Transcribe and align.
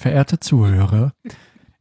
Verehrte 0.00 0.40
Zuhörer, 0.40 1.12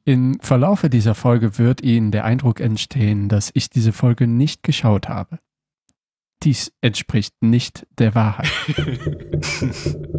im 0.03 0.41
Verlaufe 0.41 0.89
dieser 0.89 1.15
Folge 1.15 1.57
wird 1.57 1.79
Ihnen 1.79 2.11
der 2.11 2.25
Eindruck 2.25 2.59
entstehen, 2.59 3.29
dass 3.29 3.49
ich 3.53 3.69
diese 3.69 3.93
Folge 3.93 4.27
nicht 4.27 4.61
geschaut 4.61 5.07
habe. 5.07 5.39
Dies 6.43 6.73
entspricht 6.81 7.33
nicht 7.41 7.87
der 7.97 8.15
Wahrheit. 8.15 8.51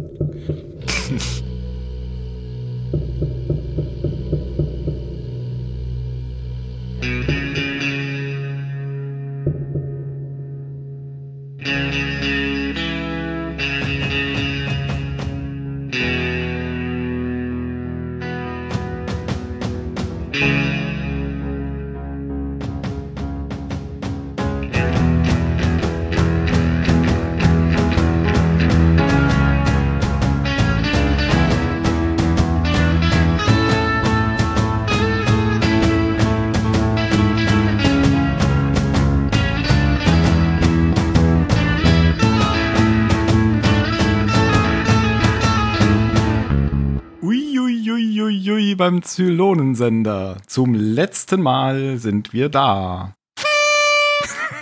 beim 48.91 49.03
Zylonensender. 49.03 50.37
Zum 50.47 50.73
letzten 50.73 51.41
Mal 51.41 51.97
sind 51.97 52.33
wir 52.33 52.49
da. 52.49 53.15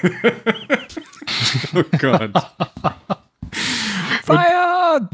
oh 1.74 1.84
Gott. 1.98 2.32
Feiern! 4.24 5.10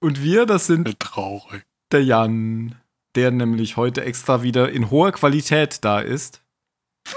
Und 0.00 0.22
wir, 0.22 0.46
das 0.46 0.66
sind 0.68 0.98
Traurig. 0.98 1.64
der 1.92 2.02
Jan, 2.02 2.76
der 3.14 3.30
nämlich 3.30 3.76
heute 3.76 4.02
extra 4.02 4.42
wieder 4.42 4.72
in 4.72 4.90
hoher 4.90 5.12
Qualität 5.12 5.84
da 5.84 6.00
ist. 6.00 6.40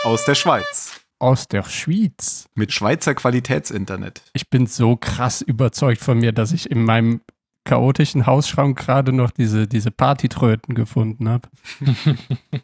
Aus 0.04 0.26
der 0.26 0.36
Schweiz. 0.36 1.00
Aus 1.20 1.48
der 1.48 1.64
Schweiz. 1.64 2.50
Mit 2.54 2.74
Schweizer 2.74 3.16
Qualitätsinternet. 3.16 4.24
Ich 4.34 4.50
bin 4.50 4.68
so 4.68 4.98
krass 4.98 5.42
überzeugt 5.42 6.02
von 6.02 6.18
mir, 6.18 6.34
dass 6.34 6.52
ich 6.52 6.70
in 6.70 6.84
meinem 6.84 7.22
chaotischen 7.66 8.26
Hausschrank 8.26 8.78
gerade 8.78 9.14
noch 9.14 9.32
diese, 9.32 9.68
diese 9.68 9.92
Partytröten 9.92 10.76
gefunden 10.76 11.30
habe. 11.30 11.50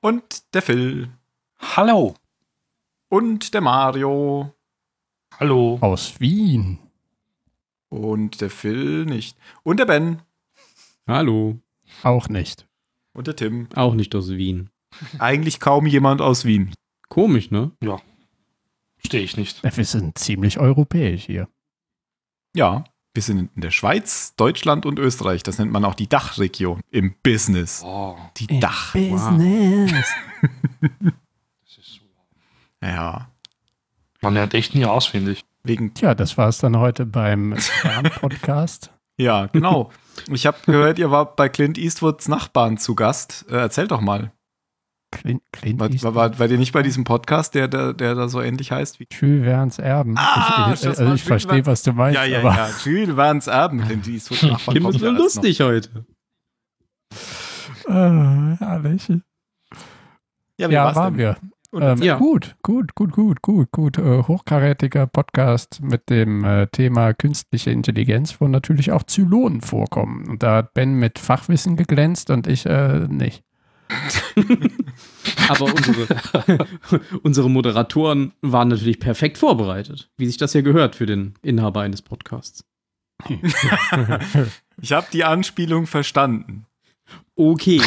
Und 0.00 0.54
der 0.54 0.62
Phil. 0.62 1.10
Hallo. 1.58 2.14
Und 3.08 3.54
der 3.54 3.60
Mario. 3.60 4.52
Hallo. 5.38 5.78
Aus 5.80 6.20
Wien. 6.20 6.78
Und 7.88 8.40
der 8.40 8.50
Phil 8.50 9.04
nicht. 9.04 9.36
Und 9.62 9.78
der 9.78 9.86
Ben. 9.86 10.22
Hallo. 11.06 11.58
Auch 12.02 12.28
nicht. 12.28 12.66
Und 13.12 13.26
der 13.26 13.36
Tim. 13.36 13.68
Auch 13.74 13.94
nicht 13.94 14.14
aus 14.14 14.30
Wien. 14.30 14.70
Eigentlich 15.18 15.60
kaum 15.60 15.86
jemand 15.86 16.20
aus 16.20 16.44
Wien. 16.44 16.74
Komisch, 17.08 17.50
ne? 17.50 17.72
Stehe 19.04 19.22
ich 19.22 19.36
nicht. 19.36 19.62
Wir 19.62 19.84
sind 19.84 20.18
ziemlich 20.18 20.58
europäisch 20.58 21.24
hier. 21.24 21.48
Ja, 22.54 22.84
wir 23.16 23.22
sind 23.22 23.50
in 23.56 23.60
der 23.62 23.70
Schweiz, 23.70 24.34
Deutschland 24.36 24.86
und 24.86 24.98
Österreich. 24.98 25.42
Das 25.42 25.58
nennt 25.58 25.72
man 25.72 25.84
auch 25.84 25.94
die 25.94 26.08
Dachregion 26.08 26.80
im 26.90 27.14
Business. 27.22 27.82
Oh, 27.84 28.16
Die 28.36 28.60
Dach. 28.60 28.92
Business. 28.92 30.06
das 30.82 31.78
ist 31.78 31.94
so. 31.94 32.86
Ja, 32.86 33.28
Man 34.20 34.34
lernt 34.34 34.54
echt 34.54 34.74
nie 34.74 34.84
aus, 34.84 35.06
finde 35.06 35.32
ich. 35.32 35.44
wegen. 35.64 35.94
Tja, 35.94 36.14
das 36.14 36.36
war 36.38 36.48
es 36.48 36.58
dann 36.58 36.76
heute 36.78 37.06
beim 37.06 37.56
Podcast. 38.20 38.90
Ja, 39.18 39.46
genau. 39.46 39.90
Ich 40.30 40.44
habe 40.46 40.58
gehört, 40.66 40.98
ihr 40.98 41.10
wart 41.10 41.36
bei 41.36 41.48
Clint 41.48 41.78
Eastwoods 41.78 42.28
Nachbarn 42.28 42.76
zu 42.76 42.94
Gast. 42.94 43.46
Äh, 43.48 43.54
erzähl 43.56 43.88
doch 43.88 44.02
mal. 44.02 44.30
Clint, 45.12 45.42
Clint 45.52 45.78
War, 45.80 45.90
Eastwood. 45.90 46.14
war, 46.14 46.38
war 46.38 46.50
ihr 46.50 46.58
nicht 46.58 46.72
bei 46.72 46.82
diesem 46.82 47.04
Podcast, 47.04 47.54
der, 47.54 47.68
der, 47.68 47.92
der 47.94 48.14
da 48.14 48.28
so 48.28 48.40
ähnlich 48.42 48.72
heißt 48.72 48.98
wie. 49.00 49.06
Jules 49.10 49.44
Verne's 49.44 49.78
Erben. 49.78 50.14
Ah, 50.18 50.72
ich, 50.74 50.80
ich, 50.82 50.88
also 50.88 51.14
ich 51.14 51.22
verstehe, 51.24 51.64
was 51.64 51.82
du 51.82 51.92
meinst. 51.92 52.16
Ja, 52.16 52.24
ja, 52.24 52.40
aber 52.40 52.54
ja. 52.54 52.68
Jules 52.84 53.14
Verne's 53.14 53.46
Erben. 53.46 53.80
Clint 53.82 54.08
Eastwoods 54.08 54.42
Nachbarn. 54.42 54.76
Kim 54.76 54.86
ist 54.86 54.98
so 54.98 55.06
ja 55.06 55.12
erst 55.12 55.18
noch. 55.18 55.24
lustig 55.44 55.60
heute. 55.60 56.06
Äh, 57.88 57.92
herrlich. 58.58 59.08
Ja, 60.58 60.68
wie 60.68 60.72
Ja, 60.72 60.84
war's 60.86 60.96
waren 60.96 61.16
denn? 61.16 61.18
wir. 61.18 61.36
Ähm, 61.80 62.02
Ja. 62.02 62.16
Gut, 62.16 62.56
gut, 62.62 62.94
gut, 62.94 63.12
gut, 63.12 63.42
gut, 63.42 63.70
gut. 63.70 63.98
Äh, 63.98 64.22
hochkarätiger 64.22 65.06
Podcast 65.06 65.80
mit 65.82 66.08
dem 66.08 66.42
äh, 66.44 66.66
Thema 66.68 67.12
künstliche 67.12 67.70
Intelligenz, 67.70 68.40
wo 68.40 68.48
natürlich 68.48 68.92
auch 68.92 69.02
Zylonen 69.02 69.60
vorkommen. 69.60 70.26
Und 70.28 70.42
da 70.42 70.56
hat 70.56 70.74
Ben 70.74 70.94
mit 70.94 71.18
Fachwissen 71.18 71.76
geglänzt 71.76 72.30
und 72.30 72.46
ich 72.46 72.66
äh, 72.66 73.06
nicht. 73.08 73.44
Aber 75.48 75.64
unsere, 75.64 76.66
unsere 77.22 77.50
Moderatoren 77.50 78.32
waren 78.40 78.68
natürlich 78.68 78.98
perfekt 78.98 79.38
vorbereitet, 79.38 80.10
wie 80.16 80.26
sich 80.26 80.36
das 80.36 80.54
ja 80.54 80.60
gehört 80.60 80.96
für 80.96 81.06
den 81.06 81.34
Inhaber 81.42 81.80
eines 81.82 82.02
Podcasts. 82.02 82.64
Ich 84.82 84.92
habe 84.92 85.06
die 85.10 85.24
Anspielung 85.24 85.86
verstanden. 85.86 86.66
Okay. 87.34 87.80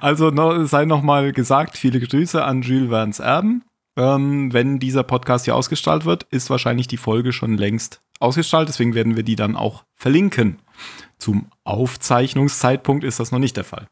Also 0.00 0.30
no, 0.30 0.64
sei 0.66 0.84
nochmal 0.84 1.32
gesagt, 1.32 1.76
viele 1.76 1.98
Grüße 1.98 2.44
an 2.44 2.62
Jules 2.62 2.90
Verne's 2.90 3.18
Erben. 3.18 3.64
Ähm, 3.96 4.52
wenn 4.52 4.78
dieser 4.78 5.02
Podcast 5.02 5.46
hier 5.46 5.56
ausgestrahlt 5.56 6.04
wird, 6.04 6.22
ist 6.30 6.50
wahrscheinlich 6.50 6.86
die 6.86 6.96
Folge 6.96 7.32
schon 7.32 7.56
längst 7.56 8.00
ausgestrahlt, 8.20 8.68
deswegen 8.68 8.94
werden 8.94 9.16
wir 9.16 9.24
die 9.24 9.36
dann 9.36 9.56
auch 9.56 9.84
verlinken. 9.96 10.58
Zum 11.18 11.46
Aufzeichnungszeitpunkt 11.64 13.04
ist 13.04 13.20
das 13.20 13.32
noch 13.32 13.38
nicht 13.38 13.56
der 13.56 13.64
Fall. 13.64 13.86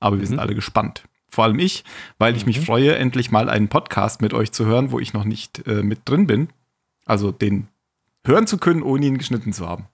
Aber 0.00 0.18
wir 0.20 0.26
sind 0.26 0.36
Mhm. 0.36 0.40
alle 0.40 0.54
gespannt. 0.54 1.04
Vor 1.28 1.44
allem 1.44 1.58
ich, 1.58 1.84
weil 2.18 2.36
ich 2.36 2.44
mich 2.46 2.60
Mhm. 2.60 2.64
freue, 2.64 2.94
endlich 2.96 3.30
mal 3.30 3.48
einen 3.48 3.68
Podcast 3.68 4.20
mit 4.20 4.34
euch 4.34 4.52
zu 4.52 4.66
hören, 4.66 4.90
wo 4.92 4.98
ich 4.98 5.14
noch 5.14 5.24
nicht 5.24 5.66
äh, 5.66 5.82
mit 5.82 6.00
drin 6.04 6.26
bin. 6.26 6.48
Also 7.06 7.32
den 7.32 7.68
hören 8.26 8.46
zu 8.46 8.58
können, 8.58 8.82
ohne 8.82 9.06
ihn 9.06 9.18
geschnitten 9.18 9.52
zu 9.52 9.66
haben. 9.68 9.86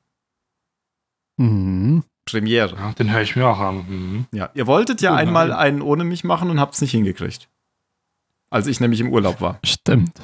Mhm. 1.37 2.03
Premiere. 2.25 2.77
Ja, 2.77 2.93
den 2.93 3.11
höre 3.13 3.23
ich 3.23 3.37
mir 3.37 3.47
auch 3.47 3.59
an. 3.61 3.77
Mhm. 3.89 4.27
Ja, 4.33 4.51
ihr 4.55 4.67
wolltet 4.67 5.01
ja 5.01 5.13
Oh 5.13 5.15
nein. 5.15 5.29
einmal 5.29 5.53
einen 5.53 5.81
ohne 5.81 6.05
mich 6.05 6.25
machen 6.25 6.51
und 6.51 6.61
habt 6.61 6.75
es 6.75 6.81
nicht 6.81 6.91
hingekriegt. 6.91 7.49
Als 8.51 8.67
ich 8.67 8.81
nämlich 8.81 9.01
im 9.01 9.13
Urlaub 9.13 9.41
war. 9.41 9.59
Stimmt. 9.65 10.19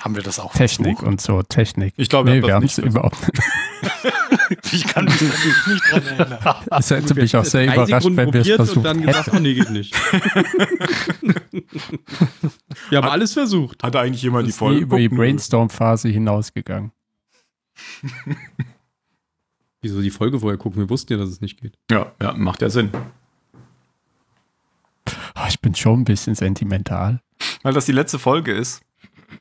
Haben 0.00 0.16
wir 0.16 0.22
das 0.24 0.40
auch 0.40 0.52
Technik 0.52 0.98
versucht? 0.98 1.06
und 1.06 1.20
so, 1.20 1.42
Technik. 1.44 1.94
Ich 1.96 2.08
glaube, 2.08 2.28
Nee, 2.30 2.42
wir 2.42 2.52
haben 2.54 2.64
es 2.64 2.74
das 2.76 2.84
nicht 2.84 2.94
überhaupt 2.94 3.16
Ich 4.72 4.86
kann 4.86 5.04
mich 5.04 5.20
nicht 5.20 5.90
dran 5.90 6.06
erinnern. 6.06 6.38
Es 6.70 6.90
hätte 6.90 7.14
mich 7.14 7.36
auch 7.36 7.44
sehr 7.44 7.64
überrascht, 7.64 7.90
Sekunden 7.90 8.16
wenn 8.16 8.32
wir 8.32 8.40
es 8.40 8.48
probiert 8.48 8.60
und 8.60 8.66
versucht 8.66 8.86
dann 8.86 8.98
hätten. 9.00 9.30
oh 9.36 9.38
nee, 9.40 9.54
geht 9.54 9.70
nicht. 9.70 9.94
wir 12.90 12.98
haben 12.98 13.08
alles 13.08 13.32
versucht. 13.32 13.82
Hatte 13.82 14.00
eigentlich 14.00 14.22
jemand 14.22 14.46
die 14.48 14.52
Folge 14.52 14.80
über 14.80 14.98
die? 14.98 15.08
Brainstorm-Phase 15.08 16.08
hinausgegangen. 16.08 16.92
Wieso 19.82 20.00
die 20.00 20.10
Folge 20.10 20.40
vorher 20.40 20.58
gucken? 20.58 20.80
Wir 20.80 20.88
wussten 20.88 21.12
ja, 21.12 21.18
dass 21.18 21.28
es 21.28 21.40
nicht 21.40 21.60
geht. 21.60 21.78
Ja, 21.90 22.12
ja, 22.20 22.32
macht 22.34 22.62
ja 22.62 22.70
Sinn. 22.70 22.90
Oh, 25.36 25.46
ich 25.48 25.60
bin 25.60 25.74
schon 25.74 26.00
ein 26.00 26.04
bisschen 26.04 26.34
sentimental. 26.34 27.20
Weil 27.62 27.74
das 27.74 27.86
die 27.86 27.92
letzte 27.92 28.18
Folge 28.18 28.52
ist. 28.52 28.82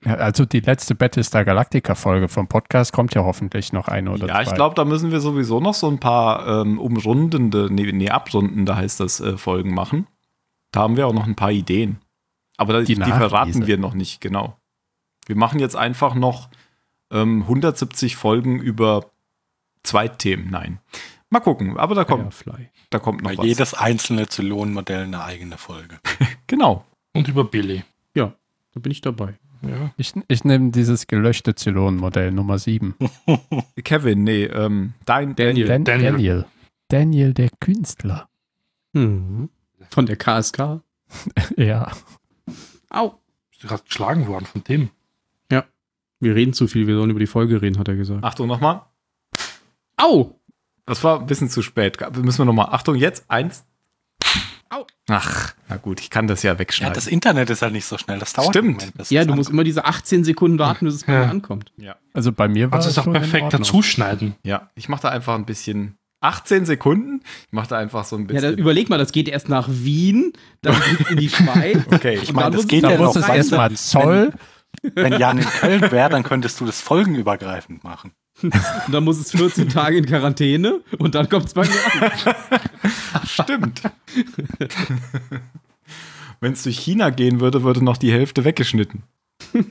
Ja, 0.05 0.15
also 0.15 0.45
die 0.45 0.59
letzte 0.59 0.95
Battlestar 0.95 1.45
Galactica-Folge 1.45 2.27
vom 2.27 2.47
Podcast 2.47 2.93
kommt 2.93 3.13
ja 3.15 3.23
hoffentlich 3.23 3.73
noch 3.73 3.87
eine 3.87 4.11
oder 4.11 4.27
ja, 4.27 4.35
zwei. 4.35 4.43
ich 4.43 4.53
glaube, 4.53 4.75
da 4.75 4.85
müssen 4.85 5.11
wir 5.11 5.19
sowieso 5.19 5.59
noch 5.59 5.73
so 5.73 5.87
ein 5.87 5.99
paar 5.99 6.61
ähm, 6.61 6.79
umrundende, 6.79 7.69
nee, 7.71 7.91
nee, 7.91 8.09
abrundende 8.09 8.75
heißt 8.75 8.99
das, 8.99 9.19
äh, 9.19 9.37
Folgen 9.37 9.73
machen. 9.73 10.07
Da 10.71 10.81
haben 10.81 10.97
wir 10.97 11.07
auch 11.07 11.13
noch 11.13 11.27
ein 11.27 11.35
paar 11.35 11.51
Ideen. 11.51 11.99
Aber 12.57 12.81
die, 12.81 12.95
Die 12.95 13.01
die, 13.01 13.11
verraten 13.11 13.67
wir 13.67 13.77
noch 13.77 13.93
nicht, 13.93 14.21
genau. 14.21 14.57
Wir 15.25 15.35
machen 15.35 15.59
jetzt 15.59 15.75
einfach 15.75 16.15
noch 16.15 16.49
ähm, 17.11 17.43
170 17.43 18.15
Folgen 18.15 18.59
über 18.59 19.05
Zweitthemen. 19.83 20.49
Nein. 20.49 20.79
Mal 21.29 21.39
gucken, 21.39 21.77
aber 21.77 21.95
da 21.95 22.03
kommt, 22.03 22.33
Firefly. 22.33 22.69
da 22.91 22.99
kommt 22.99 23.23
noch 23.23 23.31
Bei 23.31 23.37
was. 23.37 23.45
jedes 23.45 23.73
einzelne 23.73 24.27
Zylonenmodell 24.27 25.03
eine 25.05 25.23
eigene 25.23 25.57
Folge. 25.57 25.99
Genau. 26.47 26.85
Und 27.13 27.27
über 27.27 27.45
Billy. 27.45 27.83
Ja, 28.13 28.33
da 28.73 28.79
bin 28.79 28.91
ich 28.91 29.01
dabei. 29.01 29.39
Ja. 29.65 29.91
Ich, 29.97 30.13
ich 30.27 30.43
nehme 30.43 30.71
dieses 30.71 31.07
gelöschte 31.07 31.55
Zylon-Modell 31.55 32.31
Nummer 32.31 32.59
7. 32.59 32.95
Kevin, 33.83 34.23
nee, 34.23 34.43
ähm, 34.45 34.93
dein 35.05 35.35
Daniel. 35.35 35.67
Dan 35.67 35.85
Daniel. 35.85 36.11
Daniel. 36.11 36.45
Daniel, 36.89 37.33
der 37.33 37.49
Künstler. 37.59 38.27
Mhm. 38.93 39.49
Von 39.89 40.05
der 40.05 40.17
KSK. 40.17 40.81
Ja. 41.57 41.91
Au. 42.89 43.19
Bist 43.51 43.63
du 43.63 43.67
gerade 43.67 43.83
geschlagen 43.83 44.27
worden 44.27 44.45
von 44.45 44.63
Tim? 44.63 44.89
Wir 46.23 46.35
reden 46.35 46.53
zu 46.53 46.67
viel, 46.67 46.87
wir 46.87 46.95
sollen 46.95 47.09
über 47.09 47.19
die 47.19 47.27
Folge 47.27 47.61
reden, 47.61 47.77
hat 47.77 47.89
er 47.89 47.97
gesagt. 47.97 48.23
Achtung 48.23 48.47
nochmal. 48.47 48.83
Au! 49.97 50.39
Das 50.85 51.03
war 51.03 51.19
ein 51.19 51.25
bisschen 51.25 51.49
zu 51.49 51.61
spät. 51.61 51.97
Müssen 52.15 52.39
wir 52.39 52.45
nochmal. 52.45 52.69
Achtung, 52.71 52.95
jetzt. 52.95 53.29
Eins. 53.29 53.65
Au. 54.75 54.85
Ach, 55.09 55.53
na 55.69 55.77
gut, 55.77 55.99
ich 55.99 56.09
kann 56.09 56.27
das 56.27 56.41
ja 56.43 56.53
Ja, 56.53 56.59
wegschneiden. 56.59 56.93
das 56.95 57.07
Internet 57.07 57.49
ist 57.49 57.61
halt 57.61 57.73
nicht 57.73 57.85
so 57.85 57.97
schnell. 57.97 58.19
Das 58.19 58.33
dauert 58.33 58.49
Stimmt. 58.49 58.79
Moment, 58.91 59.09
Ja, 59.09 59.25
du 59.25 59.33
musst 59.35 59.49
immer 59.49 59.63
diese 59.63 59.85
18 59.85 60.23
Sekunden 60.23 60.57
warten, 60.59 60.85
bis 60.85 60.95
es 60.95 61.03
bei 61.03 61.13
Ja. 61.13 61.19
mir 61.25 61.29
ankommt. 61.31 61.71
ja. 61.77 61.95
Also 62.13 62.31
bei 62.31 62.47
mir 62.47 62.65
war 62.71 62.79
Kannst 62.79 62.87
du 62.87 62.91
es 62.91 62.97
auch 62.97 63.03
schon 63.05 63.15
in 63.15 63.21
perfekt 63.21 63.53
dazuschneiden. 63.53 64.35
ja, 64.43 64.69
ich 64.75 64.87
mache 64.89 65.01
da 65.03 65.09
einfach 65.09 65.35
ein 65.35 65.45
bisschen. 65.45 65.97
18 66.21 66.65
Sekunden. 66.65 67.19
Ich 67.47 67.51
mache 67.51 67.67
da 67.67 67.77
einfach 67.77 68.05
so 68.05 68.15
ein 68.15 68.21
Ja, 68.21 68.27
bisschen. 68.27 68.43
dann 68.51 68.57
überleg 68.57 68.89
mal, 68.89 68.97
das 68.97 69.11
geht 69.11 69.27
erst 69.27 69.49
nach 69.49 69.67
Wien, 69.69 70.31
dann 70.61 70.73
geht's 70.97 71.09
in 71.11 71.17
die 71.17 71.29
Schweiz. 71.29 71.79
okay, 71.91 72.19
Ich 72.23 72.31
meine, 72.31 72.51
das 72.55 72.65
geht 72.67 72.83
ja 72.83 72.97
noch. 72.97 73.11
du, 73.13 73.19
erstmal 73.19 73.71
Zoll. 73.73 74.31
Wenn 74.95 75.19
Jan 75.19 75.37
in 75.39 75.45
Köln 75.45 75.91
wäre, 75.91 76.09
dann 76.09 76.23
könntest 76.23 76.59
du 76.61 76.65
das 76.65 76.79
folgenübergreifend 76.81 77.83
machen. 77.83 78.11
Und 78.41 78.53
dann 78.91 79.03
muss 79.03 79.19
es 79.19 79.31
14 79.31 79.69
Tage 79.69 79.97
in 79.97 80.05
Quarantäne 80.05 80.81
und 80.97 81.15
dann 81.15 81.29
kommt 81.29 81.45
es 81.45 81.53
bei 81.53 81.67
mir 81.67 82.01
an. 82.01 82.11
Stimmt. 83.25 83.83
Wenn 86.39 86.53
es 86.53 86.63
durch 86.63 86.79
China 86.79 87.09
gehen 87.09 87.39
würde, 87.39 87.63
würde 87.63 87.83
noch 87.83 87.97
die 87.97 88.11
Hälfte 88.11 88.43
weggeschnitten. 88.43 89.03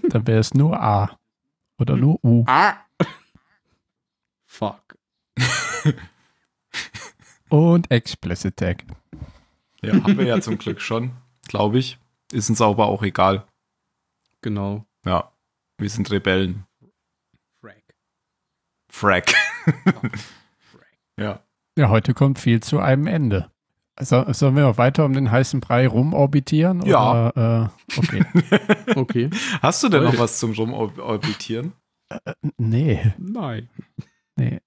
Dann 0.08 0.26
wäre 0.26 0.38
es 0.38 0.54
nur 0.54 0.80
A. 0.80 1.18
Oder 1.78 1.96
nur 1.96 2.18
U. 2.24 2.44
Fuck. 4.46 4.96
Und 7.48 7.90
Explicit 7.90 8.56
Tag. 8.56 8.84
Ja, 9.82 9.94
haben 9.94 10.16
wir 10.16 10.24
ja 10.24 10.40
zum 10.40 10.58
Glück 10.58 10.80
schon, 10.80 11.10
glaube 11.48 11.78
ich. 11.78 11.98
Ist 12.32 12.48
uns 12.48 12.60
aber 12.60 12.86
auch 12.86 13.02
egal. 13.02 13.44
Genau. 14.40 14.86
Ja, 15.04 15.32
wir 15.76 15.90
sind 15.90 16.10
Rebellen. 16.10 16.64
Frack. 18.92 19.34
Ja. 21.18 21.40
Ja, 21.76 21.90
heute 21.90 22.14
kommt 22.14 22.38
viel 22.38 22.62
zu 22.62 22.78
einem 22.78 23.06
Ende. 23.06 23.50
So, 24.00 24.24
sollen 24.32 24.56
wir 24.56 24.62
noch 24.62 24.78
weiter 24.78 25.04
um 25.04 25.12
den 25.12 25.30
heißen 25.30 25.60
Brei 25.60 25.86
rumorbitieren? 25.86 26.84
Ja. 26.86 27.28
Oder, 27.28 27.70
äh, 27.94 27.98
okay. 27.98 28.24
Okay. 28.96 29.30
Hast 29.60 29.82
du 29.82 29.90
denn 29.90 30.04
noch 30.04 30.12
Toll. 30.12 30.20
was 30.20 30.38
zum 30.38 30.52
Rumorbitieren? 30.52 31.72
nee, 32.56 33.12
Nein. 33.18 33.68
nee. 34.36 34.60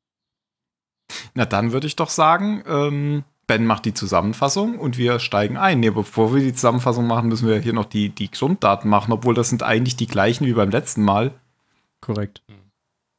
Na, 1.33 1.45
dann 1.45 1.71
würde 1.71 1.87
ich 1.87 1.95
doch 1.95 2.09
sagen, 2.09 2.63
ähm, 2.67 3.23
Ben 3.47 3.65
macht 3.65 3.85
die 3.85 3.95
Zusammenfassung 3.95 4.77
und 4.77 4.99
wir 4.99 5.17
steigen 5.19 5.57
ein. 5.57 5.79
Nee, 5.79 5.89
bevor 5.89 6.33
wir 6.33 6.41
die 6.43 6.53
Zusammenfassung 6.53 7.07
machen, 7.07 7.29
müssen 7.29 7.47
wir 7.47 7.57
hier 7.57 7.73
noch 7.73 7.85
die, 7.85 8.09
die 8.09 8.29
Grunddaten 8.29 8.87
machen, 8.89 9.11
obwohl 9.11 9.33
das 9.33 9.49
sind 9.49 9.63
eigentlich 9.63 9.95
die 9.95 10.07
gleichen 10.07 10.45
wie 10.45 10.53
beim 10.53 10.69
letzten 10.69 11.01
Mal. 11.03 11.31
Korrekt. 12.01 12.43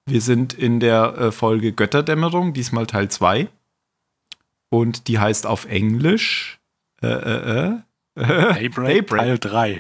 Wir 0.09 0.21
sind 0.21 0.55
in 0.55 0.79
der 0.79 1.15
äh, 1.19 1.33
Folge 1.33 1.73
Götterdämmerung, 1.73 2.53
diesmal 2.53 2.87
Teil 2.87 3.09
2. 3.11 3.49
Und 4.71 5.09
die 5.09 5.19
heißt 5.19 5.47
auf 5.47 5.65
Englisch 5.67 6.61
äh, 7.03 7.09
äh, 7.09 7.67
äh, 7.71 7.73
Daybreak, 8.55 9.09
Daybreak. 9.09 9.19
Teil 9.19 9.39
3. 9.39 9.79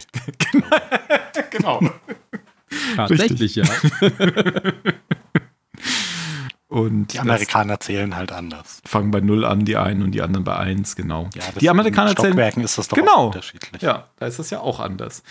genau. 1.50 1.81
Tatsächlich, 2.96 3.55
ja. 3.56 3.64
Und 6.69 7.12
Die 7.14 7.20
Amerikaner 7.20 7.79
zählen 7.79 8.17
halt 8.17 8.32
anders. 8.32 8.82
fangen 8.84 9.12
bei 9.12 9.20
0 9.20 9.44
an, 9.44 9.64
die 9.64 9.76
einen 9.76 10.02
und 10.02 10.11
die 10.11 10.20
anderen 10.20 10.44
bei 10.44 10.56
1, 10.56 10.96
genau. 10.96 11.31
Ja, 11.34 11.43
die 11.58 11.70
Amerikaner 11.70 12.11
in 12.11 12.17
zählen 12.17 12.32
Stockwerken 12.32 12.64
ist 12.64 12.76
das 12.76 12.88
doch 12.88 12.96
Genau. 12.99 13.12
auch 13.14 13.26
unterschiedlich. 13.26 13.81
Ja, 13.81 14.08
da 14.17 14.26
ist 14.26 14.38
das 14.40 14.50
ja 14.50 14.58
auch 14.61 14.81
anders. 14.81 15.22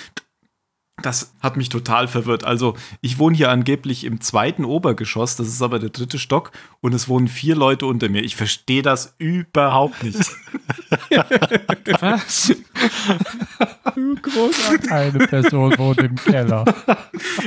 Das 1.05 1.35
hat 1.39 1.55
mich 1.55 1.69
total 1.69 2.07
verwirrt. 2.07 2.43
Also, 2.45 2.75
ich 3.01 3.19
wohne 3.19 3.37
hier 3.37 3.51
angeblich 3.51 4.03
im 4.05 4.21
zweiten 4.21 4.65
Obergeschoss, 4.65 5.35
das 5.35 5.47
ist 5.47 5.61
aber 5.61 5.77
der 5.77 5.89
dritte 5.91 6.17
Stock, 6.17 6.51
und 6.81 6.93
es 6.95 7.07
wohnen 7.07 7.27
vier 7.27 7.55
Leute 7.55 7.85
unter 7.85 8.09
mir. 8.09 8.23
Ich 8.23 8.35
verstehe 8.35 8.81
das 8.81 9.13
überhaupt 9.19 10.01
nicht. 10.03 10.17
Was? 12.01 12.53
Eine 14.89 15.27
Person 15.27 15.77
wohnt 15.77 15.99
im 15.99 16.15
Keller. 16.15 16.65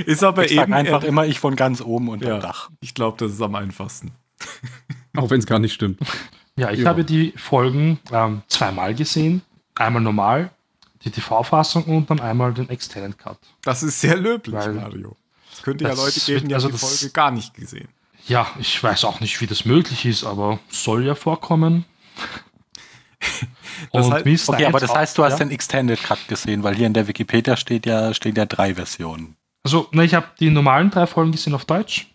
Ist 0.07 0.23
aber 0.23 0.45
Ich 0.45 0.55
sag 0.55 0.65
eben 0.65 0.75
einfach 0.75 1.03
äh, 1.03 1.07
immer, 1.09 1.27
ich 1.27 1.43
wohne 1.43 1.57
ganz 1.57 1.81
oben 1.81 2.09
unter 2.09 2.29
Ja. 2.29 2.39
dem 2.39 2.43
Dach. 2.43 2.71
Ich 2.81 2.95
glaube, 2.95 3.17
das 3.19 3.33
ist 3.33 3.43
am 3.43 3.55
einfachsten. 3.55 4.13
Auch 5.17 5.31
wenn 5.31 5.41
es 5.41 5.47
gar 5.47 5.59
nicht 5.59 5.73
stimmt. 5.75 5.99
Ja, 6.57 6.71
ich 6.71 6.81
Ja. 6.81 6.89
habe 6.91 7.05
die 7.05 7.33
Folgen 7.37 7.99
ähm, 8.13 8.43
zweimal 8.49 8.95
gesehen. 8.95 9.43
Einmal 9.75 10.03
normal, 10.03 10.51
die 11.05 11.11
TV-Fassung 11.11 11.85
und 11.85 12.11
dann 12.11 12.21
einmal 12.21 12.53
den 12.55 12.69
Extended 12.71 13.19
Cut. 13.19 13.39
Das 13.63 13.83
ist 13.83 14.01
sehr 14.01 14.17
löblich, 14.17 14.55
Weil- 14.55 14.73
Mario. 14.75 15.17
Es 15.53 15.63
könnte 15.63 15.85
ja 15.85 15.91
Das 15.91 15.99
Leute 15.99 16.21
geben, 16.21 16.49
die 16.49 16.55
also 16.55 16.69
haben 16.69 16.75
die 16.77 16.81
das- 16.81 16.99
Folge 16.99 17.13
gar 17.13 17.31
nicht 17.31 17.55
gesehen. 17.55 17.89
Ja, 18.27 18.47
ich 18.59 18.83
weiß 18.83 19.05
auch 19.05 19.21
nicht, 19.21 19.41
wie 19.41 19.47
das 19.47 19.65
möglich 19.65 20.05
ist, 20.05 20.23
aber 20.25 20.59
soll 20.71 21.05
ja 21.07 21.15
vorkommen. 21.15 21.85
Das 23.93 24.07
heißt- 24.11 24.25
wie 24.25 24.33
ist 24.35 24.49
da 24.49 24.53
Okay, 24.55 24.67
aber 24.67 24.81
das 24.81 24.93
heißt, 24.95 25.17
du 25.19 25.25
hast 25.25 25.33
ja? 25.35 25.39
den 25.39 25.51
Extended 25.51 26.03
Cut 26.03 26.19
gesehen, 26.29 26.63
weil 26.65 26.75
hier 26.75 26.87
in 26.87 26.95
der 26.95 27.07
Wikipedia 27.07 27.57
steht 27.57 27.87
ja, 27.87 28.13
stehen 28.13 28.35
ja 28.35 28.45
drei 28.45 28.75
Versionen. 28.75 29.37
Also, 29.63 29.89
ne, 29.93 30.05
ich 30.05 30.15
habe 30.15 30.27
die 30.41 30.51
normalen 30.51 30.91
drei 30.91 31.07
Folgen 31.07 31.31
gesehen 31.33 31.55
auf 31.55 31.65
Deutsch 31.65 32.09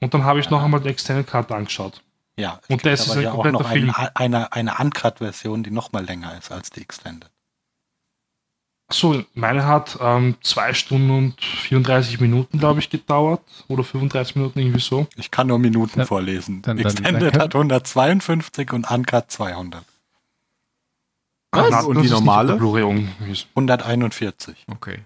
und 0.00 0.14
dann 0.14 0.24
habe 0.24 0.40
ich 0.40 0.48
noch 0.50 0.62
einmal 0.62 0.80
den 0.80 0.88
Extended 0.90 1.26
Cut 1.26 1.52
angeschaut. 1.52 2.02
Ja, 2.36 2.58
es 2.62 2.70
Und 2.70 2.86
das 2.86 3.06
ist 3.06 3.12
ein 3.16 3.22
ja 3.22 3.30
auch 3.32 3.34
kompletter 3.42 3.58
noch 3.58 3.66
ein, 3.70 3.72
Film. 3.92 3.94
eine, 4.14 4.52
eine 4.52 4.74
Uncut-Version, 4.78 5.62
die 5.62 5.70
noch 5.70 5.92
mal 5.92 6.04
länger 6.04 6.36
ist 6.38 6.50
als 6.50 6.70
die 6.70 6.80
Extended. 6.80 7.30
So, 8.92 9.22
meine 9.34 9.66
hat 9.66 9.98
ähm, 10.00 10.36
zwei 10.42 10.74
Stunden 10.74 11.10
und 11.10 11.40
34 11.42 12.20
Minuten, 12.20 12.58
glaube 12.58 12.80
ich, 12.80 12.90
gedauert. 12.90 13.40
Oder 13.68 13.84
35 13.84 14.36
Minuten, 14.36 14.58
irgendwie 14.58 14.80
so. 14.80 15.06
Ich 15.16 15.30
kann 15.30 15.46
nur 15.46 15.58
Minuten 15.58 15.92
Dann- 15.98 16.06
vorlesen. 16.06 16.62
dann- 16.62 16.76
dann- 16.76 16.86
Extended 16.86 17.34
dann 17.34 17.42
hat 17.42 17.54
152 17.54 18.72
und 18.72 18.90
Uncut 18.90 19.30
200. 19.30 19.82
Was? 21.52 21.70
Na, 21.70 21.80
Und 21.82 21.96
das 21.96 22.04
die 22.04 22.10
normale? 22.10 22.52
auf 22.54 22.58
der 22.58 22.64
Blu-ray 22.64 22.82
irgendwie. 22.82 23.44
141. 23.54 24.64
Okay. 24.70 25.00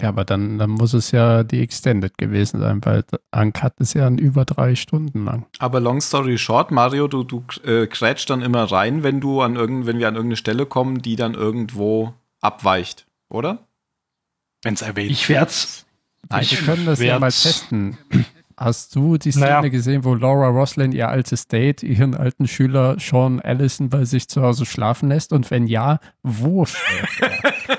Ja, 0.00 0.08
aber 0.08 0.24
dann, 0.24 0.56
dann 0.58 0.70
muss 0.70 0.94
es 0.94 1.10
ja 1.10 1.42
die 1.42 1.60
Extended 1.60 2.16
gewesen 2.16 2.58
sein, 2.60 2.80
weil 2.84 3.04
Uncut 3.32 3.72
ist 3.80 3.92
ja 3.94 4.08
über 4.08 4.44
drei 4.46 4.74
Stunden 4.74 5.24
lang. 5.26 5.44
Aber 5.58 5.78
long 5.80 6.00
story 6.00 6.38
short, 6.38 6.70
Mario, 6.70 7.06
du, 7.06 7.22
du 7.22 7.44
äh, 7.66 7.86
grätsch 7.86 8.24
dann 8.26 8.40
immer 8.40 8.64
rein, 8.64 9.02
wenn 9.02 9.20
du 9.20 9.42
an 9.42 9.56
irgend, 9.56 9.84
wenn 9.86 9.98
wir 9.98 10.08
an 10.08 10.14
irgendeine 10.14 10.36
Stelle 10.36 10.64
kommen, 10.64 11.02
die 11.02 11.16
dann 11.16 11.34
irgendwo 11.34 12.14
abweicht, 12.40 13.04
oder? 13.30 13.66
Wenn 14.62 14.74
es 14.74 14.82
erwähnt 14.82 15.10
Ich 15.10 15.28
werde 15.28 15.46
es. 15.50 15.86
Ich 16.40 16.50
wir 16.60 16.66
können 16.66 16.84
das 16.86 17.00
ja 17.00 17.18
mal 17.18 17.30
testen. 17.30 17.96
Hast 18.56 18.94
du 18.94 19.16
die 19.16 19.30
Szene 19.32 19.46
Naja. 19.46 19.68
gesehen, 19.68 20.04
wo 20.04 20.14
Laura 20.14 20.48
Roslin 20.48 20.92
ihr 20.92 21.08
altes 21.08 21.48
Date, 21.48 21.82
ihren 21.82 22.14
alten 22.14 22.46
Schüler 22.46 22.96
Sean 23.00 23.40
Allison 23.40 23.88
bei 23.88 24.04
sich 24.04 24.28
zu 24.28 24.42
Hause 24.42 24.66
schlafen 24.66 25.08
lässt? 25.08 25.32
Und 25.32 25.50
wenn 25.50 25.66
ja, 25.66 25.98
wo 26.22 26.66
schläft 26.66 27.22
er? 27.22 27.78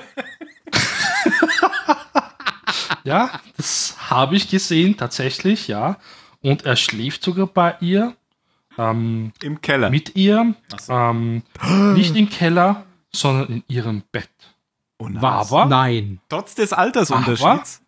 Ja, 3.04 3.30
das 3.56 3.96
habe 4.10 4.36
ich 4.36 4.48
gesehen, 4.48 4.96
tatsächlich, 4.96 5.66
ja. 5.66 5.96
Und 6.40 6.64
er 6.64 6.76
schläft 6.76 7.24
sogar 7.24 7.48
bei 7.48 7.74
ihr, 7.80 8.14
ähm, 8.78 9.32
Im 9.42 9.60
Keller. 9.60 9.90
mit 9.90 10.14
ihr, 10.16 10.54
so. 10.80 10.92
ähm, 10.92 11.42
nicht 11.94 12.14
im 12.16 12.28
Keller, 12.30 12.84
sondern 13.12 13.48
in 13.48 13.64
ihrem 13.66 14.02
Bett. 14.12 14.28
Oh 15.04 15.08
nein. 15.08 15.22
Was? 15.22 15.52
Aber- 15.52 15.66
Nein. 15.66 16.20
Trotz 16.28 16.54
des 16.54 16.72
Altersunterschieds. 16.72 17.82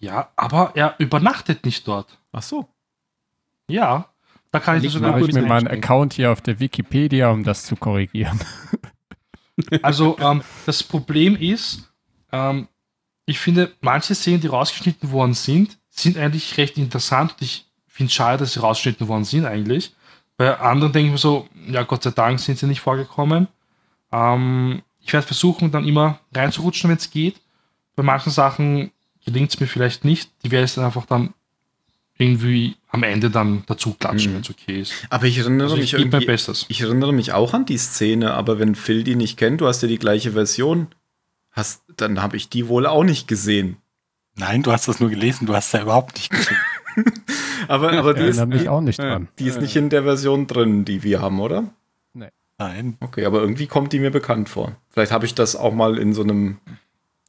Ja, 0.00 0.28
aber 0.36 0.72
er 0.74 0.94
übernachtet 0.98 1.64
nicht 1.64 1.86
dort. 1.88 2.18
Ach 2.32 2.42
so. 2.42 2.68
Ja, 3.68 4.08
da 4.50 4.60
kann 4.60 4.76
ich 4.76 4.82
Dann 4.84 4.92
sogar 4.92 5.12
habe 5.14 5.20
ich 5.26 5.32
mir 5.34 5.42
mal 5.42 5.56
einen 5.58 5.66
einstellen. 5.68 5.82
Account 5.84 6.12
hier 6.14 6.32
auf 6.32 6.40
der 6.40 6.60
Wikipedia, 6.60 7.30
um 7.30 7.42
das 7.44 7.64
zu 7.64 7.76
korrigieren. 7.76 8.38
Also 9.82 10.18
ähm, 10.18 10.42
das 10.66 10.82
Problem 10.82 11.36
ist, 11.36 11.88
ähm, 12.32 12.66
ich 13.24 13.38
finde, 13.38 13.72
manche 13.80 14.12
Szenen, 14.16 14.40
die 14.40 14.48
rausgeschnitten 14.48 15.12
worden 15.12 15.34
sind, 15.34 15.78
sind 15.90 16.18
eigentlich 16.18 16.56
recht 16.58 16.76
interessant 16.76 17.34
und 17.34 17.42
ich 17.42 17.64
finde 17.86 18.08
es 18.08 18.14
schade, 18.14 18.38
dass 18.38 18.54
sie 18.54 18.58
rausgeschnitten 18.60 19.06
worden 19.06 19.22
sind 19.22 19.44
eigentlich. 19.46 19.94
Bei 20.36 20.58
anderen 20.58 20.92
denke 20.92 21.06
ich 21.06 21.12
mir 21.12 21.18
so, 21.18 21.48
ja 21.68 21.84
Gott 21.84 22.02
sei 22.02 22.10
Dank 22.10 22.40
sind 22.40 22.58
sie 22.58 22.66
nicht 22.66 22.80
vorgekommen. 22.80 23.46
Ähm, 24.10 24.82
ich 25.04 25.12
werde 25.12 25.26
versuchen, 25.26 25.70
dann 25.70 25.86
immer 25.86 26.18
reinzurutschen, 26.34 26.90
wenn 26.90 26.96
es 26.96 27.10
geht. 27.10 27.36
Bei 27.96 28.02
manchen 28.02 28.32
Sachen 28.32 28.90
gelingt 29.24 29.50
es 29.52 29.60
mir 29.60 29.66
vielleicht 29.66 30.04
nicht. 30.04 30.30
Die 30.44 30.50
werde 30.50 30.64
ich 30.64 30.74
dann 30.74 30.84
einfach 30.84 31.06
dann 31.06 31.32
irgendwie 32.16 32.76
am 32.88 33.02
Ende 33.02 33.28
dann 33.30 33.64
dazu 33.66 33.94
klatschen, 33.94 34.30
Mhm. 34.32 34.34
wenn 34.36 34.42
es 34.42 34.50
okay 34.50 34.80
ist. 34.80 34.92
Aber 35.10 35.24
ich 35.26 35.38
erinnere 35.38 35.64
Also 35.64 35.76
mich 35.76 35.86
ich 35.86 35.92
mein 35.94 36.02
irgendwie. 36.10 36.26
Bestes. 36.26 36.64
Ich 36.68 36.80
erinnere 36.80 37.12
mich 37.12 37.32
auch 37.32 37.54
an 37.54 37.66
die 37.66 37.76
Szene, 37.78 38.34
aber 38.34 38.58
wenn 38.58 38.74
Phil 38.74 39.02
die 39.04 39.16
nicht 39.16 39.36
kennt, 39.36 39.60
du 39.60 39.66
hast 39.66 39.82
ja 39.82 39.88
die 39.88 39.98
gleiche 39.98 40.32
Version, 40.32 40.88
hast, 41.50 41.82
dann 41.96 42.22
habe 42.22 42.36
ich 42.36 42.48
die 42.48 42.68
wohl 42.68 42.86
auch 42.86 43.02
nicht 43.04 43.26
gesehen. 43.26 43.76
Nein, 44.36 44.62
du 44.62 44.72
hast 44.72 44.88
das 44.88 45.00
nur 45.00 45.10
gelesen, 45.10 45.46
du 45.46 45.54
hast 45.54 45.66
es 45.66 45.72
ja 45.72 45.82
überhaupt 45.82 46.16
nicht 46.16 46.30
gesehen. 46.30 46.56
Aber, 47.66 47.92
aber 47.94 48.12
die, 48.14 48.22
ist, 48.24 48.44
mich 48.46 48.68
auch 48.68 48.80
nicht 48.82 48.98
dran. 49.00 49.26
die 49.38 49.46
ist 49.46 49.60
nicht 49.60 49.74
in 49.74 49.88
der 49.88 50.02
Version 50.04 50.46
drin, 50.46 50.84
die 50.84 51.02
wir 51.02 51.20
haben, 51.22 51.40
oder? 51.40 51.64
Nein. 52.58 52.96
Okay, 53.00 53.24
aber 53.24 53.40
irgendwie 53.40 53.66
kommt 53.66 53.92
die 53.92 53.98
mir 54.00 54.10
bekannt 54.10 54.48
vor. 54.48 54.76
Vielleicht 54.90 55.12
habe 55.12 55.26
ich 55.26 55.34
das 55.34 55.56
auch 55.56 55.72
mal 55.74 55.98
in 55.98 56.12
so 56.12 56.22
einem 56.22 56.58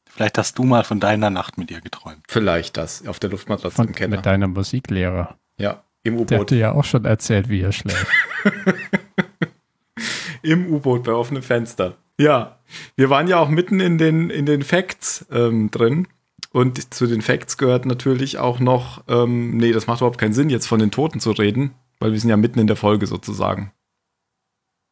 Vielleicht 0.06 0.38
hast 0.38 0.56
du 0.56 0.64
mal 0.64 0.82
von 0.82 0.98
deiner 0.98 1.28
Nacht 1.28 1.58
mit 1.58 1.70
ihr 1.70 1.82
geträumt. 1.82 2.22
Vielleicht 2.26 2.78
das, 2.78 3.06
auf 3.06 3.18
der 3.18 3.28
Luftmatratze 3.30 3.82
im 3.82 3.92
Keller. 3.92 4.16
mit 4.16 4.24
deinem 4.24 4.52
Musiklehrer. 4.52 5.36
Ja, 5.58 5.82
im 6.04 6.14
Der 6.14 6.22
U-Boot. 6.22 6.40
hatte 6.40 6.56
ja 6.56 6.72
auch 6.72 6.84
schon 6.84 7.04
erzählt, 7.04 7.50
wie 7.50 7.60
er 7.60 7.72
schläft. 7.72 8.06
Im 10.42 10.72
U-Boot 10.72 11.04
bei 11.04 11.12
offenem 11.12 11.42
Fenster. 11.42 11.96
Ja, 12.18 12.58
wir 12.94 13.10
waren 13.10 13.26
ja 13.28 13.38
auch 13.38 13.48
mitten 13.48 13.80
in 13.80 13.98
den, 13.98 14.30
in 14.30 14.46
den 14.46 14.62
Facts 14.62 15.26
ähm, 15.30 15.70
drin. 15.70 16.06
Und 16.52 16.94
zu 16.94 17.06
den 17.06 17.20
Facts 17.20 17.58
gehört 17.58 17.84
natürlich 17.84 18.38
auch 18.38 18.60
noch, 18.60 19.02
ähm, 19.08 19.56
nee, 19.56 19.72
das 19.72 19.86
macht 19.86 20.00
überhaupt 20.00 20.18
keinen 20.18 20.32
Sinn, 20.32 20.48
jetzt 20.48 20.66
von 20.66 20.78
den 20.78 20.90
Toten 20.90 21.20
zu 21.20 21.32
reden, 21.32 21.72
weil 21.98 22.12
wir 22.12 22.20
sind 22.20 22.30
ja 22.30 22.36
mitten 22.36 22.58
in 22.58 22.66
der 22.66 22.76
Folge 22.76 23.06
sozusagen. 23.06 23.72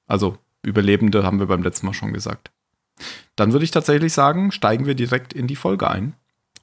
Also, 0.07 0.39
Überlebende 0.63 1.23
haben 1.25 1.39
wir 1.41 1.47
beim 1.47 1.63
letzten 1.63 1.87
Mal 1.87 1.93
schon 1.95 2.13
gesagt. 2.13 2.51
Dann 3.37 3.53
würde 3.53 3.65
ich 3.65 3.71
tatsächlich 3.71 4.13
sagen, 4.13 4.53
steigen 4.53 4.87
wir 4.87 4.95
direkt 4.95 5.33
in 5.33 5.47
die 5.47 5.57
Folge 5.57 5.91
ein. 5.91 6.15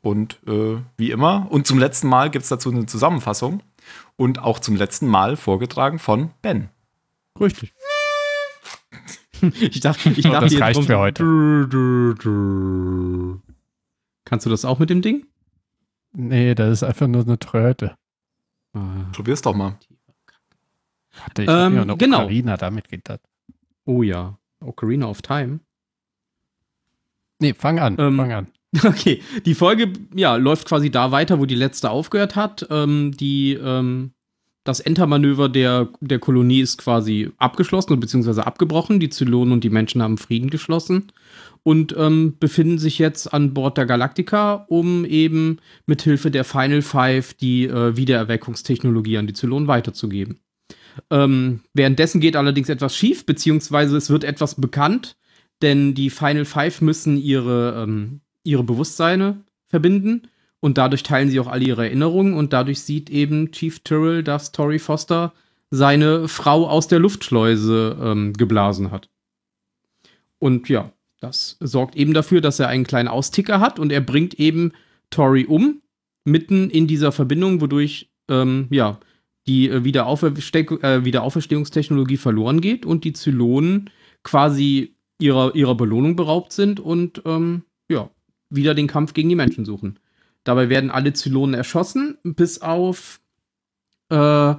Und 0.02 0.40
äh, 0.48 0.78
wie 0.98 1.12
immer, 1.12 1.48
und 1.52 1.68
zum 1.68 1.78
letzten 1.78 2.08
Mal 2.08 2.32
gibt 2.32 2.44
es 2.44 2.50
dazu 2.50 2.72
eine 2.72 2.86
Zusammenfassung 2.88 3.62
und 4.16 4.40
auch 4.40 4.60
zum 4.60 4.76
letzten 4.76 5.08
Mal 5.08 5.36
vorgetragen 5.36 6.00
von 6.00 6.32
Ben. 6.42 6.70
Richtig. 7.40 7.74
ich 9.60 9.80
dachte, 9.82 10.10
ich 10.10 10.26
Oh, 10.26 10.32
dachte 10.32 10.46
das 10.46 10.54
jetzt 10.54 10.62
reicht 10.62 10.84
für 10.86 10.98
heute. 10.98 11.24
Kannst 14.26 14.46
du 14.46 14.50
das 14.50 14.66
auch 14.66 14.80
mit 14.80 14.90
dem 14.90 15.02
Ding? 15.02 15.26
nee, 16.14 16.56
das 16.56 16.72
ist 16.72 16.84
einfach 16.84 17.08
nur 17.08 17.22
eine 17.24 17.40
Tröte. 17.40 17.96
Ah. 18.74 19.06
Probier's 19.14 19.42
doch 19.42 19.54
mal. 19.56 19.78
Hatte 21.22 21.44
ich 21.44 21.50
Ähm, 21.50 21.74
mir 21.76 21.82
eine 21.84 21.98
genau. 21.98 22.20
Ocarina 22.24 22.58
damit 22.58 22.90
gedacht. 22.90 23.20
Oh 23.86 24.04
ja. 24.04 24.38
Ocarina 24.64 25.08
of 25.08 25.22
Time. 25.22 25.60
Nee, 27.40 27.54
fang 27.54 27.80
an, 27.80 27.96
Ähm, 28.00 28.18
fang 28.18 28.32
an. 28.32 28.48
Okay, 28.86 29.22
die 29.46 29.56
Folge 29.56 29.92
ja, 30.16 30.38
läuft 30.38 30.68
quasi 30.68 30.90
da 30.90 31.12
weiter, 31.12 31.40
wo 31.40 31.46
die 31.46 31.56
letzte 31.56 31.90
aufgehört 31.90 32.38
hat. 32.38 32.68
Ähm, 32.70 33.12
die, 33.12 33.54
ähm, 33.54 34.14
das 34.64 34.80
Entermanöver 34.80 35.50
der, 35.50 35.90
der 36.00 36.20
Kolonie 36.20 36.62
ist 36.62 36.78
quasi 36.78 37.32
abgeschlossen 37.38 38.00
beziehungsweise 38.00 38.46
abgebrochen. 38.46 39.00
Die 39.02 39.10
Zylonen 39.10 39.52
und 39.52 39.64
die 39.66 39.70
Menschen 39.70 40.02
haben 40.02 40.18
Frieden 40.18 40.50
geschlossen 40.50 41.12
und 41.64 41.94
ähm, 41.98 42.38
befinden 42.40 42.78
sich 42.78 42.98
jetzt 42.98 43.34
an 43.34 43.54
Bord 43.54 43.78
der 43.78 43.86
Galactica, 43.86 44.66
um 44.70 45.04
eben 45.04 45.58
mithilfe 45.86 46.32
der 46.32 46.44
Final 46.44 46.82
Five 46.82 47.34
die 47.34 47.66
äh, 47.66 47.98
Wiedererweckungstechnologie 47.98 49.18
an 49.18 49.28
die 49.28 49.34
Zylonen 49.34 49.68
weiterzugeben. 49.68 50.40
Ähm, 51.10 51.62
währenddessen 51.74 52.22
geht 52.22 52.36
allerdings 52.36 52.70
etwas 52.70 52.96
schief, 52.96 53.26
beziehungsweise 53.26 53.98
es 53.98 54.10
wird 54.10 54.24
etwas 54.24 54.56
bekannt, 54.56 55.18
denn 55.62 55.94
die 55.94 56.10
Final 56.10 56.46
Five 56.46 56.82
müssen 56.82 57.18
ihre, 57.18 57.84
ähm, 57.84 58.22
ihre 58.44 58.64
Bewusstseine 58.64 59.44
verbinden 59.68 60.24
und 60.60 60.78
dadurch 60.78 61.04
teilen 61.04 61.30
sie 61.30 61.40
auch 61.40 61.48
alle 61.48 61.66
ihre 61.66 61.86
Erinnerungen 61.86 62.34
und 62.34 62.54
dadurch 62.54 62.82
sieht 62.82 63.10
eben 63.10 63.52
Chief 63.52 63.80
Tyrrell, 63.80 64.24
dass 64.24 64.52
Tori 64.52 64.80
Foster 64.80 65.34
seine 65.70 66.28
Frau 66.28 66.68
aus 66.68 66.88
der 66.88 67.00
Luftschleuse 67.00 67.98
ähm, 68.02 68.34
geblasen 68.34 68.92
hat. 68.92 69.10
Und 70.40 70.70
ja, 70.70 70.92
das 71.20 71.58
sorgt 71.60 71.96
eben 71.96 72.14
dafür, 72.14 72.42
dass 72.42 72.60
er 72.60 72.68
einen 72.68 72.86
kleinen 72.86 73.08
Austicker 73.08 73.60
hat 73.60 73.80
und 73.80 73.92
er 73.92 74.02
bringt 74.02 74.34
eben 74.36 74.74
Tori 75.10 75.46
um, 75.46 75.82
mitten 76.26 76.70
in 76.70 76.88
dieser 76.88 77.12
Verbindung, 77.12 77.62
wodurch 77.62 78.10
ähm, 78.28 78.68
ja, 78.70 79.00
die 79.48 79.70
äh, 79.70 79.84
Wiederaufersteck 79.84 80.84
äh, 80.84 81.06
Wiederauferstehungstechnologie 81.06 82.18
verloren 82.18 82.62
geht 82.62 82.86
und 82.86 83.04
die 83.04 83.14
Zylonen 83.14 83.90
quasi 84.24 84.96
ihrer, 85.20 85.56
ihrer 85.56 85.76
Belohnung 85.76 86.16
beraubt 86.16 86.54
sind 86.54 86.80
und 86.80 87.22
ähm, 87.26 87.64
ja, 87.90 88.10
wieder 88.50 88.74
den 88.74 88.88
Kampf 88.88 89.14
gegen 89.14 89.30
die 89.30 89.36
Menschen 89.36 89.66
suchen. 89.66 90.00
Dabei 90.44 90.70
werden 90.70 90.90
alle 90.90 91.14
Zylonen 91.14 91.54
erschossen, 91.54 92.18
bis 92.24 92.62
auf 92.62 93.20
äh, 94.10 94.52
äh, 94.52 94.58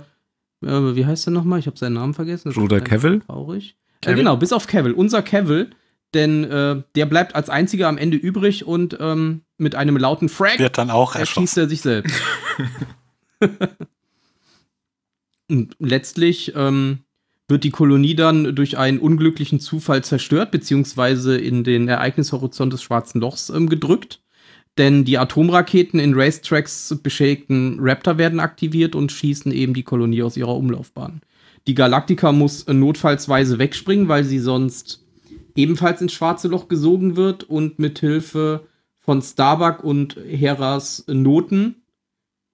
wie 0.61 1.07
heißt 1.07 1.27
er 1.29 1.33
nochmal? 1.33 1.59
Ich 1.59 1.67
habe 1.67 1.77
seinen 1.77 1.95
Namen 1.95 2.15
vergessen. 2.15 2.53
Bruder 2.53 2.81
Cavill? 2.81 3.21
Traurig. 3.21 3.77
Cavill? 4.01 4.19
genau, 4.19 4.37
bis 4.37 4.53
auf 4.53 4.67
Cavill. 4.67 4.93
Unser 4.93 5.23
Cavill, 5.23 5.71
denn 6.15 6.43
der 6.95 7.07
bleibt 7.07 7.35
als 7.35 7.49
einziger 7.49 7.89
am 7.89 7.99
Ende 7.99 8.17
übrig 8.17 8.67
und 8.67 8.97
ähm, 9.01 9.43
mit 9.57 9.75
einem 9.75 9.97
lauten 9.97 10.29
Frag 10.29 10.59
Wird 10.59 10.77
dann 10.77 10.91
auch 10.91 11.15
erschießt 11.15 11.57
er 11.57 11.69
sich 11.69 11.81
selbst. 11.81 12.15
Und 15.53 15.77
letztlich 15.79 16.55
ähm, 16.57 17.01
wird 17.47 17.65
die 17.65 17.71
Kolonie 17.71 18.15
dann 18.15 18.55
durch 18.55 18.79
einen 18.79 18.99
unglücklichen 18.99 19.61
Zufall 19.61 20.03
zerstört, 20.03 20.51
beziehungsweise 20.51 21.37
in 21.37 21.63
den 21.63 21.89
Ereignishorizont 21.89 22.73
des 22.73 22.83
Schwarzen 22.83 23.21
Lochs 23.21 23.51
ähm, 23.51 23.69
gedrückt. 23.69 24.23
Denn 24.79 25.05
die 25.05 25.19
Atomraketen 25.19 26.01
in 26.01 26.15
Racetracks 26.15 26.97
beschädigten 27.03 27.77
Raptor 27.81 28.17
werden 28.17 28.41
aktiviert 28.41 28.95
und 28.95 29.13
schießen 29.13 29.53
eben 29.53 29.75
die 29.75 29.83
Kolonie 29.83 30.23
aus 30.23 30.39
ihrer 30.39 30.57
Umlaufbahn. 30.57 31.21
Die 31.67 31.75
Galactica 31.75 32.33
muss 32.33 32.63
äh, 32.63 32.73
notfallsweise 32.73 33.59
wegspringen, 33.59 34.09
weil 34.09 34.25
sie 34.25 34.39
sonst 34.39 35.05
ebenfalls 35.55 36.01
ins 36.01 36.15
Schwarze 36.15 36.49
Loch 36.49 36.69
gesogen 36.69 37.17
wird 37.17 37.45
und 37.45 37.79
mit 37.79 37.99
Hilfe 37.99 38.67
von 39.01 39.21
Starbuck 39.21 39.85
und 39.85 40.17
Heras 40.17 41.05
Noten 41.09 41.83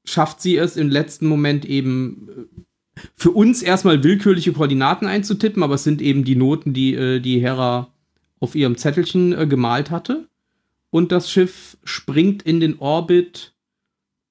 schafft 0.04 0.40
sie 0.40 0.56
es 0.56 0.76
im 0.76 0.88
letzten 0.88 1.26
Moment 1.26 1.64
eben 1.64 2.28
äh, 2.28 2.62
für 3.14 3.30
uns 3.30 3.62
erstmal 3.62 4.02
willkürliche 4.02 4.52
Koordinaten 4.52 5.06
einzutippen, 5.06 5.62
aber 5.62 5.74
es 5.74 5.84
sind 5.84 6.00
eben 6.00 6.24
die 6.24 6.36
Noten, 6.36 6.72
die 6.72 6.94
äh, 6.94 7.20
die 7.20 7.40
Hera 7.40 7.92
auf 8.40 8.54
ihrem 8.54 8.76
Zettelchen 8.76 9.32
äh, 9.32 9.46
gemalt 9.46 9.90
hatte. 9.90 10.28
Und 10.90 11.12
das 11.12 11.30
Schiff 11.30 11.76
springt 11.84 12.42
in 12.42 12.60
den 12.60 12.78
Orbit 12.78 13.54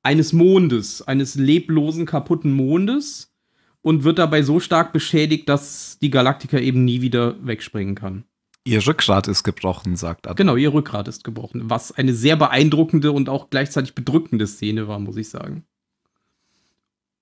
eines 0.02 0.34
Mondes, 0.34 1.02
eines 1.02 1.36
leblosen, 1.36 2.06
kaputten 2.06 2.54
Mondes 2.54 3.34
und 3.82 4.04
wird 4.04 4.20
dabei 4.20 4.42
so 4.42 4.60
stark 4.60 4.94
beschädigt, 4.94 5.50
dass 5.50 6.00
die 6.00 6.10
Galaktika 6.10 6.58
eben 6.58 6.84
nie 6.86 7.02
wieder 7.02 7.36
wegspringen 7.46 7.96
kann. 7.96 8.24
Ihr 8.64 8.86
Rückgrat 8.86 9.30
ist 9.30 9.44
gebrochen, 9.44 9.96
sagt 9.96 10.28
Adam. 10.28 10.36
Genau, 10.36 10.56
ihr 10.58 10.74
Rückgrat 10.74 11.08
ist 11.08 11.24
gebrochen, 11.24 11.70
was 11.70 11.94
eine 11.94 12.14
sehr 12.14 12.36
beeindruckende 12.36 13.14
und 13.14 13.30
auch 13.30 13.50
gleichzeitig 13.50 13.96
bedrückende 13.96 14.46
Szene 14.46 14.90
war, 14.90 15.00
muss 15.00 15.16
ich 15.16 15.30
sagen. 15.30 15.64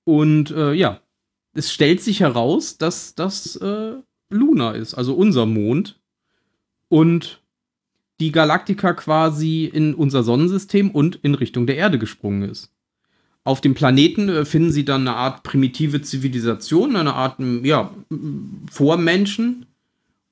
Und 0.06 0.50
äh, 0.52 0.74
ja, 0.74 1.02
es 1.56 1.72
stellt 1.72 2.02
sich 2.02 2.20
heraus, 2.20 2.78
dass 2.78 3.16
das 3.16 3.56
äh, 3.56 3.94
Luna 4.30 4.72
ist, 4.72 4.94
also 4.94 5.16
unser 5.16 5.46
Mond. 5.46 6.00
Und 6.90 7.42
die 8.20 8.32
Galaktika 8.32 8.94
quasi 8.94 9.66
in 9.66 9.94
unser 9.94 10.24
Sonnensystem 10.24 10.92
und 10.92 11.16
in 11.16 11.34
Richtung 11.34 11.66
der 11.66 11.78
Erde 11.78 11.98
gesprungen 11.98 12.44
ist. 12.44 12.72
Auf 13.44 13.62
dem 13.62 13.74
Planeten 13.74 14.30
äh, 14.30 14.46
finden 14.46 14.72
sie 14.72 14.86
dann 14.86 15.02
eine 15.02 15.18
Art 15.18 15.44
primitive 15.44 16.02
Zivilisation, 16.02 16.96
eine 16.96 17.14
Art, 17.14 17.38
ja, 17.64 17.92
Vormenschen. 18.72 19.66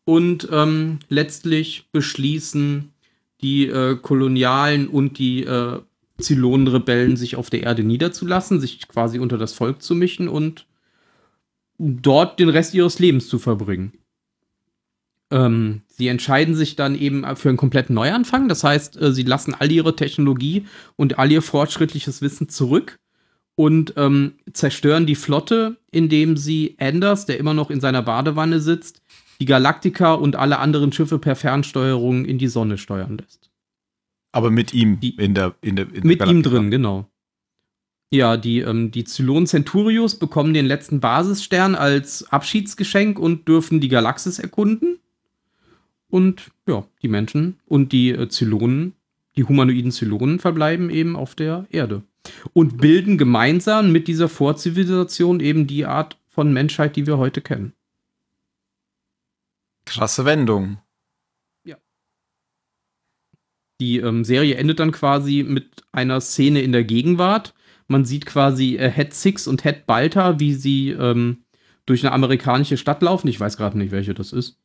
Und 0.05 0.49
ähm, 0.51 0.99
letztlich 1.07 1.87
beschließen 1.93 2.89
die 3.41 3.67
äh, 3.67 3.95
Kolonialen 3.95 4.87
und 4.89 5.17
die 5.17 5.43
äh, 5.43 5.79
Zylonenrebellen 6.19 7.15
sich 7.15 7.37
auf 7.37 7.49
der 7.49 7.63
Erde 7.63 7.83
niederzulassen, 7.83 8.59
sich 8.59 8.87
quasi 8.87 9.19
unter 9.19 9.37
das 9.37 9.53
Volk 9.53 9.81
zu 9.81 9.95
mischen 9.95 10.27
und 10.27 10.65
dort 11.77 12.39
den 12.39 12.49
Rest 12.49 12.73
ihres 12.73 12.99
Lebens 12.99 13.27
zu 13.27 13.39
verbringen. 13.39 13.93
Ähm, 15.31 15.81
sie 15.87 16.07
entscheiden 16.07 16.53
sich 16.55 16.75
dann 16.75 16.95
eben 16.95 17.23
für 17.35 17.49
einen 17.49 17.57
kompletten 17.57 17.95
Neuanfang. 17.95 18.47
Das 18.47 18.63
heißt, 18.63 19.01
äh, 19.01 19.11
sie 19.13 19.23
lassen 19.23 19.55
all 19.57 19.71
ihre 19.71 19.95
Technologie 19.95 20.65
und 20.95 21.17
all 21.17 21.31
ihr 21.31 21.41
fortschrittliches 21.41 22.21
Wissen 22.21 22.49
zurück 22.49 22.99
und 23.55 23.93
ähm, 23.97 24.33
zerstören 24.51 25.05
die 25.05 25.15
Flotte, 25.15 25.77
indem 25.91 26.37
sie 26.37 26.75
Anders, 26.79 27.25
der 27.25 27.37
immer 27.39 27.53
noch 27.53 27.69
in 27.71 27.81
seiner 27.81 28.01
Badewanne 28.03 28.59
sitzt, 28.59 29.01
die 29.39 29.45
Galaktika 29.45 30.13
und 30.13 30.35
alle 30.35 30.59
anderen 30.59 30.91
Schiffe 30.91 31.17
per 31.19 31.35
Fernsteuerung 31.35 32.25
in 32.25 32.37
die 32.37 32.47
Sonne 32.47 32.77
steuern 32.77 33.17
lässt. 33.17 33.49
Aber 34.31 34.51
mit 34.51 34.73
ihm 34.73 34.99
Die- 34.99 35.15
in 35.15 35.33
der, 35.33 35.55
in 35.61 35.75
der, 35.75 35.85
in 35.93 36.07
Mit 36.07 36.19
ihm 36.21 36.41
Galaktika. 36.43 36.49
drin, 36.49 36.71
genau. 36.71 37.07
Ja, 38.13 38.37
die, 38.37 38.59
ähm, 38.59 38.91
die 38.91 39.05
Zylonen 39.05 39.47
Centurios 39.47 40.19
bekommen 40.19 40.53
den 40.53 40.67
letzten 40.67 40.99
Basisstern 40.99 41.73
als 41.73 42.31
Abschiedsgeschenk 42.31 43.17
und 43.17 43.47
dürfen 43.47 43.81
die 43.81 43.87
Galaxis 43.87 44.37
erkunden. 44.37 44.99
Und 46.09 46.51
ja, 46.67 46.85
die 47.01 47.07
Menschen 47.07 47.59
und 47.65 47.91
die 47.91 48.11
äh, 48.11 48.29
Zylonen, 48.29 48.93
die 49.35 49.45
humanoiden 49.45 49.91
Zylonen 49.91 50.37
verbleiben 50.37 50.91
eben 50.91 51.15
auf 51.15 51.33
der 51.33 51.65
Erde. 51.71 52.03
Und 52.53 52.77
bilden 52.77 53.17
gemeinsam 53.17 53.91
mit 53.91 54.07
dieser 54.07 54.29
Vorzivilisation 54.29 55.39
eben 55.39 55.65
die 55.65 55.87
Art 55.87 56.19
von 56.29 56.53
Menschheit, 56.53 56.95
die 56.95 57.07
wir 57.07 57.17
heute 57.17 57.41
kennen. 57.41 57.73
Krasse 59.85 60.23
Wendung. 60.23 60.77
Die 63.79 63.97
ähm, 63.97 64.23
Serie 64.23 64.55
endet 64.55 64.79
dann 64.79 64.91
quasi 64.91 65.43
mit 65.43 65.83
einer 65.91 66.21
Szene 66.21 66.61
in 66.61 66.71
der 66.71 66.83
Gegenwart. 66.83 67.55
Man 67.87 68.05
sieht 68.05 68.25
quasi 68.25 68.77
äh, 68.77 68.89
Head 68.91 69.13
Six 69.13 69.47
und 69.47 69.63
Head 69.63 69.85
Balta, 69.85 70.39
wie 70.39 70.53
sie 70.53 70.89
ähm, 70.89 71.43
durch 71.85 72.03
eine 72.05 72.13
amerikanische 72.13 72.77
Stadt 72.77 73.01
laufen. 73.01 73.27
Ich 73.27 73.39
weiß 73.39 73.57
gerade 73.57 73.77
nicht, 73.77 73.91
welche 73.91 74.13
das 74.13 74.31
ist. 74.33 74.59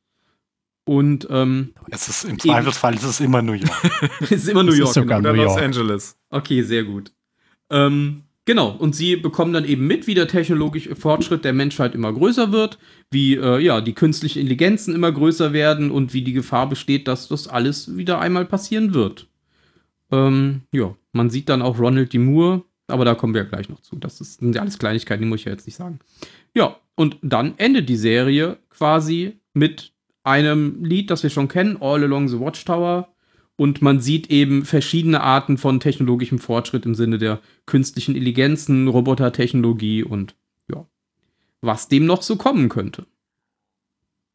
Und 0.84 1.26
ähm, 1.30 1.74
Es 1.90 2.08
ist 2.08 2.24
im 2.24 2.38
Zweifelsfall 2.38 2.94
ist 2.94 3.04
es 3.04 3.20
immer 3.20 3.42
New 3.42 3.52
York. 3.52 3.70
es 4.20 4.30
ist 4.32 4.48
immer 4.48 4.62
New 4.62 4.68
Es 4.70 4.74
ist 4.74 4.80
York. 4.80 4.94
sogar 4.94 5.18
genau. 5.20 5.30
Oder 5.30 5.36
New 5.36 5.42
Los 5.44 5.52
York. 5.54 5.64
Angeles. 5.64 6.16
Okay, 6.30 6.62
sehr 6.62 6.84
gut. 6.84 7.12
Ähm, 7.70 8.22
genau, 8.46 8.70
und 8.70 8.96
sie 8.96 9.16
bekommen 9.16 9.52
dann 9.52 9.66
eben 9.66 9.86
mit, 9.86 10.06
wie 10.06 10.14
der 10.14 10.28
technologische 10.28 10.96
Fortschritt 10.96 11.44
der 11.44 11.52
Menschheit 11.52 11.94
immer 11.94 12.10
größer 12.12 12.52
wird, 12.52 12.78
wie 13.10 13.34
äh, 13.34 13.58
ja, 13.58 13.82
die 13.82 13.92
künstlichen 13.92 14.38
Intelligenzen 14.38 14.94
immer 14.94 15.12
größer 15.12 15.52
werden 15.52 15.90
und 15.90 16.14
wie 16.14 16.22
die 16.22 16.32
Gefahr 16.32 16.66
besteht, 16.68 17.06
dass 17.06 17.28
das 17.28 17.48
alles 17.48 17.96
wieder 17.98 18.18
einmal 18.20 18.46
passieren 18.46 18.94
wird. 18.94 19.26
Ähm, 20.10 20.62
ja, 20.72 20.94
man 21.12 21.28
sieht 21.28 21.50
dann 21.50 21.60
auch 21.60 21.78
Ronald 21.78 22.14
D. 22.14 22.18
Moore, 22.18 22.62
aber 22.88 23.04
da 23.04 23.14
kommen 23.14 23.34
wir 23.34 23.42
ja 23.42 23.48
gleich 23.48 23.68
noch 23.68 23.80
zu. 23.80 23.96
Das 23.96 24.20
ist, 24.20 24.40
sind 24.40 24.54
ja 24.54 24.62
alles 24.62 24.78
Kleinigkeiten, 24.78 25.22
die 25.22 25.28
muss 25.28 25.40
ich 25.40 25.46
ja 25.46 25.52
jetzt 25.52 25.66
nicht 25.66 25.76
sagen. 25.76 26.00
Ja, 26.54 26.76
und 26.94 27.16
dann 27.22 27.54
endet 27.58 27.88
die 27.88 27.96
Serie 27.96 28.58
quasi 28.70 29.38
mit 29.54 29.92
einem 30.24 30.84
Lied, 30.84 31.10
das 31.10 31.22
wir 31.22 31.30
schon 31.30 31.48
kennen, 31.48 31.76
All 31.80 32.02
Along 32.02 32.28
the 32.28 32.40
Watchtower. 32.40 33.08
Und 33.56 33.82
man 33.82 34.00
sieht 34.00 34.30
eben 34.30 34.64
verschiedene 34.64 35.20
Arten 35.20 35.58
von 35.58 35.80
technologischem 35.80 36.38
Fortschritt 36.38 36.86
im 36.86 36.94
Sinne 36.94 37.18
der 37.18 37.40
künstlichen 37.66 38.14
Intelligenzen, 38.14 38.88
Robotertechnologie 38.88 40.04
und 40.04 40.36
ja, 40.70 40.86
was 41.60 41.88
dem 41.88 42.06
noch 42.06 42.22
so 42.22 42.36
kommen 42.36 42.68
könnte. 42.68 43.06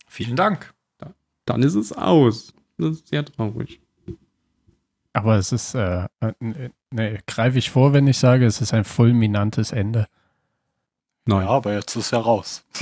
Vielen 0.07 0.35
Dank. 0.35 0.73
Dann 1.45 1.63
ist 1.63 1.75
es 1.75 1.91
aus. 1.91 2.53
Das 2.77 2.97
ist 2.97 3.07
sehr 3.09 3.25
traurig. 3.25 3.79
Aber 5.13 5.37
es 5.37 5.51
ist, 5.51 5.75
äh, 5.75 6.07
äh, 6.21 6.69
ne, 6.93 7.19
greife 7.27 7.57
ich 7.57 7.69
vor, 7.69 7.93
wenn 7.93 8.07
ich 8.07 8.17
sage, 8.17 8.45
es 8.45 8.61
ist 8.61 8.73
ein 8.73 8.83
fulminantes 8.85 9.71
Ende. 9.71 10.07
Ja, 11.27 11.37
Nein. 11.37 11.47
aber 11.47 11.73
jetzt 11.73 11.95
ist 11.95 12.11
er 12.11 12.19
raus. 12.19 12.63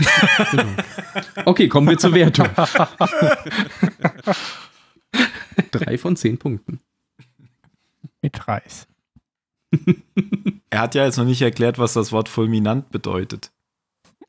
Okay, 1.45 1.67
kommen 1.67 1.89
wir 1.89 1.97
zur 1.97 2.13
Wertung. 2.13 2.47
Drei 5.71 5.97
von 5.97 6.15
zehn 6.15 6.37
Punkten. 6.37 6.79
Mit 8.21 8.47
Reis. 8.47 8.87
Er 10.73 10.79
hat 10.79 10.95
ja 10.95 11.03
jetzt 11.03 11.17
noch 11.17 11.25
nicht 11.25 11.41
erklärt, 11.41 11.79
was 11.79 11.91
das 11.91 12.13
Wort 12.13 12.29
fulminant 12.29 12.91
bedeutet. 12.91 13.51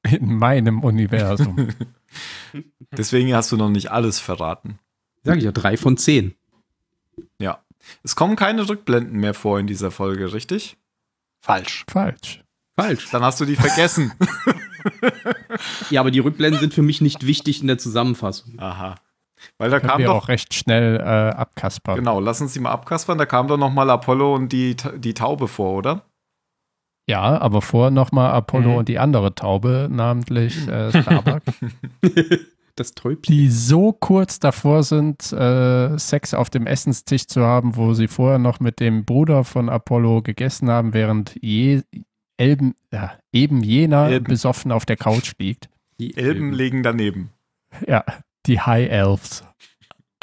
In 0.02 0.34
meinem 0.34 0.82
Universum. 0.82 1.68
Deswegen 2.90 3.32
hast 3.32 3.52
du 3.52 3.56
noch 3.56 3.68
nicht 3.68 3.92
alles 3.92 4.18
verraten. 4.18 4.80
Sag 5.22 5.38
ich 5.38 5.44
ja, 5.44 5.52
drei 5.52 5.76
von 5.76 5.96
zehn. 5.96 6.34
Ja. 7.38 7.61
Es 8.02 8.16
kommen 8.16 8.36
keine 8.36 8.68
Rückblenden 8.68 9.18
mehr 9.18 9.34
vor 9.34 9.58
in 9.58 9.66
dieser 9.66 9.90
Folge, 9.90 10.32
richtig? 10.32 10.76
Falsch. 11.44 11.84
Falsch. 11.90 12.42
Falsch. 12.76 13.10
Dann 13.10 13.22
hast 13.22 13.40
du 13.40 13.44
die 13.44 13.56
vergessen. 13.56 14.12
Ja, 15.90 16.00
aber 16.00 16.10
die 16.10 16.18
Rückblenden 16.18 16.58
sind 16.60 16.74
für 16.74 16.82
mich 16.82 17.00
nicht 17.00 17.24
wichtig 17.26 17.60
in 17.60 17.68
der 17.68 17.78
Zusammenfassung. 17.78 18.58
Aha. 18.58 18.96
Weil 19.58 19.70
da 19.70 19.78
Können 19.78 19.90
kam 19.90 19.98
wir 20.00 20.06
doch, 20.06 20.24
auch 20.24 20.28
recht 20.28 20.54
schnell 20.54 20.96
äh, 20.96 21.02
abkaspern. 21.36 21.96
genau, 21.96 22.18
lass 22.18 22.40
uns 22.40 22.52
die 22.52 22.58
mal 22.60 22.72
abkaspern, 22.72 23.16
da 23.18 23.26
kam 23.26 23.46
doch 23.46 23.58
noch 23.58 23.72
mal 23.72 23.88
Apollo 23.90 24.34
und 24.34 24.48
die, 24.50 24.74
die 24.96 25.14
Taube 25.14 25.46
vor, 25.46 25.74
oder? 25.76 26.02
Ja, 27.08 27.40
aber 27.40 27.62
vorher 27.62 27.90
nochmal 27.92 28.32
Apollo 28.32 28.70
Mhm. 28.70 28.74
und 28.76 28.88
die 28.88 28.98
andere 28.98 29.34
Taube, 29.36 29.88
namentlich 29.90 30.66
äh, 30.66 30.90
Starbuck, 31.00 31.42
Das 32.74 32.92
Täubchen. 32.92 33.34
die 33.34 33.50
so 33.50 33.92
kurz 33.92 34.40
davor 34.40 34.82
sind, 34.82 35.30
äh, 35.32 35.98
Sex 35.98 36.32
auf 36.32 36.48
dem 36.48 36.66
Essenstisch 36.66 37.26
zu 37.26 37.42
haben, 37.42 37.76
wo 37.76 37.92
sie 37.92 38.08
vorher 38.08 38.38
noch 38.38 38.60
mit 38.60 38.80
dem 38.80 39.04
Bruder 39.04 39.44
von 39.44 39.68
Apollo 39.68 40.22
gegessen 40.22 40.70
haben, 40.70 40.94
während 40.94 41.36
je, 41.42 41.82
Elben, 42.38 42.74
ja, 42.92 43.12
eben 43.32 43.62
jener 43.62 44.08
Elben. 44.08 44.24
besoffen 44.24 44.72
auf 44.72 44.86
der 44.86 44.96
Couch 44.96 45.34
liegt. 45.38 45.68
Die 46.00 46.16
Elben 46.16 46.52
legen 46.52 46.82
daneben. 46.82 47.30
Ja, 47.86 48.04
die 48.46 48.60
High 48.60 48.90
Elves. 48.90 49.44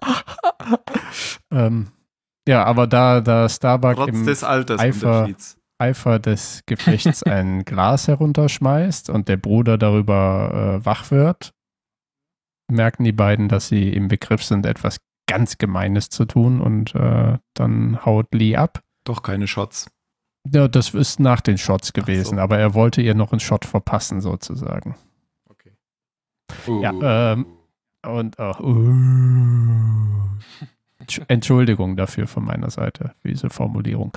ähm, 1.52 1.92
ja, 2.48 2.64
aber 2.64 2.88
da, 2.88 3.22
da 3.22 3.48
Starbuck 3.48 3.96
Trotz 3.96 4.10
im 4.10 4.26
des 4.26 4.44
Eifer-. 4.44 5.30
Eifer 5.78 6.20
des 6.20 6.64
Gefechts 6.66 7.24
ein 7.24 7.64
Glas 7.64 8.08
herunterschmeißt 8.08 9.10
und 9.10 9.28
der 9.30 9.38
Bruder 9.38 9.78
darüber 9.78 10.80
äh, 10.82 10.86
wach 10.86 11.12
wird, 11.12 11.54
merken 12.72 13.04
die 13.04 13.12
beiden, 13.12 13.48
dass 13.50 13.68
sie 13.68 13.90
im 13.94 14.08
Begriff 14.08 14.44
sind, 14.44 14.66
etwas 14.66 14.98
ganz 15.28 15.58
Gemeines 15.58 16.10
zu 16.10 16.26
tun 16.26 16.60
und 16.62 16.96
äh, 16.96 17.38
dann 17.54 18.06
haut 18.06 18.34
Lee 18.34 18.56
ab. 18.56 18.82
Doch 19.04 19.22
keine 19.24 19.48
Shots. 19.48 19.90
Ja, 20.52 20.68
das 20.68 20.94
ist 20.94 21.20
nach 21.20 21.42
den 21.42 21.58
Shots 21.58 21.94
gewesen, 21.94 22.36
so. 22.38 22.42
aber 22.42 22.58
er 22.58 22.74
wollte 22.74 23.02
ihr 23.02 23.14
noch 23.14 23.32
einen 23.32 23.40
Shot 23.40 23.66
verpassen, 23.66 24.22
sozusagen. 24.22 24.96
Okay. 25.50 25.74
Ja, 26.82 27.34
ähm, 27.34 27.46
und 28.06 28.38
oh, 28.40 28.54
uh, 28.62 30.24
Entsch- 31.04 31.24
Entschuldigung 31.28 31.96
dafür 31.98 32.26
von 32.28 32.46
meiner 32.46 32.70
Seite, 32.70 33.14
für 33.22 33.28
diese 33.28 33.50
Formulierung. 33.50 34.14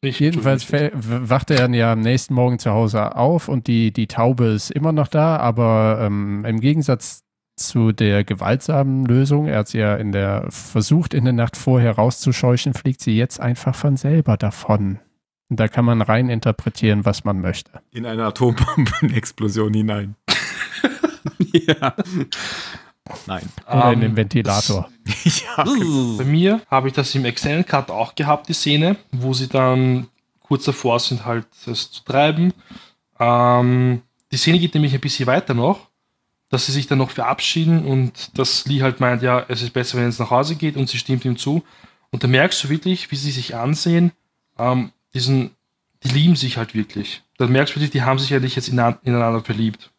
Ich, 0.00 0.20
Jedenfalls 0.20 0.62
Entschuldigung. 0.62 1.00
fäll- 1.00 1.24
w- 1.24 1.30
wacht 1.30 1.50
er 1.50 1.68
ja 1.70 1.92
am 1.92 2.00
nächsten 2.00 2.34
Morgen 2.34 2.58
zu 2.60 2.70
Hause 2.70 3.16
auf 3.16 3.48
und 3.48 3.66
die, 3.66 3.92
die 3.92 4.06
Taube 4.06 4.46
ist 4.46 4.70
immer 4.70 4.92
noch 4.92 5.08
da, 5.08 5.36
aber 5.38 5.98
ähm, 6.02 6.44
im 6.44 6.60
Gegensatz 6.60 7.24
zu 7.58 7.92
der 7.92 8.24
gewaltsamen 8.24 9.04
Lösung, 9.06 9.46
er 9.46 9.58
hat 9.58 9.68
sie 9.68 9.78
ja 9.78 9.96
in 9.96 10.12
der 10.12 10.46
versucht, 10.50 11.14
in 11.14 11.24
der 11.24 11.32
Nacht 11.32 11.56
vorher 11.56 11.92
rauszuscheuchen, 11.92 12.74
fliegt 12.74 13.00
sie 13.00 13.16
jetzt 13.16 13.40
einfach 13.40 13.74
von 13.74 13.96
selber 13.96 14.36
davon. 14.36 15.00
Und 15.50 15.58
da 15.60 15.68
kann 15.68 15.84
man 15.84 16.02
rein 16.02 16.28
interpretieren, 16.28 17.04
was 17.04 17.24
man 17.24 17.40
möchte. 17.40 17.70
In 17.90 18.04
eine 18.06 18.24
Atombombenexplosion 18.26 19.72
hinein. 19.72 20.14
ja. 21.52 21.94
Nein. 23.26 23.48
Oder 23.66 23.86
in 23.86 23.94
Ähm, 23.94 24.00
den 24.00 24.16
Ventilator. 24.16 24.90
ja. 25.24 25.64
Bei 25.64 26.24
mir 26.24 26.60
habe 26.70 26.88
ich 26.88 26.94
das 26.94 27.14
im 27.14 27.24
Extended 27.24 27.66
Cut 27.66 27.90
auch 27.90 28.14
gehabt, 28.14 28.48
die 28.48 28.52
Szene, 28.52 28.96
wo 29.12 29.32
sie 29.32 29.48
dann 29.48 30.08
kurz 30.40 30.64
davor 30.64 30.98
sind, 31.00 31.24
halt 31.24 31.46
es 31.66 31.90
zu 31.90 32.04
treiben. 32.04 32.52
Ähm, 33.18 34.02
die 34.30 34.36
Szene 34.36 34.58
geht 34.58 34.74
nämlich 34.74 34.92
ein 34.94 35.00
bisschen 35.00 35.26
weiter 35.26 35.54
noch, 35.54 35.87
dass 36.48 36.66
sie 36.66 36.72
sich 36.72 36.86
dann 36.86 36.98
noch 36.98 37.10
verabschieden 37.10 37.84
und 37.84 38.38
dass 38.38 38.64
Lee 38.66 38.82
halt 38.82 39.00
meint, 39.00 39.22
ja, 39.22 39.44
es 39.48 39.62
ist 39.62 39.72
besser, 39.72 39.98
wenn 39.98 40.08
es 40.08 40.18
nach 40.18 40.30
Hause 40.30 40.56
geht 40.56 40.76
und 40.76 40.88
sie 40.88 40.98
stimmt 40.98 41.24
ihm 41.24 41.36
zu. 41.36 41.62
Und 42.10 42.24
da 42.24 42.28
merkst 42.28 42.64
du 42.64 42.68
wirklich, 42.70 43.10
wie 43.10 43.16
sie 43.16 43.30
sich 43.30 43.54
ansehen, 43.54 44.12
ähm, 44.58 44.92
diesen, 45.12 45.50
die 46.02 46.08
lieben 46.08 46.36
sich 46.36 46.56
halt 46.56 46.74
wirklich. 46.74 47.22
Da 47.36 47.46
merkst 47.46 47.74
du 47.74 47.76
wirklich, 47.76 47.90
die 47.90 48.02
haben 48.02 48.18
sich 48.18 48.32
eigentlich 48.34 48.56
jetzt 48.56 48.68
ineinander, 48.68 48.98
ineinander 49.04 49.44
verliebt. 49.44 49.90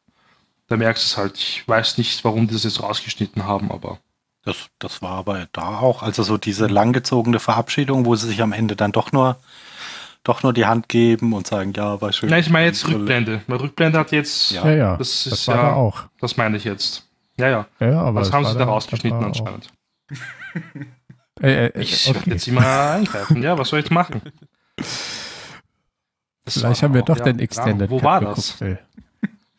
Da 0.67 0.77
merkst 0.77 1.03
du 1.03 1.07
es 1.07 1.17
halt. 1.17 1.37
Ich 1.37 1.67
weiß 1.67 1.97
nicht, 1.97 2.23
warum 2.23 2.47
die 2.47 2.53
das 2.53 2.63
jetzt 2.63 2.81
rausgeschnitten 2.81 3.45
haben, 3.45 3.71
aber 3.71 3.99
Das, 4.43 4.69
das 4.79 5.01
war 5.01 5.11
aber 5.11 5.47
da 5.51 5.79
auch, 5.79 6.01
also 6.01 6.23
so 6.23 6.37
diese 6.37 6.67
langgezogene 6.67 7.39
Verabschiedung, 7.39 8.05
wo 8.05 8.15
sie 8.15 8.27
sich 8.27 8.41
am 8.41 8.53
Ende 8.53 8.75
dann 8.75 8.91
doch 8.91 9.11
nur, 9.11 9.37
doch 10.23 10.43
nur 10.43 10.53
die 10.53 10.65
Hand 10.65 10.89
geben 10.89 11.33
und 11.33 11.47
sagen, 11.47 11.73
ja, 11.75 11.99
war 12.01 12.11
schön. 12.11 12.29
Nein, 12.29 12.41
ich 12.41 12.49
meine 12.49 12.67
jetzt. 12.67 12.87
Rückblende. 12.87 13.41
Weil 13.47 13.57
Rückblende 13.57 13.97
hat 13.99 14.11
jetzt, 14.11 14.51
Ja. 14.51 14.65
Ja, 14.69 14.75
ja, 14.75 14.97
das 14.97 15.23
das, 15.23 15.33
ist 15.33 15.47
war 15.47 15.55
ja- 15.55 15.61
da 15.63 15.73
auch. 15.73 16.03
das 16.19 16.37
meine 16.37 16.57
ich 16.57 16.63
jetzt. 16.65 17.07
Ja, 17.37 17.47
ja. 17.49 17.65
Ja, 17.79 17.89
ja, 17.91 18.01
aber 18.01 18.19
Was 18.21 18.27
das 18.27 18.33
haben 18.35 18.45
sie 18.45 18.53
da 18.53 18.59
das 18.59 18.67
rausgeschnitten 18.67 19.23
anscheinend? 19.23 19.69
Äh, 21.41 21.67
äh, 21.67 21.81
Ich 21.81 22.05
okay. 22.09 22.15
werde 22.17 22.31
jetzt 22.31 22.47
immer 22.49 22.91
eingreifen. 22.91 23.41
Ja, 23.41 23.57
was 23.57 23.69
soll 23.69 23.79
ich 23.79 23.89
machen? 23.91 24.21
Das 26.45 26.57
Vielleicht 26.57 26.83
haben 26.83 26.93
wir 26.93 27.01
auch- 27.01 27.05
doch 27.05 27.17
ja, 27.17 27.23
den 27.25 27.39
Extended 27.39 27.89
Ahnung. 27.89 27.89
Wo 27.91 27.95
Cut 27.97 28.03
war 28.05 28.19
geguckt, 28.21 28.55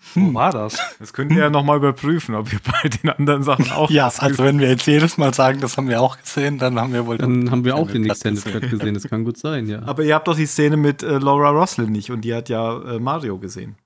das? 0.01 0.13
Phil. 0.13 0.23
Wo 0.23 0.35
war 0.35 0.51
das? 0.53 0.79
Das 0.99 1.13
könnt 1.13 1.33
ihr 1.33 1.39
ja 1.39 1.51
nochmal 1.51 1.77
überprüfen, 1.77 2.35
ob 2.35 2.53
ihr 2.53 2.61
bei 2.61 2.89
den 2.89 3.11
anderen 3.11 3.43
Sachen 3.43 3.71
auch 3.73 3.91
Ja, 3.91 4.07
also 4.19 4.45
wenn 4.45 4.59
wir 4.59 4.69
jetzt 4.69 4.87
jedes 4.87 5.19
Mal 5.19 5.33
sagen, 5.35 5.61
das 5.61 5.77
haben 5.77 5.89
wir 5.89 6.01
auch 6.01 6.19
gesehen, 6.19 6.59
dann 6.59 6.79
haben 6.81 6.93
wir 6.93 7.07
wohl 7.07 7.19
Dann 7.19 7.51
haben 7.51 7.65
wir 7.65 7.77
auch 7.77 7.91
den 7.91 8.09
Extended 8.09 8.45
Cut 8.45 8.63
Cut 8.63 8.71
gesehen. 8.71 8.95
Das 8.95 9.09
kann 9.09 9.25
gut 9.25 9.39
sein, 9.39 9.67
ja. 9.67 9.83
Aber 9.83 10.03
ihr 10.03 10.15
habt 10.15 10.29
doch 10.29 10.37
die 10.37 10.47
Szene 10.47 10.77
mit 10.77 11.03
äh, 11.03 11.19
Laura 11.19 11.51
Roslin 11.51 11.93
nicht 11.93 12.11
und 12.11 12.23
die 12.23 12.35
hat 12.35 12.49
ja 12.49 12.81
äh, 12.83 12.99
Mario 12.99 13.39
gesehen. 13.39 13.77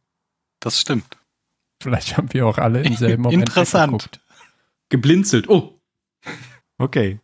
Das 0.60 0.80
stimmt. 0.80 1.18
Vielleicht 1.82 2.16
haben 2.16 2.32
wir 2.32 2.46
auch 2.46 2.58
alle 2.58 2.82
im 2.82 2.94
selben 2.94 3.22
Moment 3.22 3.48
Interessant. 3.48 3.92
weggeguckt. 3.92 4.20
Geblinzelt. 4.88 5.48
Oh, 5.48 5.74
Okay. 6.78 7.20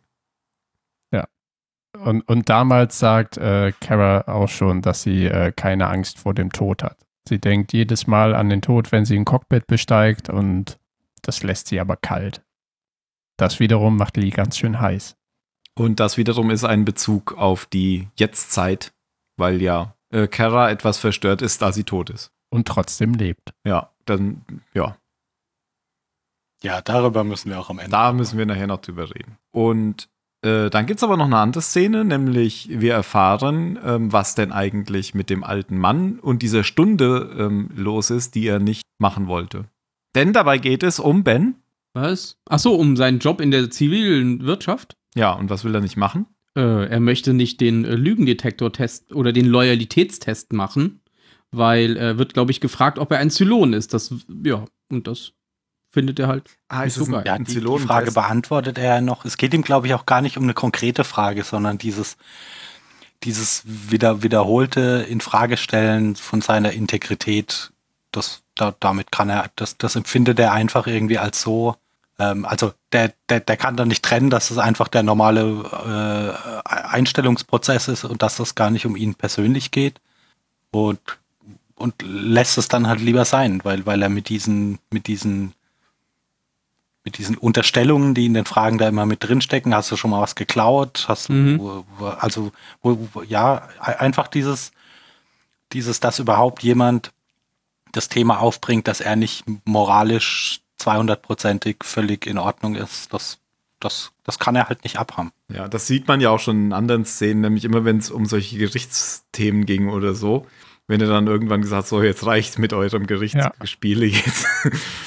Und, 1.97 2.21
und 2.27 2.49
damals 2.49 2.99
sagt 2.99 3.37
äh, 3.37 3.73
Kara 3.81 4.21
auch 4.27 4.47
schon, 4.47 4.81
dass 4.81 5.03
sie 5.03 5.25
äh, 5.25 5.51
keine 5.51 5.87
Angst 5.87 6.19
vor 6.19 6.33
dem 6.33 6.51
Tod 6.51 6.83
hat. 6.83 6.97
Sie 7.27 7.39
denkt 7.39 7.73
jedes 7.73 8.07
Mal 8.07 8.33
an 8.35 8.49
den 8.49 8.61
Tod, 8.61 8.91
wenn 8.91 9.05
sie 9.05 9.17
ein 9.17 9.25
Cockpit 9.25 9.67
besteigt 9.67 10.29
und 10.29 10.79
das 11.21 11.43
lässt 11.43 11.67
sie 11.67 11.79
aber 11.79 11.95
kalt. 11.97 12.43
Das 13.37 13.59
wiederum 13.59 13.95
macht 13.97 14.17
Lee 14.17 14.29
ganz 14.31 14.57
schön 14.57 14.79
heiß. 14.79 15.15
Und 15.75 15.99
das 15.99 16.17
wiederum 16.17 16.49
ist 16.49 16.63
ein 16.63 16.83
Bezug 16.85 17.37
auf 17.37 17.65
die 17.65 18.09
Jetztzeit, 18.17 18.93
weil 19.37 19.61
ja 19.61 19.95
äh, 20.09 20.27
Kara 20.27 20.69
etwas 20.69 20.97
verstört 20.97 21.41
ist, 21.41 21.61
da 21.61 21.71
sie 21.71 21.83
tot 21.83 22.09
ist. 22.09 22.31
Und 22.49 22.67
trotzdem 22.67 23.13
lebt. 23.13 23.53
Ja, 23.65 23.91
dann, 24.05 24.43
ja, 24.73 24.97
Ja, 26.63 26.81
darüber 26.81 27.23
müssen 27.23 27.49
wir 27.49 27.59
auch 27.59 27.69
am 27.69 27.79
Ende. 27.79 27.91
da 27.91 28.11
müssen 28.11 28.37
wir 28.37 28.45
nachher 28.45 28.67
noch 28.67 28.81
drüber 28.81 29.09
reden. 29.15 29.37
Und 29.51 30.09
äh, 30.43 30.69
dann 30.69 30.85
gibt 30.87 30.99
es 30.99 31.03
aber 31.03 31.17
noch 31.17 31.25
eine 31.25 31.37
andere 31.37 31.61
Szene, 31.61 32.03
nämlich 32.03 32.67
wir 32.71 32.93
erfahren, 32.93 33.77
ähm, 33.83 34.11
was 34.11 34.33
denn 34.35 34.51
eigentlich 34.51 35.13
mit 35.13 35.29
dem 35.29 35.43
alten 35.43 35.77
Mann 35.77 36.19
und 36.19 36.41
dieser 36.41 36.63
Stunde 36.63 37.35
ähm, 37.37 37.69
los 37.75 38.09
ist, 38.09 38.33
die 38.35 38.47
er 38.47 38.59
nicht 38.59 38.83
machen 38.97 39.27
wollte. 39.27 39.65
Denn 40.15 40.33
dabei 40.33 40.57
geht 40.57 40.83
es 40.83 40.99
um 40.99 41.23
Ben. 41.23 41.55
Was? 41.93 42.37
Ach 42.49 42.59
so, 42.59 42.75
um 42.75 42.95
seinen 42.95 43.19
Job 43.19 43.39
in 43.39 43.51
der 43.51 43.69
zivilen 43.69 44.43
Wirtschaft? 44.45 44.95
Ja, 45.15 45.33
und 45.33 45.49
was 45.49 45.63
will 45.63 45.75
er 45.75 45.81
nicht 45.81 45.97
machen? 45.97 46.25
Äh, 46.55 46.87
er 46.87 46.99
möchte 46.99 47.33
nicht 47.33 47.61
den 47.61 47.85
äh, 47.85 47.95
Lügendetektor-Test 47.95 49.13
oder 49.13 49.33
den 49.33 49.45
Loyalitätstest 49.45 50.53
machen, 50.53 51.01
weil 51.51 51.97
er 51.97 52.17
wird, 52.17 52.33
glaube 52.33 52.51
ich, 52.51 52.61
gefragt, 52.61 52.97
ob 52.97 53.11
er 53.11 53.19
ein 53.19 53.29
Zylon 53.29 53.73
ist. 53.73 53.93
Das, 53.93 54.13
ja, 54.43 54.65
und 54.89 55.07
das 55.07 55.33
findet 55.91 56.19
er 56.19 56.27
halt 56.27 56.49
Ah, 56.69 56.85
nicht 56.85 56.93
so. 56.93 57.05
Ja, 57.05 57.33
Ein 57.33 57.43
die, 57.43 57.59
die. 57.59 57.79
Frage 57.79 58.11
beantwortet 58.11 58.77
er 58.77 58.95
ja 58.95 59.01
noch. 59.01 59.25
Es 59.25 59.37
geht 59.37 59.53
ihm, 59.53 59.61
glaube 59.61 59.87
ich, 59.87 59.93
auch 59.93 60.05
gar 60.05 60.21
nicht 60.21 60.37
um 60.37 60.43
eine 60.43 60.53
konkrete 60.53 61.03
Frage, 61.03 61.43
sondern 61.43 61.77
dieses, 61.77 62.17
dieses 63.23 63.63
wieder, 63.65 64.23
wiederholte 64.23 65.05
Infragestellen 65.09 66.15
von 66.15 66.41
seiner 66.41 66.71
Integrität. 66.71 67.71
Das, 68.11 68.41
da, 68.55 68.73
damit 68.79 69.11
kann 69.11 69.29
er, 69.29 69.51
das, 69.55 69.77
das 69.77 69.95
empfindet 69.95 70.39
er 70.39 70.53
einfach 70.53 70.87
irgendwie 70.87 71.17
als 71.17 71.41
so. 71.41 71.75
Ähm, 72.19 72.45
also 72.45 72.73
der, 72.93 73.13
der, 73.29 73.41
der 73.41 73.57
kann 73.57 73.77
da 73.77 73.85
nicht 73.85 74.03
trennen, 74.03 74.29
dass 74.29 74.51
es 74.51 74.57
einfach 74.57 74.87
der 74.87 75.03
normale 75.03 75.43
äh, 76.65 76.69
Einstellungsprozess 76.69 77.87
ist 77.89 78.03
und 78.05 78.21
dass 78.21 78.37
das 78.37 78.55
gar 78.55 78.69
nicht 78.69 78.85
um 78.85 78.95
ihn 78.95 79.15
persönlich 79.15 79.71
geht. 79.71 79.99
Und, 80.71 80.99
und 81.75 81.95
lässt 82.01 82.57
es 82.57 82.69
dann 82.69 82.87
halt 82.87 83.01
lieber 83.01 83.25
sein, 83.25 83.59
weil, 83.63 83.85
weil 83.85 84.01
er 84.01 84.09
mit 84.09 84.29
diesen, 84.29 84.79
mit 84.89 85.07
diesen 85.07 85.53
mit 87.03 87.17
diesen 87.17 87.37
Unterstellungen, 87.37 88.13
die 88.13 88.27
in 88.27 88.33
den 88.33 88.45
Fragen 88.45 88.77
da 88.77 88.87
immer 88.87 89.05
mit 89.05 89.23
drinstecken, 89.23 89.73
hast 89.73 89.91
du 89.91 89.95
schon 89.97 90.11
mal 90.11 90.21
was 90.21 90.35
geklaut, 90.35 91.05
hast 91.07 91.29
du, 91.29 91.33
Mhm. 91.33 91.83
also, 92.19 92.51
ja, 93.27 93.67
einfach 93.79 94.27
dieses, 94.27 94.71
dieses, 95.73 95.99
dass 95.99 96.19
überhaupt 96.19 96.63
jemand 96.63 97.11
das 97.91 98.07
Thema 98.07 98.39
aufbringt, 98.39 98.87
dass 98.87 99.01
er 99.01 99.15
nicht 99.15 99.45
moralisch 99.65 100.59
200%ig 100.79 101.77
völlig 101.83 102.25
in 102.27 102.37
Ordnung 102.37 102.75
ist, 102.75 103.13
das, 103.13 103.39
das, 103.79 104.11
das 104.23 104.39
kann 104.39 104.55
er 104.55 104.69
halt 104.69 104.83
nicht 104.83 104.97
abhaben. 104.97 105.31
Ja, 105.49 105.67
das 105.67 105.87
sieht 105.87 106.07
man 106.07 106.21
ja 106.21 106.29
auch 106.29 106.39
schon 106.39 106.65
in 106.65 106.73
anderen 106.73 107.05
Szenen, 107.05 107.41
nämlich 107.41 107.65
immer, 107.65 107.83
wenn 107.83 107.97
es 107.97 108.11
um 108.11 108.25
solche 108.25 108.57
Gerichtsthemen 108.57 109.65
ging 109.65 109.89
oder 109.89 110.13
so. 110.13 110.45
Wenn 110.91 110.99
er 110.99 111.07
dann 111.07 111.25
irgendwann 111.27 111.61
gesagt, 111.61 111.87
so 111.87 112.03
jetzt 112.03 112.25
reicht's 112.25 112.57
mit 112.57 112.73
eurem 112.73 113.07
Gerichtsspiele 113.07 114.05
jetzt. 114.07 114.45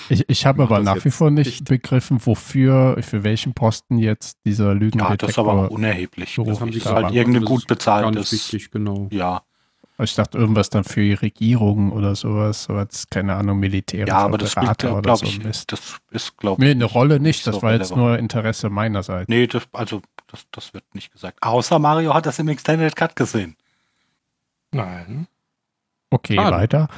Ich, 0.08 0.24
ich 0.30 0.46
habe 0.46 0.62
aber 0.62 0.80
nach 0.80 1.04
wie 1.04 1.10
vor 1.10 1.30
nicht 1.30 1.46
nicht. 1.46 1.68
begriffen, 1.68 2.24
wofür, 2.24 2.96
für 3.02 3.22
welchen 3.22 3.52
Posten 3.52 3.98
jetzt 3.98 4.38
dieser 4.46 4.72
Ja, 4.94 5.16
das 5.18 5.30
ist 5.32 5.38
aber 5.38 5.52
auch 5.52 5.68
Lügendetektor. 5.68 5.70
unerheblich. 5.70 6.34
So 6.36 6.44
Das 6.44 6.60
haben 6.60 6.72
sie 6.72 6.78
gesagt, 6.78 7.04
halt 7.04 7.14
irgendeine 7.14 7.44
gut 7.44 7.66
bezahltes, 7.66 8.32
wichtig, 8.32 8.70
genau. 8.70 9.08
ja. 9.12 9.42
ich 10.02 10.14
dachte 10.14 10.38
irgendwas 10.38 10.70
dann 10.70 10.84
für 10.84 11.02
die 11.02 11.12
Regierung 11.12 11.92
oder 11.92 12.14
sowas, 12.14 12.64
so 12.64 12.72
als, 12.74 13.10
keine 13.10 13.34
Ahnung, 13.34 13.58
militärischer 13.58 14.08
Ja, 14.08 14.18
aber 14.24 14.38
das 14.38 14.52
spielt, 14.52 14.64
Berater 14.78 14.92
oder 14.94 15.02
glaube 15.02 15.18
so. 15.20 15.26
ich, 15.26 15.44
Mist. 15.44 15.70
das 15.70 15.98
ist, 16.10 16.38
glaube 16.38 16.62
ich, 16.62 16.66
Nee, 16.66 16.70
eine 16.72 16.86
Rolle 16.86 17.20
nicht, 17.20 17.44
so 17.44 17.50
das 17.52 17.62
war 17.62 17.74
jetzt 17.74 17.94
nur 17.94 18.18
Interesse 18.18 18.70
meinerseits. 18.70 19.28
Nee, 19.28 19.46
das, 19.46 19.64
also, 19.72 20.00
das, 20.28 20.46
das 20.50 20.72
wird 20.72 20.94
nicht 20.94 21.12
gesagt. 21.12 21.42
Außer 21.42 21.78
Mario 21.78 22.14
hat 22.14 22.24
das 22.24 22.38
im 22.38 22.48
Extended 22.48 22.96
Cut 22.96 23.16
gesehen. 23.16 23.56
Nein. 24.72 25.28
Okay, 26.14 26.36
Schade. 26.36 26.56
weiter. 26.56 26.88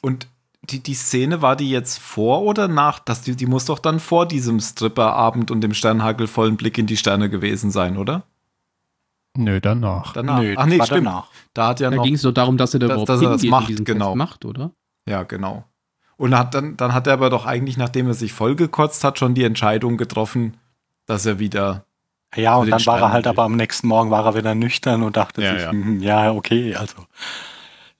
Und 0.00 0.28
die, 0.62 0.78
die 0.80 0.94
Szene, 0.94 1.42
war 1.42 1.56
die 1.56 1.68
jetzt 1.70 1.98
vor 1.98 2.42
oder 2.42 2.68
nach? 2.68 2.98
Das, 3.00 3.22
die, 3.22 3.34
die 3.36 3.46
muss 3.46 3.64
doch 3.64 3.78
dann 3.80 3.98
vor 4.00 4.26
diesem 4.26 4.60
Stripperabend 4.60 5.50
und 5.50 5.60
dem 5.60 5.74
sternhagelvollen 5.74 6.56
Blick 6.56 6.78
in 6.78 6.86
die 6.86 6.96
Sterne 6.96 7.28
gewesen 7.28 7.70
sein, 7.70 7.96
oder? 7.96 8.22
Nö, 9.36 9.60
danach. 9.60 10.12
Danach. 10.12 10.40
Nö, 10.40 10.54
Ach 10.56 10.66
nee, 10.66 10.78
war 10.78 10.86
stimmt. 10.86 11.06
danach. 11.06 11.26
Da 11.52 11.68
hat 11.68 11.80
ja 11.80 11.90
Da 11.90 11.96
ging 12.02 12.14
es 12.14 12.22
doch 12.22 12.32
darum, 12.32 12.56
dass 12.56 12.72
er 12.74 12.80
da 12.80 12.86
Dass- 12.86 12.94
überhaupt 12.94 13.08
dass 13.08 13.20
er 13.22 13.30
das 13.30 13.40
hingeht 13.42 13.50
macht, 13.50 13.84
genau. 13.84 14.06
Test 14.10 14.16
macht, 14.16 14.44
oder? 14.44 14.70
Ja, 15.08 15.24
genau. 15.24 15.64
Und 16.16 16.38
hat 16.38 16.54
dann, 16.54 16.76
dann 16.76 16.94
hat 16.94 17.08
er 17.08 17.14
aber 17.14 17.28
doch 17.30 17.44
eigentlich, 17.44 17.76
nachdem 17.76 18.06
er 18.06 18.14
sich 18.14 18.32
vollgekotzt 18.32 19.02
hat, 19.02 19.18
schon 19.18 19.34
die 19.34 19.42
Entscheidung 19.42 19.96
getroffen, 19.96 20.56
dass 21.06 21.26
er 21.26 21.40
wieder. 21.40 21.84
Ja, 22.36 22.54
und 22.56 22.70
dann 22.70 22.86
war 22.86 23.00
er 23.00 23.12
halt 23.12 23.24
geht. 23.24 23.30
aber 23.30 23.42
am 23.42 23.56
nächsten 23.56 23.88
Morgen 23.88 24.10
war 24.12 24.24
er 24.24 24.36
wieder 24.36 24.54
nüchtern 24.54 25.02
und 25.02 25.16
dachte 25.16 25.42
Ja, 25.42 25.52
sich, 25.54 25.62
ja. 25.62 25.70
hm, 25.72 26.00
ja, 26.00 26.30
okay, 26.32 26.74
also 26.76 26.94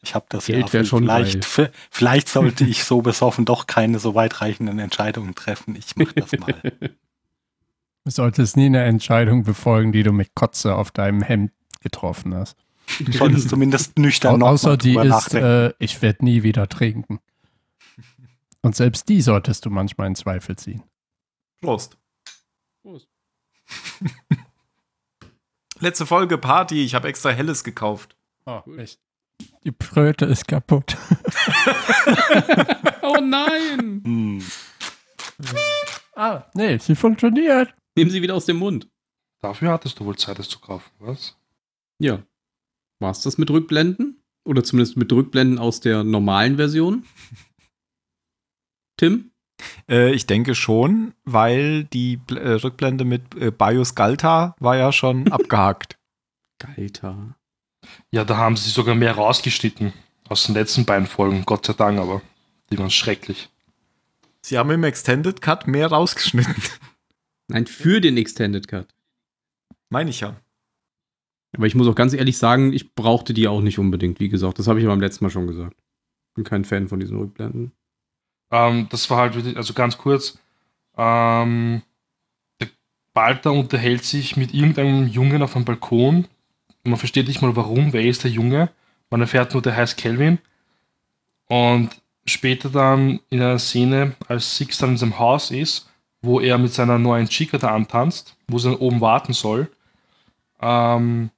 ich 0.04 0.14
habe 0.14 0.26
das 0.28 0.46
Geld 0.46 0.72
ja 0.72 0.84
schon 0.84 1.04
vielleicht, 1.04 1.44
vielleicht 1.90 2.28
sollte 2.28 2.64
ich 2.64 2.84
so 2.84 3.02
besoffen 3.02 3.44
doch 3.44 3.66
keine 3.66 3.98
so 3.98 4.14
weitreichenden 4.14 4.78
Entscheidungen 4.78 5.34
treffen. 5.34 5.76
Ich 5.76 5.96
mache 5.96 6.14
das 6.14 6.32
mal. 6.38 6.54
Du 8.04 8.10
solltest 8.10 8.56
nie 8.56 8.66
eine 8.66 8.84
Entscheidung 8.84 9.44
befolgen, 9.44 9.92
die 9.92 10.02
du 10.02 10.12
mit 10.12 10.34
Kotze 10.34 10.74
auf 10.74 10.90
deinem 10.90 11.22
Hemd 11.22 11.52
getroffen 11.80 12.34
hast. 12.34 12.56
Du 13.00 13.12
solltest 13.12 13.48
zumindest 13.48 13.98
nüchtern 13.98 14.40
noch 14.40 14.48
außer 14.48 14.70
mal 14.70 14.76
die 14.76 14.96
ist, 14.96 15.34
äh, 15.34 15.72
ich 15.78 16.02
werde 16.02 16.24
nie 16.24 16.42
wieder 16.42 16.68
trinken. 16.68 17.20
Und 18.60 18.76
selbst 18.76 19.08
die 19.08 19.22
solltest 19.22 19.64
du 19.64 19.70
manchmal 19.70 20.08
in 20.08 20.14
Zweifel 20.14 20.56
ziehen. 20.56 20.82
Prost. 21.62 21.96
Prost. 22.82 23.08
Letzte 25.80 26.06
Folge 26.06 26.38
Party, 26.38 26.84
ich 26.84 26.94
habe 26.94 27.08
extra 27.08 27.30
Helles 27.30 27.64
gekauft. 27.64 28.16
Oh, 28.46 28.60
echt. 28.76 29.00
Die 29.64 29.70
Bröte 29.70 30.27
ist 30.27 30.46
kaputt. 30.48 30.96
Oh 33.07 33.20
nein! 33.20 34.00
Hm. 34.03 34.42
Ah, 36.16 36.44
nee, 36.55 36.79
sie 36.79 36.94
funktioniert. 36.94 37.74
Nehmen 37.96 38.11
sie 38.11 38.22
wieder 38.22 38.35
aus 38.35 38.46
dem 38.46 38.57
Mund. 38.57 38.88
Dafür 39.42 39.72
hattest 39.72 40.00
du 40.00 40.07
wohl 40.07 40.16
Zeit, 40.16 40.38
es 40.38 40.48
zu 40.48 40.59
kaufen, 40.59 40.90
was? 41.00 41.37
Ja. 41.98 42.22
War 43.00 43.11
es 43.11 43.20
das 43.20 43.37
mit 43.37 43.50
Rückblenden? 43.50 44.22
Oder 44.46 44.64
zumindest 44.64 44.96
mit 44.96 45.12
Rückblenden 45.12 45.59
aus 45.59 45.81
der 45.81 46.03
normalen 46.03 46.57
Version? 46.57 47.05
Tim? 48.96 49.33
Äh, 49.88 50.12
ich 50.14 50.27
denke 50.27 50.55
schon, 50.55 51.12
weil 51.24 51.85
die 51.85 52.16
Bl 52.16 52.38
äh, 52.38 52.53
Rückblende 52.55 53.05
mit 53.05 53.35
äh, 53.35 53.50
Bios 53.50 53.94
Galta 53.94 54.57
war 54.61 54.77
ja 54.77 54.92
schon 54.92 55.29
abgehakt. 55.31 55.98
Galta. 56.59 57.37
Ja, 58.10 58.24
da 58.24 58.36
haben 58.36 58.56
sie 58.56 58.70
sogar 58.70 58.94
mehr 58.94 59.14
rausgeschnitten. 59.14 59.92
Aus 60.28 60.44
den 60.44 60.54
letzten 60.54 60.84
beiden 60.84 61.06
Folgen, 61.06 61.44
Gott 61.44 61.66
sei 61.66 61.74
Dank, 61.74 61.98
aber 61.98 62.22
die 62.70 62.78
waren 62.78 62.90
schrecklich. 62.90 63.50
Sie 64.40 64.58
haben 64.58 64.70
im 64.70 64.84
Extended 64.84 65.40
Cut 65.40 65.66
mehr 65.66 65.88
rausgeschnitten. 65.88 66.62
Nein, 67.48 67.66
für 67.66 68.00
den 68.00 68.16
Extended 68.16 68.68
Cut. 68.68 68.88
Meine 69.90 70.10
ich 70.10 70.20
ja. 70.20 70.36
Aber 71.56 71.66
ich 71.66 71.74
muss 71.74 71.86
auch 71.86 71.94
ganz 71.94 72.14
ehrlich 72.14 72.36
sagen, 72.36 72.72
ich 72.72 72.94
brauchte 72.94 73.32
die 73.32 73.48
auch 73.48 73.60
nicht 73.60 73.78
unbedingt, 73.78 74.20
wie 74.20 74.28
gesagt. 74.28 74.58
Das 74.58 74.66
habe 74.66 74.78
ich 74.78 74.84
ja 74.84 74.90
beim 74.90 75.00
letzten 75.00 75.24
Mal 75.24 75.30
schon 75.30 75.46
gesagt. 75.46 75.76
Bin 76.34 76.44
kein 76.44 76.64
Fan 76.64 76.88
von 76.88 77.00
diesen 77.00 77.16
Rückblenden. 77.18 77.72
Ähm, 78.50 78.88
das 78.90 79.08
war 79.08 79.18
halt, 79.18 79.56
also 79.56 79.72
ganz 79.72 79.98
kurz, 79.98 80.38
ähm, 80.96 81.82
der 82.60 82.68
Balter 83.12 83.52
unterhält 83.52 84.04
sich 84.04 84.36
mit 84.36 84.52
irgendeinem 84.52 85.06
Jungen 85.06 85.42
auf 85.42 85.54
einem 85.54 85.64
Balkon. 85.64 86.26
Man 86.84 86.96
versteht 86.98 87.28
nicht 87.28 87.42
mal 87.42 87.56
warum, 87.56 87.92
wer 87.92 88.02
ist 88.02 88.24
der 88.24 88.30
Junge. 88.30 88.70
Man 89.10 89.20
erfährt 89.20 89.52
nur, 89.52 89.62
der 89.62 89.76
heißt 89.76 89.96
Kelvin. 89.96 90.38
Und 91.46 91.90
später 92.26 92.68
dann 92.70 93.20
in 93.30 93.40
einer 93.40 93.58
Szene, 93.58 94.14
als 94.28 94.56
Six 94.56 94.78
dann 94.78 94.90
in 94.90 94.96
seinem 94.96 95.18
Haus 95.18 95.50
ist, 95.50 95.88
wo 96.22 96.40
er 96.40 96.58
mit 96.58 96.72
seiner 96.72 96.98
neuen 96.98 97.28
Chica 97.28 97.58
da 97.58 97.68
antanzt, 97.74 98.36
wo 98.48 98.58
sie 98.58 98.70
dann 98.70 98.78
oben 98.78 99.00
warten 99.00 99.32
soll, 99.32 99.70
ähm, 100.60 101.30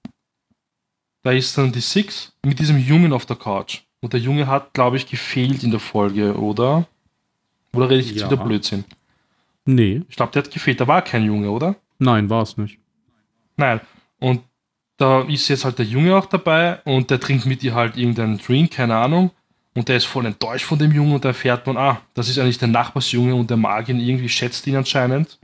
da 1.22 1.32
ist 1.32 1.56
dann 1.58 1.72
die 1.72 1.80
Six 1.80 2.32
mit 2.44 2.58
diesem 2.60 2.78
Jungen 2.78 3.12
auf 3.12 3.26
der 3.26 3.36
Couch. 3.36 3.82
Und 4.00 4.12
der 4.12 4.20
Junge 4.20 4.46
hat, 4.46 4.72
glaube 4.74 4.96
ich, 4.96 5.06
gefehlt 5.08 5.64
in 5.64 5.70
der 5.72 5.80
Folge, 5.80 6.36
oder? 6.38 6.86
Oder 7.72 7.90
rede 7.90 8.00
ich 8.00 8.10
jetzt 8.10 8.20
Ja. 8.20 8.30
wieder 8.30 8.44
Blödsinn? 8.44 8.84
Nee, 9.64 10.02
Ich 10.08 10.14
glaube, 10.14 10.30
der 10.32 10.44
hat 10.44 10.50
gefehlt. 10.52 10.80
Da 10.80 10.86
war 10.86 11.02
kein 11.02 11.24
Junge, 11.24 11.50
oder? 11.50 11.74
nein, 11.98 12.30
war 12.30 12.42
es 12.42 12.56
nicht. 12.56 12.78
Nein. 13.56 13.80
Und 14.20 14.42
da 14.96 15.22
ist 15.22 15.48
jetzt 15.48 15.64
halt 15.64 15.78
der 15.78 15.86
Junge 15.86 16.16
auch 16.16 16.26
dabei 16.26 16.80
und 16.84 17.10
der 17.10 17.20
trinkt 17.20 17.46
mit 17.46 17.62
ihr 17.62 17.74
halt 17.74 17.96
irgendeinen 17.96 18.38
Drink, 18.38 18.72
keine 18.72 18.96
Ahnung. 18.96 19.30
Und 19.74 19.88
der 19.88 19.98
ist 19.98 20.06
voll 20.06 20.24
enttäuscht 20.24 20.64
von 20.64 20.78
dem 20.78 20.90
Jungen 20.92 21.12
und 21.12 21.24
da 21.24 21.28
erfährt 21.28 21.66
man, 21.66 21.76
ah, 21.76 22.00
das 22.14 22.30
ist 22.30 22.38
eigentlich 22.38 22.58
der 22.58 22.68
Nachbarsjunge 22.68 23.34
und 23.34 23.50
der 23.50 23.58
mag 23.58 23.88
ihn 23.90 24.00
irgendwie, 24.00 24.28
schätzt 24.28 24.66
ihn 24.66 24.76
anscheinend. 24.76 25.38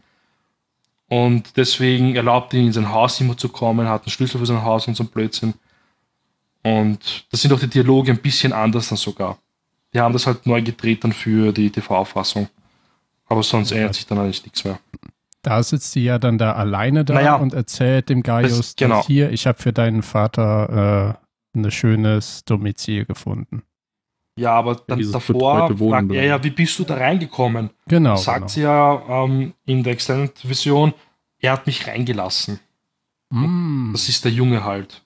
Und 1.08 1.58
deswegen 1.58 2.16
erlaubt 2.16 2.54
ihn 2.54 2.66
in 2.66 2.72
sein 2.72 2.90
Haus 2.90 3.20
immer 3.20 3.36
zu 3.36 3.50
kommen, 3.50 3.86
hat 3.86 4.04
einen 4.04 4.10
Schlüssel 4.10 4.38
für 4.38 4.46
sein 4.46 4.62
Haus 4.62 4.88
und 4.88 4.94
so 4.94 5.04
ein 5.04 5.08
Blödsinn. 5.08 5.52
Und 6.62 7.26
das 7.30 7.42
sind 7.42 7.52
auch 7.52 7.60
die 7.60 7.66
Dialoge 7.66 8.12
ein 8.12 8.22
bisschen 8.22 8.54
anders 8.54 8.88
dann 8.88 8.96
sogar. 8.96 9.36
Die 9.92 10.00
haben 10.00 10.14
das 10.14 10.26
halt 10.26 10.46
neu 10.46 10.62
gedreht 10.62 11.04
dann 11.04 11.12
für 11.12 11.52
die 11.52 11.68
TV-Fassung. 11.68 12.48
Aber 13.26 13.42
sonst 13.42 13.72
ändert 13.72 13.94
sich 13.94 14.06
dann 14.06 14.18
eigentlich 14.18 14.42
nichts 14.42 14.64
mehr. 14.64 14.78
Da 15.42 15.62
sitzt 15.62 15.92
sie 15.92 16.04
ja 16.04 16.18
dann 16.18 16.38
da 16.38 16.52
alleine 16.52 17.04
da 17.04 17.14
Naja, 17.14 17.34
und 17.36 17.52
erzählt 17.52 18.08
dem 18.08 18.22
Gaius, 18.22 18.56
das- 18.56 18.76
genau. 18.76 18.98
dass 18.98 19.06
hier, 19.06 19.30
ich 19.32 19.46
habe 19.46 19.58
für 19.58 19.72
deinen 19.72 20.02
Vater 20.02 21.18
äh, 21.54 21.58
ein 21.58 21.70
schönes 21.70 22.44
Domizil 22.44 23.04
gefunden. 23.04 23.62
Ja, 24.36 24.52
aber 24.52 24.76
dann 24.86 24.98
dieses 24.98 25.12
davor 25.12 25.76
fragt 25.76 26.10
er 26.12 26.24
ja, 26.24 26.42
wie 26.42 26.50
bist 26.50 26.78
du 26.78 26.84
da 26.84 26.94
reingekommen? 26.94 27.70
Genau. 27.86 28.16
sagt 28.16 28.36
genau. 28.38 28.48
sie 28.48 28.62
ja 28.62 29.24
ähm, 29.24 29.52
in 29.66 29.82
der 29.82 29.92
Extended-Version, 29.92 30.94
er 31.40 31.52
hat 31.52 31.66
mich 31.66 31.86
reingelassen. 31.86 32.58
Mm, 33.30 33.92
Das 33.92 34.08
ist 34.08 34.24
der 34.24 34.32
Junge 34.32 34.64
halt. 34.64 35.02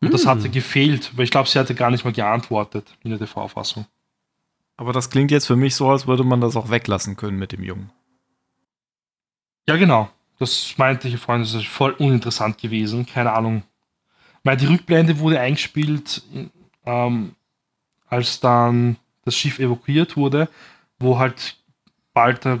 Und 0.00 0.12
das 0.12 0.26
hatte 0.26 0.50
gefehlt, 0.50 1.16
weil 1.16 1.24
ich 1.24 1.30
glaube, 1.30 1.48
sie 1.48 1.58
hatte 1.58 1.74
gar 1.74 1.90
nicht 1.90 2.04
mal 2.04 2.12
geantwortet 2.12 2.96
in 3.04 3.10
der 3.10 3.18
TV-Fassung. 3.18 3.86
Aber 4.76 4.92
das 4.92 5.08
klingt 5.08 5.30
jetzt 5.30 5.46
für 5.46 5.56
mich 5.56 5.76
so, 5.76 5.88
als 5.88 6.06
würde 6.06 6.24
man 6.24 6.40
das 6.40 6.56
auch 6.56 6.68
weglassen 6.70 7.16
können 7.16 7.38
mit 7.38 7.52
dem 7.52 7.62
Jungen. 7.62 7.90
Ja, 9.68 9.76
genau. 9.76 10.10
Das 10.38 10.74
meinte 10.76 11.08
ich 11.08 11.16
vorhin, 11.18 11.42
das 11.42 11.54
ist 11.54 11.66
voll 11.66 11.92
uninteressant 11.92 12.58
gewesen. 12.58 13.06
Keine 13.06 13.32
Ahnung. 13.32 13.62
Weil 14.42 14.56
die 14.56 14.66
Rückblende 14.66 15.18
wurde 15.18 15.40
eingespielt, 15.40 16.22
ähm, 16.84 17.34
als 18.08 18.40
dann 18.40 18.96
das 19.24 19.34
Schiff 19.36 19.58
evakuiert 19.58 20.16
wurde, 20.16 20.48
wo 20.98 21.18
halt 21.18 21.56
bald, 22.12 22.44
äh, 22.44 22.58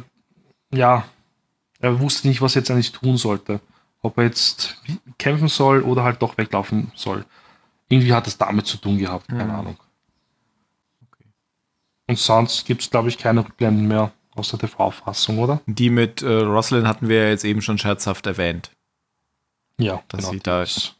ja, 0.72 1.04
er 1.80 2.00
wusste 2.00 2.28
nicht, 2.28 2.40
was 2.40 2.56
er 2.56 2.62
jetzt 2.62 2.70
eigentlich 2.70 2.92
tun 2.92 3.16
sollte. 3.18 3.60
Ob 4.00 4.16
er 4.18 4.24
jetzt 4.24 4.82
kämpfen 5.18 5.48
soll 5.48 5.82
oder 5.82 6.04
halt 6.04 6.22
doch 6.22 6.38
weglaufen 6.38 6.90
soll. 6.94 7.24
Irgendwie 7.88 8.14
hat 8.14 8.26
es 8.26 8.38
damit 8.38 8.66
zu 8.66 8.78
tun 8.78 8.96
gehabt, 8.98 9.28
keine 9.28 9.44
Mhm. 9.44 9.50
Ahnung. 9.50 9.76
Und 12.06 12.18
sonst 12.18 12.64
gibt 12.66 12.82
es, 12.82 12.90
glaube 12.90 13.08
ich, 13.08 13.18
keine 13.18 13.40
Rückblenden 13.44 13.86
mehr 13.88 14.12
aus 14.34 14.50
der 14.50 14.58
TV-Fassung, 14.58 15.38
oder? 15.38 15.60
Die 15.66 15.90
mit 15.90 16.22
äh, 16.22 16.32
Roslyn 16.32 16.86
hatten 16.88 17.08
wir 17.08 17.24
ja 17.24 17.28
jetzt 17.30 17.44
eben 17.44 17.62
schon 17.62 17.78
scherzhaft 17.78 18.26
erwähnt. 18.26 18.70
Ja, 19.78 20.02
Dass 20.08 20.26
sie 20.26 20.36
die 20.36 20.40
da- 20.42 20.62
ist- 20.62 20.96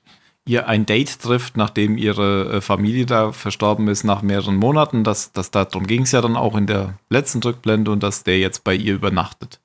Ihr 0.46 0.68
ein 0.68 0.84
Date 0.84 1.20
trifft, 1.22 1.56
nachdem 1.56 1.96
ihre 1.96 2.56
äh, 2.56 2.60
Familie 2.60 3.06
da 3.06 3.32
verstorben 3.32 3.88
ist 3.88 4.04
nach 4.04 4.20
mehreren 4.20 4.56
Monaten. 4.56 5.02
Das, 5.02 5.32
das, 5.32 5.50
darum 5.50 5.86
ging 5.86 6.02
es 6.02 6.12
ja 6.12 6.20
dann 6.20 6.36
auch 6.36 6.54
in 6.54 6.66
der 6.66 6.98
letzten 7.08 7.42
Rückblende 7.42 7.90
und 7.90 8.02
dass 8.02 8.24
der 8.24 8.38
jetzt 8.38 8.62
bei 8.62 8.74
ihr 8.74 8.92
übernachtet. 8.94 9.58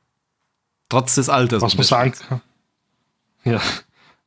Trotz 0.87 1.15
des 1.15 1.27
Alters. 1.27 1.61
was 1.61 1.75
man 1.75 1.83
sagen 1.83 2.13
kann. 2.13 2.41
Ja. 3.43 3.59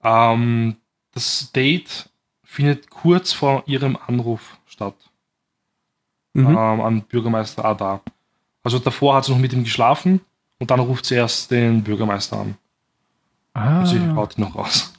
Ähm, 0.05 0.76
das 1.12 1.52
Date 1.52 2.11
findet 2.44 2.90
kurz 2.90 3.33
vor 3.33 3.62
ihrem 3.66 3.96
Anruf 4.07 4.59
statt. 4.66 4.94
Mhm. 6.35 6.48
ähm, 6.48 6.57
an 6.83 7.02
Bürgermeister 7.02 7.64
Adar. 7.64 8.02
Also 8.62 8.79
davor 8.79 9.16
hat 9.16 9.25
sie 9.25 9.33
noch 9.33 9.38
mit 9.38 9.53
ihm 9.53 9.64
geschlafen 9.64 10.20
und 10.59 10.70
dann 10.70 10.81
ruft 10.81 11.05
sie 11.07 11.14
erst 11.16 11.51
den 11.51 11.83
Bürgermeister 11.83 12.38
an. 12.40 12.55
Ah, 13.55 13.81
Und 13.81 13.87
sie 13.87 14.01
haut 14.14 14.38
ihn 14.38 14.42
noch 14.44 14.55
raus. 14.57 14.92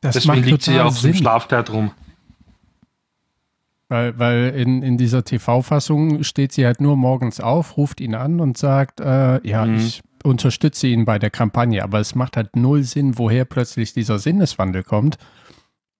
das 0.00 0.14
Deswegen 0.14 0.42
liegt 0.44 0.62
sie 0.62 0.74
ja 0.74 0.84
auf 0.84 0.98
Sinn. 0.98 1.14
Schlafkleid 1.14 1.70
rum. 1.70 1.90
Weil, 3.88 4.18
weil 4.18 4.48
in, 4.56 4.82
in 4.82 4.98
dieser 4.98 5.24
TV-Fassung 5.24 6.24
steht 6.24 6.52
sie 6.52 6.66
halt 6.66 6.80
nur 6.80 6.96
morgens 6.96 7.40
auf, 7.40 7.76
ruft 7.76 8.00
ihn 8.00 8.14
an 8.16 8.40
und 8.40 8.58
sagt, 8.58 9.00
äh, 9.00 9.46
ja, 9.46 9.64
Mhm. 9.64 9.76
ich 9.76 10.02
unterstütze 10.24 10.88
ihn 10.88 11.04
bei 11.04 11.20
der 11.20 11.30
Kampagne, 11.30 11.84
aber 11.84 12.00
es 12.00 12.16
macht 12.16 12.36
halt 12.36 12.56
null 12.56 12.82
Sinn, 12.82 13.16
woher 13.16 13.44
plötzlich 13.44 13.92
dieser 13.92 14.18
Sinneswandel 14.18 14.82
kommt. 14.82 15.18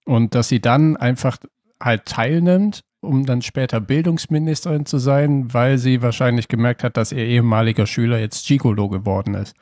Und 0.05 0.35
dass 0.35 0.49
sie 0.49 0.59
dann 0.59 0.97
einfach 0.97 1.37
halt 1.81 2.05
teilnimmt, 2.05 2.83
um 3.07 3.25
dann 3.25 3.41
später 3.41 3.79
Bildungsministerin 3.79 4.85
zu 4.85 4.97
sein, 4.97 5.53
weil 5.53 5.77
sie 5.77 6.01
wahrscheinlich 6.01 6.47
gemerkt 6.47 6.83
hat, 6.83 6.97
dass 6.97 7.11
ihr 7.11 7.25
ehemaliger 7.25 7.87
Schüler 7.87 8.19
jetzt 8.19 8.45
Gigolo 8.47 8.89
geworden 8.89 9.33
ist. 9.33 9.55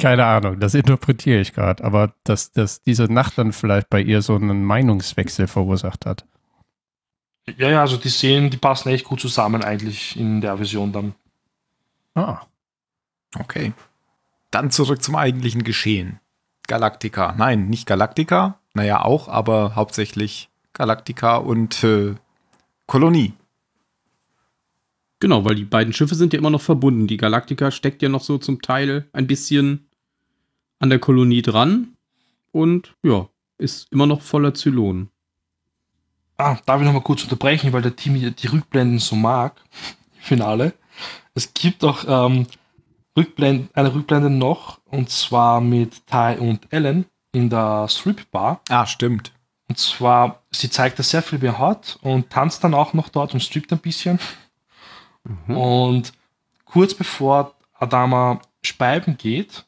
Keine 0.00 0.26
Ahnung, 0.26 0.60
das 0.60 0.74
interpretiere 0.74 1.40
ich 1.40 1.54
gerade, 1.54 1.82
aber 1.82 2.14
dass, 2.24 2.52
dass 2.52 2.82
diese 2.82 3.04
Nacht 3.04 3.38
dann 3.38 3.52
vielleicht 3.52 3.88
bei 3.88 4.00
ihr 4.00 4.20
so 4.22 4.34
einen 4.34 4.62
Meinungswechsel 4.64 5.46
verursacht 5.46 6.04
hat. 6.04 6.26
Ja, 7.56 7.70
ja, 7.70 7.80
also 7.80 7.96
die 7.96 8.08
Szenen, 8.08 8.50
die 8.50 8.56
passen 8.56 8.90
echt 8.90 9.04
gut 9.04 9.20
zusammen 9.20 9.62
eigentlich 9.62 10.18
in 10.18 10.40
der 10.40 10.56
Version 10.56 10.92
dann. 10.92 11.14
Ah. 12.14 12.40
Okay. 13.38 13.72
Dann 14.50 14.70
zurück 14.70 15.02
zum 15.02 15.16
eigentlichen 15.16 15.64
Geschehen. 15.64 16.20
Galactica. 16.66 17.34
Nein, 17.36 17.68
nicht 17.68 17.86
Galactica. 17.86 18.58
Naja, 18.74 19.02
auch, 19.04 19.28
aber 19.28 19.76
hauptsächlich 19.76 20.50
Galactica 20.76 21.38
und 21.38 21.82
äh, 21.84 22.14
Kolonie. 22.86 23.32
Genau, 25.20 25.44
weil 25.46 25.54
die 25.54 25.64
beiden 25.64 25.94
Schiffe 25.94 26.14
sind 26.14 26.34
ja 26.34 26.38
immer 26.38 26.50
noch 26.50 26.60
verbunden. 26.60 27.06
Die 27.06 27.16
Galactica 27.16 27.70
steckt 27.70 28.02
ja 28.02 28.10
noch 28.10 28.22
so 28.22 28.36
zum 28.36 28.60
Teil 28.60 29.08
ein 29.14 29.26
bisschen 29.26 29.88
an 30.78 30.90
der 30.90 30.98
Kolonie 30.98 31.40
dran 31.40 31.96
und 32.52 32.94
ja, 33.02 33.26
ist 33.56 33.90
immer 33.90 34.06
noch 34.06 34.20
voller 34.20 34.52
Zylonen. 34.52 35.08
Ah, 36.36 36.58
darf 36.66 36.80
ich 36.80 36.86
nochmal 36.86 37.02
kurz 37.02 37.22
unterbrechen, 37.22 37.72
weil 37.72 37.80
der 37.80 37.96
Team 37.96 38.14
hier 38.14 38.30
die 38.30 38.48
Rückblenden 38.48 38.98
so 38.98 39.16
mag. 39.16 39.58
Finale. 40.20 40.74
Es 41.32 41.54
gibt 41.54 41.82
auch 41.82 42.04
ähm, 42.06 42.46
Rückblend, 43.16 43.74
eine 43.74 43.94
Rückblende 43.94 44.28
noch, 44.28 44.80
und 44.84 45.08
zwar 45.08 45.62
mit 45.62 46.06
Ty 46.06 46.36
und 46.38 46.70
Ellen 46.70 47.06
in 47.32 47.48
der 47.48 47.88
Strip 47.88 48.30
Bar. 48.30 48.60
Ah, 48.68 48.86
stimmt. 48.86 49.32
Und 49.68 49.78
zwar, 49.78 50.42
sie 50.50 50.70
zeigt, 50.70 50.98
dass 50.98 51.10
sehr 51.10 51.22
viel 51.22 51.38
mehr 51.38 51.58
hat 51.58 51.98
und 52.02 52.30
tanzt 52.30 52.62
dann 52.62 52.74
auch 52.74 52.92
noch 52.92 53.08
dort 53.08 53.34
und 53.34 53.40
strippt 53.40 53.72
ein 53.72 53.78
bisschen. 53.78 54.18
Und 55.48 56.12
kurz 56.64 56.94
bevor 56.94 57.54
Adama 57.74 58.40
speiben 58.62 59.16
geht, 59.16 59.64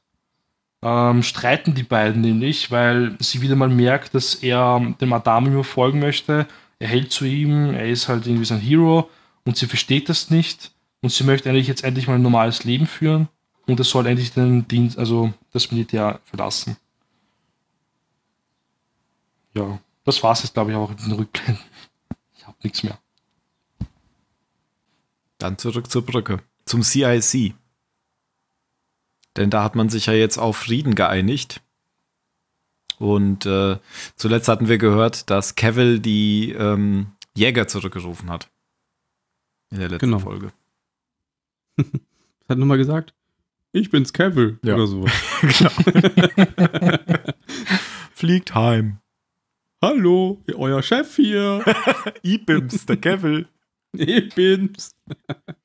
ähm, 0.82 1.22
streiten 1.22 1.74
die 1.74 1.82
beiden 1.82 2.20
nämlich, 2.20 2.70
weil 2.70 3.16
sie 3.18 3.42
wieder 3.42 3.56
mal 3.56 3.68
merkt, 3.68 4.14
dass 4.14 4.36
er 4.36 4.94
dem 5.00 5.12
Adama 5.12 5.48
immer 5.48 5.64
folgen 5.64 5.98
möchte. 5.98 6.46
Er 6.78 6.88
hält 6.88 7.10
zu 7.10 7.24
ihm, 7.24 7.74
er 7.74 7.88
ist 7.88 8.08
halt 8.08 8.26
irgendwie 8.26 8.44
sein 8.44 8.60
Hero 8.60 9.10
und 9.44 9.56
sie 9.56 9.66
versteht 9.66 10.08
das 10.08 10.30
nicht 10.30 10.70
und 11.00 11.10
sie 11.10 11.24
möchte 11.24 11.50
eigentlich 11.50 11.66
jetzt 11.66 11.82
endlich 11.82 12.06
mal 12.06 12.14
ein 12.14 12.22
normales 12.22 12.62
Leben 12.62 12.86
führen 12.86 13.28
und 13.66 13.80
er 13.80 13.84
soll 13.84 14.06
endlich 14.06 14.32
den 14.32 14.68
Dienst, 14.68 14.96
also 14.96 15.32
das 15.52 15.72
Militär 15.72 16.20
verlassen. 16.24 16.76
Ja, 19.54 19.80
das 20.08 20.22
war's 20.22 20.42
jetzt, 20.42 20.54
glaube 20.54 20.70
ich, 20.72 20.76
auch 20.76 20.90
in 20.90 20.96
den 20.96 21.12
Rückblenden. 21.12 21.62
Ich 22.36 22.46
habe 22.46 22.56
nichts 22.62 22.82
mehr. 22.82 22.98
Dann 25.38 25.56
zurück 25.58 25.90
zur 25.90 26.04
Brücke. 26.04 26.42
Zum 26.64 26.82
CIC. 26.82 27.54
Denn 29.36 29.50
da 29.50 29.62
hat 29.62 29.76
man 29.76 29.88
sich 29.88 30.06
ja 30.06 30.12
jetzt 30.14 30.36
auf 30.38 30.56
Frieden 30.56 30.94
geeinigt. 30.96 31.62
Und 32.98 33.46
äh, 33.46 33.78
zuletzt 34.16 34.48
hatten 34.48 34.66
wir 34.68 34.78
gehört, 34.78 35.30
dass 35.30 35.54
Cavill 35.54 36.00
die 36.00 36.50
ähm, 36.52 37.12
Jäger 37.36 37.68
zurückgerufen 37.68 38.30
hat. 38.30 38.50
In 39.70 39.78
der 39.78 39.90
letzten 39.90 40.06
Genau. 40.06 40.18
Folge. 40.18 40.52
Was 41.76 41.86
hat 41.86 41.92
er 42.48 42.56
nochmal 42.56 42.78
gesagt? 42.78 43.14
Ich 43.70 43.90
bin's 43.90 44.12
Cavill 44.12 44.58
Ja. 44.64 44.74
oder 44.74 44.88
so. 44.88 45.06
Fliegt 48.14 48.56
heim. 48.56 48.98
Hallo, 49.80 50.42
euer 50.56 50.82
Chef 50.82 51.14
hier. 51.14 51.64
Ibims, 52.22 52.84
der. 52.84 53.46
Ich 53.92 54.34
bin's. 54.34 54.96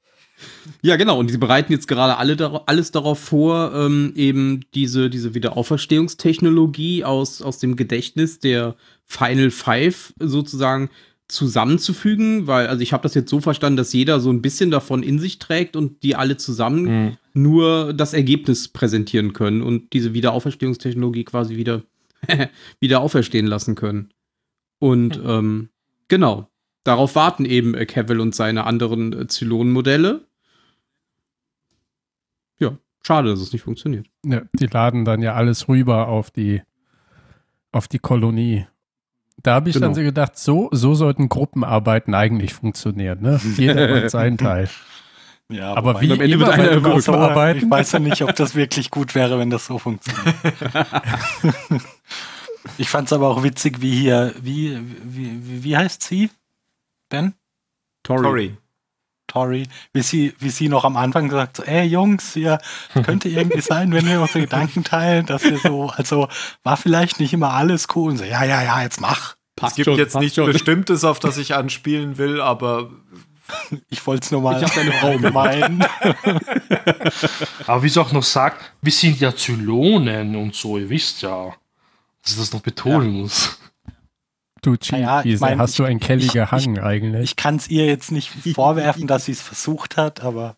ja, 0.84 0.98
genau. 0.98 1.18
Und 1.18 1.32
die 1.32 1.38
bereiten 1.40 1.72
jetzt 1.72 1.88
gerade 1.88 2.18
alle 2.18 2.36
dar 2.36 2.62
alles 2.68 2.92
darauf 2.92 3.18
vor, 3.18 3.74
ähm, 3.74 4.14
eben 4.16 4.66
diese, 4.76 5.10
diese 5.10 5.34
Wiederauferstehungstechnologie 5.34 7.04
aus, 7.04 7.42
aus 7.42 7.58
dem 7.58 7.76
Gedächtnis 7.76 8.38
der 8.38 8.76
Final 9.08 9.50
Five 9.50 10.14
sozusagen 10.20 10.92
zusammenzufügen, 11.28 12.46
weil, 12.46 12.68
also 12.68 12.84
ich 12.84 12.94
habe 12.94 13.02
das 13.02 13.16
jetzt 13.16 13.32
so 13.32 13.42
verstanden, 13.42 13.78
dass 13.78 13.94
jeder 13.94 14.20
so 14.20 14.30
ein 14.30 14.44
bisschen 14.44 14.70
davon 14.70 15.02
in 15.02 15.18
sich 15.18 15.40
trägt 15.40 15.76
und 15.76 16.04
die 16.04 16.16
alle 16.16 16.38
zusammen 16.38 17.18
nur 17.34 17.94
das 17.94 18.14
Ergebnis 18.14 18.68
präsentieren 18.68 19.34
können 19.34 19.64
und 19.64 19.94
diese 19.94 20.14
Wiederauferstehungstechnologie 20.14 21.24
quasi 21.24 21.56
wieder, 21.56 21.82
wieder 22.80 23.02
auferstehen 23.02 23.48
lassen 23.48 23.76
können. 23.76 24.14
Und 24.80 25.20
ähm, 25.26 25.70
genau, 26.08 26.50
darauf 26.84 27.16
warten 27.16 27.46
eben 27.46 27.74
äh, 27.76 27.86
Cavill 27.86 28.20
und 28.20 28.36
seine 28.36 28.66
anderen 28.66 29.14
äh, 29.14 29.28
Zylon-Modelle. 29.28 30.28
Ja, 32.60 32.78
schade, 33.06 33.30
dass 33.30 33.40
es 33.40 33.54
nicht 33.54 33.64
funktioniert. 33.64 34.08
Ja, 34.26 34.42
die 34.54 34.68
laden 34.68 35.06
dann 35.06 35.22
ja 35.22 35.34
alles 35.34 35.68
rüber 35.68 36.08
auf 36.08 36.32
die, 36.32 36.62
auf 37.72 37.88
die 37.88 38.00
Kolonie. 38.00 38.68
Da 39.42 39.56
habe 39.56 39.70
ich 39.70 39.74
dann 39.76 39.82
Genau. 39.84 39.94
so 39.96 40.02
gedacht, 40.02 40.38
so, 40.38 40.70
so 40.72 40.94
sollten 40.94 41.28
Gruppenarbeiten 41.30 42.14
eigentlich 42.14 42.54
funktionieren. 42.54 43.22
Ne? 43.22 43.40
Jeder 43.58 43.88
macht 43.90 44.10
seinen 44.12 44.38
Teil. 44.38 44.70
Ja, 45.50 45.74
Aber 45.74 46.00
wie 46.02 46.12
am 46.12 46.22
Ende 46.22 46.36
immer 46.36 46.48
wird 46.48 46.60
einer. 46.60 46.82
Gruppenarbeiten, 46.82 47.64
ich 47.64 47.70
weiß 47.70 47.92
ja 47.94 48.00
nicht, 48.00 48.22
ob 48.22 48.36
das 48.36 48.56
wirklich 48.56 48.92
gut 48.92 49.14
wäre, 49.16 49.38
wenn 49.40 49.50
das 49.50 49.66
so 49.66 49.78
funktioniert. 49.78 50.36
ich 52.78 52.90
fand 52.90 53.08
es 53.08 53.14
aber 53.14 53.30
auch 53.30 53.44
witzig, 53.44 53.82
wie 53.82 53.96
hier, 53.96 54.34
wie, 54.42 54.80
wie, 55.04 55.40
wie, 55.46 55.64
wie 55.64 55.78
heißt 55.78 56.04
sie? 56.04 56.30
Ben? 57.10 57.34
Sorry. 58.06 58.58
Tori, 59.28 59.68
wie 59.94 60.02
sie, 60.02 60.34
wie 60.40 60.50
sie 60.50 60.68
noch 60.70 60.84
am 60.84 60.98
Anfang 60.98 61.30
gesagt 61.30 61.58
so, 61.58 61.64
ey 61.64 61.86
Jungs, 61.86 62.36
ihr 62.36 62.60
könnte 63.04 63.30
irgendwie 63.30 63.62
sein, 63.62 63.92
wenn 63.94 64.06
wir 64.06 64.22
unsere 64.22 64.42
Gedanken 64.42 64.84
teilen, 64.84 65.26
dass 65.26 65.44
wir 65.44 65.58
so, 65.58 65.90
also 65.90 66.28
war 66.64 66.78
vielleicht 66.78 67.20
nicht 67.20 67.34
immer 67.34 67.54
alles 67.54 67.88
cool 67.96 68.12
und 68.12 68.18
so, 68.18 68.26
ja, 68.26 68.44
ja, 68.44 68.62
ja, 68.62 68.82
jetzt 68.84 69.00
mach. 69.02 69.36
Es 69.62 69.76
gibt 69.76 69.98
jetzt 69.98 70.18
nichts 70.18 70.36
schon. 70.36 70.52
Bestimmtes, 70.52 71.04
auf 71.04 71.20
das 71.20 71.38
ich 71.38 71.56
anspielen 71.56 72.18
will, 72.18 72.42
aber 72.42 72.92
Ich 73.90 74.06
wollte 74.06 74.26
es 74.26 74.32
nur 74.32 74.42
mal 74.42 74.58
Ich 74.58 74.64
hab 74.64 74.74
deine 74.74 74.92
Frau 74.94 75.18
meinen. 75.32 75.86
Aber 77.68 77.84
wie 77.84 77.90
sie 77.90 78.02
auch 78.02 78.12
noch 78.12 78.24
sagt, 78.24 78.74
wir 78.82 78.92
sind 78.92 79.20
ja 79.20 79.36
Zylonen 79.36 80.36
und 80.36 80.56
so, 80.56 80.78
ihr 80.78 80.90
wisst 80.90 81.22
ja, 81.22 81.54
dass 82.24 82.34
ich 82.34 82.40
das 82.40 82.54
noch 82.54 82.62
betonen 82.62 83.12
muss. 83.22 83.60
Du 84.62 84.78
Cheat, 84.78 85.02
Naja, 85.02 85.22
ich 85.26 85.40
mein, 85.42 85.60
hast 85.60 85.78
du 85.78 85.84
einen 85.84 86.00
kelliger 86.00 86.44
ich- 86.44 86.52
Hang 86.52 86.80
eigentlich? 86.80 87.24
Ich 87.24 87.36
kann 87.36 87.58
es 87.58 87.68
ihr 87.68 87.86
jetzt 87.86 88.12
nicht 88.12 88.30
vorwerfen, 88.56 89.08
dass 89.08 89.26
sie 89.26 89.34
es 89.34 89.42
versucht 89.42 89.98
hat, 89.98 90.22
aber 90.24 90.56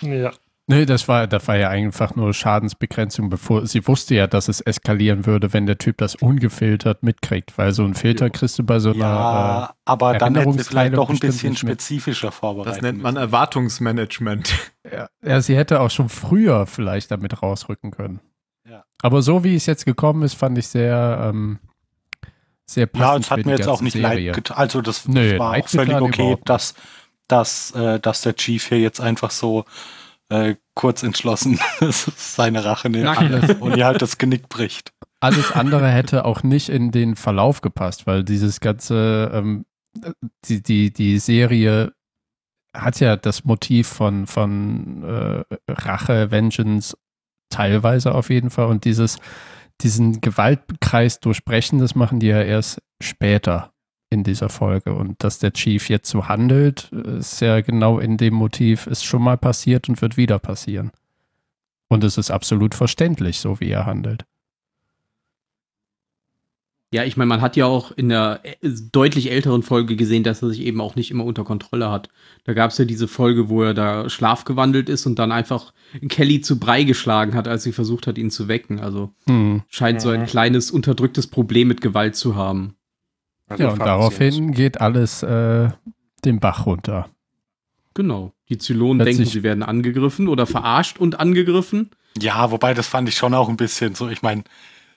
Ja. 0.00 0.32
Nee, 0.68 0.86
das 0.86 1.08
war, 1.08 1.26
das 1.26 1.48
war 1.48 1.56
ja 1.56 1.70
einfach 1.70 2.14
nur 2.14 2.32
Schadensbegrenzung, 2.32 3.28
bevor 3.30 3.66
sie 3.66 3.86
wusste 3.88 4.14
ja, 4.14 4.28
dass 4.28 4.48
es 4.48 4.60
eskalieren 4.60 5.26
würde, 5.26 5.52
wenn 5.52 5.66
der 5.66 5.76
Typ 5.76 5.98
das 5.98 6.14
ungefiltert 6.14 7.02
mitkriegt, 7.02 7.58
weil 7.58 7.72
so 7.72 7.82
einen 7.84 7.94
Filter 7.94 8.30
kriegst 8.30 8.58
du 8.60 8.62
bei 8.62 8.78
so 8.78 8.90
einer. 8.90 9.00
Ja, 9.00 9.74
aber 9.84 10.16
dann 10.18 10.36
hätte 10.36 10.52
sie 10.52 10.64
vielleicht 10.64 10.94
doch 10.94 11.10
ein 11.10 11.18
bisschen 11.18 11.56
spezifischer 11.56 12.30
vorbereitet. 12.30 12.76
Das 12.76 12.82
nennt 12.82 13.02
man 13.02 13.16
Erwartungsmanagement. 13.16 14.54
Äh, 14.84 14.96
ja, 14.96 15.08
ja, 15.24 15.40
sie 15.40 15.56
hätte 15.56 15.80
auch 15.80 15.90
schon 15.90 16.08
früher 16.08 16.66
vielleicht 16.66 17.10
damit 17.10 17.42
rausrücken 17.42 17.90
können. 17.90 18.20
Ja. 18.72 18.84
Aber 19.02 19.20
so 19.20 19.44
wie 19.44 19.54
es 19.54 19.66
jetzt 19.66 19.84
gekommen 19.84 20.22
ist, 20.22 20.34
fand 20.34 20.56
ich 20.56 20.66
sehr, 20.66 21.28
ähm, 21.28 21.58
sehr 22.64 22.88
Ja, 22.94 23.00
passend 23.00 23.24
es 23.26 23.30
hat 23.30 23.44
mir 23.44 23.52
jetzt 23.52 23.68
auch 23.68 23.82
nicht 23.82 23.92
Serie. 23.92 24.28
leid 24.28 24.34
getan. 24.34 24.56
Also 24.56 24.80
das 24.80 25.06
Nö, 25.06 25.38
war 25.38 25.58
auch 25.58 25.68
völlig 25.68 25.94
okay, 25.94 26.38
dass, 26.46 26.74
dass, 27.28 27.72
äh, 27.72 28.00
dass 28.00 28.22
der 28.22 28.34
Chief 28.34 28.66
hier 28.66 28.80
jetzt 28.80 29.00
einfach 29.00 29.30
so 29.30 29.66
äh, 30.30 30.54
kurz 30.74 31.02
entschlossen 31.02 31.60
seine 32.16 32.64
Rache 32.64 32.88
nimmt 32.88 33.60
und 33.60 33.76
ihr 33.76 33.84
halt 33.84 34.00
das 34.00 34.16
Genick 34.16 34.48
bricht. 34.48 34.92
Alles 35.20 35.52
andere 35.52 35.88
hätte 35.88 36.24
auch 36.24 36.42
nicht 36.42 36.70
in 36.70 36.90
den 36.90 37.14
Verlauf 37.14 37.60
gepasst, 37.60 38.06
weil 38.06 38.24
dieses 38.24 38.60
ganze, 38.60 39.30
ähm, 39.34 39.66
die, 40.46 40.62
die, 40.62 40.92
die 40.92 41.18
Serie 41.18 41.92
hat 42.74 43.00
ja 43.00 43.16
das 43.16 43.44
Motiv 43.44 43.86
von, 43.86 44.26
von 44.26 45.04
äh, 45.04 45.44
Rache, 45.70 46.30
Vengeance, 46.30 46.96
teilweise 47.52 48.14
auf 48.14 48.30
jeden 48.30 48.50
Fall. 48.50 48.66
Und 48.66 48.84
dieses, 48.84 49.18
diesen 49.80 50.20
Gewaltkreis 50.20 51.20
durchbrechen, 51.20 51.78
das 51.78 51.94
machen 51.94 52.20
die 52.20 52.28
ja 52.28 52.42
erst 52.42 52.82
später 53.00 53.72
in 54.10 54.24
dieser 54.24 54.48
Folge. 54.48 54.92
Und 54.94 55.22
dass 55.24 55.38
der 55.38 55.52
Chief 55.52 55.88
jetzt 55.88 56.10
so 56.10 56.28
handelt, 56.28 56.90
ist 56.92 57.40
ja 57.40 57.60
genau 57.60 57.98
in 57.98 58.16
dem 58.16 58.34
Motiv, 58.34 58.86
ist 58.86 59.04
schon 59.04 59.22
mal 59.22 59.38
passiert 59.38 59.88
und 59.88 60.00
wird 60.02 60.16
wieder 60.16 60.38
passieren. 60.38 60.90
Und 61.88 62.04
es 62.04 62.18
ist 62.18 62.30
absolut 62.30 62.74
verständlich, 62.74 63.38
so 63.38 63.60
wie 63.60 63.70
er 63.70 63.86
handelt. 63.86 64.24
Ja, 66.92 67.04
ich 67.04 67.16
meine, 67.16 67.28
man 67.28 67.40
hat 67.40 67.56
ja 67.56 67.64
auch 67.64 67.90
in 67.90 68.10
der 68.10 68.40
äh, 68.42 68.68
deutlich 68.92 69.30
älteren 69.30 69.62
Folge 69.62 69.96
gesehen, 69.96 70.24
dass 70.24 70.42
er 70.42 70.50
sich 70.50 70.60
eben 70.60 70.80
auch 70.80 70.94
nicht 70.94 71.10
immer 71.10 71.24
unter 71.24 71.42
Kontrolle 71.42 71.90
hat. 71.90 72.10
Da 72.44 72.52
gab 72.52 72.70
es 72.70 72.76
ja 72.78 72.84
diese 72.84 73.08
Folge, 73.08 73.48
wo 73.48 73.62
er 73.62 73.72
da 73.72 74.10
schlafgewandelt 74.10 74.90
ist 74.90 75.06
und 75.06 75.18
dann 75.18 75.32
einfach 75.32 75.72
Kelly 76.10 76.42
zu 76.42 76.60
Brei 76.60 76.82
geschlagen 76.84 77.34
hat, 77.34 77.48
als 77.48 77.62
sie 77.62 77.72
versucht 77.72 78.06
hat, 78.06 78.18
ihn 78.18 78.30
zu 78.30 78.46
wecken. 78.46 78.78
Also 78.80 79.10
Hm. 79.26 79.62
scheint 79.68 80.02
so 80.02 80.10
ein 80.10 80.26
kleines 80.26 80.70
unterdrücktes 80.70 81.28
Problem 81.28 81.68
mit 81.68 81.80
Gewalt 81.80 82.14
zu 82.14 82.36
haben. 82.36 82.76
Also 83.48 83.64
Ja, 83.64 83.70
und 83.70 83.78
daraufhin 83.80 84.52
geht 84.52 84.80
alles 84.80 85.22
äh, 85.22 85.70
den 86.26 86.40
Bach 86.40 86.66
runter. 86.66 87.08
Genau. 87.94 88.32
Die 88.50 88.58
Zylonen 88.58 89.04
denken, 89.04 89.24
sie 89.24 89.42
werden 89.42 89.62
angegriffen 89.62 90.28
oder 90.28 90.46
verarscht 90.46 90.98
und 90.98 91.18
angegriffen. 91.18 91.90
Ja, 92.20 92.50
wobei 92.50 92.74
das 92.74 92.86
fand 92.86 93.08
ich 93.08 93.16
schon 93.16 93.32
auch 93.32 93.48
ein 93.48 93.56
bisschen 93.56 93.94
so. 93.94 94.08
Ich 94.08 94.20
meine, 94.20 94.44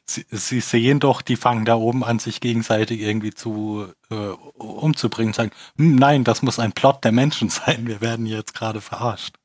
sie, 0.05 0.25
sie 0.29 0.59
sehen 0.59 0.99
doch, 0.99 1.21
die 1.21 1.35
fangen 1.35 1.65
da 1.65 1.75
oben 1.75 2.03
an, 2.03 2.19
sich 2.19 2.41
gegenseitig 2.41 3.01
irgendwie 3.01 3.33
zu 3.33 3.87
äh, 4.09 4.15
umzubringen. 4.15 5.33
Sagen, 5.33 5.51
hm, 5.77 5.95
nein, 5.95 6.23
das 6.23 6.41
muss 6.41 6.59
ein 6.59 6.71
Plot 6.73 7.03
der 7.03 7.11
Menschen 7.11 7.49
sein. 7.49 7.87
Wir 7.87 8.01
werden 8.01 8.25
jetzt 8.25 8.53
gerade 8.53 8.81
verarscht. 8.81 9.35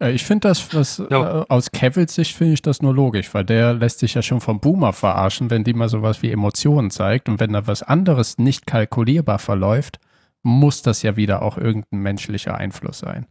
Äh, 0.00 0.12
ich 0.12 0.24
finde 0.24 0.48
das, 0.48 0.74
was 0.74 0.98
Ja. 1.10 1.42
äh, 1.42 1.44
aus 1.48 1.70
Kevils 1.70 2.14
Sicht 2.14 2.36
finde 2.36 2.54
ich 2.54 2.62
das 2.62 2.82
nur 2.82 2.94
logisch, 2.94 3.32
weil 3.34 3.44
der 3.44 3.74
lässt 3.74 3.98
sich 4.00 4.14
ja 4.14 4.22
schon 4.22 4.40
vom 4.40 4.60
Boomer 4.60 4.92
verarschen, 4.92 5.50
wenn 5.50 5.64
die 5.64 5.74
mal 5.74 5.88
sowas 5.88 6.22
wie 6.22 6.30
Emotionen 6.30 6.90
zeigt. 6.90 7.28
Und 7.28 7.40
wenn 7.40 7.52
da 7.52 7.66
was 7.66 7.82
anderes 7.82 8.38
nicht 8.38 8.66
kalkulierbar 8.66 9.38
verläuft, 9.38 9.98
muss 10.42 10.82
das 10.82 11.02
ja 11.02 11.16
wieder 11.16 11.42
auch 11.42 11.58
irgendein 11.58 12.00
menschlicher 12.00 12.56
Einfluss 12.56 13.00
sein. 13.00 13.26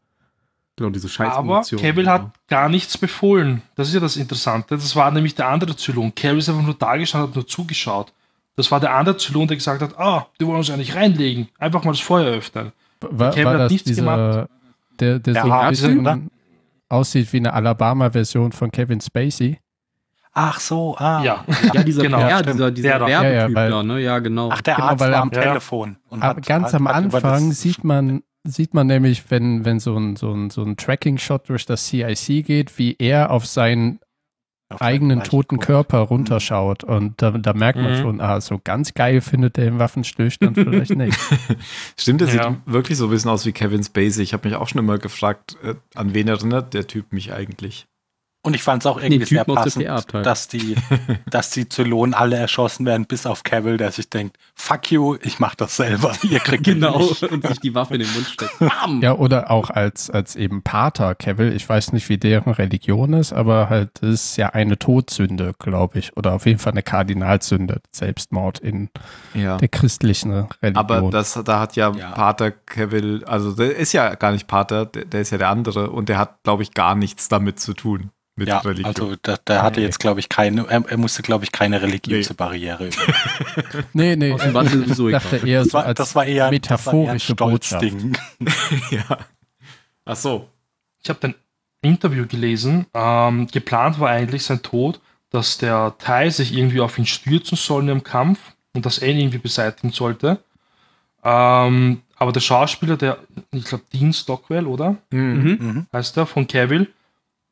Genau, 0.78 0.90
diese 0.92 1.10
scheiß 1.10 1.34
Aber. 1.34 1.62
Cavill 1.64 2.08
hat 2.08 2.28
gar 2.48 2.70
nichts 2.70 2.98
befohlen. 2.98 3.64
Das 3.76 3.88
ist 3.88 3.96
ja 3.96 4.00
das 4.00 4.16
Interessante. 4.16 4.76
Das 4.76 4.96
war 4.96 5.10
nämlich 5.12 5.34
der 5.36 5.48
andere 5.50 5.76
Zylon. 5.76 6.14
Cavill 6.16 6.38
ist 6.38 6.50
einfach 6.50 6.62
nur 6.64 6.76
da 6.76 6.96
gestanden, 6.98 7.30
hat 7.30 7.36
nur 7.36 7.48
zugeschaut. 7.48 8.14
Das 8.56 8.72
war 8.72 8.80
der 8.80 8.94
andere 8.94 9.18
Zylon, 9.18 9.48
der 9.48 9.58
gesagt 9.58 9.82
hat, 9.82 9.98
ah, 10.00 10.28
die 10.40 10.46
wollen 10.48 10.58
uns 10.58 10.68
ja 10.68 10.78
nicht 10.78 10.96
reinlegen. 10.96 11.48
Einfach 11.58 11.84
mal 11.84 11.92
das 11.92 12.00
Feuer 12.00 12.28
öffnen. 12.32 12.72
War, 13.02 13.32
Kevin 13.32 13.46
war 13.46 13.54
hat 13.54 13.60
das 13.62 13.72
nichts 13.72 13.88
dieser, 13.88 14.02
gemacht. 14.04 14.50
der, 15.00 15.20
der 15.20 15.34
Der 15.34 15.42
so 15.44 15.48
ein 15.48 15.52
Arzt, 15.52 15.82
bisschen 15.82 16.00
oder? 16.00 16.20
aussieht 16.90 17.34
wie 17.34 17.38
eine 17.38 17.54
Alabama-Version 17.54 18.52
von 18.52 18.72
Kevin 18.72 19.02
Spacey? 19.02 19.60
Ach 20.34 20.60
so, 20.60 20.96
ah. 20.98 21.24
Ja. 21.24 21.44
Ja, 21.74 21.84
dieser, 21.84 22.04
Genau, 22.04 22.20
ja, 22.20 22.42
dieser, 22.44 22.70
dieser 22.72 22.90
Der 22.90 23.00
da. 23.00 23.08
Ja, 23.08 23.24
ja, 23.48 23.84
ne? 23.84 24.00
Ja, 24.00 24.20
genau. 24.20 24.50
Ach, 24.52 24.62
der 24.62 24.76
Genau, 24.76 24.88
Arzt 24.90 25.00
war 25.02 25.14
am- 25.16 25.32
Ja, 25.34 25.38
ja. 25.42 25.48
Telefon. 25.50 25.98
Und 26.10 26.22
Aber 26.22 26.38
hat- 26.38 26.46
ganz 26.46 26.68
hat- 26.68 26.74
am 26.76 26.86
Anfang 26.88 27.52
sieht 27.52 27.84
man, 27.84 28.22
sieht 28.48 28.74
man 28.74 28.88
nämlich, 28.88 29.30
wenn, 29.30 29.66
wenn 29.66 29.80
so 29.80 29.96
ein, 29.98 30.16
so 30.16 30.32
ein, 30.34 30.50
so 30.50 30.64
ein 30.64 30.78
Tracking-Shot 30.78 31.50
durch 31.50 31.66
das 31.66 31.86
CIC 31.88 32.46
geht, 32.46 32.78
wie 32.78 32.96
er 32.98 33.32
auf 33.32 33.46
seinen 33.46 34.00
auf 34.70 34.82
eigenen 34.82 35.24
toten. 35.24 35.60
Körper 35.60 36.00
runterschaut. 36.00 36.84
Und 36.84 37.22
da, 37.22 37.32
da 37.32 37.54
merkt 37.54 37.80
man 37.80 37.94
Mhm. 37.94 38.02
schon, 38.02 38.22
ah, 38.22 38.42
so 38.42 38.60
ganz 38.62 38.94
geil 38.94 39.22
findet 39.22 39.58
er 39.58 39.64
den 39.66 39.80
Waffenstillstand 39.80 40.58
vielleicht 40.58 40.92
nicht. 40.98 41.18
Stimmt, 41.98 42.20
der 42.22 42.28
Ja. 42.34 42.50
sieht 42.52 42.60
wirklich 42.66 42.98
so 42.98 43.06
ein 43.06 43.10
bisschen 43.12 43.32
aus 43.32 43.46
wie 43.46 43.54
Kevin 43.54 43.82
Spacey. 43.84 44.24
Ich 44.24 44.34
habe 44.34 44.48
mich 44.50 44.58
auch 44.58 44.68
schon 44.68 44.80
immer 44.80 44.98
gefragt, 44.98 45.56
äh, 45.64 45.76
an 45.96 46.14
wen 46.14 46.28
erinnert 46.28 46.74
der 46.74 46.86
Typ 46.88 47.14
mich 47.14 47.32
eigentlich? 47.34 47.88
Und 48.48 48.54
ich 48.54 48.64
fand 48.64 48.82
es 48.82 48.86
auch 48.88 48.96
irgendwie 48.98 49.18
Nee, 49.20 49.26
sehr 49.26 49.44
passend, 49.44 49.84
PR-Abteilung. 49.84 50.24
dass 50.24 50.48
die, 50.48 50.76
dass 51.30 51.50
die 51.50 51.68
Zylonen 51.68 52.14
alle 52.14 52.38
erschossen 52.38 52.86
werden, 52.86 53.06
bis 53.06 53.26
auf 53.26 53.44
Cavill, 53.44 53.76
der 53.76 53.92
sich 53.92 54.10
denkt, 54.10 54.38
fuck 54.56 54.90
you, 54.90 55.18
ich 55.22 55.40
mach 55.40 55.54
das 55.54 55.76
selber. 55.76 56.14
Ihr 56.24 56.40
kriegt 56.40 56.64
Genau, 56.64 56.96
und 57.30 57.46
sich 57.46 57.60
die 57.60 57.76
Waffe 57.76 57.96
in 57.96 58.00
den 58.00 58.14
Mund 58.14 58.26
steckt. 58.26 58.58
Bam! 58.60 59.02
Ja, 59.02 59.16
oder 59.16 59.52
auch 59.52 59.70
als, 59.70 60.10
als 60.10 60.38
eben 60.38 60.62
Pater 60.62 61.14
Kevil. 61.14 61.52
Ich 61.52 61.68
weiß 61.68 61.92
nicht, 61.92 62.08
wie 62.08 62.18
deren 62.18 62.54
Religion 62.54 63.12
ist, 63.12 63.34
aber 63.34 63.68
halt 63.70 63.90
das 64.00 64.12
ist 64.12 64.38
ja 64.38 64.52
eine 64.52 64.80
Todsünde, 64.80 65.52
glaube 65.60 66.00
ich. 66.00 66.16
Oder 66.16 66.32
auf 66.32 66.46
jeden 66.46 66.60
Fall 66.60 66.72
eine 66.72 66.84
Kardinalsünde, 66.84 67.82
Selbstmord 67.92 68.60
in 68.60 68.90
Ja. 69.34 69.58
der 69.58 69.68
christlichen 69.68 70.32
Religion. 70.32 70.78
Aber 70.78 71.10
das, 71.12 71.38
da 71.44 71.60
hat 71.60 71.76
ja, 71.76 71.92
Ja. 71.94 72.12
Pater 72.12 72.52
Cavill, 72.52 73.26
also 73.26 73.52
der 73.52 73.76
ist 73.76 73.92
ja 73.92 74.16
gar 74.16 74.32
nicht 74.32 74.48
Pater, 74.48 74.86
der, 74.86 75.04
der 75.04 75.20
ist 75.20 75.32
ja 75.32 75.38
der 75.38 75.50
andere 75.50 75.90
und 75.90 76.08
der 76.08 76.18
hat, 76.18 76.44
glaube 76.44 76.64
ich, 76.64 76.74
gar 76.74 76.96
nichts 76.96 77.28
damit 77.28 77.60
zu 77.60 77.74
tun 77.74 78.10
mit 78.38 78.48
Ja, 78.48 78.60
Religion. 78.60 78.86
also 78.86 79.16
der, 79.18 79.38
der 79.40 79.62
hatte 79.64 79.80
Nee. 79.82 79.86
jetzt, 79.88 80.00
glaube 80.00 80.20
ich, 80.22 80.30
keine, 80.30 80.62
er, 80.70 80.84
er 80.88 80.98
musste, 80.98 81.22
glaube 81.24 81.44
ich, 81.44 81.52
keine 81.52 81.82
religiöse 81.82 82.34
Barriere. 82.34 82.90
nee, 83.94 84.16
nee, 84.16 84.32
Aus 84.32 84.44
dem 84.44 84.54
Wand 84.54 84.68
ist 84.72 84.74
sowieso 84.80 85.08
ich 85.10 85.14
dachte 85.14 85.36
egal. 85.38 85.48
eher 85.50 85.60
Das 85.64 85.68
so 85.70 85.74
war, 85.74 85.86
als 85.86 85.98
das 85.98 86.16
war 86.16 86.26
eher 86.26 86.50
metaphorische 86.50 87.36
das 87.36 87.42
war 87.42 87.48
eher 87.48 87.50
ein 87.50 87.52
Botschaft. 87.52 87.84
Stolzding. 87.84 88.18
ja. 88.92 89.18
Ach 90.06 90.16
so. 90.16 90.48
Ich 91.04 91.10
habe 91.10 91.28
ein 91.28 91.36
Interview 91.82 92.26
gelesen. 92.28 92.86
Ähm, 92.94 93.48
geplant 93.48 94.00
war 94.00 94.10
eigentlich 94.10 94.44
sein 94.44 94.62
Tod, 94.62 95.00
dass 95.30 95.58
der 95.58 95.96
Tai 95.98 96.30
sich 96.30 96.54
irgendwie 96.54 96.80
auf 96.82 96.98
ihn 96.98 97.06
stürzen 97.06 97.58
soll 97.58 97.90
im 97.90 98.04
Kampf 98.04 98.40
und 98.74 98.86
das 98.86 99.00
er 99.00 99.10
ihn 99.10 99.18
irgendwie 99.20 99.38
beseitigen 99.40 99.92
sollte. 99.92 100.40
Ähm, 101.24 102.02
aber 102.16 102.32
der 102.32 102.40
Schauspieler, 102.40 102.98
der, 102.98 103.18
ich 103.52 103.66
glaube, 103.66 103.84
Dean 103.94 104.14
Stockwell, 104.14 104.66
oder? 104.68 104.96
Mhm. 105.12 105.20
Mhm. 105.20 105.58
Mhm. 105.60 105.86
heißt 105.94 106.18
er, 106.18 106.26
von 106.26 106.48
Cavill, 106.48 106.88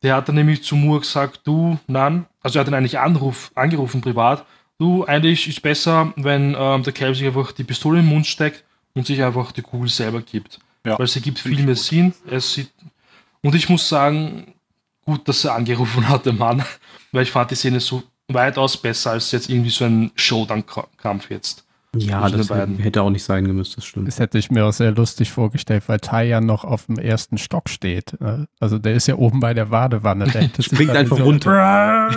der 0.05 0.15
hat 0.15 0.27
dann 0.27 0.35
nämlich 0.35 0.63
zu 0.63 0.75
Moore 0.75 0.99
gesagt, 0.99 1.41
du, 1.45 1.79
nein, 1.87 2.27
also 2.43 2.59
er 2.59 2.61
hat 2.61 2.67
ihn 2.67 2.75
eigentlich 2.75 2.99
anruf, 2.99 3.51
angerufen 3.55 4.01
privat, 4.01 4.45
du, 4.77 5.03
eigentlich 5.03 5.47
ist 5.47 5.63
besser, 5.63 6.13
wenn 6.15 6.55
ähm, 6.55 6.83
der 6.83 6.93
Cavill 6.93 7.15
sich 7.15 7.25
einfach 7.25 7.51
die 7.51 7.63
Pistole 7.63 7.99
im 8.01 8.05
Mund 8.05 8.27
steckt 8.27 8.63
und 8.93 9.07
sich 9.07 9.23
einfach 9.23 9.51
die 9.51 9.63
Kugel 9.63 9.89
selber 9.89 10.21
gibt. 10.21 10.59
Ja, 10.85 10.99
Weil 10.99 11.07
sie 11.07 11.21
gibt 11.21 11.39
find 11.39 11.55
viel 11.55 11.65
mehr 11.65 11.73
gut. 11.73 11.83
Sinn. 11.83 12.13
Es 12.29 12.53
sieht, 12.53 12.71
und 13.41 13.55
ich 13.55 13.67
muss 13.67 13.89
sagen, 13.89 14.53
gut, 15.03 15.27
dass 15.27 15.43
er 15.43 15.55
angerufen 15.55 16.07
hat, 16.07 16.27
der 16.27 16.33
Mann, 16.33 16.63
weil 17.11 17.23
ich 17.23 17.31
fand 17.31 17.49
die 17.49 17.55
Szene 17.55 17.79
so 17.79 18.03
weitaus 18.27 18.77
besser 18.77 19.11
als 19.11 19.31
jetzt 19.31 19.49
irgendwie 19.49 19.71
so 19.71 19.85
ein 19.85 20.11
Showdown-Kampf 20.15 21.31
jetzt. 21.31 21.64
Ja, 21.97 22.29
das 22.29 22.47
beiden. 22.47 22.77
hätte 22.79 23.01
auch 23.01 23.09
nicht 23.09 23.23
sein 23.23 23.45
gemüsst, 23.45 23.77
das 23.77 23.85
stimmt. 23.85 24.07
Das 24.07 24.19
hätte 24.19 24.37
ich 24.37 24.51
mir 24.51 24.65
auch 24.65 24.73
sehr 24.73 24.91
lustig 24.91 25.31
vorgestellt, 25.31 25.83
weil 25.87 25.99
Tai 25.99 26.25
ja 26.25 26.41
noch 26.41 26.63
auf 26.63 26.85
dem 26.87 26.97
ersten 26.97 27.37
Stock 27.37 27.69
steht. 27.69 28.19
ne? 28.19 28.47
Also 28.59 28.79
der 28.79 28.93
ist 28.93 29.07
ja 29.07 29.15
oben 29.15 29.39
bei 29.39 29.53
der 29.53 29.65
Badewanne. 29.65 30.25
Der 30.25 30.41
hätte 30.43 30.63
Springt 30.63 30.91
einfach 30.91 31.17
so 31.17 31.23
runter. 31.23 31.51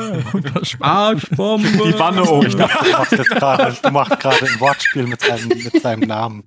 Arschbombe! 0.80 1.68
Die 1.68 1.98
Wanne 1.98 2.22
oben. 2.24 2.50
Du 2.50 2.58
machst 2.58 3.12
jetzt 3.12 3.30
gerade, 3.30 3.76
du 3.82 3.90
machst 3.90 4.20
gerade 4.20 4.46
ein 4.46 4.60
Wortspiel 4.60 5.06
mit 5.06 5.20
seinem, 5.20 5.48
mit 5.48 5.82
seinem 5.82 6.08
Namen. 6.08 6.44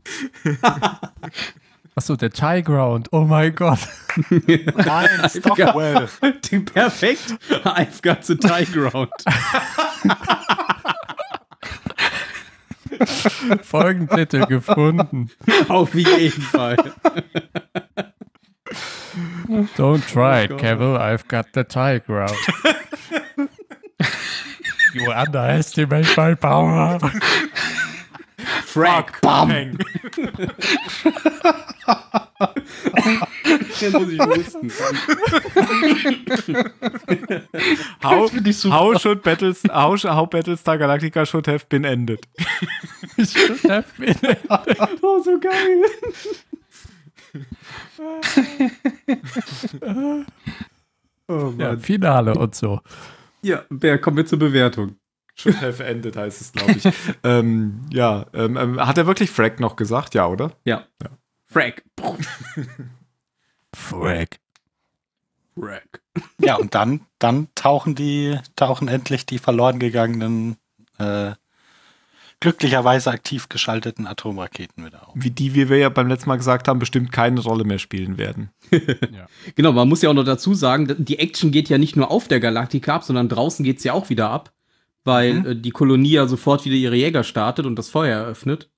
Achso, 1.95 2.15
der 2.15 2.31
Tai 2.31 2.61
Ground. 2.61 3.09
Oh 3.11 3.21
mein 3.25 3.53
Gott. 3.53 3.79
Nein, 4.29 5.09
Stockwell. 5.29 6.07
Perfekt. 6.73 7.35
I've 7.65 8.01
got 8.01 8.23
the 8.25 8.35
tie 8.37 8.65
ground. 8.65 9.11
Folgentitel 13.61 14.45
gefunden. 14.45 15.29
Auf 15.67 15.93
jeden 15.93 16.41
Fall. 16.41 16.77
Don't 19.75 20.05
try 20.07 20.43
it, 20.43 20.51
Cavill. 20.51 20.97
I've 20.97 21.27
got 21.27 21.47
the 21.53 21.63
Tai 21.63 21.99
Ground. 21.99 22.37
you 24.93 25.11
underestimate 25.11 26.15
my 26.15 26.35
power. 26.35 26.99
Frank. 28.65 29.21
Bam. 29.21 29.51
Jetzt 33.79 33.93
muss 33.93 34.09
ich 34.09 34.19
husten. 34.19 34.69
How, 38.03 38.29
Finde 38.29 38.49
ich 38.49 38.57
super. 38.57 38.75
how, 38.75 39.01
should 39.01 39.23
Battles, 39.23 39.63
how, 39.71 39.97
how 40.03 40.27
Battlestar 40.27 40.77
Galactica 40.77 41.25
should 41.29 41.47
have 41.47 41.65
been 41.69 41.85
ended. 41.85 42.27
Oh, 45.01 45.21
so 45.21 45.39
geil. 45.39 45.85
oh 51.27 51.53
ja, 51.57 51.69
Mann. 51.69 51.79
Finale 51.79 52.35
und 52.35 52.55
so. 52.55 52.81
Ja, 53.41 53.63
wer 53.69 53.99
kommen 53.99 54.17
wir 54.17 54.25
zur 54.25 54.39
Bewertung? 54.39 54.97
Should 55.41 55.59
have 55.61 55.83
ended 55.83 56.15
heißt 56.15 56.39
es, 56.39 56.51
glaube 56.51 56.73
ich. 56.73 56.83
ähm, 57.23 57.81
ja, 57.91 58.27
ähm, 58.33 58.57
ähm, 58.57 58.79
hat 58.79 58.97
er 58.97 59.07
wirklich 59.07 59.31
Frack 59.31 59.59
noch 59.59 59.75
gesagt? 59.75 60.13
Ja, 60.13 60.27
oder? 60.27 60.51
Ja. 60.65 60.85
Frag. 61.47 61.83
Frack. 63.73 64.39
Frag. 65.59 66.01
Ja, 66.39 66.55
und 66.57 66.75
dann, 66.75 67.01
dann 67.17 67.47
tauchen 67.55 67.95
die, 67.95 68.37
tauchen 68.55 68.87
endlich 68.87 69.25
die 69.25 69.39
verloren 69.39 69.79
gegangenen, 69.79 70.57
äh, 70.99 71.31
glücklicherweise 72.39 73.09
aktiv 73.11 73.49
geschalteten 73.49 74.05
Atomraketen 74.05 74.85
wieder 74.85 75.07
auf. 75.07 75.13
Wie 75.15 75.31
die, 75.31 75.55
wie 75.55 75.69
wir 75.69 75.77
ja 75.77 75.89
beim 75.89 76.07
letzten 76.07 76.29
Mal 76.29 76.37
gesagt 76.37 76.67
haben, 76.67 76.79
bestimmt 76.79 77.11
keine 77.11 77.39
Rolle 77.41 77.63
mehr 77.63 77.79
spielen 77.79 78.17
werden. 78.17 78.51
Genau, 79.55 79.73
man 79.73 79.89
muss 79.89 80.01
ja 80.01 80.09
auch 80.09 80.13
noch 80.13 80.23
dazu 80.23 80.53
sagen, 80.53 80.95
die 80.97 81.19
Action 81.19 81.51
geht 81.51 81.67
ja 81.67 81.77
nicht 81.77 81.95
nur 81.95 82.09
auf 82.09 82.27
der 82.27 82.39
Galaktika 82.39 82.95
ab, 82.95 83.03
sondern 83.03 83.27
draußen 83.27 83.65
geht's 83.65 83.83
ja 83.83 83.93
auch 83.93 84.09
wieder 84.09 84.29
ab, 84.29 84.51
weil 85.03 85.33
Mhm. 85.33 85.45
äh, 85.45 85.55
die 85.55 85.71
Kolonie 85.71 86.11
ja 86.11 86.27
sofort 86.27 86.65
wieder 86.65 86.75
ihre 86.75 86.95
Jäger 86.95 87.23
startet 87.23 87.65
und 87.65 87.75
das 87.77 87.89
Feuer 87.89 88.19
eröffnet. 88.19 88.69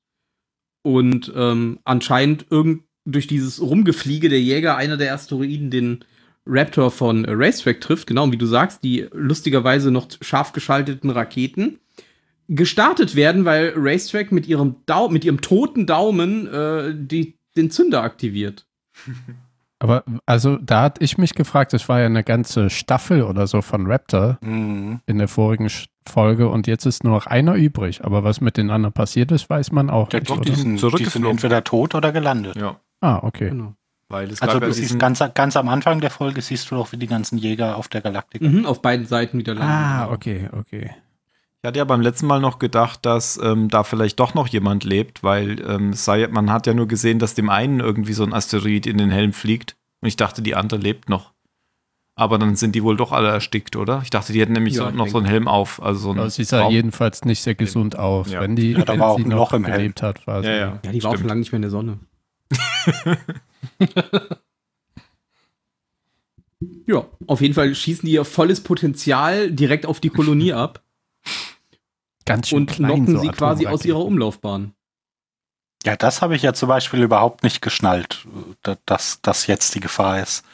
Und 0.81 1.31
ähm, 1.35 1.79
anscheinend 1.83 2.45
irgend 2.49 2.83
durch 3.05 3.27
dieses 3.27 3.61
Rumgefliege 3.61 4.29
der 4.29 4.41
Jäger 4.41 4.77
einer 4.77 4.97
der 4.97 5.13
Asteroiden 5.13 5.69
den 5.69 6.05
Raptor 6.45 6.91
von 6.91 7.25
äh, 7.25 7.31
Racetrack 7.33 7.79
trifft, 7.81 8.07
genau, 8.07 8.31
wie 8.31 8.37
du 8.37 8.45
sagst, 8.45 8.83
die 8.83 9.07
lustigerweise 9.13 9.91
noch 9.91 10.07
scharf 10.21 10.51
geschalteten 10.51 11.09
Raketen 11.09 11.79
gestartet 12.49 13.15
werden, 13.15 13.45
weil 13.45 13.73
Racetrack 13.75 14.31
mit 14.33 14.47
ihrem, 14.47 14.75
Dau 14.85 15.07
mit 15.07 15.23
ihrem 15.23 15.39
toten 15.39 15.85
Daumen 15.85 16.47
äh, 16.47 16.93
die, 16.93 17.37
den 17.55 17.71
Zünder 17.71 18.03
aktiviert. 18.03 18.65
Aber 19.83 20.03
also 20.25 20.55
da 20.57 20.83
hatte 20.83 21.03
ich 21.03 21.17
mich 21.17 21.33
gefragt, 21.35 21.73
es 21.73 21.89
war 21.89 21.99
ja 21.99 22.05
eine 22.05 22.23
ganze 22.23 22.69
Staffel 22.69 23.21
oder 23.23 23.47
so 23.47 23.61
von 23.61 23.85
Raptor 23.85 24.37
Mhm. 24.41 25.01
in 25.05 25.17
der 25.17 25.27
vorigen 25.27 25.69
Folge 26.07 26.47
und 26.47 26.67
jetzt 26.67 26.85
ist 26.85 27.03
nur 27.03 27.11
noch 27.13 27.25
einer 27.27 27.55
übrig. 27.55 28.03
Aber 28.05 28.23
was 28.23 28.39
mit 28.39 28.55
den 28.55 28.69
anderen 28.69 28.93
passiert 28.93 29.31
ist, 29.33 29.49
weiß 29.49 29.73
man 29.73 29.89
auch 29.89 30.11
Ja, 30.13 30.19
nicht. 30.19 30.29
doch, 30.31 30.39
die 30.39 30.53
sind, 30.55 30.81
die 30.81 31.05
sind 31.05 31.25
entweder 31.25 31.63
tot 31.65 31.95
oder 31.95 32.13
gelandet. 32.13 32.55
Ja, 32.55 32.77
Ah, 33.01 33.19
okay. 33.23 33.49
Genau. 33.49 33.73
weil 34.07 34.31
es 34.31 34.41
Also 34.41 34.53
gab 34.53 34.61
ja 34.61 34.67
du 34.69 34.73
siehst 34.73 34.97
ganz, 34.99 35.21
ganz 35.33 35.57
am 35.57 35.67
Anfang 35.67 35.99
der 35.99 36.11
Folge 36.11 36.39
siehst 36.41 36.71
du 36.71 36.75
doch, 36.75 36.91
wie 36.93 36.97
die 36.97 37.07
ganzen 37.07 37.37
Jäger 37.37 37.75
auf 37.75 37.89
der 37.89 37.99
Galaktika. 37.99 38.47
Mhm, 38.47 38.65
auf 38.65 38.81
beiden 38.81 39.05
Seiten 39.05 39.37
wieder 39.37 39.53
landen. 39.53 39.69
Ah, 39.73 40.09
okay, 40.11 40.47
okay. 40.57 40.91
Ich 41.63 41.67
hatte 41.69 41.79
ja 41.79 41.85
beim 41.85 42.01
letzten 42.01 42.27
Mal 42.27 42.41
noch 42.41 42.59
gedacht, 42.59 43.05
dass 43.05 43.39
ähm, 43.41 43.69
da 43.69 43.83
vielleicht 43.85 44.19
doch 44.19 44.33
noch 44.33 44.49
jemand 44.49 44.83
lebt, 44.83 45.23
weil 45.23 45.61
ähm, 45.65 45.93
sei, 45.93 46.27
man 46.27 46.51
hat 46.51 46.67
ja 46.67 46.73
nur 46.73 46.89
gesehen, 46.89 47.19
dass 47.19 47.35
dem 47.35 47.49
einen 47.49 47.79
irgendwie 47.79 48.11
so 48.11 48.25
ein 48.25 48.33
Asteroid 48.33 48.85
in 48.85 48.97
den 48.97 49.09
Helm 49.11 49.31
fliegt. 49.31 49.77
Und 50.01 50.09
ich 50.09 50.17
dachte, 50.17 50.41
die 50.41 50.55
andere 50.55 50.81
lebt 50.81 51.07
noch. 51.07 51.31
Aber 52.15 52.37
dann 52.37 52.57
sind 52.57 52.75
die 52.75 52.83
wohl 52.83 52.97
doch 52.97 53.13
alle 53.13 53.29
erstickt, 53.29 53.77
oder? 53.77 54.01
Ich 54.03 54.09
dachte, 54.09 54.33
die 54.33 54.41
hätten 54.41 54.51
nämlich 54.51 54.73
Ja, 54.75 54.89
so, 54.89 54.95
noch 54.97 55.07
so 55.07 55.17
einen 55.19 55.25
Helm 55.25 55.47
auf. 55.47 55.81
Also 55.81 56.01
so 56.01 56.11
Aber 56.19 56.29
sie 56.29 56.43
sah 56.43 56.63
Raum- 56.63 56.73
jedenfalls 56.73 57.23
nicht 57.23 57.41
sehr 57.41 57.55
gesund 57.55 57.97
aus. 57.97 58.29
Ja. 58.29 58.41
Wenn 58.41 58.57
die 58.57 58.73
Ja, 58.73 58.83
da 58.83 58.91
wenn 58.91 59.01
auch 59.01 59.15
sie 59.15 59.23
ein 59.23 59.29
noch 59.29 59.37
Loch 59.37 59.53
im 59.53 59.63
Helm. 59.63 59.77
gelebt 59.77 60.01
hat, 60.01 60.27
war 60.27 60.41
sie. 60.43 60.49
Ja, 60.49 60.55
ja. 60.55 60.79
Ja, 60.83 60.91
die 60.91 61.01
war 61.01 61.11
auch 61.11 61.13
Stimmt. 61.13 61.19
schon 61.21 61.27
lange 61.29 61.39
nicht 61.39 61.53
mehr 61.53 61.59
in 61.59 61.61
der 61.61 61.71
Sonne. 61.71 61.97
ja, 66.87 67.05
auf 67.25 67.39
jeden 67.39 67.53
Fall 67.53 67.73
schießen 67.73 68.05
die 68.05 68.11
ihr 68.15 68.25
volles 68.25 68.61
Potenzial 68.61 69.49
direkt 69.49 69.85
auf 69.85 70.01
die 70.01 70.09
Kolonie 70.09 70.51
ab 70.51 70.82
Ganz 72.25 72.49
schön 72.49 72.59
und 72.59 72.71
klein, 72.71 72.89
locken 72.89 73.07
so 73.07 73.19
sie 73.19 73.29
quasi 73.29 73.67
aus 73.67 73.85
ihrer 73.85 74.03
Umlaufbahn. 74.05 74.73
Ja, 75.85 75.95
das 75.97 76.21
habe 76.21 76.35
ich 76.35 76.41
ja 76.43 76.53
zum 76.53 76.69
Beispiel 76.69 77.01
überhaupt 77.03 77.43
nicht 77.43 77.61
geschnallt, 77.61 78.25
da- 78.61 78.77
dass 78.85 79.19
das 79.21 79.47
jetzt 79.47 79.75
die 79.75 79.81
Gefahr 79.81 80.21
ist, 80.21 80.45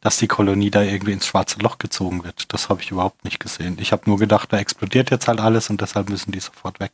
dass 0.00 0.18
die 0.18 0.26
Kolonie 0.28 0.70
da 0.70 0.82
irgendwie 0.82 1.12
ins 1.12 1.26
schwarze 1.26 1.58
Loch 1.60 1.78
gezogen 1.78 2.22
wird. 2.24 2.52
Das 2.52 2.68
habe 2.68 2.82
ich 2.82 2.90
überhaupt 2.90 3.24
nicht 3.24 3.40
gesehen. 3.40 3.78
Ich 3.80 3.92
habe 3.92 4.02
nur 4.04 4.18
gedacht, 4.18 4.52
da 4.52 4.58
explodiert 4.58 5.10
jetzt 5.10 5.26
halt 5.26 5.40
alles 5.40 5.70
und 5.70 5.80
deshalb 5.80 6.10
müssen 6.10 6.32
die 6.32 6.40
sofort 6.40 6.80
weg. 6.80 6.92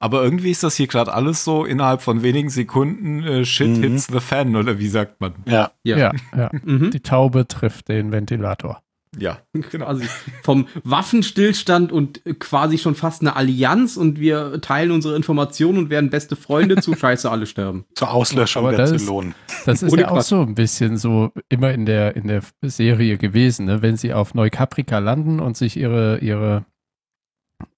Aber 0.00 0.22
irgendwie 0.24 0.50
ist 0.50 0.62
das 0.64 0.74
hier 0.76 0.86
gerade 0.88 1.12
alles 1.12 1.44
so 1.44 1.64
innerhalb 1.64 2.00
von 2.02 2.22
wenigen 2.22 2.48
Sekunden 2.50 3.22
äh, 3.22 3.44
Shit 3.44 3.68
Mhm. 3.76 3.82
hits 3.82 4.06
the 4.06 4.18
fan, 4.20 4.56
oder 4.56 4.78
wie 4.78 4.88
sagt 4.88 5.20
man? 5.20 5.34
Ja, 5.44 5.70
Ja, 5.84 6.12
ja. 6.34 6.50
Mhm. 6.64 6.90
Die 6.90 7.00
Taube 7.00 7.46
trifft 7.46 7.88
den 7.88 8.10
Ventilator. 8.10 8.82
Ja, 9.16 9.38
genau. 9.70 9.86
Quasi 9.86 10.06
vom 10.42 10.66
Waffenstillstand 10.84 11.92
und 11.92 12.20
quasi 12.40 12.76
schon 12.78 12.94
fast 12.94 13.22
eine 13.22 13.36
Allianz 13.36 13.96
und 13.96 14.20
wir 14.20 14.60
teilen 14.60 14.90
unsere 14.90 15.16
Informationen 15.16 15.78
und 15.78 15.90
werden 15.90 16.10
beste 16.10 16.36
Freunde 16.36 16.76
zu 16.76 16.94
Scheiße, 16.96 17.30
alle 17.30 17.46
sterben. 17.46 17.84
zur 17.94 18.10
Auslöschung 18.10 18.64
Aber 18.66 18.70
der 18.76 18.80
das 18.80 18.92
ist- 18.92 19.04
Zylonen. 19.06 19.34
Das 19.64 19.82
ist 19.82 19.92
Ohne 19.92 20.02
ja 20.02 20.08
auch 20.08 20.14
Quatsch. 20.14 20.26
so 20.26 20.40
ein 20.42 20.54
bisschen 20.54 20.96
so 20.98 21.32
immer 21.48 21.72
in 21.72 21.86
der, 21.86 22.16
in 22.16 22.28
der 22.28 22.42
Serie 22.62 23.16
gewesen, 23.18 23.66
ne? 23.66 23.82
wenn 23.82 23.96
sie 23.96 24.12
auf 24.12 24.34
Neukaprika 24.34 24.98
landen 24.98 25.40
und 25.40 25.56
sich 25.56 25.76
ihre, 25.76 26.18
ihre 26.18 26.64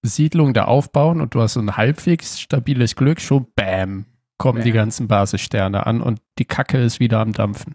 Siedlung 0.02 0.52
da 0.54 0.64
aufbauen 0.64 1.20
und 1.20 1.34
du 1.34 1.40
hast 1.40 1.54
so 1.54 1.60
ein 1.60 1.76
halbwegs 1.76 2.40
stabiles 2.40 2.96
Glück, 2.96 3.20
schon 3.20 3.46
bam, 3.54 4.04
kommen 4.38 4.62
die 4.62 4.70
Bam. 4.70 4.76
ganzen 4.78 5.08
Basissterne 5.08 5.86
an 5.86 6.00
und 6.02 6.20
die 6.38 6.44
Kacke 6.44 6.78
ist 6.78 7.00
wieder 7.00 7.20
am 7.20 7.32
Dampfen. 7.32 7.74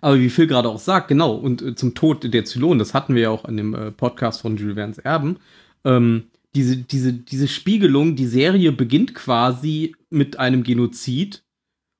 Aber 0.00 0.18
wie 0.18 0.30
Phil 0.30 0.46
gerade 0.46 0.68
auch 0.68 0.78
sagt, 0.78 1.08
genau, 1.08 1.34
und 1.34 1.62
äh, 1.62 1.74
zum 1.74 1.94
Tod 1.94 2.32
der 2.32 2.44
Zylonen, 2.44 2.78
das 2.78 2.94
hatten 2.94 3.14
wir 3.14 3.22
ja 3.22 3.30
auch 3.30 3.44
in 3.46 3.56
dem 3.56 3.74
äh, 3.74 3.90
Podcast 3.90 4.42
von 4.42 4.56
Jules 4.56 4.74
Verne's 4.74 4.98
Erben, 4.98 5.38
ähm, 5.84 6.24
diese, 6.54 6.76
diese, 6.78 7.12
diese 7.12 7.48
Spiegelung, 7.48 8.16
die 8.16 8.26
Serie 8.26 8.72
beginnt 8.72 9.14
quasi 9.14 9.94
mit 10.10 10.38
einem 10.38 10.62
Genozid 10.62 11.44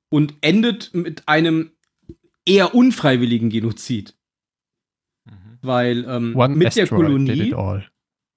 und 0.09 0.33
endet 0.41 0.93
mit 0.93 1.27
einem 1.27 1.71
eher 2.45 2.73
unfreiwilligen 2.73 3.49
Genozid. 3.49 4.15
Weil 5.61 6.05
ähm, 6.07 6.35
One 6.35 6.55
mit 6.55 6.75
der 6.75 6.87
Kolonie 6.87 7.49
it 7.49 7.53
all. 7.53 7.85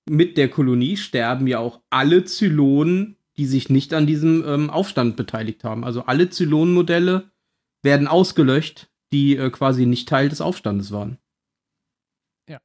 mit 0.08 0.36
der 0.36 0.48
Kolonie 0.48 0.96
sterben 0.96 1.46
ja 1.46 1.58
auch 1.58 1.80
alle 1.90 2.24
Zylonen, 2.24 3.16
die 3.36 3.46
sich 3.46 3.70
nicht 3.70 3.94
an 3.94 4.06
diesem 4.06 4.44
ähm, 4.46 4.70
Aufstand 4.70 5.16
beteiligt 5.16 5.64
haben. 5.64 5.84
Also 5.84 6.02
alle 6.02 6.28
Zylonenmodelle 6.28 7.30
werden 7.82 8.08
ausgelöscht, 8.08 8.89
die 9.12 9.36
äh, 9.36 9.50
quasi 9.50 9.86
nicht 9.86 10.08
Teil 10.08 10.28
des 10.28 10.40
Aufstandes 10.40 10.92
waren. 10.92 11.18
Ja. 12.48 12.60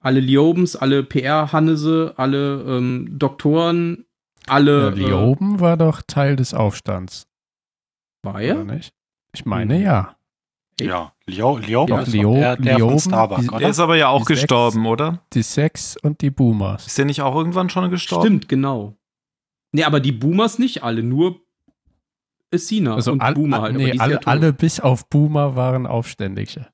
Alle 0.00 0.20
Liobens, 0.20 0.76
alle 0.76 1.02
PR-Hannese, 1.04 2.14
alle 2.16 2.62
ähm, 2.62 3.18
Doktoren, 3.18 4.04
alle. 4.46 4.88
Ja, 4.90 5.06
Lioben 5.08 5.60
war 5.60 5.76
doch 5.76 6.02
Teil 6.06 6.36
des 6.36 6.54
Aufstands, 6.54 7.26
Äh, 8.22 8.26
war 8.26 8.40
er? 8.40 8.64
nicht? 8.64 8.92
Ich 9.32 9.44
meine 9.44 9.76
Hm. 9.76 9.82
ja. 9.82 10.16
Echt? 10.80 10.88
Ja, 10.90 11.12
Leo, 11.26 11.58
Leo 11.58 11.86
Ja, 11.88 12.00
ist 12.02 12.08
doch 12.08 12.12
Leo- 12.14 12.34
der, 12.34 12.56
der 12.56 12.76
Leoben, 12.76 13.00
von 13.00 13.10
Starbuck, 13.10 13.40
die- 13.40 13.48
oder? 13.48 13.58
Der 13.58 13.68
ist 13.70 13.80
aber 13.80 13.96
ja 13.96 14.08
auch 14.08 14.24
Die 14.24 14.32
gestorben, 14.34 14.86
oder? 14.86 15.24
Die 15.32 15.42
Sex 15.42 15.96
und 15.96 16.20
die 16.20 16.30
Boomers. 16.30 16.86
Ist 16.86 16.96
der 16.98 17.04
nicht 17.04 17.20
auch 17.20 17.34
irgendwann 17.34 17.68
schon 17.68 17.90
gestorben? 17.90 18.24
Stimmt, 18.24 18.48
genau. 18.48 18.94
Nee, 19.72 19.82
aber 19.82 19.98
die 19.98 20.12
Boomers 20.12 20.60
nicht 20.60 20.84
alle, 20.84 21.02
nur 21.02 21.40
Essina 22.50 22.94
Also 22.94 23.12
und 23.12 23.20
all, 23.20 23.34
Boomer 23.34 23.62
halt. 23.62 23.76
nee, 23.76 23.98
alle, 23.98 24.26
alle 24.26 24.52
bis 24.52 24.80
auf 24.80 25.08
Boomer 25.08 25.54
waren 25.56 25.86
Aufständische. 25.86 26.68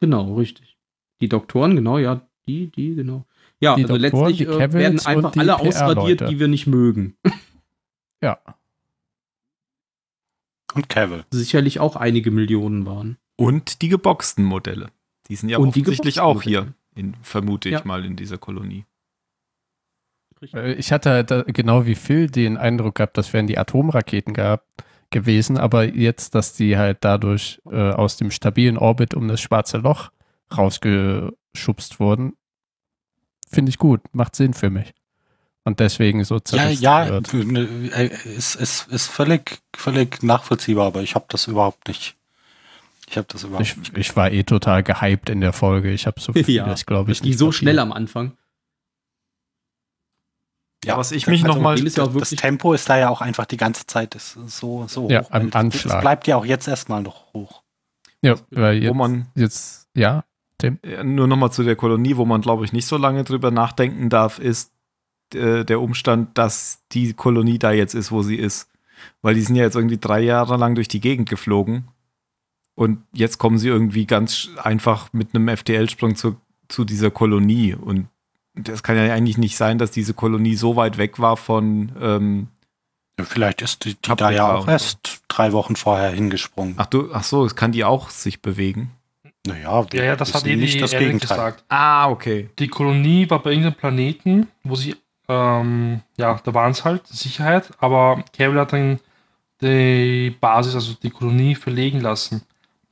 Genau, 0.00 0.34
richtig. 0.34 0.76
Die 1.20 1.28
Doktoren, 1.28 1.76
genau, 1.76 1.98
ja, 1.98 2.26
die, 2.46 2.68
die, 2.70 2.94
genau. 2.94 3.26
Ja, 3.60 3.76
Die 3.76 3.82
also 3.84 3.98
Doktoren, 3.98 4.28
letztlich 4.30 4.48
die 4.48 4.54
äh, 4.54 4.72
werden 4.72 4.98
einfach 5.00 5.36
alle 5.36 5.60
ausradiert, 5.60 6.28
die 6.28 6.38
wir 6.40 6.48
nicht 6.48 6.66
mögen. 6.66 7.16
Ja. 8.22 8.38
Und 10.74 10.88
Cavill. 10.90 11.24
Sicherlich 11.30 11.80
auch 11.80 11.96
einige 11.96 12.30
Millionen 12.30 12.84
waren. 12.84 13.16
Und 13.36 13.80
die 13.80 13.88
geboxten 13.88 14.44
Modelle. 14.44 14.90
Die 15.28 15.36
sind 15.36 15.48
ja 15.48 15.56
Und 15.58 15.68
offensichtlich 15.68 16.20
auch 16.20 16.42
hier, 16.42 16.74
in, 16.94 17.14
vermute 17.22 17.70
ich 17.70 17.76
Ja. 17.76 17.82
mal, 17.84 18.04
in 18.04 18.16
dieser 18.16 18.36
Kolonie. 18.36 18.84
Äh, 20.54 20.72
Ich 20.74 20.92
hatte 20.92 21.10
halt, 21.10 21.28
genau 21.54 21.86
wie 21.86 21.94
Phil 21.94 22.28
den 22.30 22.56
Eindruck 22.56 22.96
gehabt, 22.96 23.16
das 23.18 23.32
wären 23.32 23.46
die 23.46 23.58
Atomraketen 23.58 24.34
gehabt, 24.34 24.64
gewesen, 25.10 25.58
aber 25.58 25.84
jetzt, 25.84 26.34
dass 26.36 26.52
die 26.54 26.76
halt 26.78 26.98
dadurch 27.00 27.60
äh, 27.70 27.90
aus 27.90 28.16
dem 28.16 28.30
stabilen 28.30 28.78
Orbit 28.78 29.14
um 29.14 29.26
das 29.26 29.40
schwarze 29.40 29.78
Loch 29.78 30.10
rausgeschubst 30.56 31.98
wurden, 32.00 32.34
finde 33.48 33.70
ich 33.70 33.78
gut, 33.78 34.00
macht 34.12 34.36
Sinn 34.36 34.54
für 34.54 34.70
mich. 34.70 34.92
Und 35.64 35.80
deswegen 35.80 36.24
so 36.24 36.36
Ja, 36.36 36.44
zerrissen 36.44 36.82
ja, 36.82 37.08
wird. 37.08 37.34
ne, 37.34 37.60
äh, 37.94 38.06
ist, 38.36 38.54
ist, 38.54 38.88
ist 38.88 39.08
völlig, 39.08 39.60
völlig 39.76 40.22
nachvollziehbar, 40.22 40.86
aber 40.86 41.02
ich 41.02 41.14
habe 41.14 41.26
das 41.28 41.48
überhaupt 41.48 41.88
nicht. 41.88 42.16
Ich 43.08 43.16
habe 43.16 43.26
das 43.28 43.42
überhaupt 43.44 43.66
Ich, 43.66 43.76
nicht. 43.76 43.98
ich 43.98 44.16
war 44.16 44.30
eh 44.30 44.44
total 44.44 44.82
gehypt 44.84 45.28
in 45.28 45.40
der 45.40 45.52
Folge. 45.52 45.90
Ich 45.90 46.06
habe 46.06 46.20
so 46.20 46.32
vieles, 46.44 46.86
glaube 46.86 47.10
ich, 47.10 47.18
Das 47.18 47.22
ging 47.22 47.30
nicht 47.30 47.38
so 47.38 47.52
schnell 47.52 47.78
am 47.78 47.92
Anfang. 47.92 48.32
Ja, 50.84 50.96
was 50.96 51.12
ich 51.12 51.26
mich 51.26 51.42
also 51.44 51.54
noch 51.54 51.62
mal, 51.62 51.76
dem 51.76 51.86
ist 51.86 51.98
ja 51.98 52.06
das 52.06 52.30
Tempo 52.30 52.72
ist 52.72 52.88
da 52.88 52.98
ja 52.98 53.10
auch 53.10 53.20
einfach 53.20 53.44
die 53.44 53.58
ganze 53.58 53.86
Zeit 53.86 54.14
ist 54.14 54.38
so, 54.46 54.86
so 54.88 55.10
Ja, 55.10 55.22
hoch. 55.22 55.30
am 55.30 55.42
Und 55.42 55.56
Anschlag. 55.56 55.96
Es 55.96 56.00
bleibt 56.00 56.26
ja 56.26 56.36
auch 56.36 56.44
jetzt 56.44 56.68
erstmal 56.68 57.02
noch 57.02 57.32
hoch. 57.34 57.62
Ja, 58.22 58.36
weil 58.50 58.80
wo 58.80 58.86
jetzt, 58.86 58.94
man 58.94 59.26
jetzt 59.34 59.88
ja, 59.94 60.24
äh, 60.62 61.04
nur 61.04 61.26
nochmal 61.26 61.52
zu 61.52 61.62
der 61.62 61.76
Kolonie, 61.76 62.16
wo 62.16 62.24
man, 62.24 62.40
glaube 62.40 62.64
ich, 62.64 62.72
nicht 62.72 62.86
so 62.86 62.96
lange 62.96 63.24
drüber 63.24 63.50
nachdenken 63.50 64.08
darf, 64.08 64.38
ist 64.38 64.72
äh, 65.34 65.64
der 65.64 65.80
Umstand, 65.80 66.36
dass 66.38 66.82
die 66.92 67.12
Kolonie 67.12 67.58
da 67.58 67.72
jetzt 67.72 67.94
ist, 67.94 68.10
wo 68.10 68.22
sie 68.22 68.36
ist. 68.36 68.68
Weil 69.22 69.34
die 69.34 69.42
sind 69.42 69.56
ja 69.56 69.64
jetzt 69.64 69.76
irgendwie 69.76 69.98
drei 69.98 70.20
Jahre 70.20 70.56
lang 70.56 70.74
durch 70.74 70.88
die 70.88 71.00
Gegend 71.00 71.28
geflogen. 71.28 71.88
Und 72.74 73.02
jetzt 73.12 73.38
kommen 73.38 73.58
sie 73.58 73.68
irgendwie 73.68 74.06
ganz 74.06 74.48
einfach 74.62 75.12
mit 75.12 75.34
einem 75.34 75.54
FTL-Sprung 75.54 76.16
zu, 76.16 76.36
zu 76.68 76.84
dieser 76.84 77.10
Kolonie. 77.10 77.74
Und 77.74 78.08
das 78.62 78.82
kann 78.82 78.96
ja 78.96 79.12
eigentlich 79.12 79.38
nicht 79.38 79.56
sein, 79.56 79.78
dass 79.78 79.90
diese 79.90 80.14
Kolonie 80.14 80.54
so 80.54 80.76
weit 80.76 80.98
weg 80.98 81.18
war 81.18 81.36
von. 81.36 81.92
Ähm, 82.00 82.48
Vielleicht 83.22 83.60
ist 83.60 83.84
die, 83.84 83.94
die 83.94 84.16
da 84.16 84.30
ja 84.30 84.54
auch 84.54 84.66
erst 84.66 85.20
drei 85.28 85.52
Wochen 85.52 85.76
vorher 85.76 86.10
hingesprungen. 86.10 86.74
ach, 86.78 86.86
du, 86.86 87.12
ach 87.12 87.22
so, 87.22 87.44
es 87.44 87.54
kann 87.54 87.72
die 87.72 87.84
auch 87.84 88.08
sich 88.10 88.40
bewegen. 88.40 88.92
Naja, 89.46 89.86
Ja, 89.92 90.04
ja, 90.04 90.16
das 90.16 90.34
hat 90.34 90.46
eh 90.46 90.56
nicht 90.56 90.80
das 90.80 90.90
Gegenteil. 90.92 91.18
gesagt. 91.20 91.64
Ah, 91.68 92.08
okay. 92.08 92.48
Die 92.58 92.68
Kolonie 92.68 93.28
war 93.28 93.42
bei 93.42 93.50
irgendeinem 93.50 93.74
Planeten, 93.74 94.48
wo 94.64 94.74
sie, 94.74 94.96
ähm, 95.28 96.00
ja, 96.16 96.40
da 96.42 96.54
waren 96.54 96.72
es 96.72 96.84
halt, 96.84 97.06
Sicherheit, 97.06 97.70
aber 97.78 98.24
Carol 98.36 98.58
hat 98.58 98.72
dann 98.72 99.00
die 99.62 100.34
Basis, 100.40 100.74
also 100.74 100.94
die 100.94 101.10
Kolonie 101.10 101.54
verlegen 101.54 102.00
lassen. 102.00 102.42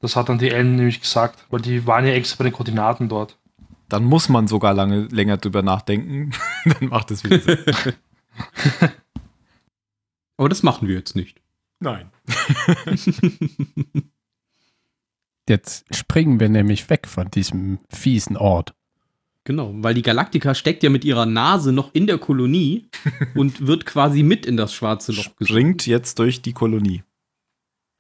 Das 0.01 0.15
hat 0.17 0.29
dann 0.29 0.39
die 0.39 0.51
Ellen 0.51 0.77
nämlich 0.77 1.01
gesagt, 1.01 1.45
weil 1.51 1.61
die 1.61 1.87
waren 1.87 2.07
ja 2.07 2.13
extra 2.13 2.39
bei 2.39 2.45
den 2.45 2.53
Koordinaten 2.53 3.09
dort. 3.09 3.37
Dann 3.89 4.05
muss 4.05 4.29
man 4.29 4.47
sogar 4.49 4.75
lange 4.75 5.09
länger 5.11 5.39
drüber 5.39 5.63
nachdenken. 5.63 6.33
Dann 6.65 6.89
macht 6.89 7.11
es 7.11 7.25
wieder 7.25 7.41
Sinn. 7.41 7.59
Aber 10.37 10.49
das 10.49 10.63
machen 10.63 10.87
wir 10.89 10.95
jetzt 10.95 11.17
nicht. 11.17 11.41
Nein. 11.81 12.11
jetzt 15.49 15.85
springen 15.95 16.39
wir 16.39 16.49
nämlich 16.49 16.89
weg 16.91 17.09
von 17.09 17.31
diesem 17.31 17.79
fiesen 17.91 18.37
Ort. 18.37 18.75
Genau, 19.45 19.73
weil 19.77 19.95
die 19.95 20.03
Galaktika 20.03 20.55
steckt 20.55 20.83
ja 20.83 20.91
mit 20.91 21.05
ihrer 21.05 21.25
Nase 21.25 21.73
noch 21.73 21.95
in 21.95 22.07
der 22.07 22.19
Kolonie 22.19 22.91
und 23.35 23.67
wird 23.67 23.87
quasi 23.87 24.23
mit 24.23 24.45
in 24.45 24.59
das 24.59 24.75
schwarze 24.75 25.13
Loch 25.13 25.35
gesogen. 25.37 25.47
Springt 25.47 25.87
jetzt 25.87 26.19
durch 26.19 26.43
die 26.43 26.53
Kolonie. 26.53 27.03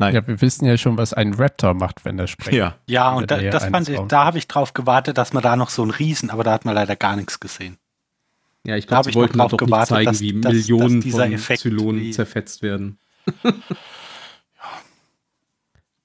Nein. 0.00 0.14
Ja, 0.14 0.26
wir 0.26 0.40
wissen 0.40 0.64
ja 0.64 0.76
schon, 0.78 0.96
was 0.96 1.12
ein 1.12 1.34
Raptor 1.34 1.74
macht, 1.74 2.04
wenn 2.04 2.18
er 2.18 2.28
springt. 2.28 2.56
Ja. 2.56 2.76
Ja, 2.86 3.10
und 3.12 3.30
da, 3.30 3.38
das 3.38 3.64
fand 3.66 3.88
ich, 3.88 3.98
da 4.08 4.24
habe 4.24 4.38
ich 4.38 4.46
drauf 4.46 4.72
gewartet, 4.72 5.18
dass 5.18 5.32
man 5.32 5.42
da 5.42 5.56
noch 5.56 5.70
so 5.70 5.82
einen 5.82 5.90
Riesen, 5.90 6.30
aber 6.30 6.44
da 6.44 6.52
hat 6.52 6.64
man 6.64 6.74
leider 6.74 6.94
gar 6.94 7.16
nichts 7.16 7.40
gesehen. 7.40 7.78
Ja, 8.64 8.76
ich 8.76 8.86
Da 8.86 8.96
glaube, 9.00 9.10
sie 9.10 9.14
wollten 9.18 9.38
drauf 9.38 9.50
doch 9.50 9.58
nicht 9.60 9.66
gewartet, 9.66 9.88
zeigen, 9.88 10.04
dass- 10.06 10.20
wie 10.20 10.32
dass- 10.34 10.42
dass 10.42 10.52
Millionen 10.52 11.00
dieser 11.00 11.24
von 11.24 11.32
Effekt 11.32 11.60
Zylonen 11.60 12.00
wie- 12.00 12.10
zerfetzt 12.12 12.62
werden. 12.62 12.98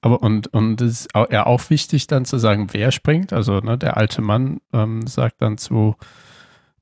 Aber 0.00 0.22
und, 0.22 0.48
und 0.48 0.80
es 0.82 1.00
ist 1.02 1.14
au- 1.14 1.28
ja 1.30 1.46
auch 1.46 1.70
wichtig 1.70 2.06
dann 2.06 2.24
zu 2.26 2.38
sagen, 2.38 2.68
wer 2.72 2.92
springt. 2.92 3.32
Also 3.32 3.60
ne, 3.60 3.78
der 3.78 3.96
alte 3.96 4.20
Mann 4.20 4.60
ähm, 4.72 5.06
sagt 5.06 5.40
dann 5.40 5.56
zu, 5.56 5.96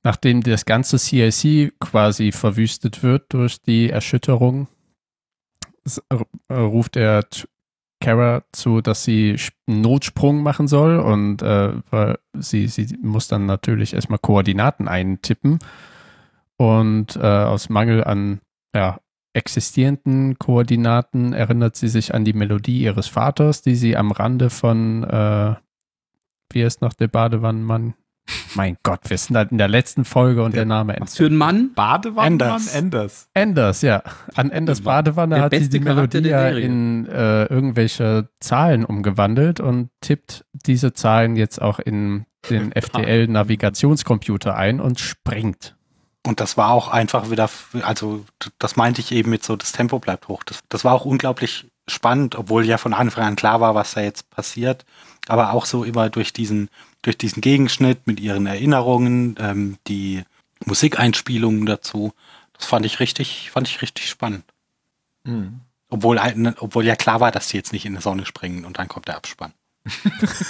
nachdem 0.03 0.41
das 0.41 0.65
ganze 0.65 0.97
CIC 0.99 1.73
quasi 1.79 2.31
verwüstet 2.33 3.01
wird 3.03 3.31
durch 3.33 3.61
die 3.61 3.89
Erschütterung, 3.89 4.67
ruft 6.51 6.95
er 6.95 7.23
Kara 7.99 8.43
zu, 8.51 8.81
dass 8.81 9.03
sie 9.03 9.37
einen 9.67 9.81
Notsprung 9.81 10.43
machen 10.43 10.67
soll 10.67 10.99
und 10.99 11.41
äh, 11.41 11.73
sie, 12.33 12.67
sie 12.67 12.97
muss 13.01 13.27
dann 13.27 13.45
natürlich 13.45 13.93
erstmal 13.93 14.19
Koordinaten 14.19 14.87
eintippen 14.87 15.59
und 16.57 17.15
äh, 17.15 17.19
aus 17.21 17.69
Mangel 17.69 18.03
an 18.03 18.41
ja, 18.75 18.99
existierenden 19.33 20.37
Koordinaten 20.37 21.33
erinnert 21.33 21.75
sie 21.75 21.87
sich 21.87 22.13
an 22.13 22.25
die 22.25 22.33
Melodie 22.33 22.81
ihres 22.81 23.07
Vaters, 23.07 23.61
die 23.61 23.75
sie 23.75 23.97
am 23.97 24.11
Rande 24.11 24.49
von, 24.49 25.03
äh, 25.03 25.55
wie 26.51 26.61
ist 26.61 26.81
noch 26.81 26.93
der 26.93 27.07
Badewannenmann? 27.07 27.95
Mein 28.55 28.77
Gott, 28.83 29.01
wir 29.09 29.17
sind 29.17 29.35
halt 29.35 29.51
in 29.51 29.57
der 29.57 29.67
letzten 29.67 30.05
Folge 30.05 30.43
und 30.43 30.55
der, 30.55 30.65
Name 30.65 30.95
Was 30.99 31.17
für 31.17 31.25
ein 31.25 31.35
Mann? 31.35 31.73
Badewannenmann 31.73 32.61
Enders. 32.61 32.75
Enders. 32.75 33.29
Enders, 33.33 33.81
ja. 33.81 34.03
An 34.35 34.49
Enders 34.49 34.81
Badewanne 34.81 35.35
Der 35.35 35.43
hat 35.43 35.53
sie 35.53 35.69
die 35.69 35.79
Charakter 35.79 36.21
Melodie 36.21 36.29
der 36.29 36.57
in 36.57 37.07
äh, 37.07 37.45
irgendwelche 37.45 38.29
Zahlen 38.39 38.85
umgewandelt 38.85 39.59
und 39.59 39.89
tippt 40.01 40.45
diese 40.51 40.93
Zahlen 40.93 41.35
jetzt 41.35 41.61
auch 41.61 41.79
in 41.79 42.25
den 42.49 42.71
FTL-Navigationscomputer 42.75 44.55
ein 44.55 44.79
und 44.79 44.99
springt. 44.99 45.75
Und 46.25 46.39
das 46.39 46.55
war 46.55 46.71
auch 46.71 46.87
einfach 46.87 47.29
wieder, 47.31 47.49
also 47.81 48.23
das 48.57 48.77
meinte 48.77 49.01
ich 49.01 49.11
eben 49.11 49.29
mit 49.29 49.43
so, 49.43 49.57
das 49.57 49.73
Tempo 49.73 49.99
bleibt 49.99 50.29
hoch. 50.29 50.43
Das, 50.43 50.59
das 50.69 50.85
war 50.85 50.93
auch 50.93 51.05
unglaublich 51.05 51.65
spannend, 51.87 52.35
obwohl 52.35 52.65
ja 52.65 52.77
von 52.77 52.93
Anfang 52.93 53.25
an 53.25 53.35
klar 53.35 53.59
war, 53.59 53.75
was 53.75 53.93
da 53.93 54.01
jetzt 54.01 54.29
passiert. 54.29 54.85
Aber 55.27 55.51
auch 55.51 55.65
so 55.65 55.83
immer 55.83 56.09
durch 56.09 56.31
diesen, 56.31 56.69
durch 57.03 57.17
diesen 57.17 57.41
Gegenschnitt 57.41 58.07
mit 58.07 58.19
ihren 58.19 58.47
Erinnerungen, 58.47 59.35
ähm, 59.39 59.77
die 59.87 60.23
Musikeinspielungen 60.65 61.65
dazu. 61.67 62.13
Das 62.53 62.65
fand 62.65 62.85
ich 62.85 62.99
richtig, 62.99 63.51
fand 63.51 63.67
ich 63.67 63.81
richtig 63.81 64.09
spannend. 64.09 64.43
Hm. 65.27 65.59
Obwohl, 65.89 66.17
ein- 66.17 66.55
obwohl 66.59 66.85
ja 66.85 66.95
klar 66.95 67.19
war, 67.19 67.31
dass 67.31 67.49
die 67.49 67.57
jetzt 67.57 67.71
nicht 67.73 67.85
in 67.85 67.95
die 67.95 68.01
Sonne 68.01 68.25
springen 68.25 68.65
und 68.65 68.79
dann 68.79 68.87
kommt 68.87 69.07
der 69.07 69.17
Abspann. 69.17 69.53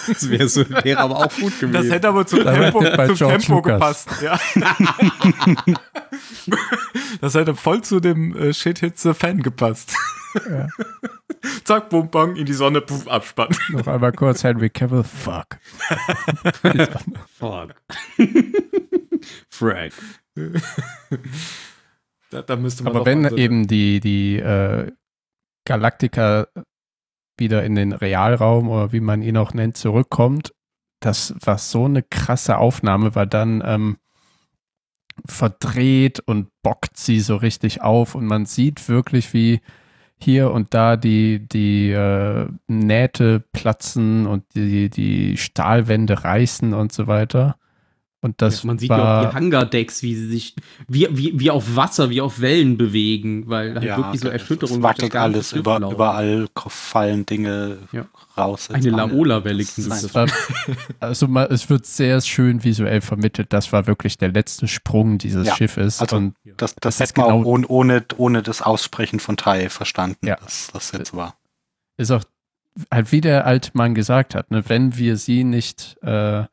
Das 0.08 0.30
wäre 0.30 0.48
so, 0.48 0.64
wäre 0.70 1.00
aber 1.00 1.18
auch 1.18 1.34
gut 1.36 1.60
gewesen. 1.60 1.74
Das 1.74 1.90
hätte 1.90 2.08
aber 2.08 2.26
zum 2.28 2.44
Da 2.44 2.54
Tempo, 2.54 2.84
zum 3.16 3.30
Tempo 3.30 3.62
gepasst. 3.64 4.10
Ja. 4.22 4.40
das 7.22 7.34
hätte 7.34 7.56
voll 7.56 7.82
zu 7.84 8.00
dem 8.00 8.36
äh, 8.36 8.54
Shit-Hitze-Fan 8.54 9.42
gepasst. 9.42 9.96
Ja. 10.50 10.68
Zack, 11.64 11.90
bum, 11.90 12.10
bang, 12.10 12.36
in 12.36 12.46
die 12.46 12.54
Sonne, 12.54 12.82
puff, 12.82 13.08
Abspann. 13.08 13.50
Noch 13.70 13.88
einmal 13.88 14.12
kurz 14.14 14.44
Henry 14.44 14.70
Cavill, 14.70 15.04
fuck. 15.04 15.58
Fuck. 17.38 17.76
Frank. 19.50 19.94
Da, 22.30 22.42
da 22.42 22.56
müsste 22.56 22.84
man 22.84 22.96
Aber 22.96 23.06
wenn 23.06 23.26
andere- 23.26 23.40
eben 23.40 23.68
die, 23.68 24.00
die 24.00 24.38
äh, 24.38 24.92
Galaktika 25.66 26.48
wieder 27.38 27.64
in 27.64 27.76
den 27.76 27.92
Realraum 27.94 28.70
oder 28.70 28.92
wie 28.92 29.00
man 29.00 29.22
ihn 29.22 29.38
auch 29.38 29.54
nennt, 29.54 29.78
zurückkommt, 29.78 30.54
das 31.00 31.36
war 31.42 31.58
so 31.58 31.86
eine 31.86 32.04
krasse 32.04 32.58
Aufnahme, 32.58 33.16
weil 33.16 33.28
dann 33.28 33.62
ähm, 33.66 33.98
verdreht 35.26 36.20
und 36.22 36.50
bockt 36.64 36.98
sie 36.98 37.20
so 37.20 37.36
richtig 37.36 37.82
auf 37.82 38.16
und 38.16 38.26
man 38.26 38.46
sieht 38.46 38.88
wirklich, 38.90 39.34
wie 39.34 39.62
hier 40.24 40.52
und 40.52 40.74
da 40.74 40.96
die, 40.96 41.48
die 41.48 41.92
äh, 41.92 42.48
Nähte 42.68 43.44
platzen 43.52 44.26
und 44.26 44.44
die, 44.56 44.90
die 44.90 45.38
Stahlwände 45.38 46.24
reißen 46.24 46.74
und 46.74 46.92
so 46.94 47.08
weiter. 47.08 47.58
Und 48.24 48.42
das 48.42 48.64
ja, 48.64 48.68
man 48.68 48.80
sieht 48.80 48.90
ja 48.90 48.98
war, 48.98 49.20
auch 49.28 49.30
die 49.32 49.36
Hangardecks, 49.36 50.02
wie 50.02 50.16
sie 50.16 50.28
sich, 50.28 50.56
wie, 50.88 51.10
wie, 51.12 51.38
wie 51.38 51.52
auf 51.52 51.76
Wasser, 51.76 52.10
wie 52.10 52.22
auf 52.22 52.40
Wellen 52.40 52.78
bewegen, 52.78 53.50
weil 53.50 53.76
halt 53.76 53.84
wirklich 53.98 54.22
so 54.22 54.30
Erschütterungen 54.30 54.80
Es 54.80 54.84
wackelt 54.84 55.14
alles, 55.18 55.52
über, 55.52 55.78
überall 55.92 56.48
fallen 56.68 57.26
Dinge 57.26 57.80
Ja. 57.92 58.06
raus. 58.38 58.70
Eine 58.72 58.92
Laola-Welle 58.92 59.66
also 61.02 61.28
mal, 61.28 61.48
es 61.52 61.70
wird 61.70 61.86
sehr 61.86 62.22
schön 62.22 62.64
visuell 62.64 63.02
vermittelt. 63.02 63.52
Das 63.52 63.74
war 63.74 63.88
wirklich 63.88 64.18
der 64.18 64.32
letzte 64.32 64.70
Sprung 64.70 65.18
dieses 65.18 65.48
Ja, 65.48 65.56
Schiffes. 65.58 66.00
also 66.00 66.16
und 66.16 66.36
Das, 66.56 66.76
das, 66.76 66.76
Das 66.76 66.96
ist 66.96 67.00
hätte 67.02 67.20
man 67.22 67.30
genau- 67.30 67.42
auch 67.42 67.46
ohne, 67.46 67.68
ohne, 67.68 68.06
ohne 68.16 68.42
das 68.42 68.62
Aussprechen 68.62 69.20
von 69.20 69.36
Tai 69.36 69.68
verstanden, 69.68 70.26
Ja. 70.28 70.38
dass 70.38 70.70
das 70.72 70.94
jetzt 70.94 71.14
war. 71.14 71.36
ist 71.98 72.10
auch 72.12 72.24
halt 72.90 73.12
wie 73.12 73.20
der 73.22 73.46
alte 73.46 73.72
Mann 73.74 73.94
gesagt 73.96 74.34
hat, 74.34 74.50
ne, 74.50 74.64
wenn 74.68 74.98
wir 74.98 75.18
sie 75.18 75.44
nicht 75.44 75.98
äh, 76.02 76.46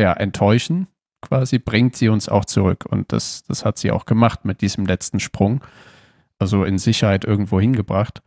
ja, 0.00 0.12
enttäuschen, 0.12 0.88
quasi, 1.20 1.58
bringt 1.58 1.96
sie 1.96 2.08
uns 2.08 2.28
auch 2.28 2.44
zurück. 2.44 2.86
Und 2.88 3.12
das, 3.12 3.44
das 3.44 3.64
hat 3.64 3.78
sie 3.78 3.90
auch 3.90 4.06
gemacht 4.06 4.44
mit 4.44 4.60
diesem 4.60 4.86
letzten 4.86 5.20
Sprung. 5.20 5.62
Also 6.38 6.64
in 6.64 6.78
Sicherheit 6.78 7.24
irgendwo 7.24 7.60
hingebracht. 7.60 8.22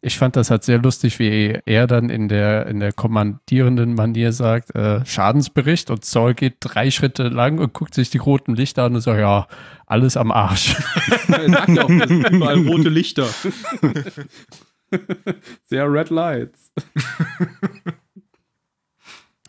Ich 0.00 0.18
fand 0.18 0.36
das 0.36 0.50
halt 0.50 0.64
sehr 0.64 0.78
lustig, 0.78 1.18
wie 1.18 1.58
er 1.64 1.86
dann 1.86 2.10
in 2.10 2.28
der, 2.28 2.66
in 2.66 2.80
der 2.80 2.92
kommandierenden 2.92 3.94
Manier 3.94 4.32
sagt, 4.32 4.74
äh, 4.74 5.04
Schadensbericht 5.04 5.90
und 5.90 6.04
Zoll 6.04 6.34
geht 6.34 6.56
drei 6.60 6.90
Schritte 6.90 7.28
lang 7.28 7.58
und 7.58 7.74
guckt 7.74 7.94
sich 7.94 8.10
die 8.10 8.18
roten 8.18 8.54
Lichter 8.54 8.84
an 8.84 8.94
und 8.94 9.00
sagt, 9.00 9.20
ja, 9.20 9.46
alles 9.86 10.16
am 10.16 10.32
Arsch. 10.32 10.76
Er 11.28 11.50
sagt 11.50 11.68
ja 11.68 11.84
auch, 11.84 11.88
sind 11.88 12.30
überall 12.30 12.66
rote 12.66 12.88
Lichter. 12.88 13.28
Sehr 15.66 15.92
Red 15.92 16.10
Lights. 16.10 16.72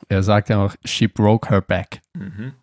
Er 0.09 0.23
sagt 0.23 0.49
ja 0.49 0.63
auch, 0.63 0.75
she 0.83 1.07
broke 1.07 1.49
her 1.49 1.61
back. 1.61 2.01
Mhm. 2.13 2.53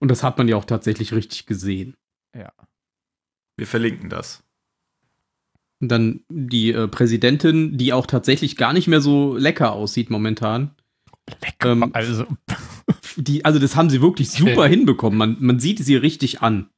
Und 0.00 0.10
das 0.10 0.22
hat 0.22 0.38
man 0.38 0.48
ja 0.48 0.56
auch 0.56 0.64
tatsächlich 0.64 1.12
richtig 1.12 1.46
gesehen. 1.46 1.96
Wir 3.56 3.66
verlinken 3.66 4.10
das. 4.10 4.44
Und 5.80 5.88
dann 5.88 6.20
die 6.28 6.72
äh, 6.72 6.88
Präsidentin, 6.88 7.76
die 7.78 7.92
auch 7.92 8.06
tatsächlich 8.06 8.56
gar 8.56 8.72
nicht 8.72 8.88
mehr 8.88 9.00
so 9.00 9.36
lecker 9.36 9.72
aussieht 9.72 10.10
momentan. 10.10 10.72
Lecker. 11.42 11.72
Ähm, 11.72 11.90
also, 11.92 12.26
Die, 13.16 13.44
also 13.44 13.58
das 13.58 13.74
haben 13.74 13.90
sie 13.90 14.00
wirklich 14.00 14.30
super 14.30 14.66
hinbekommen. 14.66 15.18
Man, 15.18 15.36
man 15.40 15.58
sieht 15.58 15.78
sie 15.80 15.96
richtig 15.96 16.40
an. 16.40 16.70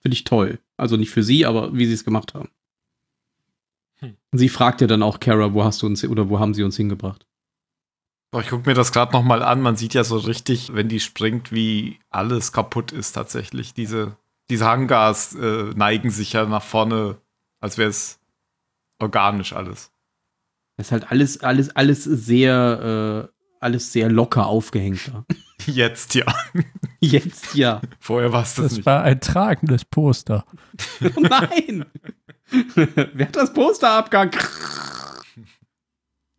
Finde 0.00 0.14
ich 0.14 0.24
toll. 0.24 0.58
Also 0.76 0.96
nicht 0.96 1.10
für 1.10 1.22
sie, 1.22 1.44
aber 1.44 1.76
wie 1.76 1.86
sie 1.86 1.92
es 1.92 2.04
gemacht 2.04 2.34
haben. 2.34 2.48
Sie 4.32 4.48
fragt 4.48 4.80
ja 4.80 4.86
dann 4.86 5.02
auch 5.02 5.20
Kara, 5.20 5.52
wo 5.52 5.62
hast 5.62 5.82
du 5.82 5.86
uns 5.86 6.04
oder 6.04 6.28
wo 6.28 6.40
haben 6.40 6.54
sie 6.54 6.62
uns 6.64 6.76
hingebracht? 6.76 7.26
Ich 8.40 8.48
gucke 8.48 8.68
mir 8.68 8.74
das 8.74 8.92
gerade 8.92 9.12
noch 9.12 9.22
mal 9.22 9.42
an. 9.42 9.60
Man 9.60 9.76
sieht 9.76 9.92
ja 9.94 10.04
so 10.04 10.16
richtig, 10.16 10.74
wenn 10.74 10.88
die 10.88 11.00
springt, 11.00 11.52
wie 11.52 11.98
alles 12.08 12.52
kaputt 12.52 12.90
ist 12.90 13.12
tatsächlich. 13.12 13.74
Diese, 13.74 14.16
diese 14.48 14.64
Hangars 14.66 15.34
äh, 15.34 15.70
neigen 15.74 16.10
sich 16.10 16.32
ja 16.32 16.46
nach 16.46 16.62
vorne, 16.62 17.18
als 17.60 17.76
wäre 17.76 17.90
es 17.90 18.18
organisch 18.98 19.52
alles. 19.52 19.90
Das 20.78 20.86
ist 20.86 20.92
halt 20.92 21.10
alles, 21.10 21.40
alles, 21.42 21.76
alles 21.76 22.04
sehr, 22.04 23.28
äh, 23.30 23.56
alles 23.60 23.92
sehr 23.92 24.08
locker 24.08 24.46
aufgehängt 24.46 25.10
da. 25.12 25.24
Jetzt 25.66 26.14
ja. 26.14 26.24
Jetzt 27.00 27.54
ja. 27.54 27.82
Vorher 28.00 28.32
war 28.32 28.42
es 28.44 28.54
das, 28.54 28.64
Das 28.64 28.72
nicht. 28.78 28.86
war 28.86 29.02
ein 29.02 29.20
tragendes 29.20 29.84
Poster. 29.84 30.46
Oh 31.04 31.20
nein! 31.20 31.84
Wer 32.74 33.26
hat 33.26 33.36
das 33.36 33.52
Poster 33.52 33.90
abgehangen? 33.90 34.32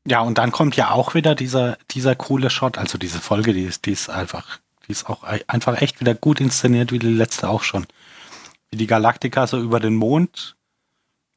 Ja, 0.05 0.19
und 0.19 0.37
dann 0.37 0.51
kommt 0.51 0.75
ja 0.75 0.91
auch 0.91 1.13
wieder 1.13 1.33
dieser, 1.33 1.77
dieser 1.91 2.15
coole 2.15 2.49
Shot, 2.49 2.77
also 2.77 2.97
diese 2.97 3.19
Folge, 3.19 3.53
die 3.53 3.63
ist, 3.63 3.85
die 3.85 3.91
ist 3.91 4.09
einfach, 4.09 4.59
die 4.87 4.91
ist 4.91 5.09
auch 5.09 5.23
ei- 5.23 5.43
einfach 5.47 5.81
echt 5.81 6.01
wieder 6.01 6.13
gut 6.13 6.41
inszeniert, 6.41 6.91
wie 6.91 6.99
die 6.99 7.07
letzte 7.07 7.47
auch 7.49 7.63
schon. 7.63 7.85
Wie 8.69 8.77
die 8.77 8.87
Galaktika 8.87 9.47
so 9.47 9.61
über 9.61 9.79
den 9.79 9.95
Mond, 9.95 10.57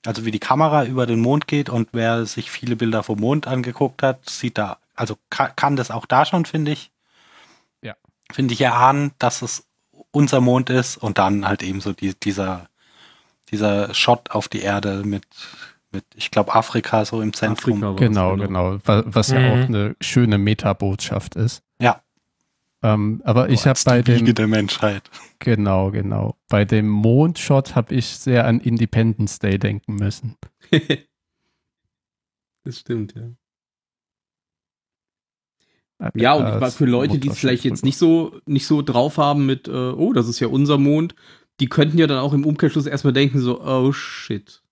also 0.05 0.25
wie 0.25 0.33
die 0.33 0.41
Kamera 0.41 0.85
über 0.85 1.07
den 1.07 1.21
Mond 1.21 1.47
geht 1.47 1.69
und 1.69 1.91
wer 1.93 2.27
sich 2.27 2.51
viele 2.51 2.75
Bilder 2.75 3.03
vom 3.05 3.21
Mond 3.21 3.47
angeguckt 3.47 4.03
hat, 4.03 4.29
sieht 4.29 4.59
da, 4.59 4.79
also 4.95 5.17
kann, 5.31 5.55
kann 5.55 5.77
das 5.77 5.93
auch 5.93 6.07
da 6.07 6.25
schon, 6.25 6.45
finde 6.45 6.73
ich. 6.73 6.91
Ja. 7.83 7.95
Finde 8.33 8.55
ich 8.55 8.61
erahnen, 8.61 9.13
dass 9.19 9.43
es 9.43 9.65
unser 10.11 10.41
Mond 10.41 10.71
ist 10.71 10.97
und 10.97 11.19
dann 11.19 11.47
halt 11.47 11.63
eben 11.63 11.81
so 11.81 11.93
die, 11.93 12.15
dieser, 12.19 12.69
dieser 13.51 13.95
Shot 13.95 14.31
auf 14.33 14.49
die 14.49 14.63
Erde 14.63 15.03
mit, 15.05 15.25
mit 15.97 16.05
ich 16.15 16.31
glaube, 16.31 16.55
Afrika 16.55 17.05
so 17.05 17.21
im 17.21 17.33
Zentrum. 17.33 17.83
Afrika 17.83 17.89
war's, 17.91 17.99
Genau, 18.01 18.37
genau. 18.37 18.79
Was, 18.85 19.05
was 19.07 19.29
ja 19.31 19.41
Mhm. 19.41 19.47
auch 19.51 19.69
eine 19.69 19.97
schöne 20.01 20.39
Metabotschaft 20.39 21.35
ist. 21.37 21.63
Ja. 21.81 22.03
Ähm, 22.83 23.21
aber 23.25 23.49
ich 23.49 23.61
So 23.61 23.65
habe 23.67 23.71
als 23.71 23.85
bei 23.85 24.03
dem, 24.03 24.35
der 24.35 24.47
Menschheit. 24.47 25.11
genau, 25.39 25.91
genau. 25.91 26.37
Bei 26.49 26.65
dem 26.65 26.89
Mondshot 26.89 27.75
habe 27.75 27.95
ich 27.95 28.07
sehr 28.07 28.47
an 28.47 28.61
Independence 28.61 29.39
Day 29.39 29.59
denken 29.59 29.95
müssen. 29.97 30.37
Das 32.65 32.81
stimmt, 32.81 33.15
ja. 33.15 33.23
Ja, 36.15 36.35
und 36.35 36.71
für 36.73 36.85
Leute, 36.85 37.19
die 37.21 37.29
es 37.29 37.39
vielleicht 37.39 37.65
jetzt 37.65 37.85
nicht 37.85 37.97
so, 37.97 38.41
nicht 38.45 38.67
so 38.67 38.83
drauf 38.83 39.19
haben 39.19 39.47
mit, 39.47 39.69
äh, 39.69 39.71
oh, 39.71 40.13
das 40.13 40.29
ist 40.29 40.41
ja 40.41 40.49
unser 40.49 40.77
Mond, 40.77 41.15
die 41.61 41.69
könnten 41.69 41.97
ja 41.97 42.07
dann 42.09 42.19
auch 42.19 42.33
im 42.35 42.45
Umkehrschluss 42.45 42.87
erstmal 42.87 43.13
denken, 43.15 43.39
so, 43.41 43.63
oh 43.65 43.93
shit. 43.93 44.63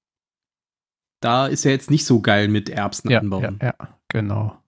Da 1.25 1.47
ist 1.47 1.65
ja 1.65 1.71
jetzt 1.71 1.91
nicht 1.91 2.05
so 2.05 2.21
geil 2.21 2.49
mit 2.49 2.69
Erbsen 2.69 3.09
ja, 3.11 3.15
ja, 3.17 3.21
anbauen. 3.21 3.59
ja, 3.63 3.75
genau. 4.09 4.59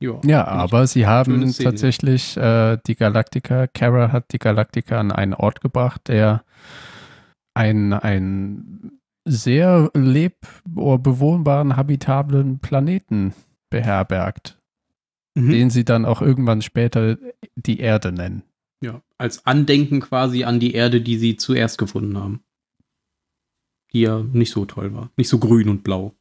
Ja, 0.00 0.10
Ja, 0.10 0.18
Finde 0.20 0.34
ich 0.34 0.44
aber 0.44 0.86
sie 0.86 1.06
haben 1.06 1.52
tatsächlich 1.52 2.36
äh, 2.36 2.78
die 2.86 2.96
Galaktika, 2.96 3.66
Kara 3.68 4.12
hat 4.12 4.32
die 4.32 4.38
Galaktika 4.38 4.98
an 5.00 5.12
einen 5.12 5.34
Ort 5.34 5.60
gebracht, 5.60 6.08
der 6.08 6.44
ein, 7.54 7.92
ein 7.92 8.92
sehr 9.24 9.90
leb- 9.94 10.62
oder 10.74 10.98
bewohnbaren, 10.98 11.76
habitablen 11.76 12.58
Planeten 12.58 13.34
beherbergt, 13.70 14.58
Mhm. 15.34 15.50
den 15.50 15.70
sie 15.70 15.84
dann 15.84 16.04
auch 16.04 16.20
irgendwann 16.20 16.62
später 16.62 17.16
die 17.56 17.78
Erde 17.80 18.12
nennen. 18.12 18.42
ja. 18.82 19.00
Als 19.18 19.46
Andenken 19.46 20.00
quasi 20.00 20.42
an 20.44 20.58
die 20.58 20.74
Erde, 20.74 21.00
die 21.00 21.16
sie 21.16 21.36
zuerst 21.36 21.78
gefunden 21.78 22.18
haben. 22.18 22.42
Die 23.92 24.00
ja 24.00 24.18
nicht 24.18 24.52
so 24.52 24.64
toll 24.64 24.94
war. 24.94 25.10
Nicht 25.16 25.28
so 25.28 25.38
grün 25.38 25.68
und 25.68 25.84
blau. 25.84 26.14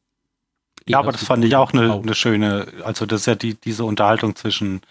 Ja, 0.87 0.99
aber 0.99 1.11
das 1.11 1.23
fand 1.23 1.45
ich 1.45 1.55
auch 1.55 1.73
eine, 1.73 1.93
eine 1.93 2.15
schöne, 2.15 2.67
also 2.83 3.05
das 3.05 3.21
ist 3.21 3.25
ja 3.27 3.35
die, 3.35 3.53
diese 3.53 3.85
Unterhaltung 3.85 4.35
zwischen, 4.35 4.81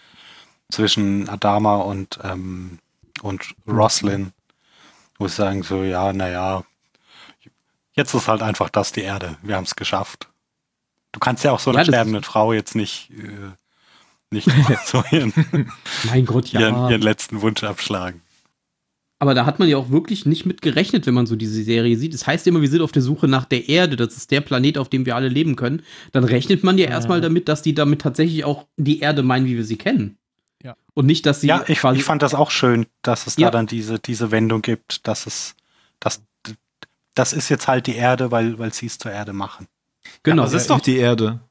zwischen 0.69 1.27
Adama 1.27 1.77
und, 1.77 2.17
ähm, 2.23 2.79
und 3.21 3.55
Roslyn, 3.67 4.31
wo 5.19 5.27
sie 5.27 5.35
sagen 5.35 5.63
so, 5.63 5.83
ja, 5.83 6.13
naja, 6.13 6.63
jetzt 7.93 8.13
ist 8.13 8.27
halt 8.27 8.41
einfach 8.41 8.69
das 8.69 8.93
die 8.93 9.01
Erde, 9.01 9.37
wir 9.41 9.57
haben 9.57 9.65
es 9.65 9.75
geschafft. 9.75 10.29
Du 11.11 11.19
kannst 11.19 11.43
ja 11.43 11.51
auch 11.51 11.59
so 11.59 11.71
einer 11.71 11.79
Ja, 11.79 11.85
sterbenden 11.85 12.23
Frau 12.23 12.53
jetzt 12.53 12.73
nicht, 12.73 13.11
äh, 13.11 13.51
nicht 14.29 14.49
so 14.85 15.03
ihren, 15.11 15.33
Mein 16.05 16.25
Gott, 16.25 16.47
ja. 16.47 16.61
ihren, 16.61 16.89
ihren 16.89 17.01
letzten 17.01 17.41
Wunsch 17.41 17.63
abschlagen. 17.63 18.21
Aber 19.21 19.35
da 19.35 19.45
hat 19.45 19.59
man 19.59 19.69
ja 19.69 19.77
auch 19.77 19.91
wirklich 19.91 20.25
nicht 20.25 20.47
mit 20.47 20.63
gerechnet, 20.63 21.05
wenn 21.05 21.13
man 21.13 21.27
so 21.27 21.35
diese 21.35 21.61
Serie 21.63 21.95
sieht. 21.95 22.15
Es 22.15 22.25
heißt 22.25 22.47
immer, 22.47 22.59
wir 22.61 22.67
sind 22.67 22.81
auf 22.81 22.91
der 22.91 23.03
Suche 23.03 23.27
nach 23.27 23.45
der 23.45 23.69
Erde. 23.69 23.95
Das 23.95 24.17
ist 24.17 24.31
der 24.31 24.41
Planet, 24.41 24.79
auf 24.79 24.89
dem 24.89 25.05
wir 25.05 25.15
alle 25.15 25.27
leben 25.29 25.55
können. 25.55 25.83
Dann 26.11 26.23
rechnet 26.23 26.63
man 26.63 26.79
ja 26.79 26.87
erstmal 26.87 27.21
damit, 27.21 27.47
dass 27.47 27.61
die 27.61 27.75
damit 27.75 28.01
tatsächlich 28.01 28.43
auch 28.45 28.65
die 28.77 28.99
Erde 28.99 29.21
meinen, 29.21 29.45
wie 29.45 29.55
wir 29.55 29.63
sie 29.63 29.77
kennen. 29.77 30.17
Ja. 30.63 30.75
Und 30.95 31.05
nicht, 31.05 31.27
dass 31.27 31.41
sie 31.41 31.47
Ja, 31.47 31.63
ich, 31.67 31.83
ich 31.83 32.03
fand 32.03 32.23
das 32.23 32.33
auch 32.33 32.49
schön, 32.49 32.87
dass 33.03 33.27
es 33.27 33.37
Ja. 33.37 33.47
da 33.51 33.59
dann 33.59 33.67
diese, 33.67 33.99
diese 33.99 34.31
Wendung 34.31 34.63
gibt, 34.63 35.07
dass 35.07 35.27
es, 35.27 35.53
dass, 35.99 36.23
das 37.13 37.31
ist 37.31 37.49
jetzt 37.49 37.67
halt 37.67 37.85
die 37.85 37.95
Erde, 37.95 38.31
weil, 38.31 38.57
weil 38.57 38.73
sie 38.73 38.87
es 38.87 38.97
zur 38.97 39.11
Erde 39.11 39.33
machen. 39.33 39.67
genau. 40.23 40.41
Das 40.43 40.53
ist 40.53 40.71
doch 40.71 40.79
die 40.81 40.97
Erde. 40.97 41.41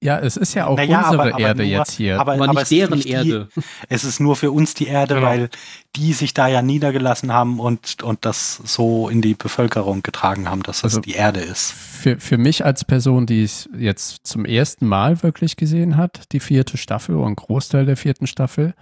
Ja, 0.00 0.18
es 0.20 0.36
ist 0.36 0.54
ja 0.54 0.66
auch 0.68 0.76
Naja, 0.76 0.98
unsere 0.98 1.14
aber- 1.22 1.34
aber 1.34 1.40
Erde 1.40 1.62
nur- 1.64 1.72
jetzt 1.72 1.92
hier. 1.92 2.20
Aber, 2.20 2.34
aber 2.34 2.46
nicht 2.46 2.56
es 2.56 2.62
ist 2.62 2.70
deren 2.70 2.94
nicht 2.94 3.08
die- 3.08 3.12
Erde. 3.12 3.48
Es 3.88 4.04
ist 4.04 4.20
nur 4.20 4.36
für 4.36 4.52
uns 4.52 4.74
die 4.74 4.86
Erde, 4.86 5.16
Genau. 5.16 5.26
weil 5.26 5.50
die 5.96 6.12
sich 6.12 6.34
da 6.34 6.46
ja 6.46 6.62
niedergelassen 6.62 7.32
haben 7.32 7.58
und, 7.58 8.02
und 8.04 8.24
das 8.24 8.60
so 8.64 9.08
in 9.08 9.22
die 9.22 9.34
Bevölkerung 9.34 10.02
getragen 10.04 10.48
haben, 10.48 10.62
dass 10.62 10.82
das 10.82 10.92
Also- 10.94 11.00
die 11.00 11.14
Erde 11.14 11.40
ist. 11.40 11.72
für, 11.72 12.20
für 12.20 12.38
mich 12.38 12.64
als 12.64 12.84
Person, 12.84 13.26
die 13.26 13.42
es 13.42 13.68
jetzt 13.76 14.24
zum 14.24 14.44
ersten 14.44 14.86
Mal 14.86 15.22
wirklich 15.24 15.56
gesehen 15.56 15.96
hat, 15.96 16.30
die 16.32 16.38
vierte 16.40 16.76
Staffel 16.76 17.16
oder 17.16 17.26
ein 17.26 17.34
Großteil 17.36 17.84
der 17.84 17.96
vierten 17.96 18.28
Staffel, 18.28 18.74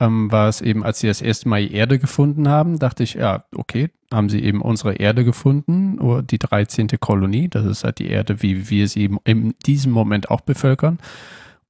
ähm, 0.00 0.30
war 0.30 0.48
es 0.48 0.60
eben, 0.60 0.84
als 0.84 1.00
sie 1.00 1.08
das 1.08 1.20
erste 1.22 1.48
Mal 1.48 1.66
die 1.66 1.74
Erde 1.74 1.98
gefunden 1.98 2.48
haben, 2.48 2.78
dachte 2.78 3.02
ich, 3.02 3.14
ja, 3.14 3.44
okay, 3.54 3.90
haben 4.12 4.28
sie 4.28 4.42
eben 4.42 4.60
unsere 4.62 4.94
Erde 4.94 5.24
gefunden, 5.24 5.98
oder 5.98 6.22
die 6.22 6.38
13. 6.38 6.88
Kolonie, 7.00 7.48
das 7.48 7.64
ist 7.66 7.84
halt 7.84 7.98
die 7.98 8.08
Erde, 8.08 8.42
wie 8.42 8.70
wir 8.70 8.88
sie 8.88 9.02
eben 9.02 9.18
in 9.24 9.54
diesem 9.66 9.92
Moment 9.92 10.30
auch 10.30 10.40
bevölkern. 10.40 10.98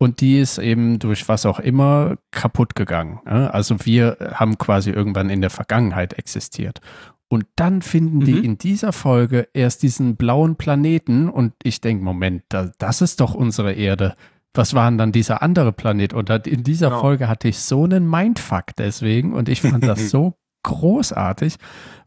Und 0.01 0.21
die 0.21 0.39
ist 0.39 0.59
eben 0.59 1.01
durch 1.01 1.29
was 1.29 1.45
auch 1.45 1.59
immer 1.59 2.19
kaputt 2.31 2.77
gegangen. 2.77 3.19
Also 3.27 3.85
wir 3.85 4.17
haben 4.35 4.57
quasi 4.57 4.91
irgendwann 4.91 5.29
in 5.29 5.41
der 5.41 5.51
Vergangenheit 5.51 6.13
existiert. 6.13 6.81
Und 7.27 7.47
dann 7.57 7.83
finden 7.83 8.21
die 8.21 8.35
Mhm. 8.35 8.45
in 8.45 8.59
dieser 8.59 8.93
Folge 8.93 9.49
erst 9.53 9.83
diesen 9.83 10.15
blauen 10.17 10.55
Planeten 10.57 11.29
und 11.29 11.53
ich 11.63 11.81
denke, 11.81 12.05
Moment, 12.05 12.45
da, 12.49 12.71
das 12.79 13.03
ist 13.03 13.21
doch 13.21 13.35
unsere 13.35 13.73
Erde. 13.73 14.15
Was 14.59 14.75
war 14.75 14.91
denn 14.91 14.99
dann 14.99 15.13
dieser 15.13 15.41
andere 15.41 15.73
Planet? 15.73 16.13
Und 16.13 16.29
in 16.49 16.65
dieser 16.65 16.89
Genau. 16.89 17.01
Folge 17.01 17.29
hatte 17.29 17.47
ich 17.47 17.61
so 17.61 17.85
einen 17.85 18.11
Mindfuck 18.11 18.75
deswegen 18.77 19.33
und 19.33 19.49
ich 19.49 19.63
fand 19.63 19.85
das 19.85 20.11
so 20.11 20.35
großartig, 20.65 21.57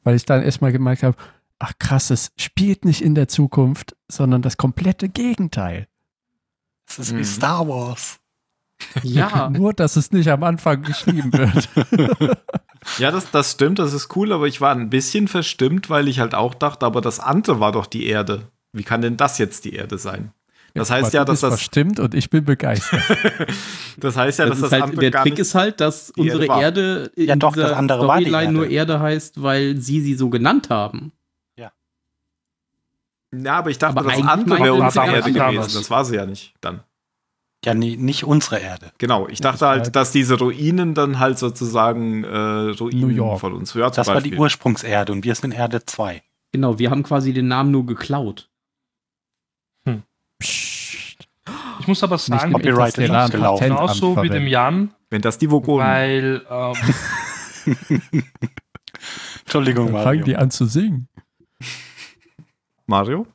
weil 0.04 0.16
ich 0.16 0.26
dann 0.26 0.43
erstmal 0.43 0.72
gemerkt 0.74 1.04
habe, 1.04 1.16
ach 1.60 1.72
krass, 1.80 2.10
es 2.10 2.32
spielt 2.38 2.84
nicht 2.84 3.02
in 3.02 3.16
der 3.16 3.28
Zukunft, 3.30 3.95
sondern 4.10 4.41
das 4.41 4.58
komplette 4.58 5.08
Gegenteil. 5.08 5.88
Es 6.89 6.99
ist 6.99 7.14
Mhm. 7.14 7.18
wie 7.20 7.24
Star 7.24 7.68
Wars. 7.68 8.20
Ja. 9.04 9.49
Nur, 9.54 9.72
dass 9.74 9.95
es 9.95 10.12
nicht 10.12 10.28
am 10.30 10.43
Anfang 10.43 10.82
geschrieben 10.84 11.32
wird. 11.34 11.70
Ja, 12.97 13.12
das, 13.12 13.30
das 13.30 13.52
stimmt, 13.52 13.78
das 13.78 13.93
ist 13.93 14.16
cool, 14.16 14.34
aber 14.34 14.47
ich 14.47 14.60
war 14.60 14.74
ein 14.74 14.89
bisschen 14.89 15.28
verstimmt, 15.28 15.91
weil 15.91 16.08
ich 16.08 16.20
halt 16.20 16.34
auch 16.34 16.56
dachte, 16.56 16.84
aber 16.88 16.99
das 16.99 17.20
andere 17.20 17.60
war 17.60 17.72
doch 17.72 17.86
die 17.86 18.08
Erde. 18.08 18.49
Wie 18.74 18.82
kann 18.82 19.04
denn 19.04 19.18
das 19.18 19.38
jetzt 19.38 19.66
die 19.66 19.74
Erde 19.76 19.99
sein? 19.99 20.32
Das 20.74 20.89
heißt 20.89 21.07
Aber 21.07 21.13
ja, 21.15 21.26
dass 21.26 21.41
das, 21.41 21.49
verstimmt 21.55 21.99
und 21.99 22.13
ich 22.15 22.30
bin 22.30 22.45
begeistert. 22.45 23.01
das 23.97 24.15
heißt 24.15 24.39
ja, 24.39 24.45
Das 24.45 24.59
dass 24.61 24.69
das 24.69 24.72
halt, 24.74 24.84
andere 24.84 25.01
der 25.01 25.11
gar 25.11 25.24
Trick 25.24 25.34
nicht, 25.34 25.39
ist 25.41 25.55
halt, 25.55 25.80
dass 25.82 26.09
Erde 26.11 26.22
unsere 26.22 26.47
war. 26.47 26.61
Erde 26.61 27.11
in 27.15 27.28
Ja, 27.28 27.36
doch, 27.36 27.55
das 27.55 27.72
andere 27.74 28.07
war 28.07 28.19
die 28.19 28.26
Storyline 28.26 28.53
nur 28.53 28.63
Erde. 28.63 28.76
Erde 28.93 28.99
heißt, 29.01 29.41
weil 29.43 29.78
sie 29.78 30.01
sie 30.01 30.15
so 30.15 30.30
genannt 30.30 30.69
haben. 30.69 31.11
Ja, 33.34 33.59
aber 33.59 33.69
ich 33.69 33.78
dachte, 33.78 33.97
Aber 33.97 34.09
das 34.09 34.17
eigentlich 34.17 34.30
andere 34.30 34.59
wäre 34.59 34.74
unsere 34.74 35.05
Erde 35.05 35.24
anders. 35.24 35.53
gewesen. 35.67 35.80
Das 35.80 35.89
war 35.89 36.03
sie 36.03 36.15
ja 36.17 36.26
nicht 36.26 36.53
dann. 36.59 36.82
Ja, 37.63 37.74
nee, 37.74 37.95
nicht 37.95 38.26
unsere 38.26 38.59
Erde. 38.59 38.91
Genau, 38.97 39.28
ich 39.30 39.39
dachte 39.39 39.67
halt, 39.67 39.95
dass 39.95 40.11
diese 40.11 40.38
Ruinen 40.38 40.95
dann 40.95 41.17
halt 41.19 41.38
sozusagen 41.39 42.24
äh, 42.26 42.28
Ruinen 42.72 42.99
New 42.99 43.07
York. 43.07 43.39
von 43.39 43.53
uns. 43.53 43.74
Ja, 43.74 43.89
Das 43.89 44.07
war 44.07 44.15
die 44.15 44.32
Beispiel. 44.32 44.39
Ursprungserde 44.39 45.13
und 45.13 45.24
wir 45.24 45.36
sind 45.36 45.53
Erde 45.53 45.86
2. 45.86 46.22
Genau, 46.51 46.78
wir 46.80 46.89
haben 46.89 47.03
quasi 47.03 47.32
den 47.32 47.47
Namen 47.47 47.72
nur 47.72 47.86
geklaut. 47.86 48.49
Psst. 50.41 51.27
Ich 51.79 51.87
muss 51.87 52.03
aber 52.03 52.15
Nicht 52.15 52.25
sagen, 52.25 52.51
im 52.51 52.53
Copyright 52.53 52.97
ist 52.97 53.31
gelaufen. 53.31 53.63
Genauso 53.69 54.21
wie 54.21 54.29
dem 54.29 54.45
Jan, 54.47 54.91
Wenn 55.09 55.21
das 55.21 55.37
die 55.37 55.49
Vogonen. 55.49 55.85
weil 55.87 56.45
ähm, 56.49 56.75
Entschuldigung, 59.41 59.91
Dann 59.91 60.03
fangen 60.03 60.23
die 60.23 60.31
Mario. 60.31 60.43
an 60.43 60.51
zu 60.51 60.65
singen. 60.65 61.07
Mario? 62.85 63.25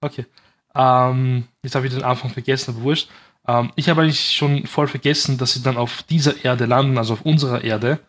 Okay. 0.00 0.26
Ähm, 0.74 1.44
jetzt 1.62 1.74
habe 1.74 1.86
ich 1.86 1.94
den 1.94 2.02
Anfang 2.04 2.30
vergessen, 2.30 2.74
aber 2.74 2.82
wurscht. 2.82 3.08
Ähm, 3.46 3.70
ich 3.76 3.88
habe 3.88 4.02
eigentlich 4.02 4.32
schon 4.32 4.66
voll 4.66 4.86
vergessen, 4.88 5.38
dass 5.38 5.54
sie 5.54 5.62
dann 5.62 5.76
auf 5.76 6.02
dieser 6.04 6.44
Erde 6.44 6.66
landen, 6.66 6.98
also 6.98 7.14
auf 7.14 7.22
unserer 7.22 7.62
Erde. 7.64 8.00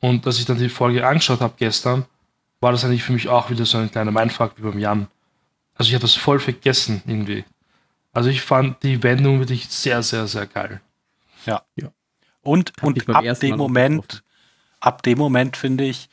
Und 0.00 0.26
dass 0.26 0.38
ich 0.38 0.44
dann 0.46 0.58
die 0.58 0.68
Folge 0.68 1.06
angeschaut 1.06 1.40
habe 1.40 1.54
gestern, 1.56 2.04
war 2.60 2.72
das 2.72 2.84
eigentlich 2.84 3.02
für 3.04 3.12
mich 3.12 3.28
auch 3.28 3.50
wieder 3.50 3.64
so 3.64 3.78
ein 3.78 3.90
kleiner 3.90 4.10
Mindfuck 4.10 4.52
wie 4.56 4.62
beim 4.62 4.78
Jan. 4.78 5.08
Also 5.74 5.88
ich 5.88 5.94
habe 5.94 6.02
das 6.02 6.14
voll 6.14 6.38
vergessen 6.38 7.02
irgendwie. 7.06 7.44
Also 8.12 8.28
ich 8.28 8.42
fand 8.42 8.82
die 8.82 9.02
Wendung 9.02 9.38
wirklich 9.38 9.68
sehr, 9.68 10.02
sehr, 10.02 10.26
sehr 10.26 10.46
geil. 10.46 10.80
Und, 12.42 12.72
Hab 12.80 12.96
ich 12.96 13.06
und 13.06 13.06
beim 13.06 13.28
ab 13.28 13.40
dem 13.40 13.50
Mal 13.50 13.56
Moment, 13.56 14.22
ab 14.80 15.02
dem 15.02 15.18
Moment, 15.18 15.56
finde 15.56 15.84
ich, 15.84 16.08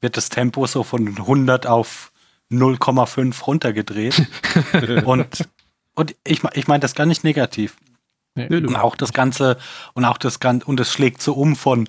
wird 0.00 0.16
das 0.16 0.28
Tempo 0.28 0.66
so 0.66 0.82
von 0.82 1.06
100 1.06 1.66
auf 1.66 2.12
0,5 2.50 3.44
runtergedreht. 3.44 4.26
und, 5.04 5.48
und 5.94 6.16
ich, 6.24 6.42
ich 6.54 6.68
meine 6.68 6.80
das 6.80 6.94
gar 6.94 7.06
nicht 7.06 7.24
negativ. 7.24 7.76
Nee. 8.34 8.48
Und 8.48 8.74
auch 8.74 8.96
das 8.96 9.12
Ganze, 9.12 9.58
und 9.92 10.04
auch 10.04 10.18
das 10.18 10.40
Ganze, 10.40 10.66
und 10.66 10.80
es 10.80 10.92
schlägt 10.92 11.22
so 11.22 11.34
um 11.34 11.54
von 11.54 11.86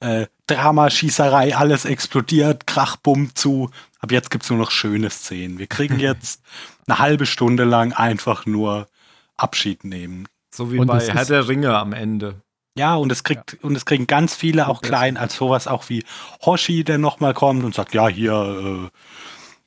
äh, 0.00 0.26
Drama, 0.46 0.90
Schießerei, 0.90 1.56
alles 1.56 1.84
explodiert, 1.84 2.66
Krach, 2.66 2.96
Bumm 2.96 3.34
zu. 3.34 3.70
Ab 4.00 4.10
jetzt 4.10 4.30
gibt's 4.30 4.50
nur 4.50 4.58
noch 4.58 4.70
schöne 4.70 5.10
Szenen. 5.10 5.58
Wir 5.58 5.66
kriegen 5.66 6.00
jetzt 6.00 6.42
eine 6.88 6.98
halbe 6.98 7.26
Stunde 7.26 7.64
lang 7.64 7.92
einfach 7.92 8.46
nur 8.46 8.88
Abschied 9.36 9.84
nehmen. 9.84 10.26
So 10.54 10.72
wie 10.72 10.78
Und 10.78 10.86
bei 10.86 11.00
Herr 11.00 11.24
der 11.24 11.46
Ringe 11.48 11.76
am 11.76 11.92
Ende. 11.92 12.42
Ja, 12.76 12.94
und 12.96 13.10
es 13.12 13.24
kriegt, 13.24 13.58
und 13.62 13.74
es 13.76 13.84
kriegen 13.84 14.06
ganz 14.06 14.34
viele 14.34 14.68
auch 14.68 14.82
klein, 14.82 15.16
als 15.16 15.34
sowas 15.36 15.66
auch 15.66 15.88
wie 15.88 16.04
Hoshi, 16.44 16.84
der 16.84 16.98
nochmal 16.98 17.34
kommt 17.34 17.64
und 17.64 17.74
sagt, 17.74 17.92
ja, 17.92 18.08
hier, 18.08 18.90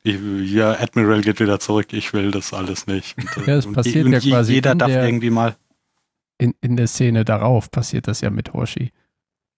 äh, 0.03 0.09
ich- 0.09 0.49
hier, 0.49 0.79
Admiral 0.79 1.21
geht 1.21 1.39
wieder 1.39 1.59
zurück, 1.59 1.87
ich 1.91 2.13
will 2.13 2.31
das 2.31 2.53
alles 2.53 2.87
nicht. 2.87 3.17
Und, 3.17 3.47
Ja, 3.47 3.55
es 3.55 3.65
und 3.65 3.73
passiert 3.73 4.05
und 4.05 4.13
ja 4.13 4.19
quasi 4.19 4.53
jeder 4.53 4.71
in 4.71 4.77
darf 4.79 4.89
der- 4.91 5.05
irgendwie 5.05 5.29
mal. 5.29 5.55
In, 6.37 6.55
in 6.61 6.75
der 6.77 6.87
Szene 6.87 7.23
darauf 7.25 7.69
passiert 7.69 8.07
das 8.07 8.21
ja 8.21 8.29
mit 8.29 8.53
Hoshi. 8.53 8.91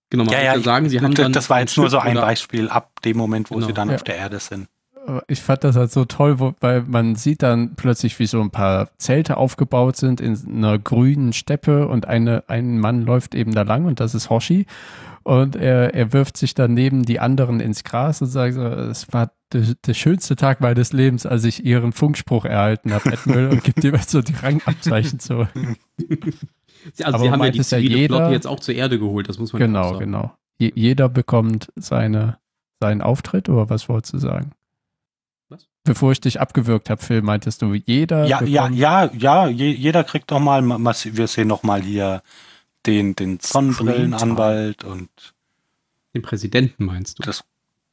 Genau, 0.09 0.25
man 0.25 0.33
Ja, 0.33 0.41
ja, 0.43 0.55
ja 0.55 0.61
sagen, 0.61 0.89
sie 0.89 0.97
ich- 0.97 1.01
haben 1.03 1.13
das, 1.13 1.23
dann 1.23 1.33
das 1.33 1.49
war 1.49 1.59
jetzt 1.61 1.77
nur 1.77 1.89
so 1.89 1.99
ein 1.99 2.15
Beispiel 2.15 2.69
ab 2.69 3.01
dem 3.03 3.17
Moment, 3.17 3.49
wo 3.51 3.55
Genau. 3.55 3.67
sie 3.67 3.73
dann 3.73 3.89
Ja. 3.89 3.95
auf 3.95 4.03
der 4.03 4.15
Erde 4.17 4.39
sind. 4.39 4.67
Ich 5.27 5.41
fand 5.41 5.63
das 5.63 5.75
halt 5.75 5.91
so 5.91 6.05
toll, 6.05 6.53
weil 6.61 6.83
man 6.83 7.15
sieht 7.15 7.43
dann 7.43 7.75
plötzlich, 7.75 8.17
wie 8.19 8.25
so 8.25 8.39
ein 8.41 8.51
paar 8.51 8.89
Zelte 8.97 9.35
aufgebaut 9.37 9.97
sind 9.97 10.21
in 10.21 10.37
einer 10.47 10.79
grünen 10.79 11.33
Steppe 11.33 11.87
und 11.87 12.07
eine, 12.07 12.43
ein 12.47 12.79
Mann 12.79 13.01
läuft 13.01 13.35
eben 13.35 13.53
da 13.53 13.63
lang 13.63 13.85
und 13.85 13.99
das 13.99 14.15
ist 14.15 14.29
Hoshi. 14.29 14.65
Und 15.23 15.55
er, 15.55 15.93
er 15.93 16.11
wirft 16.13 16.35
sich 16.37 16.53
dann 16.53 16.73
neben 16.73 17.03
die 17.03 17.19
anderen 17.19 17.59
ins 17.59 17.83
Gras 17.83 18.21
und 18.21 18.27
sagt 18.27 18.55
es 18.57 19.11
war 19.13 19.31
der, 19.53 19.93
schönste 19.93 20.35
Tag 20.35 20.61
meines 20.61 20.93
Lebens, 20.93 21.25
als 21.25 21.43
ich 21.43 21.63
ihren 21.65 21.91
Funkspruch 21.93 22.43
erhalten 22.45 22.91
habe, 22.93 23.11
Admiral, 23.13 23.49
und 23.49 23.63
gibt 23.63 23.83
ihm 23.83 23.95
so 24.07 24.21
die 24.21 24.33
Rangabzeichen 24.33 25.19
zu. 25.19 25.47
Also 27.01 27.13
Aber 27.15 27.19
sie 27.23 27.31
haben 27.31 27.43
ja 27.43 27.49
die 27.51 27.59
ja 27.61 27.77
jeder- 27.77 28.15
Flotte 28.17 28.33
jetzt 28.33 28.45
auch 28.47 28.59
zur 28.59 28.75
Erde 28.75 28.99
geholt, 28.99 29.29
das 29.29 29.39
muss 29.39 29.53
man 29.53 29.61
ja 29.61 29.67
Genau, 29.67 29.83
sagen. 29.93 29.99
genau. 29.99 30.33
Je, 30.57 30.71
jeder 30.75 31.07
bekommt 31.07 31.71
seine, 31.77 32.39
seinen 32.81 33.01
Auftritt, 33.01 33.47
oder 33.47 33.69
was 33.69 33.87
wolltest 33.87 34.13
du 34.15 34.17
sagen? 34.17 34.51
Was? 35.53 35.67
Bevor 35.85 36.11
ich 36.13 36.21
dich 36.21 36.39
abgewürgt 36.39 36.89
habe, 36.89 37.01
Phil, 37.01 37.21
meintest 37.21 37.61
du, 37.61 37.73
jeder 37.73 38.25
Ja, 38.25 38.41
ja, 38.43 38.63
bekommt 38.63 38.79
ja, 38.79 39.11
ja, 39.13 39.47
je, 39.47 39.69
jeder 39.71 40.03
kriegt 40.03 40.31
doch 40.31 40.39
mal, 40.39 40.61
ma- 40.61 40.77
ma- 40.77 40.93
wir 41.03 41.27
sehen 41.27 41.47
noch 41.49 41.63
mal 41.63 41.81
hier 41.81 42.21
den, 42.85 43.15
den 43.15 43.39
Sonnenbrillenanwalt 43.41 44.83
und 44.83 45.09
Den 46.13 46.21
Präsidenten 46.21 46.85
meinst 46.85 47.19
du? 47.19 47.23
das, 47.23 47.43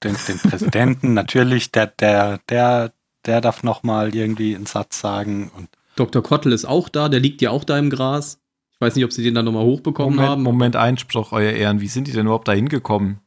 den, 0.03 0.17
den 0.29 0.39
Präsidenten 0.39 1.15
natürlich, 1.15 1.73
der, 1.73 1.87
der, 1.89 2.39
der, 2.49 2.93
der 3.27 3.41
darf 3.41 3.63
noch 3.63 3.83
mal 3.83 4.15
irgendwie 4.15 4.55
einen 4.55 4.67
Satz 4.67 5.01
sagen 5.01 5.51
und 5.57 5.69
Dr. 5.97 6.23
Kottel 6.23 6.53
ist 6.53 6.65
auch 6.65 6.89
da, 6.89 7.09
der 7.09 7.21
liegt 7.21 7.43
ja 7.43 7.51
auch 7.51 7.65
da 7.65 7.77
im 7.79 7.91
Gras. 7.91 8.39
Ich 8.73 8.81
weiß 8.81 8.95
nicht, 8.95 9.05
ob 9.05 9.13
sie 9.13 9.23
den 9.23 9.35
dann 9.35 9.45
nochmal 9.45 9.65
hochbekommen 9.65 10.15
Moment, 10.15 10.31
haben. 10.31 10.43
Moment, 10.43 10.77
Einspruch, 10.77 11.33
euer 11.33 11.53
Ehren. 11.53 11.81
Wie 11.83 11.89
sind 11.89 12.07
die 12.07 12.13
denn 12.13 12.25
überhaupt 12.27 12.49
da 12.49 12.53
hingekommen? 12.53 13.19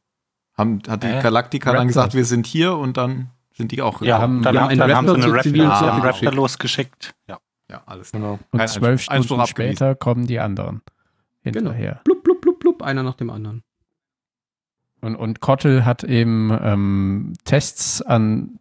Haben, 0.58 0.82
hat 0.88 1.04
die 1.04 1.08
Hä? 1.08 1.22
Galaktika 1.22 1.74
dann 1.74 1.88
gesagt, 1.88 2.16
wir 2.16 2.26
sind 2.26 2.48
hier 2.48 2.76
und 2.76 2.98
dann 2.98 3.30
sind 3.54 3.72
die 3.72 3.82
auch 3.82 4.02
ja, 4.02 4.20
haben- 4.20 4.42
dann, 4.42 4.54
wir 4.54 4.62
haben, 4.62 4.70
haben 4.72 4.78
dann 4.80 4.90
einen 4.92 4.96
haben 4.96 5.08
sie 5.08 5.14
eine 5.14 5.26
Raptor, 5.28 5.44
zivilen 5.44 5.68
ah, 5.70 5.80
einen 5.80 5.90
Raptor 6.02 6.12
geschickt. 6.12 6.36
losgeschickt. 6.36 7.16
Ja. 7.28 7.40
Ja, 7.70 7.82
alles 7.86 8.12
Genau. 8.12 8.40
und 8.52 8.58
Kein 8.60 8.68
zwölf 8.68 9.02
Stunden 9.02 9.22
abgewiesen. 9.40 9.46
später 9.48 9.96
kommen 9.96 10.28
die 10.28 10.40
anderen 10.40 10.82
Genau. 11.44 11.72
hinterher. 11.72 12.02
Blub, 12.04 12.24
blub, 12.24 12.42
blub, 12.42 12.60
blub, 12.60 12.82
einer 12.84 13.04
nach 13.04 13.16
dem 13.16 13.30
anderen. 13.30 13.64
Und, 15.02 15.16
und 15.16 15.40
Kottel 15.42 15.84
hat 15.86 16.04
eben 16.04 16.56
ähm, 16.62 17.34
Tests 17.46 18.02
an, 18.02 18.60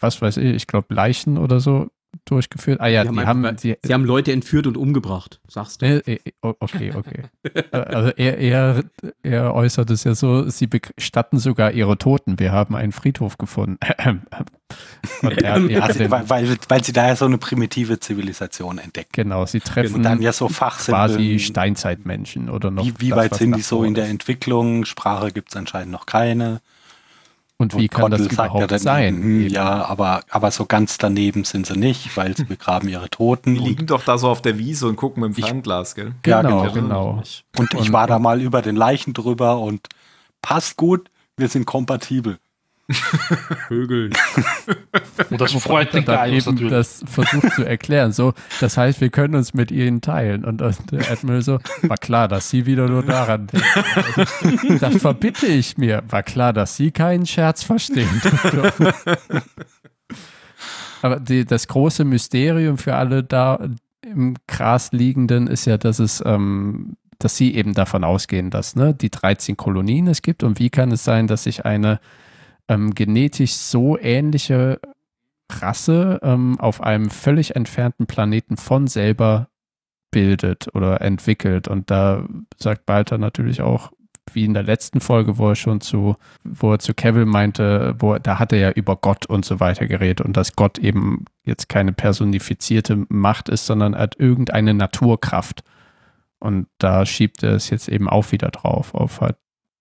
was 0.00 0.20
weiß 0.20 0.36
ich, 0.38 0.54
ich 0.54 0.66
glaube 0.66 0.92
Leichen 0.94 1.38
oder 1.38 1.60
so 1.60 1.88
durchgeführt. 2.24 2.80
Ah 2.80 2.86
ja, 2.88 3.02
Die 3.04 3.10
die 3.10 3.16
haben 3.26 3.44
haben, 3.46 3.56
die, 3.56 3.76
Sie 3.82 3.92
haben 3.94 4.04
Leute 4.04 4.32
entführt 4.32 4.66
und 4.66 4.76
umgebracht, 4.76 5.40
sagst 5.48 5.82
du. 5.82 5.86
Äh, 5.86 6.14
äh, 6.14 6.18
o- 6.42 6.54
Okay, 6.60 6.92
okay. 6.94 7.22
Äh, 7.42 7.76
also 7.76 8.10
er, 8.16 8.38
er, 8.38 8.84
er 9.22 9.54
äußert 9.54 9.90
es 9.90 10.04
ja 10.04 10.14
so, 10.14 10.48
sie 10.48 10.66
bestatten 10.66 11.38
sogar 11.38 11.72
ihre 11.72 11.98
Toten. 11.98 12.38
Wir 12.38 12.52
haben 12.52 12.74
einen 12.76 12.92
Friedhof 12.92 13.38
gefunden. 13.38 13.78
Und 15.22 15.32
er, 15.42 15.56
er 15.70 15.82
Also, 15.82 16.10
weil, 16.10 16.28
weil, 16.30 16.56
weil 16.68 16.84
sie 16.84 16.92
da 16.92 17.08
ja 17.08 17.16
so 17.16 17.26
eine 17.26 17.36
primitive 17.38 18.00
Zivilisation 18.00 18.78
entdecken. 18.78 19.10
genau, 19.12 19.44
sie 19.44 19.60
treffen 19.60 19.96
Und 19.96 20.02
dann 20.04 20.22
ja 20.22 20.32
so 20.32 20.46
quasi. 20.48 21.38
Steinzeitmenschen 21.38 22.48
oder 22.48 22.70
noch. 22.70 22.84
Wie, 22.86 22.94
wie 22.98 23.08
das, 23.10 23.18
weit 23.18 23.34
sind 23.34 23.56
die 23.56 23.62
so 23.62 23.84
in 23.84 23.94
der. 23.94 24.08
Entwicklung? 24.08 24.84
Sprache 24.84 25.30
gibt 25.32 25.50
es 25.50 25.56
anscheinend 25.56 25.92
noch 25.92 26.06
keine. 26.06 26.60
Und 27.62 27.74
wie 27.76 27.82
Und 27.82 27.90
kann 27.90 28.10
das 28.10 28.20
Kottel 28.22 28.36
sagt 28.36 28.50
überhaupt 28.54 28.70
dann, 28.72 28.78
sein? 28.78 29.14
hm, 29.22 29.40
Eben. 29.42 29.54
Ja, 29.54 29.84
aber, 29.84 30.22
aber 30.30 30.50
so 30.50 30.66
ganz 30.66 30.98
daneben 30.98 31.44
sind 31.44 31.66
sie 31.66 31.78
nicht, 31.78 32.16
weil 32.16 32.36
sie 32.36 32.44
begraben 32.54 32.88
ihre 32.88 33.08
Toten. 33.08 33.54
Die 33.54 33.60
liegen 33.60 33.86
doch 33.86 34.02
da 34.04 34.18
so 34.18 34.28
auf 34.28 34.42
der 34.42 34.58
Wiese 34.58 34.88
und 34.88 34.96
gucken 34.96 35.22
mit 35.22 35.36
dem 35.36 35.44
Fernglas, 35.44 35.94
gell? 35.94 36.12
Ja, 36.26 36.42
Genau, 36.42 36.62
genau. 36.64 36.72
genau. 36.72 37.22
und 37.56 37.74
ich 37.74 37.80
und- 37.80 37.92
war 37.92 38.06
da 38.06 38.18
mal 38.18 38.40
über 38.40 38.62
den 38.62 38.76
Leichen 38.76 39.12
drüber 39.14 39.58
und 39.60 39.86
passt 40.42 40.76
gut, 40.76 41.08
wir 41.36 41.48
sind 41.48 41.64
kompatibel. 41.66 42.38
Vögeln. 43.68 44.12
Und 45.30 45.40
das 45.40 45.52
freut 45.52 45.94
den 45.94 46.04
dann 46.04 46.28
eben 46.30 46.44
natürlich. 46.44 46.70
das 46.70 47.04
versucht 47.06 47.52
zu 47.54 47.64
erklären. 47.64 48.12
So, 48.12 48.34
das 48.60 48.76
heißt, 48.76 49.00
wir 49.00 49.10
können 49.10 49.34
uns 49.34 49.54
mit 49.54 49.70
ihnen 49.70 50.00
teilen. 50.00 50.44
Und 50.44 50.60
dann 50.60 50.74
der 50.90 51.10
Admiral 51.10 51.42
so, 51.42 51.58
war 51.82 51.96
klar, 51.96 52.28
dass 52.28 52.50
sie 52.50 52.66
wieder 52.66 52.88
nur 52.88 53.02
daran 53.02 53.46
denken. 53.46 54.78
Das 54.80 54.96
verbitte 54.96 55.46
ich 55.46 55.78
mir. 55.78 56.02
War 56.08 56.22
klar, 56.22 56.52
dass 56.52 56.76
sie 56.76 56.90
keinen 56.90 57.26
Scherz 57.26 57.62
verstehen. 57.62 58.20
Aber 61.02 61.18
die, 61.18 61.44
das 61.44 61.66
große 61.68 62.04
Mysterium 62.04 62.78
für 62.78 62.94
alle 62.94 63.24
da 63.24 63.58
im 64.02 64.36
Gras 64.46 64.92
liegenden 64.92 65.46
ist 65.46 65.64
ja, 65.64 65.78
dass 65.78 65.98
es, 65.98 66.22
ähm, 66.24 66.96
dass 67.18 67.36
sie 67.36 67.54
eben 67.54 67.74
davon 67.74 68.04
ausgehen, 68.04 68.50
dass 68.50 68.76
ne, 68.76 68.94
die 68.94 69.10
13 69.10 69.56
Kolonien 69.56 70.06
es 70.08 70.22
gibt. 70.22 70.42
Und 70.42 70.58
wie 70.58 70.70
kann 70.70 70.92
es 70.92 71.04
sein, 71.04 71.26
dass 71.26 71.44
sich 71.44 71.64
eine 71.64 72.00
ähm, 72.68 72.94
genetisch 72.94 73.52
so 73.52 73.98
ähnliche 73.98 74.80
Rasse 75.50 76.20
ähm, 76.22 76.58
auf 76.58 76.80
einem 76.80 77.10
völlig 77.10 77.56
entfernten 77.56 78.06
Planeten 78.06 78.56
von 78.56 78.86
selber 78.86 79.48
bildet 80.10 80.74
oder 80.74 81.00
entwickelt. 81.00 81.68
Und 81.68 81.90
da 81.90 82.26
sagt 82.56 82.86
Balter 82.86 83.18
natürlich 83.18 83.62
auch, 83.62 83.92
wie 84.32 84.44
in 84.44 84.54
der 84.54 84.62
letzten 84.62 85.00
Folge, 85.00 85.38
wo 85.38 85.48
er 85.50 85.56
schon 85.56 85.80
zu, 85.80 86.16
wo 86.44 86.72
er 86.72 86.78
zu 86.78 86.94
Kevin 86.94 87.28
meinte, 87.28 87.96
wo 87.98 88.16
da 88.18 88.38
hat 88.38 88.52
er 88.52 88.58
ja 88.58 88.70
über 88.70 88.96
Gott 88.96 89.26
und 89.26 89.44
so 89.44 89.58
weiter 89.60 89.86
geredet 89.86 90.24
und 90.24 90.36
dass 90.36 90.54
Gott 90.54 90.78
eben 90.78 91.24
jetzt 91.44 91.68
keine 91.68 91.92
personifizierte 91.92 93.04
Macht 93.08 93.48
ist, 93.48 93.66
sondern 93.66 93.96
hat 93.96 94.18
irgendeine 94.18 94.74
Naturkraft. 94.74 95.64
Und 96.38 96.66
da 96.78 97.04
schiebt 97.06 97.42
er 97.42 97.52
es 97.52 97.70
jetzt 97.70 97.88
eben 97.88 98.08
auch 98.08 98.32
wieder 98.32 98.50
drauf, 98.50 98.94
auf 98.94 99.20
halt, 99.20 99.36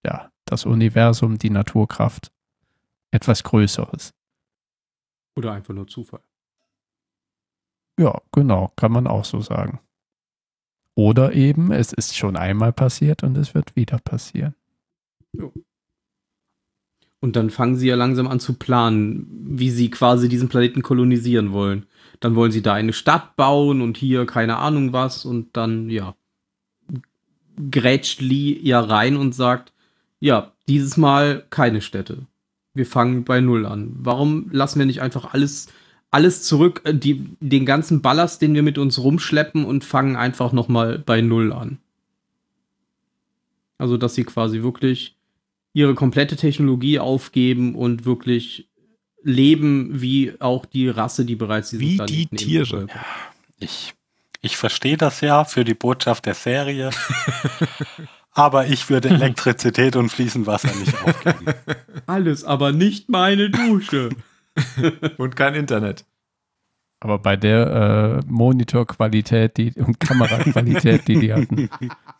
ja, 0.05 0.29
das 0.45 0.65
Universum, 0.65 1.37
die 1.37 1.49
Naturkraft. 1.49 2.31
Etwas 3.11 3.43
Größeres. 3.43 4.13
Oder 5.35 5.53
einfach 5.53 5.73
nur 5.73 5.87
Zufall. 5.87 6.21
Ja, 7.99 8.21
genau, 8.31 8.71
kann 8.75 8.91
man 8.91 9.07
auch 9.07 9.25
so 9.25 9.41
sagen. 9.41 9.79
Oder 10.95 11.33
eben, 11.33 11.71
es 11.71 11.93
ist 11.93 12.17
schon 12.17 12.35
einmal 12.35 12.73
passiert 12.73 13.23
und 13.23 13.37
es 13.37 13.53
wird 13.53 13.75
wieder 13.75 13.99
passieren. 13.99 14.55
Und 17.19 17.35
dann 17.35 17.49
fangen 17.49 17.75
sie 17.75 17.87
ja 17.87 17.95
langsam 17.95 18.27
an 18.27 18.39
zu 18.39 18.55
planen, 18.55 19.27
wie 19.57 19.69
sie 19.69 19.89
quasi 19.89 20.27
diesen 20.27 20.49
Planeten 20.49 20.81
kolonisieren 20.81 21.51
wollen. 21.51 21.85
Dann 22.19 22.35
wollen 22.35 22.51
sie 22.51 22.63
da 22.63 22.73
eine 22.73 22.93
Stadt 22.93 23.35
bauen 23.35 23.81
und 23.81 23.97
hier 23.97 24.25
keine 24.25 24.57
Ahnung 24.57 24.91
was 24.91 25.23
und 25.23 25.55
dann, 25.55 25.89
ja, 25.89 26.15
grätscht 27.69 28.21
Lee 28.21 28.57
ja 28.61 28.79
rein 28.79 29.17
und 29.17 29.33
sagt, 29.33 29.73
ja, 30.19 30.53
dieses 30.67 30.97
Mal 30.97 31.45
keine 31.49 31.81
Städte. 31.81 32.25
Wir 32.73 32.85
fangen 32.85 33.23
bei 33.23 33.41
Null 33.41 33.65
an. 33.65 33.91
Warum 33.99 34.49
lassen 34.51 34.79
wir 34.79 34.85
nicht 34.85 35.01
einfach 35.01 35.33
alles, 35.33 35.67
alles 36.09 36.43
zurück, 36.43 36.81
äh, 36.85 36.93
die, 36.93 37.25
den 37.39 37.65
ganzen 37.65 38.01
Ballast, 38.01 38.41
den 38.41 38.53
wir 38.53 38.63
mit 38.63 38.77
uns 38.77 38.99
rumschleppen 38.99 39.65
und 39.65 39.83
fangen 39.83 40.15
einfach 40.15 40.53
nochmal 40.53 40.99
bei 40.99 41.21
Null 41.21 41.51
an? 41.51 41.79
Also, 43.77 43.97
dass 43.97 44.15
sie 44.15 44.23
quasi 44.23 44.61
wirklich 44.61 45.15
ihre 45.73 45.95
komplette 45.95 46.35
Technologie 46.35 46.99
aufgeben 46.99 47.75
und 47.75 48.05
wirklich 48.05 48.67
leben 49.23 50.01
wie 50.01 50.33
auch 50.39 50.65
die 50.65 50.89
Rasse, 50.89 51.25
die 51.25 51.35
bereits 51.35 51.69
diesen 51.71 51.81
Wie 51.81 51.95
Planeten 51.97 52.35
die 52.35 52.45
Tiere. 52.45 52.63
bevölkert. 52.63 53.01
Ich, 53.59 53.93
ich 54.41 54.57
verstehe 54.57 54.97
das 54.97 55.21
ja 55.21 55.45
für 55.45 55.63
die 55.63 55.73
Botschaft 55.73 56.25
der 56.25 56.33
Serie. 56.33 56.89
aber 58.33 58.67
ich 58.67 58.89
würde 58.89 59.09
Elektrizität 59.09 59.95
und 59.95 60.09
fließend 60.09 60.47
Wasser 60.47 60.73
nicht 60.75 60.93
aufgeben. 61.05 61.45
Alles, 62.07 62.43
aber 62.43 62.71
nicht 62.71 63.09
meine 63.09 63.49
Dusche. 63.49 64.09
Und 65.17 65.35
kein 65.37 65.55
Internet. 65.55 66.03
Aber 66.99 67.17
bei 67.19 67.35
der 67.37 68.19
äh, 68.21 68.25
Monitorqualität 68.27 69.57
die, 69.57 69.71
und 69.75 69.99
Kameraqualität, 69.99 71.07
die 71.07 71.19
die 71.19 71.33
hatten, 71.33 71.69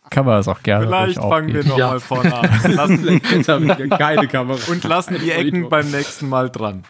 kann 0.10 0.26
man 0.26 0.38
das 0.38 0.48
auch 0.48 0.64
gerne 0.64 0.88
Vielleicht 0.88 1.20
fangen 1.20 1.54
wir 1.54 1.64
nochmal 1.64 1.78
Ja. 1.78 2.00
vorne 2.00 2.34
an. 2.34 2.50
Lassen, 2.74 3.22
Jetzt 3.32 3.48
haben 3.50 3.68
wir 3.68 3.90
keine 3.90 4.28
Kamera. 4.28 4.58
und 4.72 4.84
lassen 4.86 5.18
die 5.22 5.30
Ecken 5.30 5.70
beim 5.70 5.92
nächsten 5.92 6.30
Mal 6.30 6.50
dran. 6.50 6.84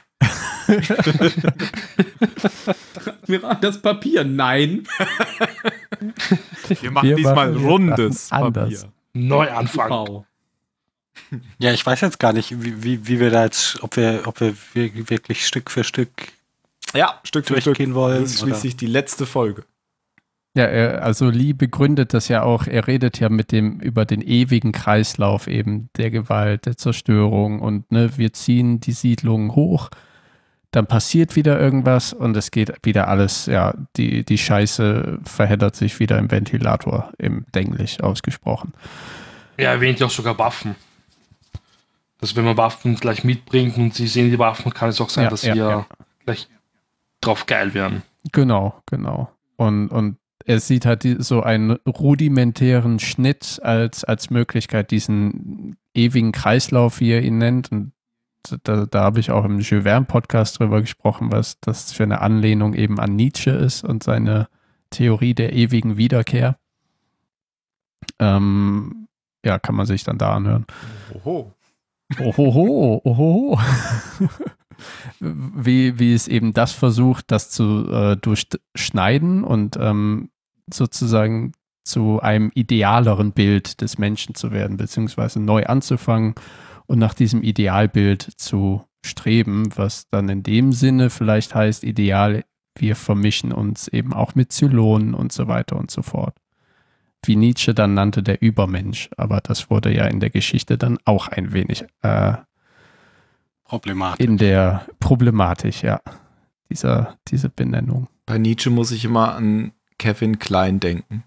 Das 3.61 3.81
Papier. 3.81 4.23
Nein. 4.23 4.83
Wir 6.79 6.91
machen 6.91 7.09
Wir 7.09 7.15
diesmal 7.15 7.51
machen 7.51 7.65
rundes 7.65 8.31
anders. 8.31 8.87
Neuanfang. 9.13 9.89
Wow. 9.89 10.25
Ja, 11.59 11.73
ich 11.73 11.85
weiß 11.85 12.01
jetzt 12.01 12.19
gar 12.19 12.33
nicht, 12.33 12.63
wie, 12.63 12.83
wie, 12.83 13.07
wie 13.07 13.19
wir 13.19 13.29
da 13.29 13.43
jetzt, 13.43 13.81
ob 13.83 13.97
wir, 13.97 14.23
ob 14.25 14.39
wir 14.39 14.53
wir- 14.73 15.09
wirklich 15.09 15.45
Stück 15.45 15.69
für 15.69 15.83
Stück 15.83 16.09
Ja, 16.93 17.19
Stück 17.23 17.45
für 17.45 17.53
Stück. 17.55 17.63
durchgehen 17.75 17.93
wollen. 17.95 18.21
Das 18.23 18.31
ist 18.33 18.39
schließlich 18.41 18.77
die 18.77 18.87
letzte 18.87 19.25
Folge. 19.25 19.65
Ja, 20.53 20.65
also 20.65 21.29
Lee 21.29 21.53
begründet 21.53 22.13
das 22.13 22.27
ja 22.27 22.43
auch. 22.43 22.67
Er 22.67 22.85
redet 22.87 23.19
ja 23.21 23.29
mit 23.29 23.53
dem 23.53 23.79
über 23.79 24.03
den 24.05 24.21
ewigen 24.21 24.73
Kreislauf 24.73 25.47
eben 25.47 25.89
der 25.95 26.11
Gewalt, 26.11 26.65
der 26.65 26.75
Zerstörung 26.75 27.61
und 27.61 27.89
ne, 27.91 28.17
wir 28.17 28.33
ziehen 28.33 28.81
die 28.81 28.91
Siedlungen 28.91 29.55
hoch, 29.55 29.89
dann 30.71 30.87
passiert 30.87 31.35
wieder 31.35 31.59
irgendwas 31.59 32.13
und 32.13 32.35
es 32.37 32.49
geht 32.49 32.73
wieder 32.83 33.09
alles, 33.09 33.45
ja, 33.45 33.73
die, 33.97 34.23
die 34.23 34.37
Scheiße 34.37 35.19
verheddert 35.23 35.75
sich 35.75 35.99
wieder 35.99 36.17
im 36.17 36.31
Ventilator, 36.31 37.11
im 37.17 37.45
Englisch 37.53 37.99
ausgesprochen. 37.99 38.73
Er 39.57 39.71
erwähnt 39.71 39.99
ja 39.99 40.07
auch 40.07 40.11
sogar 40.11 40.37
Waffen. 40.37 40.75
Dass 42.19 42.35
wenn 42.35 42.45
man 42.45 42.55
Waffen 42.55 42.95
gleich 42.95 43.23
mitbringt 43.23 43.77
und 43.77 43.93
sie 43.93 44.07
sehen 44.07 44.29
die 44.29 44.39
Waffen, 44.39 44.73
kann 44.73 44.89
es 44.89 45.01
auch 45.01 45.09
sein, 45.09 45.25
Ja, 45.25 45.29
dass 45.29 45.41
ja, 45.41 45.53
sie 45.53 45.59
ja, 45.59 45.69
ja. 45.69 45.87
gleich 46.25 46.47
drauf 47.19 47.45
geil 47.47 47.73
werden. 47.73 48.03
Genau, 48.31 48.81
genau. 48.85 49.29
Und, 49.57 49.89
und 49.89 50.17
er 50.45 50.59
sieht 50.59 50.85
halt 50.85 51.05
so 51.19 51.43
einen 51.43 51.71
rudimentären 51.87 52.99
Schnitt 52.99 53.59
als, 53.63 54.03
als 54.03 54.29
Möglichkeit, 54.29 54.91
diesen 54.91 55.77
ewigen 55.93 56.31
Kreislauf, 56.31 56.99
wie 56.99 57.11
er 57.11 57.21
ihn 57.21 57.37
nennt. 57.37 57.71
Und 57.71 57.91
da, 58.63 58.85
da 58.85 59.01
habe 59.01 59.19
ich 59.19 59.31
auch 59.31 59.45
im 59.45 59.59
Jules 59.59 59.83
Verne-Podcast 59.83 60.59
drüber 60.59 60.81
gesprochen, 60.81 61.31
was 61.31 61.59
das 61.59 61.91
für 61.91 62.03
eine 62.03 62.21
Anlehnung 62.21 62.73
eben 62.73 62.99
an 62.99 63.15
Nietzsche 63.15 63.51
ist 63.51 63.83
und 63.83 64.03
seine 64.03 64.47
Theorie 64.89 65.33
der 65.33 65.53
ewigen 65.53 65.97
Wiederkehr. 65.97 66.57
Ähm, 68.19 69.07
ja, 69.45 69.59
kann 69.59 69.75
man 69.75 69.85
sich 69.85 70.03
dann 70.03 70.17
da 70.17 70.33
anhören. 70.33 70.65
Oho. 71.13 71.53
Ohoho, 72.19 73.01
ohoho. 73.03 73.59
wie, 75.19 75.99
wie 75.99 76.13
es 76.13 76.27
eben 76.27 76.53
das 76.53 76.71
versucht, 76.71 77.31
das 77.31 77.49
zu 77.49 77.89
äh, 77.91 78.17
durchschneiden 78.17 79.43
und 79.43 79.77
ähm, 79.79 80.29
sozusagen 80.71 81.53
zu 81.83 82.19
einem 82.21 82.51
idealeren 82.53 83.31
Bild 83.31 83.81
des 83.81 83.97
Menschen 83.97 84.35
zu 84.35 84.51
werden, 84.51 84.77
beziehungsweise 84.77 85.39
neu 85.39 85.65
anzufangen 85.65 86.35
und 86.91 86.99
nach 86.99 87.13
diesem 87.13 87.41
Idealbild 87.41 88.21
zu 88.35 88.83
streben, 89.01 89.69
was 89.77 90.09
dann 90.09 90.27
in 90.27 90.43
dem 90.43 90.73
Sinne 90.73 91.09
vielleicht 91.09 91.55
heißt, 91.55 91.85
ideal, 91.85 92.43
wir 92.75 92.97
vermischen 92.97 93.53
uns 93.53 93.87
eben 93.87 94.11
auch 94.11 94.35
mit 94.35 94.51
Zylonen 94.51 95.13
und 95.13 95.31
so 95.31 95.47
weiter 95.47 95.77
und 95.77 95.89
so 95.89 96.01
fort. 96.01 96.35
Wie 97.23 97.37
Nietzsche 97.37 97.73
dann 97.73 97.93
nannte, 97.93 98.23
der 98.23 98.41
Übermensch. 98.41 99.09
Aber 99.15 99.39
das 99.39 99.69
wurde 99.69 99.95
ja 99.95 100.05
in 100.05 100.19
der 100.19 100.31
Geschichte 100.31 100.77
dann 100.77 100.97
auch 101.05 101.29
ein 101.29 101.53
wenig 101.53 101.85
äh, 102.01 102.33
Problematisch. 103.63 104.25
in 104.25 104.37
der 104.37 104.85
Problematik, 104.99 105.83
ja, 105.83 106.01
dieser, 106.69 107.17
diese 107.29 107.47
Benennung. 107.47 108.09
Bei 108.25 108.37
Nietzsche 108.37 108.69
muss 108.69 108.91
ich 108.91 109.05
immer 109.05 109.33
an 109.35 109.71
Kevin 109.97 110.39
Klein 110.39 110.81
denken. 110.81 111.23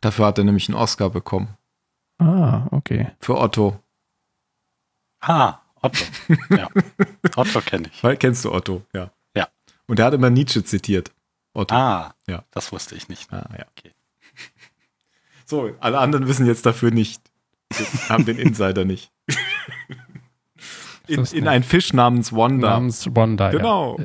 Dafür 0.00 0.26
hat 0.26 0.38
er 0.38 0.44
nämlich 0.44 0.68
einen 0.68 0.76
Oscar 0.76 1.08
bekommen. 1.08 1.56
Ah, 2.18 2.66
okay. 2.72 3.12
Für 3.20 3.38
Otto. 3.38 3.78
Ah, 5.26 5.60
Otto. 5.82 6.04
ja. 6.50 6.68
Otto 7.36 7.60
kenne 7.60 7.88
ich. 7.92 8.02
Weil, 8.04 8.16
kennst 8.16 8.44
du 8.44 8.52
Otto? 8.52 8.82
Ja. 8.92 9.10
Ja. 9.36 9.48
Und 9.86 9.98
er 9.98 10.06
hat 10.06 10.14
immer 10.14 10.30
Nietzsche 10.30 10.64
zitiert. 10.64 11.10
Otto. 11.52 11.74
Ah, 11.74 12.14
Ja. 12.26 12.44
das 12.50 12.72
wusste 12.72 12.94
ich 12.94 13.08
nicht. 13.08 13.32
Ah, 13.32 13.48
ja. 13.58 13.64
Okay. 13.76 13.92
So, 15.46 15.70
alle 15.80 15.98
anderen 15.98 16.26
wissen 16.26 16.46
jetzt 16.46 16.64
dafür 16.64 16.90
nicht. 16.90 17.20
Wir 17.68 18.08
haben 18.08 18.24
den 18.24 18.38
Insider 18.38 18.84
nicht. 18.86 19.12
In, 21.06 21.22
in 21.32 21.48
ein 21.48 21.62
Fisch 21.62 21.92
namens 21.92 22.32
Wanda. 22.32 22.70
Namens 22.70 23.06
Wanda. 23.14 23.50
genau. 23.50 23.98
Ja. 23.98 24.04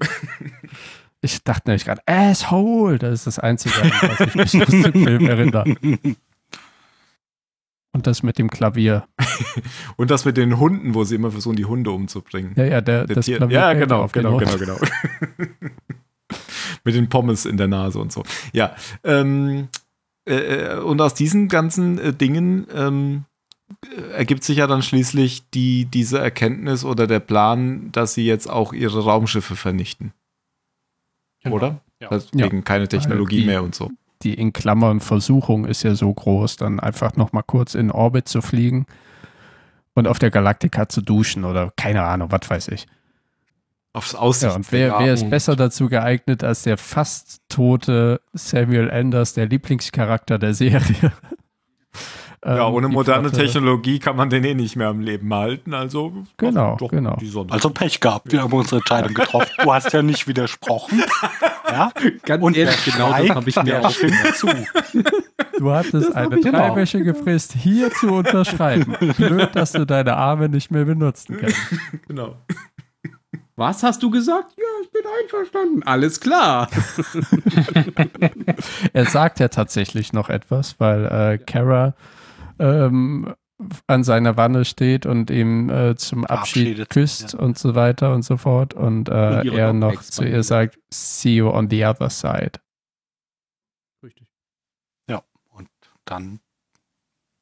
Ich 1.22 1.42
dachte 1.44 1.70
nämlich 1.70 1.86
gerade, 1.86 2.02
Asshole, 2.06 2.98
das 3.00 3.14
ist 3.14 3.28
das 3.28 3.40
Einzige, 3.40 3.76
an 3.82 3.92
was 3.92 4.20
ich 4.20 4.36
mich 4.36 4.62
aus 4.62 4.70
dem 4.70 4.94
Film 4.94 5.28
erinnere. 5.28 5.64
Und 7.92 8.06
das 8.06 8.22
mit 8.22 8.38
dem 8.38 8.50
Klavier. 8.52 9.08
Und 9.98 10.12
das 10.12 10.24
mit 10.26 10.38
den 10.38 10.60
Hunden, 10.60 10.94
wo 10.94 11.04
sie 11.04 11.16
immer 11.16 11.32
versuchen, 11.32 11.56
die 11.56 11.66
Hunde 11.66 11.90
umzubringen. 11.92 12.54
Ja, 12.56 12.66
ja, 12.66 12.82
der, 12.82 13.06
Der 13.08 13.16
das 13.16 13.26
Tier- 13.26 13.38
Klavier 13.38 13.58
ja, 13.60 13.74
genau, 13.74 14.08
genau, 14.08 14.40
den 14.40 14.48
genau, 14.60 14.80
Hund. 14.80 14.88
genau. 15.48 15.70
Mit 16.84 16.96
den 16.96 17.10
Pommes 17.10 17.46
in 17.46 17.58
der 17.58 17.68
Nase 17.68 18.00
und 18.00 18.12
so. 18.12 18.24
Ja, 18.54 18.76
ähm, 19.04 19.68
äh, 20.26 20.76
und 20.78 21.02
aus 21.02 21.14
diesen 21.16 21.48
ganzen 21.48 21.98
äh, 21.98 22.14
Dingen 22.14 22.68
ähm, 22.74 23.26
äh, 23.86 24.12
ergibt 24.14 24.44
sich 24.44 24.58
ja 24.58 24.68
dann 24.68 24.82
schließlich 24.84 25.50
die, 25.50 25.86
diese 25.86 26.20
Erkenntnis 26.20 26.86
oder 26.86 27.08
der 27.08 27.20
Plan, 27.20 27.92
dass 27.92 28.14
sie 28.14 28.26
jetzt 28.26 28.50
auch 28.50 28.72
ihre 28.74 29.04
Raumschiffe 29.04 29.56
vernichten. 29.56 30.14
Genau. 31.44 31.56
Oder? 31.56 31.82
Ja. 32.00 32.10
Deswegen 32.10 32.64
keine 32.64 32.88
Technologie 32.88 33.42
die- 33.42 33.46
mehr 33.48 33.64
und 33.64 33.74
so. 33.76 33.90
Die 34.24 34.34
in 34.34 34.52
Klammern 34.54 35.00
Versuchung 35.00 35.66
ist 35.66 35.84
ja 35.84 35.96
so 35.96 36.14
groß, 36.14 36.58
dann 36.58 36.80
einfach 36.80 37.16
nochmal 37.16 37.44
kurz 37.46 37.74
in 37.76 37.90
Orbit 37.92 38.28
zu 38.28 38.42
fliegen 38.42 38.86
und 39.94 40.08
auf 40.08 40.20
der 40.20 40.30
Galaktika 40.32 40.90
zu 40.90 41.02
duschen 41.02 41.46
oder 41.46 41.72
keine 41.78 42.04
Ahnung, 42.04 42.32
was 42.32 42.50
weiß 42.50 42.68
ich. 42.70 42.86
Aufs 43.94 44.12
Ja, 44.14 44.20
Aussicht. 44.20 44.56
und 44.56 44.72
wer, 44.72 44.88
Ja, 44.90 45.00
wer 45.00 45.14
ist 45.14 45.30
besser 45.30 45.56
dazu 45.56 45.88
geeignet 45.90 46.44
als 46.44 46.64
der 46.64 46.78
fast 46.78 47.42
tote 47.50 48.22
Samuel 48.34 48.92
Anders, 48.92 49.34
der 49.34 49.48
Lieblingscharakter 49.48 50.38
der 50.38 50.54
Serie? 50.54 51.12
Ja, 52.46 52.68
Ähm, 52.68 52.74
ohne 52.74 52.88
die 52.88 52.94
moderne 52.94 53.30
Flotte- 53.30 53.46
Technologie 53.46 54.00
kann 54.00 54.16
man 54.16 54.30
den 54.30 54.44
eh 54.44 54.54
nicht 54.54 54.76
mehr 54.76 54.88
am 54.88 55.00
Leben 55.02 55.34
halten. 55.34 55.74
Also 55.74 56.14
Genau, 56.38 56.78
doch 56.78 56.90
genau. 56.90 57.16
die 57.18 57.28
Sonne. 57.28 57.52
Also 57.52 57.70
Pech 57.70 58.00
gehabt. 58.00 58.32
Wir 58.32 58.42
haben 58.44 58.54
unsere 58.54 58.78
Entscheidung 58.78 59.14
getroffen. 59.14 59.52
Du 59.64 59.74
hast 59.74 59.92
ja 59.94 60.02
nicht 60.02 60.28
widersprochen. 60.28 61.04
Ja? 61.72 61.92
Ganz 62.26 62.44
Und 62.44 62.58
ehrlich, 62.58 62.84
genau 62.84 63.12
das 63.16 63.30
habe 63.30 63.48
ich 63.48 63.64
mir 63.64 63.86
auch 63.86 63.92
stimmt 63.92 64.36
zu. 64.36 64.48
Du 65.60 65.72
hattest 65.72 66.16
eine 66.16 66.36
ich 66.38 66.44
genau. 66.44 66.58
dreiwöchige 66.58 67.14
Frist, 67.14 67.54
hier 67.54 67.92
zu 67.92 68.08
unterschreiben. 68.12 68.96
Blöd, 69.18 69.50
dass 69.54 69.74
du 69.74 69.86
deine 69.86 70.16
Arme 70.18 70.50
nicht 70.50 70.72
mehr 70.72 70.86
benutzen 70.86 71.38
kannst. 71.40 71.56
Genau. 72.08 72.38
Was 73.56 73.84
hast 73.84 74.02
du 74.02 74.10
gesagt? 74.10 74.54
Ja, 74.58 74.64
ich 74.82 74.92
bin 74.92 75.04
einverstanden. 75.24 75.84
Alles 75.84 76.20
klar. 76.20 76.70
Er 78.94 79.06
sagt 79.06 79.40
ja 79.40 79.48
tatsächlich 79.50 80.14
noch 80.14 80.30
etwas, 80.30 80.76
weil 80.80 81.06
äh, 81.06 81.38
Kara 81.38 81.94
ähm, 82.60 83.34
an 83.88 84.04
seiner 84.04 84.38
Wanne 84.38 84.64
steht 84.64 85.06
und 85.06 85.30
ihm 85.30 85.70
äh, 85.70 85.96
zum 85.96 86.26
Abschied 86.26 86.90
küsst 86.90 87.34
ja. 87.34 87.40
und 87.40 87.58
so 87.58 87.76
weiter 87.76 88.14
und 88.14 88.24
so 88.24 88.38
fort. 88.38 88.74
Und, 88.74 89.10
äh, 89.10 89.48
er 89.48 89.74
noch 89.74 90.02
zu 90.02 90.24
ihr 90.24 90.44
sagt, 90.44 90.80
see 90.90 91.36
you 91.36 91.50
on 91.50 91.70
the 91.70 91.86
other 91.86 92.10
side. 92.10 92.54
Richtig. 94.04 94.28
Und 95.50 95.70
dann 96.06 96.40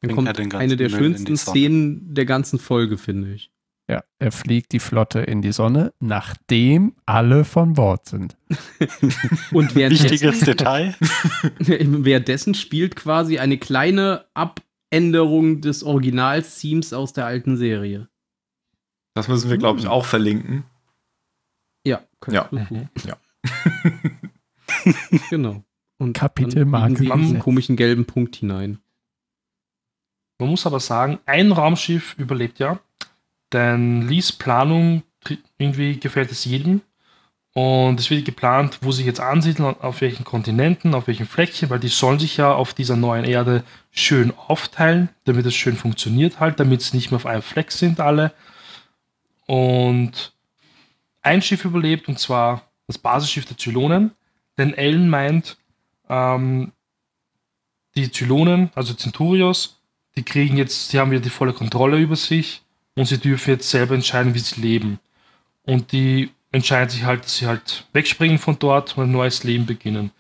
Dann 0.02 0.16
kommt 0.16 0.28
er 0.28 0.34
den 0.34 0.50
ganzen 0.50 0.64
eine 0.64 0.78
der 0.78 0.90
Müll 0.90 1.00
schönsten. 1.00 1.38
Szenen 1.38 2.14
der 2.14 2.26
ganzen 2.26 2.60
Folge, 2.60 2.98
finde 2.98 3.34
ich. 3.34 3.52
Ja, 3.90 4.04
er 4.20 4.34
fliegt 4.34 4.74
die 4.74 4.80
Flotte 4.80 5.22
in 5.22 5.42
die 5.42 5.54
Sonne, 5.54 5.94
nachdem 6.00 6.96
alle 7.06 7.46
von 7.46 7.74
Bord 7.74 8.06
sind. 8.06 8.36
Und 9.52 9.76
wichtiges 9.76 10.22
währenddessen, 10.22 10.46
Detail. 10.46 10.96
währenddessen 11.60 12.54
spielt 12.54 12.98
quasi 12.98 13.40
eine 13.40 13.58
kleine 13.58 14.26
Abänderung 14.92 15.62
des 15.62 15.84
Original-Themes 15.84 16.94
aus 16.94 17.14
der 17.14 17.26
alten 17.26 17.58
Serie. 17.58 18.08
Das 19.16 19.28
müssen 19.28 19.50
wir, 19.50 19.58
glaube 19.58 19.80
ich, 19.80 19.86
Hm. 19.86 19.92
auch 19.92 20.06
verlinken. 20.06 20.64
Ja. 21.86 22.04
Ja. 22.30 22.48
Mhm. 22.52 22.90
Genau. 25.30 25.64
Und 25.98 26.14
Kapitelmarke 26.14 26.94
dann 26.94 27.02
biegen 27.04 27.18
sie 27.20 27.24
gesetzt. 27.28 27.44
komischen 27.44 27.76
gelben 27.76 28.06
Punkt 28.06 28.36
hinein. 28.36 28.80
Man 30.40 30.50
muss 30.50 30.66
aber 30.66 30.80
sagen, 30.80 31.20
ein 31.26 31.52
Raumschiff 31.52 32.16
überlebt 32.20 32.60
ja, 32.60 32.80
denn 33.54 34.08
Lees 34.08 34.32
Planung 34.32 35.04
irgendwie 35.58 36.00
gefällt 36.00 36.32
es 36.32 36.46
jedem. 36.46 36.82
Und 37.58 38.00
es 38.00 38.12
wird 38.12 38.24
geplant, 38.24 38.78
wo 38.82 38.92
sie 38.92 39.04
jetzt 39.04 39.20
ansiedeln, 39.20 39.76
auf 39.82 40.02
welchen 40.02 40.24
Kontinenten, 40.24 40.94
auf 40.94 41.08
welchen 41.08 41.26
Fleckchen, 41.26 41.72
weil 41.72 41.80
die 41.80 41.88
sollen 41.88 42.20
sich 42.20 42.38
ja 42.38 42.54
auf 42.54 42.76
dieser 42.76 42.96
neuen 42.96 43.26
Erde 43.26 43.64
schön 43.90 44.32
aufteilen, 44.32 45.10
damit 45.26 45.44
es 45.48 45.56
schön 45.56 45.76
funktioniert 45.76 46.40
halt, 46.40 46.60
damit 46.60 46.84
sie 46.84 46.96
nicht 46.96 47.10
mehr 47.10 47.16
auf 47.16 47.26
einem 47.26 47.42
Fleck 47.42 47.72
sind 47.72 48.00
alle. 48.00 48.32
Und 49.48 50.34
ein 51.24 51.42
Schiff 51.42 51.66
überlebt, 51.66 52.08
und 52.08 52.20
zwar 52.20 52.62
das 52.86 53.00
Basisschiff 53.00 53.46
der 53.46 53.58
Zylonen. 53.58 54.12
Denn 54.60 54.76
Ellen 54.76 55.10
meint, 55.10 55.58
ähm, 56.10 56.74
die 57.96 58.12
Zylonen, 58.12 58.70
also 58.76 58.94
Centurios, 58.94 59.80
die 60.16 60.22
kriegen 60.22 60.58
jetzt, 60.58 60.94
die 60.94 61.00
haben 61.00 61.10
wieder 61.10 61.22
die 61.22 61.32
volle 61.32 61.54
Kontrolle 61.54 61.98
über 61.98 62.18
sich 62.18 62.62
und 62.94 63.08
sie 63.08 63.18
dürfen 63.18 63.50
jetzt 63.50 63.72
selber 63.72 63.96
entscheiden, 63.96 64.36
wie 64.36 64.40
sie 64.40 64.62
leben. 64.62 65.00
Und 65.64 65.92
die 65.92 66.30
entscheiden 66.52 66.90
sich 66.90 67.04
halt, 67.04 67.24
dass 67.26 67.38
sie 67.38 67.48
halt 67.48 67.86
wegspringen 67.94 68.38
von 68.40 68.58
dort 68.60 68.98
und 68.98 69.04
ein 69.06 69.12
neues 69.12 69.44
Leben 69.44 69.66
beginnen. 69.66 70.12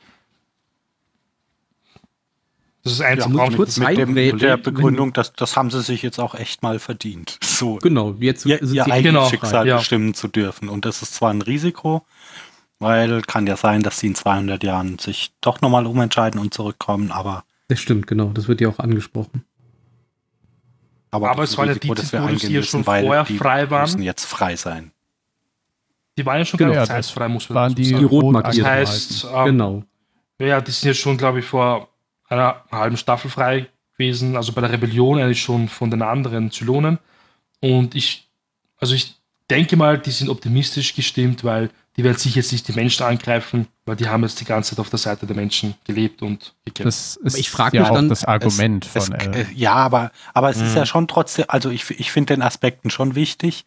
Das 2.83 2.93
ist 2.93 3.01
eins 3.01 3.25
Ja, 3.25 3.49
kurz 3.49 3.77
mit, 3.77 3.97
dem, 3.97 4.13
mit 4.13 4.41
der 4.41 4.55
Begründung, 4.55 5.11
dass 5.11 5.33
das 5.33 5.57
haben 5.57 5.69
sie 5.71 5.81
sich 5.81 6.01
jetzt 6.03 6.19
auch 6.19 6.35
echt 6.35 6.63
mal 6.63 6.79
verdient. 6.79 7.37
So 7.43 7.75
Genau, 7.77 8.15
jetzt 8.19 8.45
ihr, 8.45 8.61
ihr 8.63 8.85
eigenes 8.85 9.03
Genau, 9.03 9.29
Schicksal 9.29 9.67
ja. 9.67 9.77
bestimmen 9.77 10.13
zu 10.13 10.29
dürfen. 10.29 10.69
Und 10.69 10.85
das 10.85 11.01
ist 11.01 11.13
zwar 11.15 11.31
ein 11.31 11.41
Risiko, 11.41 12.05
weil 12.79 13.21
kann 13.23 13.45
ja 13.45 13.57
sein, 13.57 13.83
dass 13.83 13.99
sie 13.99 14.07
in 14.07 14.15
200 14.15 14.63
Jahren 14.63 14.99
sich 14.99 15.31
doch 15.41 15.59
nochmal 15.59 15.85
umentscheiden 15.85 16.39
und 16.39 16.53
zurückkommen, 16.53 17.11
aber, 17.11 17.43
Das 17.67 17.79
stimmt, 17.81 18.07
genau. 18.07 18.29
Das 18.29 18.47
wird 18.47 18.61
ja 18.61 18.69
auch 18.69 18.79
angesprochen. 18.79 19.43
aber, 21.11 21.31
Aber 21.31 21.43
es 21.43 21.57
waren 21.57 21.67
ja 21.67 21.73
Risiko, 21.73 21.93
die 21.93 22.01
das 22.01 22.13
wir 22.13 22.21
eingehen 22.21 22.53
müssen, 22.53 22.69
schon 22.69 22.87
weil 22.87 23.03
vorher 23.03 23.25
frei 23.25 23.69
waren. 23.69 23.81
müssen 23.81 24.01
jetzt 24.03 24.23
frei 24.25 24.55
sein. 24.55 24.91
Die 26.17 26.25
waren 26.25 26.39
ja 26.39 26.45
schon 26.45 26.57
Genau, 26.57 26.71
genau, 26.71 26.81
ja, 26.81 26.87
zeitfrei, 26.87 27.27
muss 27.27 27.49
man 27.49 27.55
waren 27.55 27.75
die, 27.75 27.85
sagen. 27.85 27.99
Die 27.99 28.05
rot 28.05 28.31
markiert. 28.31 28.57
Das 28.57 28.65
heißt, 28.65 29.27
ähm, 29.33 29.45
genau. 29.45 29.83
ja, 30.39 30.59
die 30.61 30.71
sind 30.71 30.87
jetzt 30.89 30.99
schon, 30.99 31.17
glaube 31.17 31.39
ich, 31.39 31.45
vor 31.45 31.89
einer 32.27 32.63
halben 32.71 32.97
Staffel 32.97 33.29
frei 33.29 33.67
gewesen, 33.93 34.35
also 34.35 34.51
bei 34.51 34.61
der 34.61 34.71
Rebellion 34.71 35.19
eigentlich 35.19 35.41
schon 35.41 35.69
von 35.69 35.91
den 35.91 36.01
anderen 36.01 36.51
Zylonen. 36.51 36.99
Und 37.61 37.95
ich, 37.95 38.27
also 38.79 38.95
ich 38.95 39.15
denke 39.49 39.77
mal, 39.77 39.97
die 39.97 40.11
sind 40.11 40.29
optimistisch 40.29 40.95
gestimmt, 40.95 41.43
weil 41.43 41.69
die 41.95 42.03
werden 42.03 42.17
sicher 42.17 42.37
jetzt 42.37 42.51
nicht 42.51 42.67
die 42.67 42.73
Menschen 42.73 43.03
angreifen, 43.05 43.67
weil 43.85 43.95
die 43.95 44.07
haben 44.07 44.21
jetzt 44.21 44.39
die 44.39 44.45
ganze 44.45 44.71
Zeit 44.71 44.79
auf 44.79 44.89
der 44.89 44.99
Seite 44.99 45.25
der 45.25 45.35
Menschen 45.35 45.73
gelebt 45.85 46.21
und 46.21 46.53
gekämpft. 46.63 46.85
Das 46.87 47.15
ist 47.15 47.37
ich 47.39 47.49
frag 47.49 47.73
ja 47.73 47.81
mich 47.81 47.89
auch 47.89 47.95
dann, 47.95 48.09
das 48.09 48.23
Argument 48.23 48.87
Es, 48.93 49.05
von 49.05 49.15
äh, 49.15 49.39
L. 49.39 49.47
ja, 49.55 49.73
aber, 49.73 50.11
aber 50.33 50.49
es 50.51 50.57
ist 50.57 50.71
Mhm. 50.73 50.77
ja 50.77 50.85
schon 50.85 51.07
trotzdem, 51.07 51.45
also 51.47 51.71
ich, 51.71 51.89
ich 51.91 52.11
finde 52.11 52.35
den 52.35 52.43
Aspekten 52.43 52.91
schon 52.91 53.15
wichtig, 53.15 53.65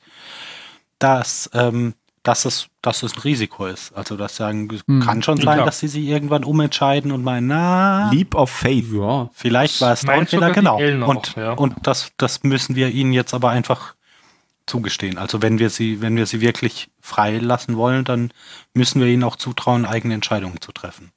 dass, 1.00 1.50
ähm, 1.54 1.94
dass, 2.22 2.44
es, 2.44 2.68
dass 2.82 3.02
es 3.02 3.14
ein 3.16 3.20
Risiko 3.20 3.66
ist. 3.66 3.92
Also 3.96 4.16
das 4.16 4.36
sagen, 4.36 4.68
es 4.74 4.82
Mhm. 4.86 5.00
kann 5.00 5.22
schon 5.22 5.38
sein, 5.38 5.54
klar. 5.54 5.64
dass 5.66 5.78
sie 5.80 5.88
sich 5.88 6.04
irgendwann 6.04 6.44
umentscheiden 6.44 7.12
und 7.12 7.22
meinen, 7.24 7.46
na, 7.46 8.10
Leap 8.10 8.34
of 8.34 8.50
Faith. 8.50 8.92
Ja, 8.92 9.30
vielleicht 9.32 9.80
war 9.80 9.92
es 9.94 10.02
doch 10.02 10.08
ein 10.10 10.16
meint 10.18 10.30
Fehler, 10.30 10.50
genau. 10.50 10.74
Auch, 10.76 11.08
Und, 11.08 11.34
ja. 11.36 11.52
und 11.52 11.74
das, 11.82 12.12
das 12.18 12.42
müssen 12.42 12.76
wir 12.76 12.88
ihnen 12.90 13.12
jetzt 13.14 13.32
aber 13.32 13.48
einfach 13.50 13.94
zugestehen. 14.66 15.16
Also 15.18 15.40
wenn 15.42 15.58
wir 15.58 15.70
sie, 15.70 16.00
wenn 16.02 16.14
wir 16.16 16.26
sie 16.26 16.40
wirklich 16.42 16.90
frei 17.00 17.38
lassen 17.38 17.76
wollen, 17.76 18.04
dann 18.04 18.32
müssen 18.74 19.00
wir 19.00 19.08
ihnen 19.08 19.24
auch 19.24 19.36
zutrauen, 19.36 19.84
eigene 19.86 20.14
Entscheidungen 20.14 20.60
zu 20.60 20.72
treffen. 20.72 21.10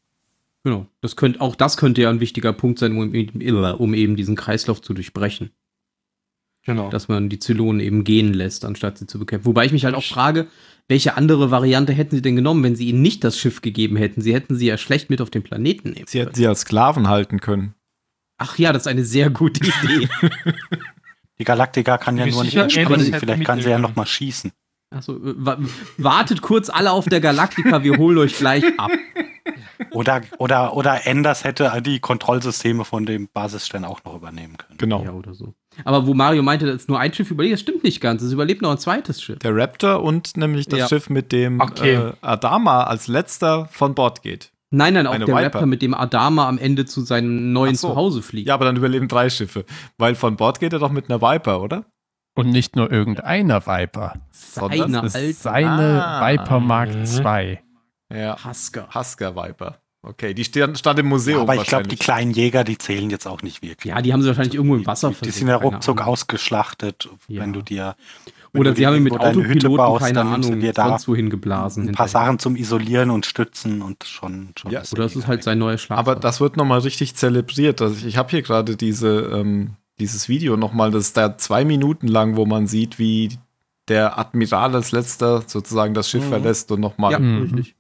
genau. 0.64 0.86
Das 1.01 1.18
könnte, 1.18 1.41
auch 1.41 1.56
das 1.56 1.76
könnte 1.76 2.01
ja 2.01 2.10
ein 2.10 2.22
wichtiger 2.22 2.54
Punkt 2.54 2.80
sein, 2.80 2.97
um, 2.97 3.14
eben- 3.14 3.74
um 3.74 3.93
eben 3.93 4.16
diesen 4.16 4.38
Kreislauf 4.38 4.82
zu 4.82 4.93
durchbrechen. 4.93 5.51
genau. 6.66 6.89
Dass 6.89 7.10
man 7.10 7.28
die 7.28 7.39
Zylonen 7.39 7.82
eben 7.82 8.06
gehen 8.06 8.34
lässt, 8.34 8.64
anstatt 8.64 8.97
sie 8.97 9.06
zu 9.06 9.20
bekämpfen. 9.20 9.45
Wobei 9.45 9.66
ich 9.66 9.74
mich 9.74 9.84
halt 9.84 9.95
auch 9.95 10.04
frage, 10.04 10.47
welche 10.88 11.15
andere 11.15 11.49
Variante 11.51 11.93
hätten 11.93 12.15
sie 12.15 12.21
denn 12.21 12.36
genommen, 12.36 12.63
wenn 12.63 12.75
sie 12.75 12.89
ihnen 12.89 13.01
nicht 13.01 13.23
das 13.23 13.38
Schiff 13.38 13.61
gegeben 13.61 13.95
hätten? 13.95 14.21
Sie 14.21 14.34
hätten 14.34 14.55
sie 14.55 14.67
ja 14.67 14.77
schlecht 14.77 15.09
mit 15.09 15.21
auf 15.21 15.29
den 15.29 15.43
Planeten 15.43 15.91
nehmen 15.91 16.05
Sie 16.07 16.19
hätten 16.19 16.36
sie 16.36 16.47
als 16.47 16.61
Sklaven 16.61 17.07
halten 17.07 17.39
können. 17.39 17.73
Ach 18.38 18.57
ja, 18.57 18.73
das 18.73 18.84
ist 18.84 18.88
eine 18.88 19.05
sehr 19.05 19.29
gute 19.29 19.65
Idee. 19.65 20.09
Die 21.39 21.45
Galaktika 21.45 21.97
kann 21.97 22.17
ja 22.17 22.25
nur 22.25 22.43
nicht 22.43 22.55
Ellen 22.55 22.99
hätte 22.99 23.19
vielleicht 23.19 23.45
kann 23.45 23.61
sie 23.61 23.69
ja 23.69 23.79
noch 23.79 23.95
mal 23.95 24.05
schießen. 24.05 24.51
Achso, 24.91 25.17
wa 25.19 25.57
wartet 25.97 26.41
kurz 26.41 26.69
alle 26.69 26.91
auf 26.91 27.05
der 27.05 27.19
Galaktika, 27.19 27.84
wir 27.84 27.97
holen 27.97 28.19
euch 28.19 28.38
gleich 28.38 28.63
ab. 28.77 28.91
Oder, 29.91 30.21
oder, 30.38 30.76
oder 30.76 31.05
Enders 31.07 31.43
hätte 31.43 31.71
die 31.82 31.99
Kontrollsysteme 31.99 32.86
von 32.86 33.05
dem 33.05 33.28
Basisstern 33.34 33.86
auch 33.86 34.03
noch 34.03 34.15
übernehmen 34.15 34.57
können. 34.57 34.78
Genau. 34.78 35.03
Ja, 35.03 35.11
oder 35.11 35.34
so. 35.34 35.53
Aber 35.86 36.05
wo 36.05 36.13
Mario 36.13 36.43
meinte, 36.43 36.65
dass 36.65 36.88
nur 36.88 36.99
ein 36.99 37.13
Schiff 37.13 37.32
überlebt, 37.32 37.53
das 37.53 37.61
stimmt 37.61 37.84
nicht 37.84 37.99
ganz. 38.01 38.21
Es 38.21 38.32
überlebt 38.32 38.61
noch 38.61 38.71
ein 38.71 38.78
zweites 38.78 39.21
Schiff. 39.21 39.39
Der 39.39 39.55
Raptor 39.55 40.03
und 40.03 40.38
nämlich 40.38 40.67
das 40.67 40.80
Ja. 40.80 40.88
Schiff, 40.88 41.09
mit 41.09 41.32
dem 41.32 41.59
Okay. 41.61 41.95
äh, 41.95 42.13
Adama 42.21 42.84
als 42.84 43.07
letzter 43.07 43.65
von 43.71 43.95
Bord 43.95 44.21
geht. 44.21 44.51
Nein, 44.69 44.93
nein, 44.95 45.05
auch 45.07 45.13
Eine 45.13 45.26
der 45.26 45.36
Viper. 45.36 45.45
Raptor, 45.45 45.65
mit 45.67 45.82
dem 45.82 45.93
Adama 45.93 46.47
am 46.47 46.57
Ende 46.57 46.86
zu 46.86 47.01
seinem 47.01 47.53
neuen 47.53 47.76
so. 47.76 47.89
Zuhause 47.89 48.21
fliegt. 48.24 48.47
Ja, 48.47 48.55
aber 48.55 48.65
dann 48.65 48.76
überleben 48.76 49.07
drei 49.07 49.30
Schiffe. 49.30 49.65
Weil 49.97 50.15
von 50.15 50.36
Bord 50.36 50.59
geht 50.59 50.74
er 50.74 50.80
doch 50.80 50.91
mit 50.91 51.09
einer 51.09 51.21
Viper, 51.21 51.61
oder? 51.61 51.86
Und 52.36 52.49
nicht 52.49 52.76
nur 52.76 52.91
irgendeiner 52.91 53.67
Viper. 53.67 54.15
sondern 54.32 54.91
Seine 55.09 55.26
ist 55.28 55.43
seine 55.43 56.03
Ah. 56.03 56.28
Viper 56.28 56.59
Mark 56.59 56.89
Mhm. 56.89 57.05
II. 57.26 57.59
Ja. 58.14 58.38
Husker. 58.45 58.88
Husker 58.93 59.36
Viper. 59.36 59.80
Okay, 60.05 60.34
die 60.34 60.43
stand, 60.43 60.78
stand 60.78 60.99
im 60.99 61.05
Museum. 61.07 61.38
Ja, 61.38 61.43
aber 61.43 61.55
ich 61.55 61.64
glaube, 61.64 61.88
die 61.88 61.95
kleinen 61.95 62.32
Jäger, 62.32 62.66
die 62.66 62.78
zählen 62.78 63.09
jetzt 63.09 63.26
auch 63.26 63.41
nicht 63.41 63.61
wirklich. 63.61 63.93
Ja, 63.93 64.01
die 64.01 64.11
haben 64.11 64.22
sie 64.22 64.28
wahrscheinlich 64.28 64.55
irgendwo 64.55 64.76
im 64.76 64.86
Wasser 64.86 65.07
Die, 65.09 65.14
die 65.14 65.18
versenkt, 65.20 65.38
sind 65.38 65.47
ja 65.47 65.55
ruckzuck 65.55 66.01
ausgeschlachtet, 66.05 67.09
Ja. 67.30 67.41
wenn 67.41 67.53
du 67.53 67.61
dir 67.61 67.95
wenn 68.51 68.59
Oder 68.59 68.72
du 68.72 68.78
sie 68.78 68.86
haben 68.86 68.97
ihn 68.97 69.03
mit 69.03 69.14
Autopiloten, 69.14 69.78
baust, 69.78 70.05
keine 70.05 70.22
Ahnung, 70.22 70.59
dir 70.59 70.74
da 70.74 70.89
sonst 70.89 71.07
wohin 71.07 71.32
geblasen. 71.32 71.84
ein 71.88 71.93
paar 71.95 72.05
hinterher. 72.05 72.26
Sachen 72.28 72.38
zum 72.39 72.55
Isolieren 72.55 73.09
und 73.09 73.26
Stützen 73.26 73.82
und 73.82 74.03
schon, 74.03 74.49
schon 74.55 74.70
Ja, 74.72 74.84
Oder 74.91 75.05
es 75.05 75.16
ist 75.16 75.26
halt 75.26 75.41
sein 75.43 75.57
neues 75.57 75.82
Schlafsaal. 75.82 76.14
Aber 76.14 76.20
das 76.22 76.39
wird 76.39 76.55
nochmal 76.57 76.80
richtig 76.82 77.16
zelebriert. 77.16 77.82
Also 77.82 77.95
ich 77.95 78.05
ich 78.05 78.18
habe 78.18 78.30
hier 78.30 78.43
gerade 78.43 78.76
diese, 78.78 79.22
ähm, 79.34 79.72
dieses 79.99 80.30
Video 80.30 80.55
nochmal, 80.55 80.91
das 80.91 81.05
ist 81.05 81.18
da 81.18 81.36
zwei 81.38 81.66
Minuten 81.66 82.07
lang, 82.07 82.36
wo 82.36 82.45
man 82.45 82.68
sieht, 82.68 82.99
wie 82.99 83.39
der 83.88 84.20
Admiral 84.20 84.76
als 84.76 84.91
letzter 84.91 85.41
sozusagen 85.47 85.95
das 85.95 86.07
Schiff 86.09 86.26
Mhm. 86.26 86.30
verlässt 86.30 86.72
und 86.72 86.80
nochmal 86.82 87.14
ja, 87.14 87.20
Mhm. 87.20 87.41
richtig. 87.41 87.76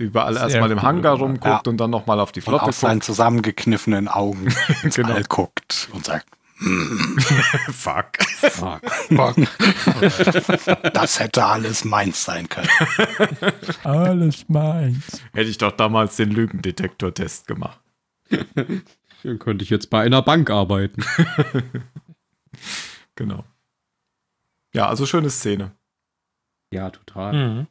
Überall 0.00 0.34
Sehr 0.34 0.42
erstmal 0.44 0.70
im 0.70 0.78
cool 0.78 0.82
Hangar 0.84 1.16
gemacht. 1.16 1.20
rumguckt 1.22 1.66
Ja. 1.66 1.70
und 1.70 1.76
dann 1.78 1.90
nochmal 1.90 2.18
auf 2.20 2.32
die 2.32 2.40
und 2.40 2.44
Flotte 2.44 2.64
aus 2.66 2.80
seinen 2.80 2.94
guckt. 2.94 3.04
zusammengekniffenen 3.04 4.08
Augen 4.08 4.48
ins 4.82 4.94
Genau. 4.96 5.14
All 5.14 5.24
guckt 5.28 5.88
und 5.92 6.04
sagt, 6.04 6.26
Fuck. 7.72 8.18
Fuck. 8.50 9.36
das 10.92 11.18
hätte 11.18 11.44
alles 11.44 11.84
meins 11.86 12.22
sein 12.24 12.50
können. 12.50 12.68
Alles 13.82 14.46
meins. 14.48 15.22
Hätte 15.32 15.48
ich 15.48 15.56
doch 15.56 15.72
damals 15.72 16.16
den 16.16 16.30
Lügendetektor-Test 16.30 17.46
gemacht. 17.46 17.80
Dann 19.22 19.38
könnte 19.38 19.64
ich 19.64 19.70
jetzt 19.70 19.88
bei 19.88 20.02
einer 20.02 20.20
Bank 20.20 20.50
arbeiten. 20.50 21.02
Genau. 23.16 23.44
Ja, 24.74 24.88
also 24.88 25.06
schöne 25.06 25.30
Szene. 25.30 25.72
ja, 26.72 26.90
total. 26.90 27.32
Mhm. 27.32 27.66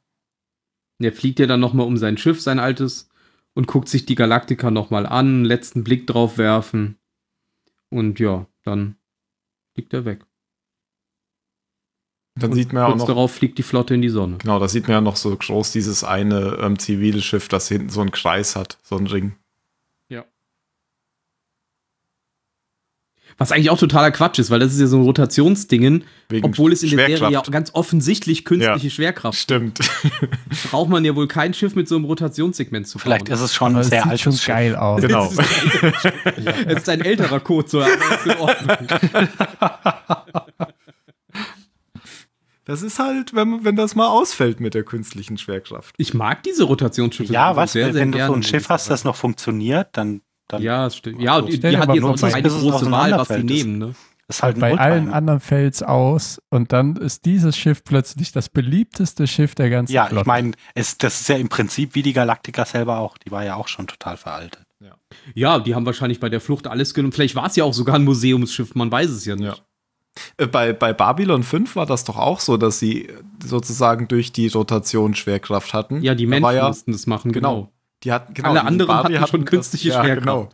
Der 1.00 1.14
fliegt 1.14 1.40
ja 1.40 1.48
dann 1.48 1.60
nochmal 1.60 1.88
um 1.88 1.98
sein 1.98 2.18
Schiff, 2.18 2.42
sein 2.42 2.60
altes, 2.60 3.10
und 3.54 3.68
guckt 3.68 3.90
sich 3.90 4.06
die 4.06 4.16
Galaktika 4.16 4.72
nochmal 4.72 5.06
an, 5.06 5.46
letzten 5.46 5.84
Blick 5.84 6.08
drauf 6.08 6.38
werfen. 6.38 6.98
Und 7.90 8.20
ja, 8.20 8.48
dann 8.64 8.98
fliegt 9.74 9.94
er 9.94 10.06
weg. 10.06 10.26
Dann 12.36 12.52
und 12.52 12.56
sieht 12.56 12.74
man 12.74 12.84
ja 12.84 12.94
auch 12.94 12.96
noch, 12.96 13.08
darauf 13.08 13.34
fliegt 13.34 13.58
die 13.58 13.64
Flotte 13.64 13.94
in 13.96 14.02
die 14.02 14.10
Sonne. 14.10 14.38
genau, 14.38 14.60
da 14.60 14.68
sieht 14.68 14.84
man 14.84 14.92
ja 14.92 15.02
noch 15.02 15.16
so 15.16 15.36
groß 15.36 15.72
dieses 15.72 16.04
eine 16.04 16.58
ähm, 16.62 16.80
zivile 16.80 17.22
Schiff, 17.22 17.48
das 17.48 17.68
hinten 17.68 17.90
so 17.90 18.02
einen 18.02 18.12
Kreis 18.12 18.56
hat, 18.56 18.78
so 18.84 18.98
einen 18.98 19.08
Ring. 19.08 19.36
Was 23.40 23.52
eigentlich 23.52 23.70
auch 23.70 23.80
totaler 23.80 24.12
Quatsch 24.12 24.38
ist, 24.38 24.52
weil 24.52 24.60
das 24.60 24.74
ist 24.74 24.80
ja 24.82 24.88
so 24.88 24.98
ein 24.98 25.04
Rotationsdingen, 25.04 26.04
Wegen 26.28 26.46
obwohl 26.46 26.74
es 26.74 26.84
in 26.84 26.96
der 26.96 27.08
Serie 27.08 27.32
ja 27.32 27.42
ganz 27.50 27.72
offensichtlich 27.74 28.44
künstliche 28.46 28.88
Ja. 28.88 28.92
Schwerkraft 28.92 29.40
Stimmt. 29.40 29.80
braucht 30.70 30.90
man 30.90 31.04
ja 31.06 31.16
wohl 31.16 31.28
kein 31.28 31.54
Schiff 31.54 31.74
mit 31.74 31.88
so 31.88 31.96
einem 31.96 32.06
Rotationssegment 32.06 32.88
zu 32.88 32.98
bauen. 32.98 33.04
Vielleicht 33.04 33.30
ist 33.30 33.40
es 33.40 33.56
schon 33.56 33.76
ein 33.78 33.84
sehr 33.84 34.04
sieht 34.04 34.20
schon 34.20 34.34
Schiff. 34.34 34.48
geil 34.48 34.76
aus. 34.76 35.02
genau. 35.02 35.32
Es 36.68 36.80
ist 36.80 36.90
ein 36.90 37.02
älterer 37.02 37.40
Code, 37.40 37.68
so. 37.70 37.84
Das 42.66 42.84
ist 42.84 43.00
halt, 43.00 43.34
wenn, 43.34 43.64
wenn 43.66 43.76
das 43.76 43.96
mal 43.96 44.08
ausfällt 44.08 44.60
mit 44.60 44.76
der 44.76 44.84
künstlichen 44.84 45.38
Schwerkraft. 45.40 45.96
Ich 45.98 46.14
mag 46.14 46.44
diese 46.44 46.66
Rotationsschiffe. 46.66 47.34
Ja, 47.34 47.56
was, 47.56 47.72
sehr, 47.72 47.86
sehr 47.94 47.96
wenn 48.02 48.12
du 48.12 48.24
so 48.24 48.34
ein 48.34 48.44
Schiff 48.44 48.70
hast, 48.70 48.90
das 48.92 49.04
noch 49.04 49.16
funktioniert, 49.16 49.88
dann, 49.94 50.22
dann 50.50 50.62
Ja, 50.62 50.84
das 50.86 50.98
stimmt. 50.98 51.22
Ja, 51.22 51.42
die, 51.42 51.60
die 51.60 51.78
hat 51.78 51.94
jetzt 51.94 52.04
auch 52.04 52.30
keine 52.30 52.48
es 52.48 52.60
große 52.60 52.92
Wahl, 52.92 53.12
was 53.12 53.28
sie 53.30 53.44
nehmen. 53.44 53.78
Ne? 53.78 53.96
ist 54.30 54.44
halt 54.44 54.60
Bei 54.60 54.78
allen 54.78 54.94
Oldtimer. 54.94 55.16
anderen 55.16 55.40
fällt's 55.40 55.82
aus 55.82 56.40
und 56.50 56.72
dann 56.72 56.96
ist 56.98 57.26
dieses 57.26 57.58
Schiff 57.58 57.84
plötzlich 57.84 58.32
das 58.32 58.50
beliebteste 58.50 59.26
Schiff 59.26 59.56
der 59.56 59.72
ganzen 59.72 59.92
Ja, 59.92 60.06
Flotte. 60.06 60.22
ich 60.22 60.28
meine, 60.28 60.52
es, 60.76 61.00
das 61.00 61.22
ist 61.22 61.30
ja 61.30 61.38
im 61.38 61.50
Prinzip 61.50 61.96
wie 61.96 62.04
die 62.04 62.14
Galaktika 62.14 62.64
selber 62.66 63.00
auch. 63.00 63.18
Die 63.18 63.32
war 63.32 63.44
ja 63.44 63.56
auch 63.56 63.68
schon 63.68 63.88
total 63.88 64.18
veraltet. 64.18 64.62
Ja, 65.34 65.60
die 65.60 65.74
haben 65.76 65.86
wahrscheinlich 65.86 66.20
bei 66.20 66.30
der 66.30 66.40
Flucht 66.40 66.68
alles 66.68 66.94
genommen. 66.94 67.12
Vielleicht 67.12 67.36
war 67.36 67.48
es 67.48 67.56
ja 67.56 67.64
auch 67.64 67.74
sogar 67.74 67.96
ein 67.96 68.04
Museumsschiff, 68.04 68.76
man 68.76 68.92
weiß 68.92 69.10
es 69.10 69.26
ja 69.26 69.36
nicht. 69.36 69.46
Ja. 69.46 69.56
Äh, 70.38 70.48
Bei, 70.48 70.74
bei 70.74 70.94
Babylon 70.94 71.44
5 71.44 71.76
war 71.76 71.86
das 71.86 72.04
doch 72.04 72.18
auch 72.18 72.40
so, 72.40 72.56
dass 72.58 72.80
sie 72.80 73.10
sozusagen 73.44 74.08
durch 74.08 74.32
die 74.32 74.48
Rotation 74.48 75.16
Schwerkraft 75.16 75.74
hatten. 75.74 76.02
Ja, 76.04 76.14
die 76.16 76.28
Menschen 76.28 76.56
ja, 76.56 76.68
mussten 76.68 76.92
das 76.92 77.08
machen, 77.08 77.32
genau. 77.32 77.56
genau. 77.56 77.72
Die 78.04 78.12
hatten, 78.12 78.34
genau, 78.34 78.50
Alle 78.50 78.64
anderen 78.66 78.88
Barbie 78.88 79.18
hatten 79.18 79.30
schon 79.30 79.46
künstliche 79.46 79.90
Schwerkraft. 79.92 80.20
Genau. 80.20 80.50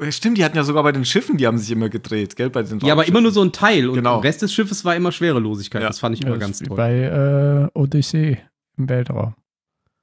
Äh, 0.00 0.12
Stimmt, 0.12 0.38
die 0.38 0.44
hatten 0.44 0.56
ja 0.56 0.62
sogar 0.62 0.82
bei 0.84 0.92
den 0.92 1.04
Schiffen, 1.04 1.36
die 1.36 1.46
haben 1.46 1.58
sich 1.58 1.70
immer 1.72 1.88
gedreht, 1.88 2.36
gell? 2.36 2.50
Bei 2.50 2.62
den 2.62 2.78
Ja, 2.80 2.92
aber 2.92 3.06
immer 3.08 3.20
nur 3.20 3.32
so 3.32 3.42
ein 3.42 3.52
Teil 3.52 3.88
und 3.88 3.96
Genau. 3.96 4.20
der 4.20 4.28
Rest 4.30 4.42
des 4.42 4.52
Schiffes 4.54 4.84
war 4.84 4.94
immer 4.94 5.10
Schwerelosigkeit. 5.10 5.82
Ja. 5.82 5.88
Das 5.88 5.98
fand 5.98 6.14
ich 6.16 6.22
Ja, 6.22 6.28
immer 6.28 6.38
das 6.38 6.46
ganz 6.46 6.58
toll. 6.60 6.76
bei 6.76 7.68
äh, 7.74 7.78
Odyssee 7.78 8.38
im 8.76 8.88
Weltraum. 8.88 9.34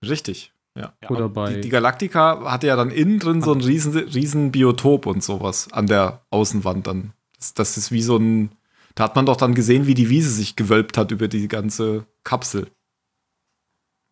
Richtig. 0.05 0.51
Ja. 0.77 0.91
Oder 1.09 1.29
bei. 1.29 1.53
Die, 1.53 1.61
die 1.61 1.69
Galactica 1.69 2.51
hatte 2.51 2.67
ja 2.67 2.75
dann 2.75 2.91
innen 2.91 3.19
drin 3.19 3.41
so 3.41 3.53
ein 3.53 3.61
riesen, 3.61 3.95
riesen 3.95 4.51
Biotop 4.51 5.05
und 5.05 5.23
sowas 5.23 5.71
an 5.71 5.87
der 5.87 6.25
Außenwand 6.31 6.85
dann. 6.87 7.13
Das, 7.37 7.53
das 7.53 7.77
ist 7.77 7.93
wie 7.93 8.01
so 8.01 8.17
ein. 8.17 8.51
Da 8.95 9.05
hat 9.05 9.15
man 9.15 9.25
doch 9.25 9.37
dann 9.37 9.55
gesehen, 9.55 9.87
wie 9.87 9.93
die 9.93 10.09
Wiese 10.09 10.29
sich 10.29 10.57
gewölbt 10.57 10.97
hat 10.97 11.11
über 11.11 11.29
die 11.29 11.47
ganze 11.47 12.05
Kapsel. 12.25 12.67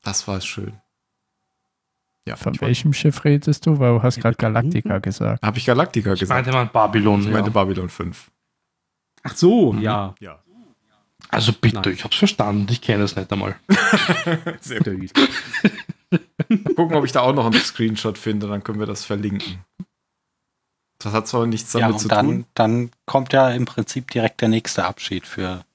Das 0.04 0.28
war 0.28 0.40
schön. 0.40 0.74
Ja, 2.26 2.38
Von 2.38 2.60
welchem 2.62 2.94
Schiff 2.94 3.26
redest 3.26 3.66
du? 3.66 3.80
Weil 3.80 3.96
du 3.98 4.04
hast 4.04 4.22
gerade 4.22 4.36
Galactica 4.38 5.00
gesagt. 5.00 5.44
Habe 5.44 5.58
ich 5.58 5.66
Galactica 5.66 6.14
Ich 6.14 6.22
gesagt? 6.22 6.46
meinte 6.46 6.52
mal 6.58 6.66
Babylon. 6.66 7.22
Ich 7.22 7.28
meinte 7.28 7.50
ja. 7.50 7.54
Babylon 7.54 7.90
5. 7.90 8.32
Ach 9.24 9.36
so, 9.36 9.74
ja. 9.76 10.16
Ja. 10.20 10.40
Also 11.30 11.52
bitte, 11.52 11.82
Nein. 11.82 11.94
ich 11.94 12.04
hab's 12.04 12.16
verstanden. 12.18 12.68
Ich 12.70 12.82
kenne 12.82 13.04
es 13.04 13.16
nicht 13.16 13.32
einmal. 13.32 13.56
Sehr 14.62 14.80
gut. 14.82 15.12
Gucken, 16.76 16.96
ob 16.96 17.06
ich 17.06 17.12
da 17.12 17.22
auch 17.22 17.34
noch 17.34 17.46
einen 17.46 17.60
Screenshot 17.60 18.18
finde, 18.18 18.48
dann 18.48 18.64
können 18.64 18.80
wir 18.80 18.86
das 18.86 19.04
verlinken. 19.04 19.64
Das 21.00 21.12
hat 21.12 21.28
zwar 21.28 21.46
nichts 21.46 21.74
Ja, 21.74 21.82
damit 21.82 21.96
und 21.96 22.00
zu 22.00 22.08
dann, 22.08 22.26
tun. 22.26 22.46
dann 22.54 22.92
kommt 23.06 23.34
ja 23.34 23.50
im 23.50 23.66
Prinzip 23.66 24.12
direkt 24.12 24.42
der 24.42 24.48
nächste 24.50 24.86
Abschied 24.86 25.26
für, 25.26 25.66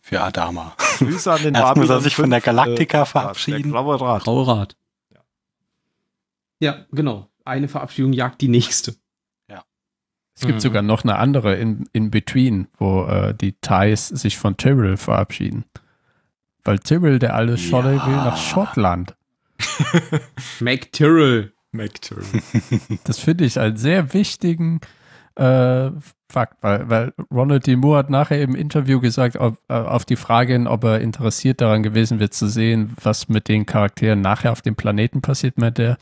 für 0.00 0.20
Adama. 0.20 0.74
Grüße 0.98 1.32
an 1.32 1.42
den 1.42 1.54
Erst 1.54 1.76
muss 1.76 1.88
er 1.88 2.00
sich 2.00 2.14
von 2.14 2.30
der 2.30 2.40
5, 2.40 2.44
Galactica 2.44 3.02
äh, 3.02 3.06
verabschieden. 3.06 3.72
Der 3.72 3.82
graue 3.82 4.00
Rat. 4.00 4.22
Graue 4.24 4.46
Rad. 4.46 4.76
Ja, 6.60 6.84
genau. 6.92 7.28
Eine 7.44 7.68
Verabschiedung 7.68 8.12
jagt 8.12 8.40
die 8.40 8.48
nächste. 8.48 8.94
Es 10.36 10.46
gibt 10.46 10.54
Mhm. 10.58 10.60
sogar 10.60 10.82
noch 10.82 11.02
eine 11.04 11.16
andere 11.16 11.56
in, 11.56 11.86
in 11.92 12.10
Between, 12.10 12.68
wo 12.78 13.04
äh, 13.04 13.34
die 13.34 13.52
Thais 13.60 14.08
sich 14.08 14.38
von 14.38 14.56
Tyrrell 14.56 14.96
verabschieden. 14.96 15.64
Weil 16.64 16.78
Tyrrell, 16.78 17.18
der 17.18 17.34
alles 17.34 17.60
Scholle 17.60 17.96
Ja. 17.96 18.06
will, 18.06 18.14
nach 18.14 18.38
Schottland. 18.38 19.16
Mac 20.60 20.92
Tyrrell. 20.92 21.52
McTurn. 21.72 22.24
Das 23.04 23.18
finde 23.18 23.44
ich 23.44 23.58
einen 23.60 23.76
sehr 23.76 24.12
wichtigen 24.14 24.80
äh, 25.36 25.90
Fakt, 26.30 26.62
weil, 26.62 26.88
weil 26.88 27.12
Ronald 27.32 27.66
D. 27.66 27.76
Moore 27.76 27.98
hat 27.98 28.10
nachher 28.10 28.40
im 28.40 28.54
Interview 28.54 28.98
gesagt, 29.00 29.36
ob, 29.36 29.58
äh, 29.68 29.74
auf 29.74 30.04
die 30.04 30.16
Frage 30.16 30.54
hin, 30.54 30.66
ob 30.66 30.84
er 30.84 31.00
interessiert 31.00 31.60
daran 31.60 31.82
gewesen 31.82 32.18
wird 32.18 32.34
zu 32.34 32.48
sehen, 32.48 32.94
was 33.02 33.28
mit 33.28 33.48
den 33.48 33.66
Charakteren 33.66 34.20
nachher 34.20 34.52
auf 34.52 34.62
dem 34.62 34.74
Planeten 34.74 35.20
passiert, 35.22 35.58
meinte 35.58 35.82
er, 35.82 35.96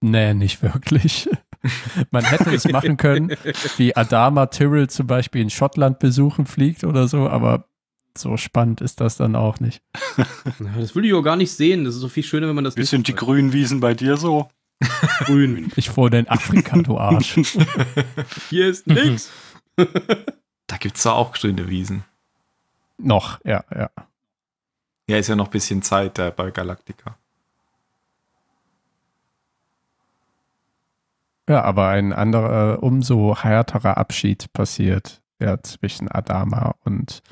nee, 0.00 0.34
nicht 0.34 0.62
wirklich. 0.62 1.28
Man 2.10 2.24
hätte 2.24 2.54
es 2.54 2.68
machen 2.68 2.96
können, 2.96 3.36
wie 3.76 3.96
Adama 3.96 4.46
Tyrrell 4.46 4.88
zum 4.88 5.06
Beispiel 5.06 5.42
in 5.42 5.50
Schottland 5.50 5.98
besuchen 5.98 6.46
fliegt 6.46 6.84
oder 6.84 7.08
so, 7.08 7.28
aber 7.28 7.68
so 8.16 8.36
spannend 8.36 8.80
ist 8.80 9.00
das 9.00 9.16
dann 9.16 9.36
auch 9.36 9.60
nicht. 9.60 9.82
Das 10.76 10.94
will 10.94 11.04
ich 11.04 11.14
auch 11.14 11.22
gar 11.22 11.36
nicht 11.36 11.52
sehen. 11.52 11.84
Das 11.84 11.94
ist 11.94 12.00
so 12.00 12.08
viel 12.08 12.22
schöner, 12.22 12.48
wenn 12.48 12.54
man 12.54 12.64
das 12.64 12.76
Wie 12.76 12.84
sind 12.84 13.08
die 13.08 13.14
grünen 13.14 13.52
Wiesen 13.52 13.80
bei 13.80 13.94
dir 13.94 14.16
so? 14.16 14.48
grün. 15.24 15.72
Ich 15.76 15.96
wohne 15.96 16.20
in 16.20 16.28
Afrika, 16.28 16.76
du 16.78 16.98
Arsch. 16.98 17.34
Hier 18.50 18.68
ist 18.68 18.86
nix. 18.86 19.30
Da 20.66 20.76
gibt 20.78 20.96
es 20.96 21.02
da 21.02 21.12
auch 21.12 21.32
grüne 21.32 21.68
Wiesen. 21.68 22.04
Noch, 22.98 23.40
ja, 23.44 23.64
ja. 23.74 23.90
Ja, 25.08 25.16
ist 25.16 25.28
ja 25.28 25.36
noch 25.36 25.46
ein 25.46 25.50
bisschen 25.50 25.82
Zeit 25.82 26.18
da 26.18 26.30
bei 26.30 26.50
Galactica. 26.50 27.16
Ja, 31.48 31.62
aber 31.62 31.88
ein 31.88 32.12
anderer, 32.12 32.82
umso 32.82 33.34
härterer 33.36 33.96
Abschied 33.96 34.52
passiert 34.52 35.22
ja 35.40 35.62
zwischen 35.62 36.10
Adama 36.10 36.74
und 36.84 37.22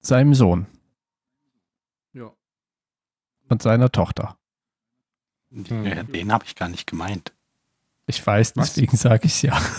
seinem 0.00 0.34
Sohn 0.34 0.66
Ja. 2.12 2.32
und 3.48 3.62
seiner 3.62 3.90
Tochter. 3.92 4.36
Ja, 5.50 6.02
den 6.02 6.32
habe 6.32 6.44
ich 6.44 6.54
gar 6.56 6.68
nicht 6.68 6.86
gemeint. 6.88 7.32
Ich 8.06 8.24
weiß, 8.26 8.52
deswegen 8.54 8.96
sage 8.96 9.26
ich 9.26 9.32
es 9.32 9.42
ja. 9.42 9.60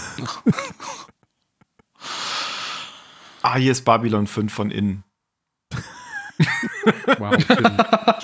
Ah, 3.42 3.56
hier 3.56 3.72
ist 3.72 3.86
Babylon 3.86 4.28
5 4.28 4.54
von 4.54 4.72
innen. 4.72 5.04
Wow, 7.20 7.36
schön. 7.42 7.68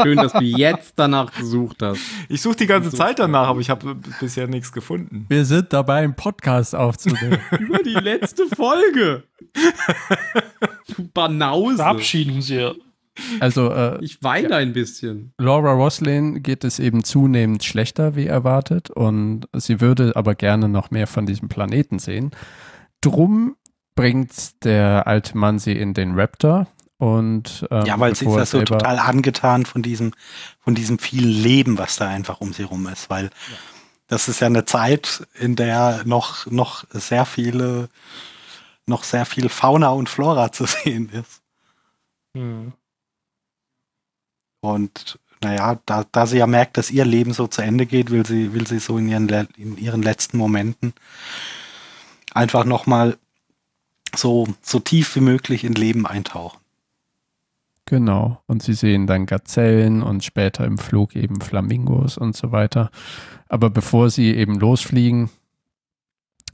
schön, 0.01 0.17
dass 0.17 0.33
du 0.33 0.43
jetzt 0.43 0.93
danach 0.97 1.33
gesucht 1.33 1.81
hast. 1.81 2.01
Ich 2.29 2.41
suche 2.41 2.57
die 2.57 2.67
ganze. 2.67 2.91
Zeit 2.91 3.19
danach, 3.19 3.47
aber 3.47 3.59
ich 3.59 3.69
habe 3.69 3.95
bisher 4.19 4.47
nichts 4.47 4.71
gefunden. 4.71 5.25
Wir 5.29 5.45
sind 5.45 5.73
dabei, 5.73 6.03
einen 6.03 6.15
Podcast 6.15 6.75
aufzunehmen. 6.75 7.39
Über 7.59 7.79
die 7.79 7.93
letzte 7.93 8.45
Folge. 8.47 9.23
Du 10.95 11.07
Banause. 11.13 11.77
Verabschieden 11.77 12.41
Sie. 12.41 12.71
also, 13.39 13.71
äh, 13.71 14.03
Ich 14.03 14.21
weine 14.21 14.55
ein 14.55 14.73
bisschen. 14.73 15.33
Laura 15.37 15.73
Roslin 15.73 16.43
geht 16.43 16.63
es 16.63 16.79
eben 16.79 17.03
zunehmend 17.03 17.63
schlechter, 17.63 18.15
wie 18.15 18.27
erwartet, 18.27 18.89
und 18.89 19.47
sie 19.53 19.81
würde 19.81 20.13
aber 20.15 20.35
gerne 20.35 20.67
noch 20.69 20.91
mehr 20.91 21.07
von 21.07 21.25
diesem 21.25 21.49
Planeten 21.49 21.99
sehen. 21.99 22.31
Drum 23.01 23.55
bringt 23.95 24.63
der 24.65 25.07
alte 25.07 25.37
Mann 25.37 25.59
sie 25.59 25.73
in 25.73 25.93
den 25.93 26.19
Raptor 26.19 26.67
und 27.03 27.67
ähm, 27.69 27.85
Ja, 27.85 27.99
weil 27.99 28.15
sie 28.15 28.25
ist 28.25 28.35
ja 28.37 28.45
so 28.45 28.61
total 28.61 28.97
angetan 28.97 29.65
von 29.65 29.81
diesem, 29.81 30.13
von 30.61 30.73
diesem 30.73 30.99
vielen 30.99 31.29
Leben, 31.29 31.77
was 31.77 31.97
da 31.97 32.07
einfach 32.07 32.39
um 32.39 32.53
sie 32.53 32.63
rum 32.63 32.87
ist, 32.87 33.09
weil 33.09 33.29
das 34.07 34.29
ist 34.29 34.39
ja 34.39 34.47
eine 34.47 34.63
Zeit, 34.63 35.27
in 35.37 35.57
der 35.57 36.03
noch, 36.05 36.45
noch 36.45 36.85
sehr 36.91 37.25
viele, 37.25 37.89
noch 38.85 39.03
sehr 39.03 39.25
viel 39.25 39.49
Fauna 39.49 39.89
und 39.89 40.07
Flora 40.07 40.53
zu 40.53 40.65
sehen 40.83 41.09
ist. 41.09 41.41
Hm. 42.37 42.71
Und 44.61 45.19
naja, 45.41 45.81
da, 45.85 46.05
da 46.09 46.25
sie 46.25 46.37
ja 46.37 46.47
merkt, 46.47 46.77
dass 46.77 46.89
ihr 46.89 47.03
Leben 47.03 47.33
so 47.33 47.47
zu 47.47 47.61
Ende 47.61 47.85
geht, 47.85 48.11
will 48.11 48.25
sie, 48.25 48.53
will 48.53 48.65
sie 48.65 48.79
so 48.79 48.97
in 48.97 49.09
ihren, 49.09 49.27
in 49.57 49.77
ihren 49.77 50.01
letzten 50.01 50.37
Momenten 50.37 50.93
einfach 52.33 52.63
nochmal 52.63 53.17
so, 54.15 54.47
so 54.61 54.79
tief 54.79 55.17
wie 55.17 55.21
möglich 55.21 55.65
in 55.65 55.73
Leben 55.73 56.07
eintauchen. 56.07 56.62
Genau. 57.85 58.41
Und 58.47 58.63
sie 58.63 58.73
sehen 58.73 59.07
dann 59.07 59.25
Gazellen 59.25 60.03
und 60.03 60.23
später 60.23 60.65
im 60.65 60.77
Flug 60.77 61.15
eben 61.15 61.41
Flamingos 61.41 62.17
und 62.17 62.35
so 62.35 62.51
weiter. 62.51 62.89
Aber 63.49 63.69
bevor 63.69 64.09
sie 64.09 64.33
eben 64.33 64.59
losfliegen, 64.59 65.29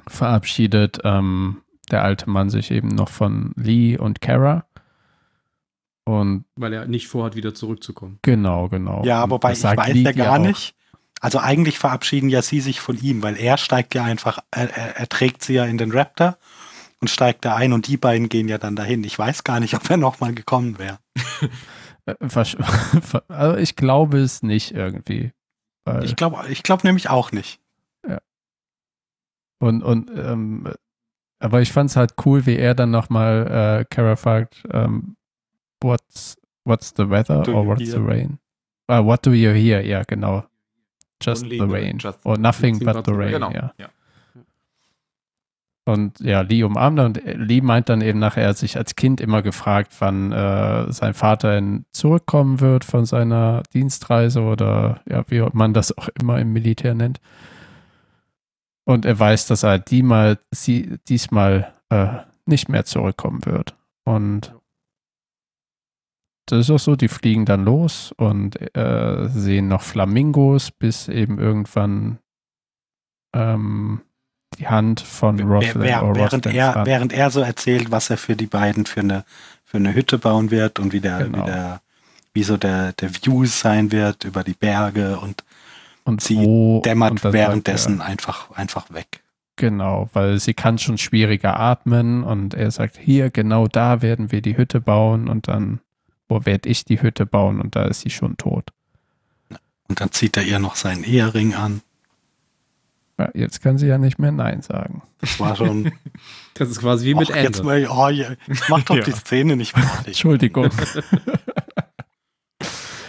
verabschiedet 0.07 0.99
ähm, 1.03 1.61
der 1.91 2.03
alte 2.03 2.29
Mann 2.29 2.49
sich 2.49 2.71
eben 2.71 2.89
noch 2.89 3.09
von 3.09 3.51
Lee 3.55 3.97
und 3.97 4.21
Kara. 4.21 4.65
Und 6.03 6.45
Weil 6.55 6.73
er 6.73 6.87
nicht 6.87 7.07
vorhat, 7.07 7.35
wieder 7.35 7.53
zurückzukommen. 7.53 8.17
genau, 8.23 8.67
genau. 8.67 9.03
Ja, 9.05 9.23
Und 9.23 9.29
wobei 9.29 9.53
ich 9.53 9.63
weiß 9.63 9.93
Lee 9.93 10.01
ja 10.01 10.11
gar 10.11 10.39
nicht. 10.39 10.75
Also 11.21 11.39
eigentlich 11.39 11.77
verabschieden 11.77 12.29
ja 12.29 12.41
sie 12.41 12.61
sich 12.61 12.79
von 12.79 12.97
ihm, 12.97 13.21
weil 13.21 13.37
er 13.37 13.57
steigt 13.57 13.93
ja 13.93 14.03
einfach, 14.03 14.39
er, 14.51 14.75
er, 14.75 14.97
er 14.97 15.09
trägt 15.09 15.43
sie 15.43 15.53
ja 15.53 15.65
in 15.65 15.77
den 15.77 15.91
Raptor 15.91 16.37
und 17.01 17.07
steigt 17.09 17.45
da 17.45 17.55
ein 17.55 17.73
und 17.73 17.87
die 17.87 17.97
beiden 17.97 18.29
gehen 18.29 18.47
ja 18.47 18.57
dann 18.57 18.75
dahin. 18.75 19.03
Ich 19.03 19.17
weiß 19.17 19.43
gar 19.43 19.59
nicht, 19.59 19.73
ob 19.75 19.89
er 19.89 19.97
nochmal 19.97 20.33
gekommen 20.33 20.77
wäre. 20.79 20.99
Äh, 22.05 22.15
also 23.27 23.57
ich 23.57 23.75
glaube 23.75 24.19
es 24.19 24.43
nicht 24.43 24.71
irgendwie. 24.71 25.31
Ich 26.03 26.15
glaube 26.15 26.45
ich 26.49 26.61
glaub 26.63 26.83
nämlich 26.83 27.09
auch 27.09 27.31
nicht. 27.31 27.59
Und, 29.61 29.83
und 29.83 30.09
ähm, 30.11 30.71
aber 31.39 31.61
ich 31.61 31.71
fand 31.71 31.89
es 31.89 31.95
halt 31.95 32.13
cool, 32.25 32.45
wie 32.45 32.55
er 32.57 32.75
dann 32.75 32.91
nochmal 32.91 33.81
äh, 33.81 33.85
Kara 33.93 34.15
fragt, 34.15 34.63
ähm, 34.71 35.15
what's, 35.81 36.37
what's 36.63 36.93
the 36.95 37.09
weather 37.09 37.47
or 37.53 37.65
what's 37.67 37.81
hear? 37.81 37.91
the 37.93 37.99
rain? 37.99 38.39
Ah, 38.87 39.03
what 39.03 39.25
do 39.25 39.31
you 39.33 39.51
hear? 39.51 39.81
Ja, 39.85 40.03
genau. 40.03 40.45
Just 41.21 41.43
Only 41.43 41.59
the 41.59 41.65
rain. 41.65 41.97
just- 41.99 42.25
Or 42.25 42.37
nothing 42.37 42.79
but 42.79 43.05
the 43.05 43.11
rain, 43.11 43.31
Genau. 43.33 43.51
ja. 43.51 43.73
Ja. 43.77 43.89
Und 45.89 46.19
ja, 46.19 46.41
Lee 46.41 46.61
umarmt 46.61 46.99
und 46.99 47.21
Lee 47.25 47.61
meint 47.61 47.89
dann 47.89 48.01
eben 48.01 48.19
nachher, 48.19 48.43
er 48.43 48.49
hat 48.49 48.57
sich 48.57 48.77
als 48.77 48.95
Kind 48.95 49.19
immer 49.19 49.41
gefragt, 49.41 49.95
wann 49.97 50.31
äh, 50.31 50.91
sein 50.91 51.15
Vater 51.15 51.57
in, 51.57 51.85
zurückkommen 51.93 52.59
wird 52.59 52.85
von 52.85 53.05
seiner 53.05 53.63
Dienstreise 53.73 54.41
oder 54.41 55.01
ja, 55.09 55.23
wie 55.29 55.43
man 55.51 55.73
das 55.73 55.97
auch 55.97 56.07
immer 56.09 56.39
im 56.39 56.53
Militär 56.53 56.93
nennt. 56.93 57.19
Und 58.85 59.03
er 59.03 59.17
weiß, 59.17 59.47
dass 59.47 59.63
er 59.63 59.79
die 59.79 60.03
mal, 60.03 60.37
sie, 60.51 60.99
diesmal 61.07 61.73
äh, 61.89 62.19
nicht 62.45 62.69
mehr 62.69 62.85
zurückkommen 62.85 63.43
wird. 63.47 63.75
Und 64.05 64.53
das 66.45 66.59
ist 66.59 66.69
auch 66.69 66.79
so, 66.79 66.95
die 66.95 67.07
fliegen 67.07 67.45
dann 67.45 67.65
los 67.65 68.13
und 68.15 68.57
äh, 68.77 69.27
sehen 69.27 69.67
noch 69.67 69.81
Flamingos, 69.81 70.69
bis 70.69 71.07
eben 71.07 71.39
irgendwann 71.39 72.19
ähm, 73.33 74.01
die 74.59 74.67
Hand 74.67 75.01
von 75.01 75.37
Wer, 75.37 75.45
Roslyn 75.45 75.81
wer, 75.81 76.03
oder 76.05 76.21
während, 76.21 76.45
er, 76.45 76.85
während 76.85 77.13
er 77.13 77.31
so 77.31 77.41
erzählt, 77.41 77.91
was 77.91 78.09
er 78.09 78.17
für 78.17 78.35
die 78.35 78.45
beiden 78.47 78.85
für 78.85 78.99
eine, 78.99 79.23
für 79.65 79.77
eine 79.77 79.93
Hütte 79.93 80.17
bauen 80.17 80.51
wird 80.51 80.79
und 80.79 80.93
wie 80.93 80.99
der, 80.99 81.19
Genau. 81.19 81.43
wie 81.43 81.51
der, 81.51 81.81
wie 82.33 82.43
so 82.43 82.57
der, 82.57 82.93
der 82.93 83.09
View 83.13 83.45
sein 83.45 83.91
wird 83.91 84.23
über 84.25 84.43
die 84.43 84.53
Berge 84.53 85.19
und 85.19 85.43
und 86.05 86.21
sie 86.21 86.37
wo, 86.37 86.81
dämmert 86.81 87.11
und 87.11 87.33
währenddessen 87.33 87.97
sagt 87.97 88.09
einfach, 88.09 88.51
einfach 88.51 88.91
weg. 88.91 89.07
Er, 89.11 89.19
genau, 89.57 90.09
weil 90.13 90.39
sie 90.39 90.53
kann 90.55 90.77
schon 90.79 90.97
schwieriger 90.97 91.59
atmen 91.59 92.23
und 92.23 92.53
er 92.55 92.71
sagt, 92.71 92.97
hier, 92.97 93.29
genau 93.29 93.67
da 93.67 94.01
werden 94.01 94.31
wir 94.31 94.41
die 94.41 94.57
Hütte 94.57 94.81
bauen 94.81 95.27
und 95.27 95.47
dann, 95.47 95.79
wo 96.27 96.45
werde 96.45 96.67
ich 96.67 96.83
die 96.83 97.01
Hütte 97.01 97.25
bauen 97.25 97.61
und 97.61 97.75
da 97.75 97.85
ist 97.85 98.01
sie 98.01 98.09
schon 98.09 98.37
tot. 98.37 98.71
Und 99.87 100.01
dann 100.01 100.11
zieht 100.11 100.35
er 100.37 100.43
ihr 100.43 100.59
noch 100.59 100.75
seinen 100.75 101.03
Ehering 101.03 101.53
an. 101.53 101.81
Ja, 103.19 103.29
jetzt 103.33 103.61
kann 103.61 103.77
sie 103.77 103.87
ja 103.87 103.97
nicht 103.97 104.17
mehr 104.17 104.31
Nein 104.31 104.61
sagen. 104.61 105.01
Das 105.19 105.39
war 105.39 105.55
schon. 105.55 105.91
Das 106.55 106.69
ist 106.69 106.81
quasi 106.81 107.05
wie 107.05 107.13
mit 107.15 107.29
Och, 107.29 107.35
jetzt 107.35 107.59
Ende. 107.59 107.63
mal, 107.63 107.87
oh, 107.89 108.09
ja, 108.09 108.31
mach 108.67 108.83
doch 108.83 108.95
Ja. 108.97 109.03
die 109.03 109.11
Szene 109.13 109.55
nicht 109.55 109.71
fertig. 109.77 110.07
Entschuldigung. 110.07 110.69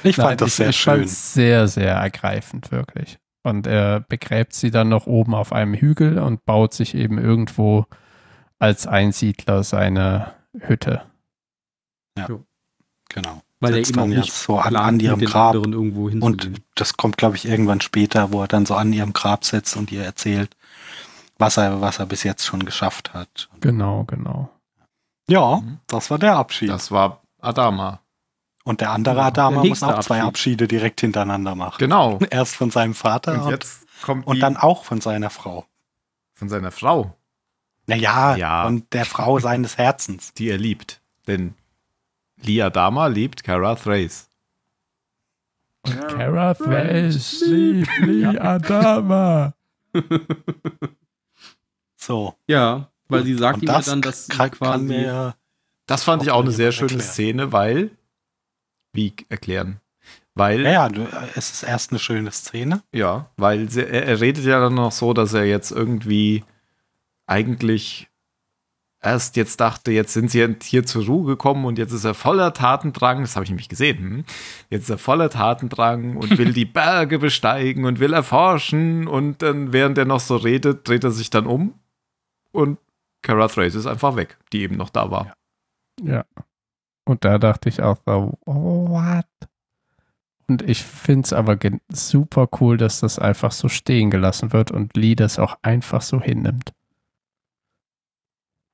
Ich 0.05 0.15
fand 0.17 0.29
Nein, 0.29 0.37
das 0.39 0.49
ich, 0.51 0.55
sehr 0.55 0.69
ich 0.71 0.77
schön. 0.81 1.07
sehr, 1.09 1.67
sehr 1.69 1.95
ergreifend, 1.95 2.71
wirklich. 2.71 3.19
Und 3.43 3.67
er 3.67 4.01
begräbt 4.01 4.53
sie 4.53 4.71
dann 4.71 4.89
noch 4.89 5.07
oben 5.07 5.35
auf 5.35 5.53
einem 5.53 5.75
Hügel 5.75 6.19
und 6.19 6.45
baut 6.45 6.75
sich 6.75 6.95
eben 6.95 7.19
irgendwo 7.19 7.87
als 8.61 8.87
Einsiedler 8.87 9.65
seine 9.65 10.33
Hütte. 10.59 11.03
Genau. 13.09 13.43
Weil 13.61 13.75
er 13.75 13.87
eben 13.89 14.09
nicht 14.09 14.33
so 14.33 14.59
an, 14.59 14.75
an 14.77 14.99
ihrem 15.01 15.21
Grab. 15.21 15.55
irgendwo 15.55 16.05
Und 16.07 16.11
hinzugehen. 16.13 16.65
das 16.75 16.97
kommt, 16.97 17.19
glaube 17.19 17.37
ich, 17.37 17.45
irgendwann 17.47 17.81
später, 17.83 18.33
wo 18.33 18.41
er 18.43 18.49
dann 18.49 18.65
so 18.67 18.75
an 18.75 18.93
ihrem 18.93 19.13
Grab 19.13 19.45
sitzt 19.45 19.77
und 19.77 19.93
ihr 19.93 20.03
erzählt, 20.03 20.57
was 21.39 21.57
er, 21.59 21.81
was 21.81 21.99
er 21.99 22.07
bis 22.07 22.23
jetzt 22.23 22.45
schon 22.47 22.65
geschafft 22.65 23.13
hat. 23.15 23.49
Genau, 23.61 24.05
genau. 24.05 24.49
Ja, 25.29 25.57
Mhm. 25.59 25.79
das 25.87 26.11
war 26.11 26.19
der 26.19 26.37
Abschied. 26.37 26.71
Das 26.71 26.91
war 26.91 27.23
Adama. 27.41 28.01
und 28.65 28.81
der 28.81 28.91
andere 28.93 29.17
Ja, 29.17 29.27
Adama 29.27 29.61
der 29.63 29.69
muss 29.71 29.83
auch 29.83 30.01
zwei 30.01 30.17
Abschied. 30.23 30.29
Abschiede 30.29 30.69
direkt 30.69 31.01
hintereinander 31.01 31.55
machen. 31.55 31.77
Genau. 31.79 32.19
Erst 32.31 32.57
von 32.57 32.71
seinem 32.71 32.95
Vater 32.95 33.45
Und 33.45 33.51
jetzt 33.51 33.87
kommt 34.03 34.27
und 34.27 34.41
dann 34.41 34.57
auch 34.57 34.85
von 34.85 35.01
seiner 35.01 35.31
Frau. 35.31 35.67
von 36.35 36.49
seiner 36.49 36.71
Frau, 36.71 37.15
Naja, 37.87 38.37
Ja. 38.37 38.65
von 38.65 38.87
der 38.93 39.05
Frau 39.05 39.39
seines 39.39 39.77
Herzens. 39.79 40.33
die 40.35 40.49
er 40.49 40.59
liebt. 40.59 41.01
Denn 41.27 41.55
Lee 42.43 42.63
Adama 42.63 43.07
liebt 43.07 43.45
Kara 43.45 43.75
Thrace. 43.75 44.29
Und 45.83 46.09
Kara 46.09 46.55
Thrace 46.55 47.43
liebt 47.47 47.99
Lee 48.01 48.25
Adama. 48.39 49.55
So. 52.01 52.35
Ja, 52.47 52.89
weil 53.09 53.25
sie 53.25 53.35
sagt 53.35 53.63
ihm 53.63 53.69
ja 53.69 53.81
dann, 53.81 54.01
dass 54.01 54.27
sie 54.27 54.33
kann, 54.33 54.51
quasi 54.51 54.85
mir 54.85 55.35
Das 55.87 56.03
fand 56.03 56.23
ich 56.23 56.31
Auch 56.31 56.41
eine 56.41 56.51
sehr 56.51 56.73
schöne 56.73 56.93
erklären. 56.93 57.09
Szene, 57.09 57.53
weil. 57.53 57.91
Wie 58.93 59.13
erklären? 59.29 59.81
Weil. 60.35 60.63
Ja, 60.63 60.71
ja, 60.71 60.89
du, 60.89 61.07
es 61.35 61.51
ist 61.53 61.63
erst 61.63 61.91
eine 61.91 61.99
schöne 61.99 62.33
Szene. 62.33 62.83
Ja, 62.93 63.29
weil 63.37 63.69
sie, 63.71 63.83
er, 63.87 64.07
er 64.07 64.21
redet 64.21 64.45
ja 64.45 64.61
dann 64.61 64.75
noch 64.75 64.93
so, 64.93 65.13
dass 65.13 65.35
er 65.35 65.45
jetzt 65.45 65.73
irgendwie 65.73 66.43
eigentlich 67.27 68.09
erst 69.03 69.37
jetzt 69.37 69.61
dachte, 69.61 69.93
jetzt 69.93 70.13
sind 70.13 70.31
sie 70.31 70.57
hier 70.63 70.85
zur 70.85 71.07
Ruhe 71.07 71.27
gekommen 71.27 71.65
und 71.65 71.79
jetzt 71.79 71.93
ist 71.93 72.05
er 72.05 72.15
voller 72.15 72.53
Tatendrang. 72.53 73.23
Das 73.23 73.37
habe 73.37 73.45
ich 73.45 73.51
nämlich 73.51 73.69
gesehen. 73.69 73.99
Hm? 73.99 74.25
Jetzt 74.69 74.85
ist 74.85 74.91
er 74.91 74.99
voller 74.99 75.31
Tatendrang 75.31 76.17
und 76.17 76.39
will 76.39 76.53
die 76.53 76.65
Berge 76.67 77.19
besteigen 77.19 77.85
und 77.85 78.01
will 78.01 78.13
erforschen. 78.13 79.09
Und 79.09 79.43
dann, 79.43 79.73
während 79.73 79.99
er 79.99 80.05
noch 80.05 80.21
so 80.21 80.37
redet, 80.37 80.87
dreht 80.87 81.05
er 81.05 81.11
sich 81.11 81.31
dann 81.31 81.47
um 81.47 81.75
und 82.53 82.79
Kara 83.23 83.49
Thrace 83.49 83.75
ist 83.75 83.87
einfach 83.87 84.17
weg, 84.17 84.39
die 84.53 84.63
eben 84.63 84.77
noch 84.77 84.91
da 84.91 85.11
war. 85.11 85.35
Ja. 86.03 86.25
Und 87.05 87.25
da 87.25 87.39
dachte 87.39 87.69
ich 87.69 87.83
auch 87.83 87.99
so, 88.07 88.39
oh, 88.47 88.89
what? 88.89 89.27
Und 90.49 90.63
ich 90.63 90.83
finde 90.83 91.27
es 91.27 91.33
aber 91.33 91.59
super 91.91 92.49
cool, 92.61 92.77
dass 92.77 93.01
das 93.01 93.19
einfach 93.19 93.53
so 93.53 93.69
stehen 93.69 94.11
gelassen 94.11 94.53
wird 94.53 94.71
und 94.71 94.97
Lee 94.97 95.15
das 95.15 95.39
auch 95.39 95.59
einfach 95.63 96.03
so 96.03 96.21
hinnimmt. 96.21 96.73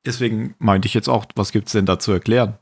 Deswegen 0.06 0.54
meinte 0.58 0.86
ich 0.86 0.94
jetzt 0.94 1.08
auch, 1.08 1.26
was 1.34 1.52
gibt 1.52 1.66
es 1.66 1.72
denn 1.72 1.84
da 1.84 1.98
zu 1.98 2.12
erklären? 2.12 2.56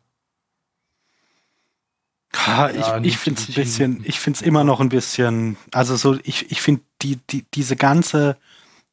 Ha, 2.34 2.70
ich 2.70 2.76
Ja, 2.78 3.00
ich 3.00 3.18
finde 3.18 3.40
es 3.40 3.48
ein 3.48 3.54
bisschen, 3.54 4.04
ich 4.04 4.18
finde 4.18 4.38
es 4.38 4.42
immer 4.42 4.64
noch 4.64 4.80
ein 4.80 4.88
bisschen, 4.88 5.56
also 5.70 5.94
so, 5.96 6.18
ich, 6.24 6.50
ich 6.50 6.60
finde 6.62 6.82
die, 7.02 7.18
die, 7.30 7.44
diese 7.54 7.76
ganze, 7.76 8.36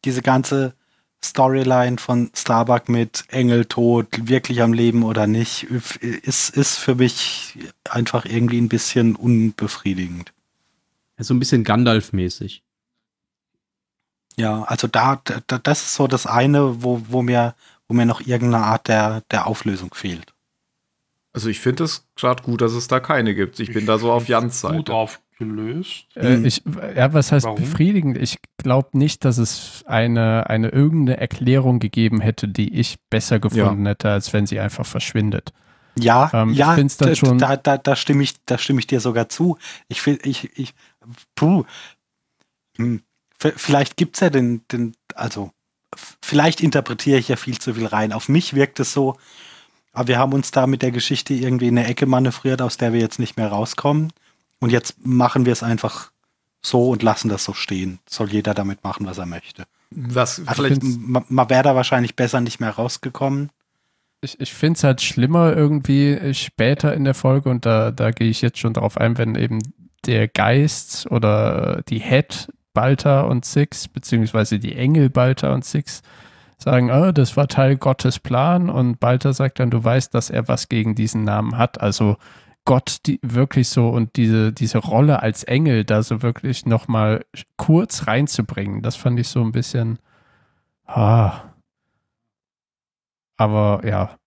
diese 0.05 0.21
ganze 0.21 0.73
Storyline 1.23 1.97
von 1.97 2.31
Starbuck 2.35 2.89
mit 2.89 3.23
Engel 3.29 3.65
tot, 3.65 4.07
wirklich 4.27 4.61
am 4.61 4.73
Leben 4.73 5.03
oder 5.03 5.27
nicht, 5.27 5.63
ist, 5.63 6.49
ist 6.49 6.77
für 6.77 6.95
mich 6.95 7.57
einfach 7.89 8.25
irgendwie 8.25 8.59
ein 8.59 8.69
bisschen 8.69 9.15
unbefriedigend. 9.15 10.33
so 11.17 11.33
ein 11.33 11.39
bisschen 11.39 11.63
Gandalf-mäßig. 11.63 12.63
Ja, 14.37 14.63
also 14.63 14.87
da, 14.87 15.21
da, 15.23 15.57
das 15.59 15.81
ist 15.81 15.95
so 15.95 16.07
das 16.07 16.25
eine, 16.25 16.83
wo, 16.83 17.03
wo 17.07 17.21
mir, 17.21 17.53
wo 17.91 17.93
mir 17.93 18.05
noch 18.05 18.21
irgendeine 18.21 18.63
Art 18.63 18.87
der, 18.87 19.21
der 19.31 19.47
Auflösung 19.47 19.93
fehlt. 19.93 20.33
Also 21.33 21.49
ich 21.49 21.59
finde 21.59 21.83
es 21.83 22.07
gerade 22.15 22.41
gut, 22.41 22.61
dass 22.61 22.71
es 22.71 22.87
da 22.87 23.01
keine 23.01 23.35
gibt. 23.35 23.59
Ich 23.59 23.73
bin 23.73 23.85
da 23.85 23.97
so 23.97 24.13
auf 24.13 24.29
Jans 24.29 24.61
Gut 24.61 24.71
Seite. 24.71 24.93
aufgelöst. 24.93 26.05
Äh, 26.15 26.35
Hm. 26.35 26.45
ich, 26.45 26.61
ja, 26.95 27.13
was 27.13 27.33
heißt 27.33 27.45
Warum? 27.45 27.57
befriedigend? 27.57 28.17
Ich 28.17 28.37
glaube 28.57 28.97
nicht, 28.97 29.25
dass 29.25 29.37
es 29.39 29.83
eine, 29.87 30.49
eine 30.49 30.69
irgendeine 30.69 31.17
Erklärung 31.19 31.79
gegeben 31.79 32.21
hätte, 32.21 32.47
die 32.47 32.73
ich 32.79 32.97
besser 33.09 33.39
gefunden 33.39 33.85
hätte, 33.85 34.09
als 34.09 34.31
wenn 34.31 34.45
sie 34.45 34.61
einfach 34.61 34.85
verschwindet. 34.85 35.51
Ja, 35.99 36.29
Ähm, 36.33 36.51
ich 36.51 36.59
ja, 36.59 36.73
find's 36.75 36.95
dann 36.95 37.09
da, 37.09 37.15
schon- 37.15 37.37
da, 37.39 37.57
da, 37.57 37.77
da 37.77 37.97
stimme 37.97 38.23
ich, 38.23 38.35
da 38.45 38.57
stimme 38.57 38.79
ich 38.79 38.87
dir 38.87 39.01
sogar 39.01 39.27
zu. 39.27 39.57
Ich 39.89 40.01
finde, 40.01 40.29
ich, 40.29 40.49
ich, 40.57 40.73
puh, 41.35 41.65
hm, 42.77 43.01
vielleicht 43.37 43.97
gibt's 43.97 44.21
ja 44.21 44.29
den, 44.29 44.65
den, 44.71 44.95
also, 45.13 45.51
vielleicht 46.21 46.61
interpretiere 46.61 47.19
ich 47.19 47.27
ja 47.27 47.35
viel 47.35 47.59
zu 47.59 47.73
viel 47.73 47.85
rein. 47.85 48.13
Auf 48.13 48.29
mich 48.29 48.53
wirkt 48.53 48.79
es 48.79 48.93
so, 48.93 49.17
aber 49.93 50.07
wir 50.07 50.19
haben 50.19 50.33
uns 50.33 50.51
da 50.51 50.67
mit 50.67 50.81
der 50.81 50.91
Geschichte 50.91 51.33
irgendwie 51.33 51.67
in 51.67 51.77
eine 51.77 51.87
Ecke 51.87 52.05
manövriert, 52.05 52.61
aus 52.61 52.77
der 52.77 52.93
wir 52.93 52.99
jetzt 52.99 53.19
nicht 53.19 53.37
mehr 53.37 53.49
rauskommen. 53.49 54.13
Und 54.59 54.71
jetzt 54.71 55.05
machen 55.05 55.45
wir 55.45 55.53
es 55.53 55.63
einfach 55.63 56.11
so 56.61 56.89
und 56.89 57.03
lassen 57.03 57.29
das 57.29 57.43
so 57.43 57.53
stehen. 57.53 57.99
Soll 58.07 58.31
jeder 58.31 58.53
damit 58.53 58.83
machen, 58.83 59.05
was 59.05 59.17
er 59.17 59.25
möchte. 59.25 59.65
Was 59.89 60.39
Also 60.45 60.63
vielleicht 60.63 60.83
man, 60.83 61.49
wäre 61.49 61.63
da 61.63 61.75
wahrscheinlich 61.75 62.15
besser 62.15 62.39
nicht 62.39 62.59
mehr 62.59 62.69
rausgekommen. 62.69 63.49
Ich, 64.21 64.39
ich 64.39 64.53
finde 64.53 64.77
es 64.77 64.83
halt 64.83 65.01
schlimmer 65.01 65.55
irgendwie 65.55 66.33
später 66.33 66.93
in 66.93 67.03
der 67.03 67.15
Folge 67.15 67.49
und 67.49 67.65
da, 67.65 67.91
da 67.91 68.11
gehe 68.11 68.29
ich 68.29 68.41
jetzt 68.41 68.59
schon 68.59 68.73
drauf 68.73 68.97
ein, 68.97 69.17
wenn 69.17 69.35
eben 69.35 69.59
der 70.05 70.27
Geist 70.27 71.09
oder 71.09 71.81
die 71.89 71.99
Head 71.99 72.49
Balta 72.73 73.21
und 73.21 73.45
Six, 73.45 73.87
beziehungsweise 73.87 74.59
die 74.59 74.75
Engel 74.75 75.09
Balta 75.09 75.53
und 75.53 75.65
Six 75.65 76.01
sagen, 76.57 76.91
oh, 76.91 77.11
das 77.11 77.35
war 77.37 77.47
Teil 77.47 77.77
Gottes 77.77 78.19
Plan 78.19 78.69
und 78.69 78.99
Balta 78.99 79.33
sagt 79.33 79.59
dann, 79.59 79.71
du 79.71 79.83
weißt, 79.83 80.13
dass 80.13 80.29
er 80.29 80.47
was 80.47 80.69
gegen 80.69 80.95
diesen 80.95 81.23
Namen 81.23 81.57
hat. 81.57 81.81
Also 81.81 82.17
Gott 82.65 82.97
die, 83.07 83.19
wirklich 83.23 83.69
so 83.69 83.89
und 83.89 84.15
diese, 84.15 84.53
diese 84.53 84.77
Rolle 84.77 85.21
als 85.21 85.43
Engel 85.43 85.83
da 85.83 86.03
so 86.03 86.21
wirklich 86.21 86.65
nochmal 86.65 87.25
kurz 87.57 88.07
reinzubringen, 88.07 88.81
das 88.83 88.95
fand 88.95 89.19
ich 89.19 89.27
so 89.27 89.41
ein 89.41 89.51
bisschen, 89.51 89.99
ah. 90.85 91.41
Aber 93.37 93.81
ja, 93.83 94.17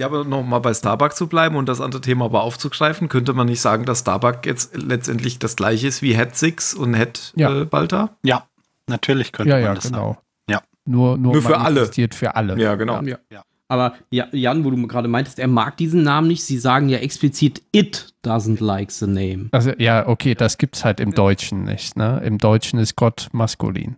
Ja, 0.00 0.06
aber 0.06 0.24
nochmal 0.24 0.62
bei 0.62 0.72
Starbuck 0.72 1.12
zu 1.14 1.26
bleiben 1.26 1.56
und 1.56 1.68
das 1.68 1.78
andere 1.78 2.00
Thema 2.00 2.24
aber 2.24 2.42
aufzugreifen, 2.42 3.10
könnte 3.10 3.34
man 3.34 3.46
nicht 3.46 3.60
sagen, 3.60 3.84
dass 3.84 3.98
Starbuck 3.98 4.46
jetzt 4.46 4.74
letztendlich 4.74 5.38
das 5.38 5.56
gleiche 5.56 5.88
ist 5.88 6.00
wie 6.00 6.16
Head 6.16 6.34
Six 6.34 6.72
und 6.72 6.94
Head 6.94 7.34
Ja. 7.36 7.60
äh, 7.60 7.64
Balta? 7.66 8.16
Ja, 8.22 8.46
natürlich 8.86 9.30
könnte 9.30 9.50
ja, 9.50 9.56
man 9.56 9.64
ja, 9.64 9.74
das 9.74 9.84
genau. 9.84 10.12
sagen. 10.14 10.18
Ja. 10.48 10.62
Nur, 10.86 11.18
nur, 11.18 11.34
Nur 11.34 11.42
für 11.42 11.58
alle. 11.58 11.86
für 12.12 12.34
alle. 12.34 12.58
Ja, 12.58 12.76
genau. 12.76 13.02
Ja. 13.02 13.18
Ja. 13.30 13.42
Aber 13.68 13.92
ja, 14.08 14.26
Jan, 14.32 14.64
wo 14.64 14.70
du 14.70 14.86
gerade 14.86 15.06
meintest, 15.06 15.38
er 15.38 15.48
mag 15.48 15.76
diesen 15.76 16.02
Namen 16.02 16.28
nicht. 16.28 16.44
Sie 16.44 16.56
sagen 16.56 16.88
ja 16.88 16.96
explizit, 16.96 17.62
it 17.70 18.14
doesn't 18.24 18.64
like 18.64 18.90
the 18.90 19.06
name. 19.06 19.50
Also 19.52 19.72
ja, 19.76 20.08
okay, 20.08 20.34
das 20.34 20.56
gibt's 20.56 20.82
halt 20.82 20.98
im 20.98 21.12
Deutschen 21.12 21.64
nicht. 21.64 21.94
Ne? 21.98 22.22
Im 22.24 22.38
Deutschen 22.38 22.78
ist 22.78 22.96
Gott 22.96 23.28
maskulin. 23.32 23.96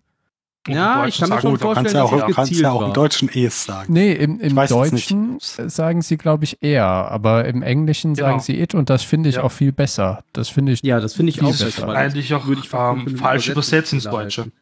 Ja, 0.68 1.06
ich 1.06 1.18
kann 1.18 1.28
mir 1.28 1.40
schon 1.40 1.56
sagen, 1.56 1.58
Du 1.58 1.74
kannst 1.74 1.92
vorstellen, 1.92 1.96
ja 1.96 2.02
auch, 2.04 2.26
dass 2.26 2.36
kannst 2.36 2.52
ja 2.52 2.70
auch 2.70 2.86
im 2.86 2.92
Deutschen 2.92 3.28
es 3.28 3.64
sagen. 3.64 3.92
Nee, 3.92 4.12
im, 4.12 4.38
im. 4.40 4.54
Deutschen 4.54 5.38
sagen 5.40 6.02
sie, 6.02 6.16
glaube 6.16 6.44
ich, 6.44 6.58
er, 6.60 6.84
aber 6.86 7.46
im 7.46 7.62
Englischen 7.62 8.14
Genau. 8.14 8.28
sagen 8.28 8.40
sie 8.40 8.60
it 8.60 8.74
und 8.74 8.88
das 8.88 9.02
finde 9.02 9.28
ich 9.28 9.36
Ja. 9.36 9.42
auch 9.42 9.50
viel 9.52 9.72
besser. 9.72 10.22
Das 10.32 10.48
finde 10.48 10.72
ich. 10.72 10.82
Ja, 10.82 11.00
das 11.00 11.14
finde 11.14 11.30
ich 11.30 11.42
auch 11.42 11.50
besser. 11.50 11.86
weil 11.88 11.96
eigentlich 11.96 12.32
auch 12.34 12.46
würde 12.46 12.60
ich 12.64 12.72
ähm, 12.72 13.16
falsch 13.16 13.48
übersetzt 13.48 13.92
Übersetzen 13.92 13.96
ins. 13.98 14.04
Deutsche. 14.04 14.52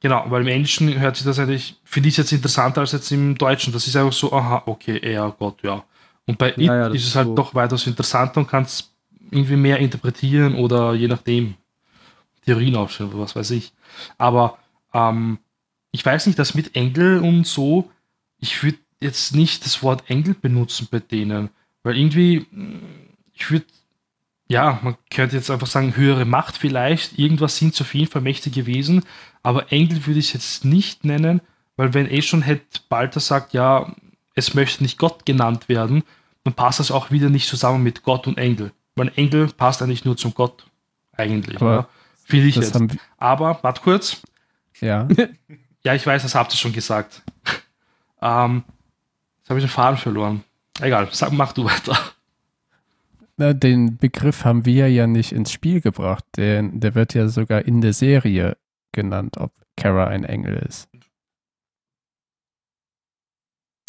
Genau, 0.00 0.24
weil 0.28 0.42
im 0.42 0.48
Englischen 0.48 0.98
hört 0.98 1.16
sich 1.16 1.24
das 1.26 1.38
eigentlich, 1.38 1.76
finde 1.84 2.08
ich 2.08 2.14
es 2.14 2.18
jetzt 2.18 2.32
interessanter 2.32 2.80
als 2.80 2.92
jetzt 2.92 3.12
im 3.12 3.36
Deutschen. 3.38 3.72
Das 3.72 3.86
ist 3.86 3.94
einfach 3.94 4.12
so, 4.12 4.32
aha, 4.32 4.62
okay, 4.66 4.98
er, 5.00 5.32
Gott, 5.38 5.62
ja. 5.62 5.84
Und 6.26 6.38
bei 6.38 6.50
It 6.50 6.58
Ja, 6.58 6.86
ist 6.88 7.02
es 7.02 7.08
ist 7.08 7.16
halt 7.16 7.28
so. 7.28 7.34
doch 7.34 7.54
weitaus 7.54 7.86
interessanter 7.86 8.40
und 8.40 8.48
kannst 8.48 8.90
irgendwie 9.30 9.56
mehr 9.56 9.78
interpretieren 9.78 10.54
oder 10.56 10.94
je 10.94 11.06
nachdem 11.06 11.54
Theorien 12.44 12.74
aufstellen 12.76 13.10
oder 13.12 13.20
was 13.22 13.36
weiß 13.36 13.50
ich. 13.52 13.72
Aber 14.18 14.58
ähm, 14.92 15.38
ich 15.90 16.04
weiß 16.04 16.26
nicht, 16.26 16.38
dass 16.38 16.54
mit 16.54 16.74
Engel 16.74 17.18
und 17.18 17.46
so, 17.46 17.90
ich 18.38 18.62
würde 18.62 18.78
jetzt 19.00 19.34
nicht 19.34 19.64
das 19.64 19.82
Wort 19.82 20.08
Engel 20.08 20.34
benutzen 20.34 20.88
bei 20.90 21.00
denen, 21.00 21.50
weil 21.82 21.96
irgendwie, 21.96 22.46
mh, 22.50 22.78
ich 23.34 23.50
würde 23.50 23.66
ja, 24.52 24.78
man 24.82 24.96
könnte 25.10 25.36
jetzt 25.36 25.50
einfach 25.50 25.66
sagen, 25.66 25.96
höhere 25.96 26.26
Macht 26.26 26.58
vielleicht. 26.58 27.18
Irgendwas 27.18 27.56
sind 27.56 27.80
auf 27.80 27.94
jeden 27.94 28.10
Fall 28.10 28.20
mächtige 28.20 28.66
Wesen. 28.66 29.02
Aber 29.42 29.72
Engel 29.72 30.04
würde 30.06 30.20
ich 30.20 30.26
es 30.26 30.32
jetzt 30.34 30.64
nicht 30.66 31.06
nennen, 31.06 31.40
weil 31.76 31.94
wenn 31.94 32.06
eh 32.06 32.20
schon 32.20 32.42
hätte 32.42 32.80
Balter 32.90 33.20
sagt, 33.20 33.54
ja, 33.54 33.94
es 34.34 34.52
möchte 34.52 34.82
nicht 34.82 34.98
Gott 34.98 35.24
genannt 35.24 35.70
werden, 35.70 36.02
dann 36.44 36.52
passt 36.52 36.80
das 36.80 36.90
auch 36.90 37.10
wieder 37.10 37.30
nicht 37.30 37.48
zusammen 37.48 37.82
mit 37.82 38.02
Gott 38.02 38.26
und 38.26 38.36
Engel. 38.36 38.72
Weil 38.94 39.10
Engel 39.16 39.48
passt 39.48 39.80
eigentlich 39.80 40.04
nur 40.04 40.18
zum 40.18 40.34
Gott. 40.34 40.66
Eigentlich. 41.16 41.56
Aber 41.56 41.74
ja. 41.74 41.88
Finde 42.24 42.48
ich 42.48 42.54
das 42.56 42.74
jetzt. 42.74 42.98
Aber, 43.16 43.58
warte 43.62 43.80
kurz. 43.80 44.20
Ja. 44.82 45.08
Ja, 45.84 45.94
ich 45.96 46.06
weiß, 46.06 46.22
das 46.22 46.36
habt 46.36 46.54
ihr 46.54 46.58
schon 46.58 46.72
gesagt. 46.72 47.22
ähm, 48.20 48.62
jetzt 49.40 49.50
habe 49.50 49.58
ich 49.58 49.64
den 49.64 49.68
Faden 49.68 49.98
verloren. 49.98 50.44
Egal, 50.80 51.08
sag, 51.10 51.32
mach 51.32 51.52
du 51.54 51.64
weiter. 51.64 51.98
Na, 53.36 53.52
den 53.52 53.96
Begriff 53.96 54.44
haben 54.44 54.64
wir 54.64 54.88
ja 54.92 55.08
nicht 55.08 55.32
ins 55.32 55.50
Spiel 55.50 55.80
gebracht. 55.80 56.24
Der, 56.36 56.62
der 56.62 56.94
wird 56.94 57.14
ja 57.14 57.26
sogar 57.26 57.64
in 57.64 57.80
der 57.80 57.94
Serie 57.94 58.56
genannt, 58.92 59.38
ob 59.38 59.50
Kara 59.76 60.06
ein 60.06 60.22
Engel 60.22 60.58
ist. 60.58 60.88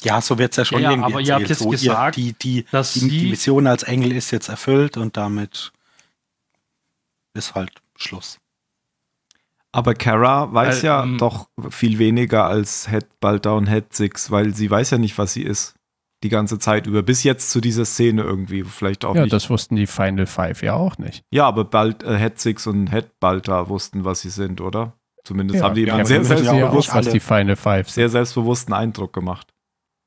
Ja, 0.03 0.19
so 0.19 0.37
wird's 0.39 0.57
ja 0.57 0.65
schon 0.65 0.81
Ja, 0.81 0.91
irgendwie 0.91 1.13
aber 1.13 1.21
ihr 1.21 1.33
habt 1.35 1.41
erzählt. 1.43 1.49
jetzt 1.49 1.59
so, 1.59 1.69
gesagt, 1.69 2.15
die, 2.15 2.33
die, 2.33 2.65
Dass 2.71 2.93
die, 2.93 3.07
die 3.07 3.29
Mission 3.29 3.67
als 3.67 3.83
Engel 3.83 4.11
ist 4.13 4.31
jetzt 4.31 4.49
erfüllt 4.49 4.97
und 4.97 5.15
damit 5.15 5.71
ist 7.35 7.53
halt 7.55 7.71
Schluss. 7.95 8.39
Aber 9.75 9.95
Kara 9.95 10.53
weiß 10.53 10.77
Weil, 10.77 10.85
ja 10.85 11.03
ähm, 11.03 11.17
doch 11.17 11.49
viel 11.69 11.97
weniger 11.99 12.45
als 12.45 12.87
Head 12.89 13.07
Balta 13.19 13.51
und 13.51 13.67
Head 13.67 13.91
Six, 13.93 14.29
weil 14.31 14.53
sie 14.55 14.69
weiß 14.69 14.91
ja 14.91 14.97
nicht, 14.99 15.17
was 15.17 15.33
sie 15.33 15.41
ist. 15.43 15.73
Die 16.23 16.29
ganze 16.29 16.57
Zeit 16.59 16.87
über. 16.87 17.01
Bis 17.03 17.23
jetzt 17.23 17.49
zu 17.51 17.59
dieser 17.59 17.83
Szene 17.83 18.21
irgendwie. 18.21 18.63
Vielleicht 18.63 19.03
auch 19.03 19.15
Ja, 19.15 19.23
nicht. 19.23 19.33
das 19.33 19.49
wussten 19.49 19.75
die 19.75 19.87
Final 19.87 20.25
Five 20.25 20.61
ja 20.61 20.73
auch 20.75 20.97
nicht. 20.97 21.23
ja, 21.33 21.45
aber 21.45 21.65
Balt, 21.65 22.03
äh, 22.03 22.17
Head 22.17 22.39
Six 22.39 22.65
und 22.67 22.91
Head 22.91 23.19
Balta 23.19 23.67
wussten, 23.67 24.05
was 24.05 24.21
sie 24.21 24.29
sind, 24.29 24.61
oder? 24.61 24.93
Zumindest 25.25 25.59
Ja, 25.59 25.65
haben 25.65 25.75
die 25.75 25.81
ja, 25.83 25.95
einen 25.95 26.05
sehr, 26.05 26.21
ja 26.21 26.53
ja 26.53 26.71
nicht 26.73 26.93
was 26.93 27.09
die 27.09 27.19
Final 27.19 27.55
Five 27.55 27.87
sind. 27.89 27.95
sehr 27.95 28.09
selbstbewussten 28.09 28.73
Eindruck 28.73 29.11
gemacht. 29.13 29.49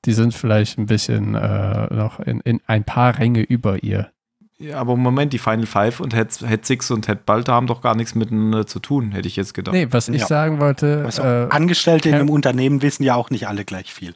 Die 0.04 0.12
sind 0.12 0.32
vielleicht 0.34 0.78
ein 0.78 0.86
bisschen 0.86 1.34
äh, 1.34 1.92
noch 1.92 2.20
in, 2.20 2.40
in 2.42 2.60
ein 2.66 2.84
paar 2.84 3.18
Ränge 3.18 3.40
über 3.42 3.82
ihr. 3.82 4.12
Ja, 4.58 4.78
aber 4.78 4.94
im 4.94 5.00
Moment, 5.00 5.32
die 5.34 5.38
Final 5.38 5.66
Five 5.66 6.00
und 6.00 6.14
Head, 6.14 6.38
Head 6.46 6.64
Six 6.64 6.90
und 6.90 7.06
Head 7.06 7.26
Balta 7.26 7.52
haben 7.52 7.66
doch 7.66 7.82
gar 7.82 7.94
nichts 7.94 8.14
miteinander 8.14 8.66
zu 8.66 8.78
tun, 8.80 9.12
hätte 9.12 9.28
ich 9.28 9.36
jetzt 9.36 9.52
gedacht. 9.52 9.74
Nee, 9.74 9.88
was 9.90 10.08
ich 10.08 10.22
Ja. 10.22 10.26
sagen 10.26 10.60
wollte, 10.60 11.02
Also, 11.04 11.22
äh, 11.22 11.46
Angestellte 11.50 12.08
in 12.08 12.14
einem 12.14 12.30
Unternehmen 12.30 12.80
wissen 12.80 13.02
ja 13.02 13.14
auch 13.16 13.28
nicht 13.28 13.48
alle 13.48 13.64
gleich 13.66 13.92
viel. 13.92 14.14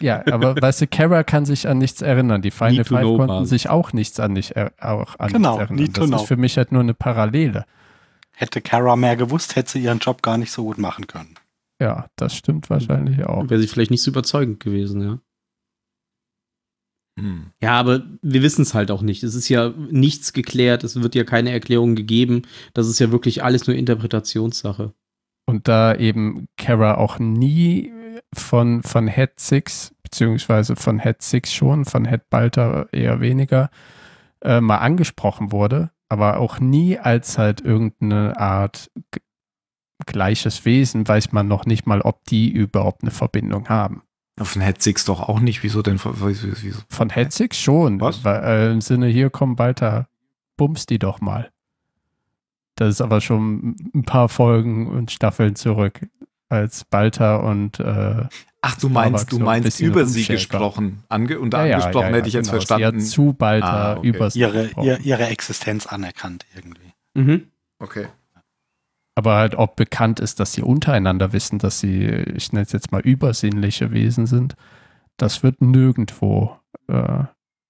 ja, 0.00 0.22
aber 0.30 0.54
weißt 0.62 0.82
du, 0.82 0.86
Kara 0.86 1.24
kann 1.24 1.44
sich 1.46 1.66
an 1.68 1.78
nichts 1.78 2.00
erinnern. 2.00 2.42
Die 2.42 2.52
Final 2.52 2.84
Five 2.84 2.88
konnten 2.88 3.04
Need-to-know-Basis. 3.08 3.50
sich 3.50 3.68
auch 3.68 3.92
nichts 3.92 4.20
an, 4.20 4.32
nicht, 4.34 4.52
er, 4.52 4.72
auch 4.80 5.18
an 5.18 5.32
Genau, 5.32 5.56
nichts 5.58 5.70
erinnern. 5.70 5.92
Das 5.94 6.06
know. 6.08 6.16
ist 6.18 6.28
für 6.28 6.36
mich 6.36 6.56
halt 6.56 6.70
nur 6.70 6.82
eine 6.82 6.94
Parallele. 6.94 7.66
Hätte 8.32 8.60
Kara 8.62 8.94
mehr 8.96 9.16
gewusst, 9.16 9.56
hätte 9.56 9.72
sie 9.72 9.80
ihren 9.82 9.98
Job 9.98 10.22
gar 10.22 10.38
nicht 10.38 10.52
so 10.52 10.62
gut 10.64 10.78
machen 10.78 11.08
können. 11.08 11.34
Ja, 11.80 12.06
das 12.16 12.34
stimmt 12.36 12.70
wahrscheinlich 12.70 13.24
auch. 13.24 13.50
Wäre 13.50 13.60
sie 13.60 13.66
vielleicht 13.66 13.90
nicht 13.90 14.02
so 14.02 14.10
überzeugend 14.12 14.60
gewesen, 14.60 15.02
ja. 15.02 15.18
Ja, 17.62 17.72
aber 17.72 18.02
wir 18.22 18.42
wissen 18.42 18.62
es 18.62 18.74
halt 18.74 18.90
auch 18.90 19.02
nicht. 19.02 19.22
Es 19.22 19.34
ist 19.34 19.48
ja 19.48 19.72
nichts 19.90 20.32
geklärt, 20.32 20.84
es 20.84 21.00
wird 21.00 21.14
ja 21.14 21.24
keine 21.24 21.50
Erklärung 21.52 21.94
gegeben. 21.94 22.42
Das 22.74 22.88
ist 22.88 22.98
ja 22.98 23.12
wirklich 23.12 23.44
alles 23.44 23.66
nur 23.66 23.76
Interpretationssache. 23.76 24.92
Und 25.46 25.68
da 25.68 25.94
eben 25.94 26.46
Kara 26.56 26.96
auch 26.96 27.18
nie 27.18 27.92
von, 28.32 28.82
von 28.82 29.08
Head 29.08 29.38
Six, 29.38 29.94
beziehungsweise 30.02 30.76
von 30.76 31.00
Head 31.00 31.22
Six 31.22 31.52
schon, 31.52 31.84
von 31.84 32.06
Head 32.06 32.30
Balta 32.30 32.86
eher 32.92 33.20
weniger, 33.20 33.70
äh, 34.42 34.60
mal 34.60 34.78
angesprochen 34.78 35.52
wurde, 35.52 35.90
aber 36.08 36.38
auch 36.38 36.60
nie 36.60 36.98
als 36.98 37.38
halt 37.38 37.60
irgendeine 37.60 38.38
Art 38.38 38.90
gleiches 40.06 40.64
Wesen, 40.64 41.06
weiß 41.06 41.32
man 41.32 41.48
noch 41.48 41.66
nicht 41.66 41.86
mal, 41.86 42.00
ob 42.00 42.24
die 42.24 42.50
überhaupt 42.50 43.02
eine 43.02 43.10
Verbindung 43.10 43.68
haben. 43.68 44.02
Head 44.46 44.82
Six 44.82 45.04
doch 45.04 45.20
auch 45.28 45.40
nicht. 45.40 45.62
Wieso 45.62 45.82
denn? 45.82 45.98
Wieso? 46.02 46.48
wieso? 46.62 46.80
Von 46.88 47.10
Head 47.10 47.32
Six 47.32 47.58
schon. 47.58 48.00
Was? 48.00 48.24
Weil, 48.24 48.42
äh, 48.44 48.72
Im 48.72 48.80
Sinne, 48.80 49.06
hier 49.08 49.30
komm 49.30 49.56
Balta, 49.56 50.08
bums 50.56 50.86
die 50.86 50.98
doch 50.98 51.20
mal. 51.20 51.50
Das 52.76 52.88
ist 52.94 53.00
aber 53.02 53.20
schon 53.20 53.76
ein 53.94 54.04
paar 54.04 54.28
Folgen 54.30 54.86
und 54.88 55.10
Staffeln 55.10 55.54
zurück, 55.54 56.00
als 56.48 56.84
Balta 56.84 57.36
und 57.36 57.78
äh, 57.80 58.24
Ach, 58.62 58.76
du 58.76 58.88
meinst, 58.90 59.32
du 59.32 59.38
meinst 59.38 59.80
über 59.80 60.04
sie 60.06 60.24
gesprochen. 60.24 61.02
Ange 61.08 61.38
und 61.40 61.52
Ja, 61.54 61.64
ja, 61.64 61.76
angesprochen 61.76 62.04
ja, 62.04 62.10
ja, 62.10 62.16
hätte 62.16 62.28
ich 62.28 62.34
jetzt 62.34 62.50
genau. 62.50 62.60
Sie 62.60 62.66
verstanden. 62.66 63.00
hat 63.00 63.06
zu 63.06 63.32
Balta 63.34 63.92
Ah, 63.94 63.96
okay. 63.98 64.08
über 64.08 64.30
sie 64.30 64.40
Ihre, 64.40 64.62
gesprochen. 64.64 64.86
ihr, 64.86 64.98
ihre 65.00 65.26
Existenz 65.28 65.86
anerkannt 65.86 66.44
irgendwie. 66.54 66.92
Mhm. 67.14 67.46
Okay. 67.78 68.06
Aber 69.20 69.34
halt, 69.34 69.54
ob 69.54 69.76
bekannt 69.76 70.18
ist, 70.18 70.40
dass 70.40 70.54
sie 70.54 70.62
untereinander 70.62 71.34
wissen, 71.34 71.58
dass 71.58 71.78
sie, 71.78 72.06
ich 72.06 72.54
nenne 72.54 72.62
es 72.62 72.72
jetzt 72.72 72.90
mal, 72.90 73.02
übersinnliche 73.02 73.90
Wesen 73.90 74.24
sind, 74.24 74.56
das 75.18 75.42
wird 75.42 75.60
nirgendwo 75.60 76.56
äh, 76.88 77.24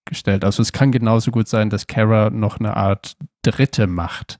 gestellt. 0.05 0.45
Also 0.45 0.63
es 0.63 0.71
kann 0.71 0.93
genauso 0.93 1.33
gut 1.33 1.49
sein, 1.49 1.69
dass 1.69 1.89
Kara 1.89 2.31
noch 2.31 2.61
eine 2.61 2.77
Art 2.77 3.17
dritte 3.43 3.89
Macht. 3.89 4.39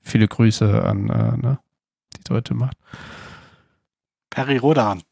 Viele 0.00 0.28
Grüße 0.28 0.80
an 0.80 1.10
äh, 1.10 1.36
ne? 1.38 1.58
die 2.16 2.22
dritte 2.22 2.54
Macht. 2.54 2.76
Peri 4.30 4.58
Rodan. 4.58 5.02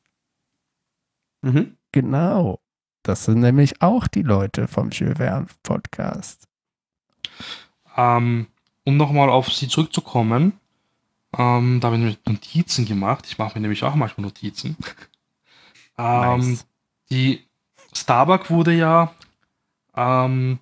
Mhm. 1.42 1.76
Genau. 1.90 2.60
Das 3.02 3.24
sind 3.24 3.40
nämlich 3.40 3.82
auch 3.82 4.06
die 4.06 4.22
Leute 4.22 4.68
vom 4.68 4.90
Jules 4.90 5.18
Verne 5.18 5.48
Podcast. 5.64 6.46
ähm, 7.96 8.46
um 8.84 8.96
nochmal 8.96 9.28
auf 9.28 9.52
sie 9.52 9.66
zurückzukommen, 9.66 10.60
ähm, 11.38 11.80
da 11.80 11.86
habe 11.86 11.96
ich 11.96 12.00
nämlich 12.00 12.18
Notizen 12.26 12.86
gemacht. 12.86 13.24
Ich 13.26 13.38
mache 13.38 13.54
mir 13.54 13.62
nämlich 13.62 13.82
auch 13.82 13.94
manchmal 13.94 14.26
Notizen. 14.26 14.76
ähm, 15.98 16.38
Nice. 16.38 16.66
Die 17.10 17.44
Starbuck 17.92 18.50
wurde 18.50 18.72
ja, 18.72 19.12
ähm, 19.96 20.58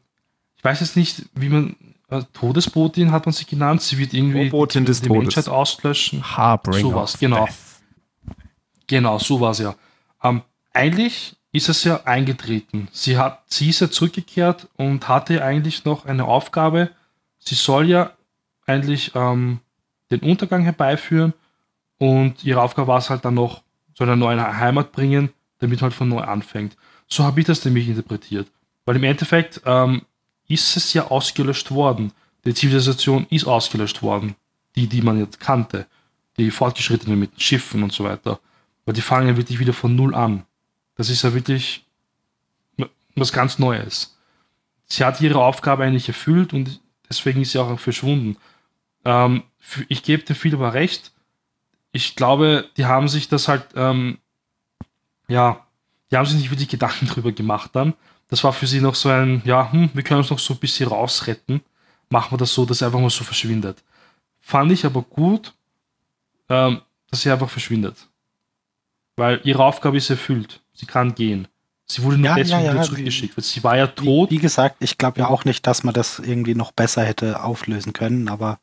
ich 0.56 0.64
weiß 0.64 0.80
jetzt 0.80 0.96
nicht, 0.96 1.24
wie 1.34 1.48
man, 1.48 1.76
äh, 2.08 2.22
Todesbotin 2.32 3.10
hat 3.10 3.26
man 3.26 3.32
sie 3.32 3.46
genannt. 3.46 3.82
Sie 3.82 3.98
wird 3.98 4.12
irgendwie 4.14 4.44
Robotin 4.44 4.84
des 4.84 5.00
die 5.00 5.08
Todes. 5.08 5.22
Menschheit 5.22 5.48
auslöschen. 5.48 6.22
Harbringer. 6.36 6.80
Sowas, 6.80 7.18
genau. 7.18 7.46
Death. 7.46 7.54
Genau, 8.86 9.18
so 9.18 9.40
war 9.40 9.52
es 9.52 9.58
ja. 9.58 9.74
Ähm, 10.22 10.42
eigentlich 10.72 11.34
ist 11.52 11.68
es 11.68 11.84
ja 11.84 12.02
eingetreten. 12.04 12.88
Sie, 12.92 13.16
hat, 13.16 13.42
sie 13.46 13.70
ist 13.70 13.80
ja 13.80 13.90
zurückgekehrt 13.90 14.68
und 14.76 15.08
hatte 15.08 15.42
eigentlich 15.42 15.84
noch 15.84 16.04
eine 16.06 16.24
Aufgabe. 16.24 16.90
Sie 17.38 17.54
soll 17.54 17.88
ja 17.88 18.12
eigentlich 18.66 19.12
ähm, 19.14 19.60
den 20.12 20.20
Untergang 20.20 20.62
herbeiführen 20.62 21.32
und 21.98 22.44
ihre 22.44 22.62
Aufgabe 22.62 22.88
war 22.88 22.98
es 22.98 23.10
halt 23.10 23.24
dann 23.24 23.34
noch, 23.34 23.62
soll 23.94 24.08
eine 24.08 24.16
neue 24.16 24.58
Heimat 24.58 24.92
bringen, 24.92 25.30
damit 25.58 25.82
halt 25.82 25.94
von 25.94 26.08
neu 26.08 26.20
anfängt. 26.20 26.76
So 27.08 27.24
habe 27.24 27.40
ich 27.40 27.46
das 27.46 27.64
nämlich 27.64 27.88
interpretiert. 27.88 28.48
Weil 28.84 28.96
im 28.96 29.04
Endeffekt 29.04 29.60
ähm, 29.64 30.02
ist 30.48 30.76
es 30.76 30.92
ja 30.92 31.08
ausgelöscht 31.08 31.70
worden. 31.70 32.12
Die 32.44 32.54
Zivilisation 32.54 33.26
ist 33.30 33.46
ausgelöscht 33.46 34.02
worden. 34.02 34.34
Die, 34.74 34.86
die 34.86 35.02
man 35.02 35.18
jetzt 35.18 35.38
kannte. 35.38 35.86
Die 36.38 36.50
fortgeschrittenen 36.50 37.18
mit 37.18 37.40
Schiffen 37.40 37.82
und 37.82 37.92
so 37.92 38.04
weiter. 38.04 38.40
Weil 38.84 38.94
die 38.94 39.02
fangen 39.02 39.28
ja 39.28 39.36
wirklich 39.36 39.58
wieder 39.58 39.72
von 39.72 39.94
Null 39.94 40.14
an. 40.14 40.44
Das 40.96 41.08
ist 41.08 41.22
ja 41.22 41.34
wirklich 41.34 41.84
was 43.14 43.32
ganz 43.32 43.58
Neues. 43.58 44.18
Sie 44.86 45.04
hat 45.04 45.20
ihre 45.20 45.42
Aufgabe 45.42 45.84
eigentlich 45.84 46.08
erfüllt 46.08 46.52
und 46.52 46.80
deswegen 47.08 47.42
ist 47.42 47.52
sie 47.52 47.58
auch 47.58 47.78
verschwunden. 47.78 48.36
Ähm, 49.04 49.44
ich 49.88 50.02
gebe 50.02 50.22
dem 50.24 50.36
viel 50.36 50.54
aber 50.54 50.74
recht. 50.74 51.12
Ich 51.92 52.16
glaube, 52.16 52.68
die 52.76 52.86
haben 52.86 53.08
sich 53.08 53.28
das 53.28 53.48
halt, 53.48 53.64
ähm, 53.76 54.18
ja, 55.28 55.66
die 56.10 56.16
haben 56.16 56.26
sich 56.26 56.36
nicht 56.36 56.50
wirklich 56.50 56.68
Gedanken 56.68 57.06
drüber 57.08 57.32
gemacht 57.32 57.70
dann. 57.74 57.94
Das 58.28 58.42
war 58.44 58.52
für 58.52 58.66
sie 58.66 58.80
noch 58.80 58.94
so 58.94 59.08
ein, 59.10 59.42
ja, 59.44 59.70
hm, 59.72 59.90
wir 59.92 60.02
können 60.02 60.18
uns 60.20 60.30
noch 60.30 60.38
so 60.38 60.54
ein 60.54 60.60
bisschen 60.60 60.88
rausretten. 60.88 61.60
Machen 62.08 62.32
wir 62.32 62.38
das 62.38 62.52
so, 62.54 62.64
dass 62.64 62.80
er 62.80 62.88
einfach 62.88 63.00
mal 63.00 63.10
so 63.10 63.24
verschwindet. 63.24 63.82
Fand 64.40 64.72
ich 64.72 64.84
aber 64.86 65.02
gut, 65.02 65.54
ähm, 66.48 66.80
dass 67.10 67.22
sie 67.22 67.30
einfach 67.30 67.50
verschwindet. 67.50 67.96
Weil 69.16 69.40
ihre 69.44 69.62
Aufgabe 69.64 69.98
ist 69.98 70.08
erfüllt. 70.10 70.60
Sie 70.72 70.86
kann 70.86 71.14
gehen. 71.14 71.46
Sie 71.86 72.02
wurde 72.02 72.16
nur 72.16 72.26
Ja, 72.26 72.34
deswegen 72.36 72.64
ja, 72.64 72.74
ja, 72.74 72.80
wie- 72.82 72.86
zurückgeschickt, 72.86 73.36
weil 73.36 73.44
sie 73.44 73.62
war 73.62 73.76
ja 73.76 73.86
Wie, 73.86 74.04
tot. 74.04 74.30
wie 74.30 74.38
gesagt, 74.38 74.76
ich 74.80 74.96
glaube 74.96 75.20
ja 75.20 75.28
auch 75.28 75.44
nicht, 75.44 75.66
dass 75.66 75.82
man 75.84 75.92
das 75.92 76.18
irgendwie 76.18 76.54
noch 76.54 76.72
besser 76.72 77.04
hätte 77.04 77.42
auflösen 77.42 77.92
können, 77.92 78.28
aber 78.28 78.58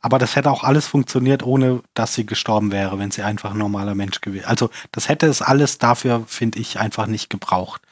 aber 0.00 0.18
das 0.18 0.34
hätte 0.36 0.50
auch 0.50 0.64
alles 0.64 0.86
funktioniert, 0.86 1.42
ohne 1.42 1.82
dass 1.94 2.14
sie 2.14 2.24
gestorben 2.26 2.72
wäre, 2.72 2.98
wenn 2.98 3.10
sie 3.10 3.22
einfach 3.22 3.52
ein 3.52 3.58
normaler 3.58 3.94
Mensch 3.94 4.20
gewesen. 4.20 4.46
Also 4.46 4.70
das 4.92 5.08
hätte 5.08 5.26
es 5.26 5.42
alles 5.42 5.78
dafür, 5.78 6.24
finde 6.26 6.58
ich, 6.58 6.78
einfach 6.80 7.06
nicht 7.06 7.28
gebraucht. 7.30 7.82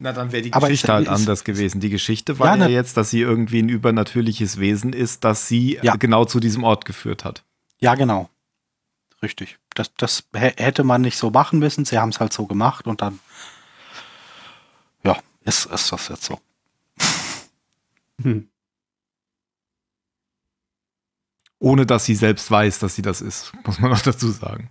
Na, 0.00 0.12
dann 0.12 0.32
wäre 0.32 0.42
die 0.42 0.50
Geschichte 0.50 0.86
es- 0.88 0.92
halt 0.92 1.08
anders 1.08 1.44
gewesen. 1.44 1.80
Die 1.80 1.90
Geschichte 1.90 2.38
war 2.38 2.48
Ja, 2.48 2.56
ja, 2.56 2.68
ne- 2.68 2.74
jetzt, 2.74 2.96
dass 2.96 3.10
sie 3.10 3.20
irgendwie 3.20 3.60
ein 3.62 3.68
übernatürliches 3.68 4.58
Wesen 4.58 4.92
ist, 4.92 5.24
das 5.24 5.46
sie 5.46 5.78
Ja. 5.82 5.94
äh, 5.94 5.98
genau 5.98 6.24
zu 6.24 6.40
diesem 6.40 6.64
Ort 6.64 6.84
geführt 6.84 7.24
hat. 7.24 7.44
Ja, 7.78 7.94
genau. 7.94 8.28
Richtig. 9.22 9.58
Das, 9.74 9.92
das 9.96 10.24
hä- 10.34 10.54
hätte 10.56 10.84
man 10.84 11.00
nicht 11.02 11.16
so 11.16 11.30
machen 11.30 11.58
müssen. 11.58 11.84
Sie 11.84 11.98
haben 11.98 12.08
es 12.10 12.18
halt 12.20 12.32
so 12.32 12.46
gemacht 12.46 12.86
und 12.86 13.02
dann 13.02 13.20
ja, 15.04 15.16
ist, 15.44 15.66
ist 15.66 15.92
das 15.92 16.08
jetzt 16.08 16.24
so. 16.24 16.40
Hm. 18.22 18.48
Ohne 21.58 21.86
dass 21.86 22.04
sie 22.04 22.14
selbst 22.14 22.50
weiß, 22.50 22.78
dass 22.78 22.94
sie 22.94 23.02
das 23.02 23.20
ist, 23.20 23.52
muss 23.64 23.78
man 23.78 23.92
auch 23.92 24.02
dazu 24.02 24.28
sagen. 24.28 24.70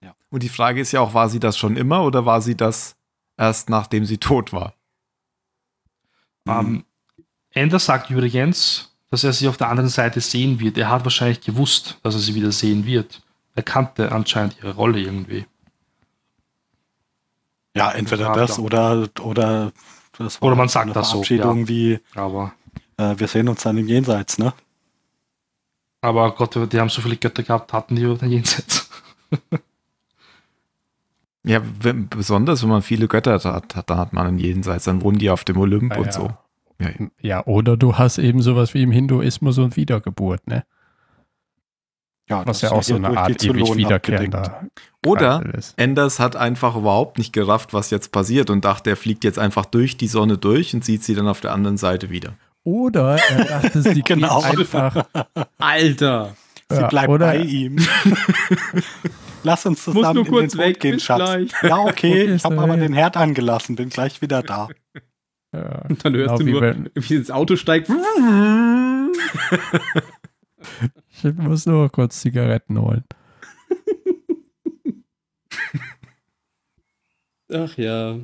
Ja. 0.00 0.14
Und 0.30 0.42
die 0.42 0.48
Frage 0.48 0.80
ist 0.80 0.92
ja 0.92 1.00
auch, 1.00 1.14
war 1.14 1.28
sie 1.28 1.40
das 1.40 1.58
schon 1.58 1.76
immer 1.76 2.04
oder 2.04 2.24
war 2.24 2.40
sie 2.40 2.56
das 2.56 2.96
erst 3.36 3.70
nachdem 3.70 4.04
sie 4.04 4.18
tot 4.18 4.52
war. 4.52 4.74
Ähm, 6.46 6.84
Ender 7.50 7.78
sagt 7.78 8.10
übrigens, 8.10 8.94
dass 9.10 9.24
er 9.24 9.32
sie 9.32 9.48
auf 9.48 9.56
der 9.56 9.68
anderen 9.68 9.88
Seite 9.88 10.20
sehen 10.20 10.60
wird. 10.60 10.76
Er 10.76 10.90
hat 10.90 11.04
wahrscheinlich 11.04 11.40
gewusst, 11.40 11.98
dass 12.02 12.14
er 12.14 12.20
sie 12.20 12.34
wieder 12.34 12.52
sehen 12.52 12.84
wird. 12.84 13.22
Er 13.54 13.62
kannte 13.62 14.12
anscheinend 14.12 14.58
ihre 14.58 14.74
Rolle 14.74 15.00
irgendwie. 15.00 15.46
Ja, 17.74 17.90
entweder 17.92 18.32
das 18.32 18.58
oder, 18.58 19.08
oder, 19.20 19.72
das 20.16 20.42
Oder 20.42 20.56
man 20.56 20.62
eine 20.62 20.68
sagt 20.68 20.96
das 20.96 21.10
so, 21.10 21.22
Verabschiedung 21.22 21.60
ja. 21.60 21.68
wie, 21.68 22.00
Aber, 22.14 22.52
äh, 22.98 23.14
wir 23.16 23.28
sehen 23.28 23.48
uns 23.48 23.62
dann 23.62 23.78
im 23.78 23.88
Jenseits, 23.88 24.38
ne? 24.38 24.52
aber 26.00 26.32
Gott, 26.34 26.54
die 26.72 26.78
haben 26.78 26.88
so 26.90 27.02
viele 27.02 27.16
Götter 27.16 27.42
gehabt, 27.42 27.72
hatten 27.72 27.96
die 27.96 28.02
über 28.02 28.16
den 28.16 28.30
Jenseits. 28.30 28.88
Ja, 31.44 31.62
wenn, 31.80 32.08
besonders 32.08 32.62
wenn 32.62 32.68
man 32.68 32.82
viele 32.82 33.08
Götter 33.08 33.32
hat, 33.42 33.74
hat, 33.74 33.90
dann 33.90 33.98
hat 33.98 34.12
man 34.12 34.26
einen 34.26 34.38
Jenseits, 34.38 34.84
dann 34.84 35.02
wohnen 35.02 35.18
die 35.18 35.30
auf 35.30 35.44
dem 35.44 35.56
Olymp 35.56 35.92
Ah, 35.94 35.98
und 35.98 36.06
ja. 36.06 36.12
so. 36.12 36.30
Ja, 36.80 36.90
Ja, 37.20 37.46
oder 37.46 37.76
du 37.76 37.96
hast 37.96 38.18
eben 38.18 38.42
sowas 38.42 38.74
wie 38.74 38.82
im 38.82 38.92
Hinduismus 38.92 39.58
und 39.58 39.76
Wiedergeburt, 39.76 40.46
ne? 40.46 40.64
Ja, 42.28 42.46
Was 42.46 42.60
das 42.60 42.70
ja 42.70 42.76
auch 42.76 42.82
so 42.82 42.96
eine 42.96 43.16
Art 43.16 43.42
die 43.42 43.48
ewig 43.48 43.74
wiederkehrender. 43.74 44.66
Oder. 45.06 45.42
Enders 45.76 46.20
hat 46.20 46.36
einfach 46.36 46.76
überhaupt 46.76 47.16
nicht 47.16 47.32
gerafft, 47.32 47.72
was 47.72 47.90
jetzt 47.90 48.12
passiert 48.12 48.50
und 48.50 48.66
dachte, 48.66 48.90
er 48.90 48.96
fliegt 48.96 49.24
jetzt 49.24 49.38
einfach 49.38 49.64
durch 49.64 49.96
die 49.96 50.08
Sonne 50.08 50.36
durch 50.36 50.74
und 50.74 50.84
sieht 50.84 51.02
sie 51.02 51.14
dann 51.14 51.26
auf 51.26 51.40
der 51.40 51.52
anderen 51.52 51.78
Seite 51.78 52.10
wieder. 52.10 52.34
Oder 52.68 53.16
er 53.30 53.44
dachte, 53.44 53.80
sie 53.82 54.02
Genau. 54.02 54.40
geht 54.42 54.58
einfach. 54.60 55.06
Alter. 55.58 56.36
Sie 56.70 56.76
Ja, 56.76 56.86
bleibt 56.88 57.08
oder- 57.08 57.28
bei 57.28 57.38
ihm. 57.38 57.78
Lass 59.42 59.64
uns 59.64 59.86
Muss 59.86 59.96
zusammen 59.96 60.16
nur 60.16 60.26
in 60.26 60.30
kurz 60.32 60.52
den 60.52 60.58
Tod 60.58 60.66
weg, 60.68 60.80
gehen, 60.80 61.00
Schatz. 61.00 61.18
gleich. 61.18 61.50
Ja, 61.62 61.78
okay, 61.78 62.24
ich 62.34 62.44
habe 62.44 62.58
aber 62.58 62.74
er- 62.74 62.80
den 62.80 62.92
Herd 62.92 63.16
angelassen, 63.16 63.74
bin 63.76 63.88
gleich 63.88 64.20
wieder 64.20 64.42
da. 64.42 64.68
Ja, 65.54 65.82
Und 65.88 66.04
dann 66.04 66.14
hörst 66.14 66.26
Genau 66.26 66.38
du 66.38 66.44
wie 66.46 66.52
nur, 66.52 66.60
wenn- 66.60 66.90
wie 66.94 67.14
ins 67.14 67.30
Auto 67.30 67.56
steigt. 67.56 67.88
ich 71.22 71.34
muss 71.36 71.64
nur 71.64 71.88
kurz 71.90 72.20
Zigaretten 72.20 72.78
holen. 72.78 73.04
Ach 77.50 77.78
ja. 77.78 78.18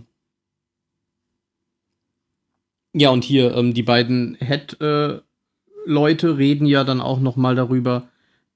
Ja, 2.94 3.10
und 3.10 3.24
hier, 3.24 3.54
ähm, 3.56 3.74
die 3.74 3.82
beiden 3.82 4.36
Head-Leute 4.40 6.38
reden 6.38 6.66
ja 6.66 6.84
dann 6.84 7.00
auch 7.00 7.20
noch 7.20 7.36
mal 7.36 7.56
darüber, 7.56 8.04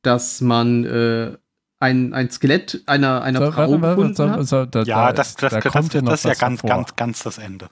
dass 0.03 0.41
man 0.41 0.85
äh, 0.85 1.37
ein, 1.81 2.15
ein 2.15 2.31
Skelett 2.31 2.83
einer, 2.87 3.23
einer 3.23 3.47
So, 3.47 3.53
Frau 3.53 3.71
warte, 3.71 3.83
warte, 3.83 3.97
gefunden 3.97 4.15
so, 4.15 4.31
hat. 4.31 4.47
so, 4.47 4.65
da, 4.65 4.83
Ja, 4.83 5.07
da, 5.09 5.13
das, 5.13 5.35
das, 5.35 5.53
da 5.53 5.61
das, 5.61 5.73
kommt 5.73 5.89
das, 5.89 5.95
ja 5.95 6.03
noch 6.03 6.13
ist 6.13 6.25
ja 6.25 6.35
ganz, 6.35 6.63
ganz, 6.63 6.97
ganz 6.97 7.23
das 7.23 7.39
Ende. 7.39 7.69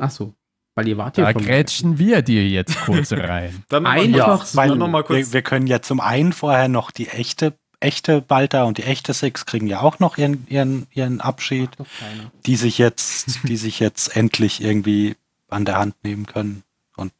Ach 0.00 0.10
so, 0.10 0.34
weil 0.74 0.88
ihr 0.88 0.98
wart 0.98 1.16
ja 1.16 1.32
Da 1.32 1.32
grätschen 1.32 1.98
wir 1.98 2.22
dir 2.22 2.46
jetzt 2.46 2.80
kurz 2.80 3.12
rein. 3.12 3.64
Dann 3.68 3.86
Einfach 3.86 4.44
so. 4.46 4.56
Weil 4.56 4.76
noch 4.76 4.88
mal 4.88 5.04
kurz. 5.04 5.28
wir, 5.28 5.32
wir 5.32 5.42
können 5.42 5.66
ja 5.66 5.80
zum 5.80 6.00
einen 6.00 6.32
vorher 6.32 6.68
noch 6.68 6.90
die 6.90 7.08
echte, 7.08 7.54
echte 7.78 8.20
Balta 8.20 8.64
und 8.64 8.78
die 8.78 8.84
echte 8.84 9.14
Six 9.14 9.46
kriegen 9.46 9.68
ja 9.68 9.80
auch 9.80 10.00
noch 10.00 10.18
ihren, 10.18 10.46
ihren, 10.48 10.86
ihren 10.92 11.20
Abschied, 11.20 11.70
die 12.46 12.56
sich 12.56 12.78
jetzt, 12.78 13.44
die 13.44 13.56
sich 13.56 13.80
jetzt 13.80 14.16
endlich 14.16 14.62
irgendwie 14.62 15.16
an 15.48 15.64
der 15.64 15.78
Hand 15.78 15.94
nehmen 16.04 16.26
können 16.26 16.62
und 16.96 17.12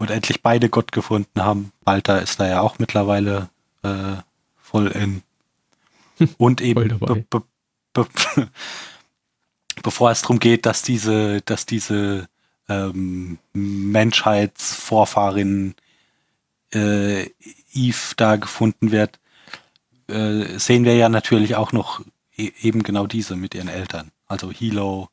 und 0.00 0.10
endlich 0.10 0.42
beide 0.42 0.68
Gott 0.70 0.92
gefunden 0.92 1.44
haben. 1.44 1.72
Balta 1.84 2.16
ist 2.16 2.40
da 2.40 2.48
ja 2.48 2.62
auch 2.62 2.78
mittlerweile 2.78 3.50
äh, 3.82 4.14
voll 4.56 4.86
in. 4.88 5.22
Und 6.38 6.62
eben 6.62 6.98
be, 6.98 7.24
be, 7.28 7.42
be, 7.92 8.06
bevor 9.82 10.10
es 10.10 10.22
darum 10.22 10.38
geht, 10.38 10.64
dass 10.66 10.82
diese, 10.82 11.40
dass 11.42 11.66
diese 11.66 12.28
ähm, 12.68 13.38
Menschheitsvorfahrin 13.52 15.74
äh, 16.72 17.24
Eve 17.72 18.14
da 18.16 18.36
gefunden 18.36 18.92
wird, 18.92 19.18
äh, 20.08 20.58
sehen 20.58 20.84
wir 20.84 20.94
ja 20.94 21.08
natürlich 21.08 21.56
auch 21.56 21.72
noch 21.72 22.02
e 22.36 22.52
eben 22.62 22.82
genau 22.82 23.06
diese 23.06 23.36
mit 23.36 23.54
ihren 23.54 23.68
Eltern. 23.68 24.10
Also 24.26 24.50
Hilo, 24.50 25.08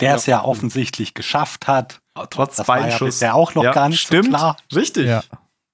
der 0.00 0.14
es 0.16 0.26
ja 0.26 0.42
offensichtlich 0.44 1.14
geschafft 1.14 1.66
hat. 1.66 2.00
Trotz 2.30 2.56
Das 2.56 2.68
war 2.68 2.78
ja 2.78 2.82
Beinschuss. 2.84 3.06
bisher 3.16 3.34
auch 3.34 3.54
noch 3.54 3.72
gar 3.72 3.88
nicht 3.88 4.00
so 4.00 4.06
stimmt. 4.06 4.28
klar. 4.28 4.56
Richtig. 4.74 5.06
Ja. 5.06 5.22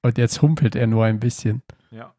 Und 0.03 0.17
jetzt 0.19 0.41
humpelt 0.43 0.75
er 0.77 0.87
nur 0.87 1.05
ein 1.05 1.21
bisschen. 1.21 1.63
Ja. 1.91 2.15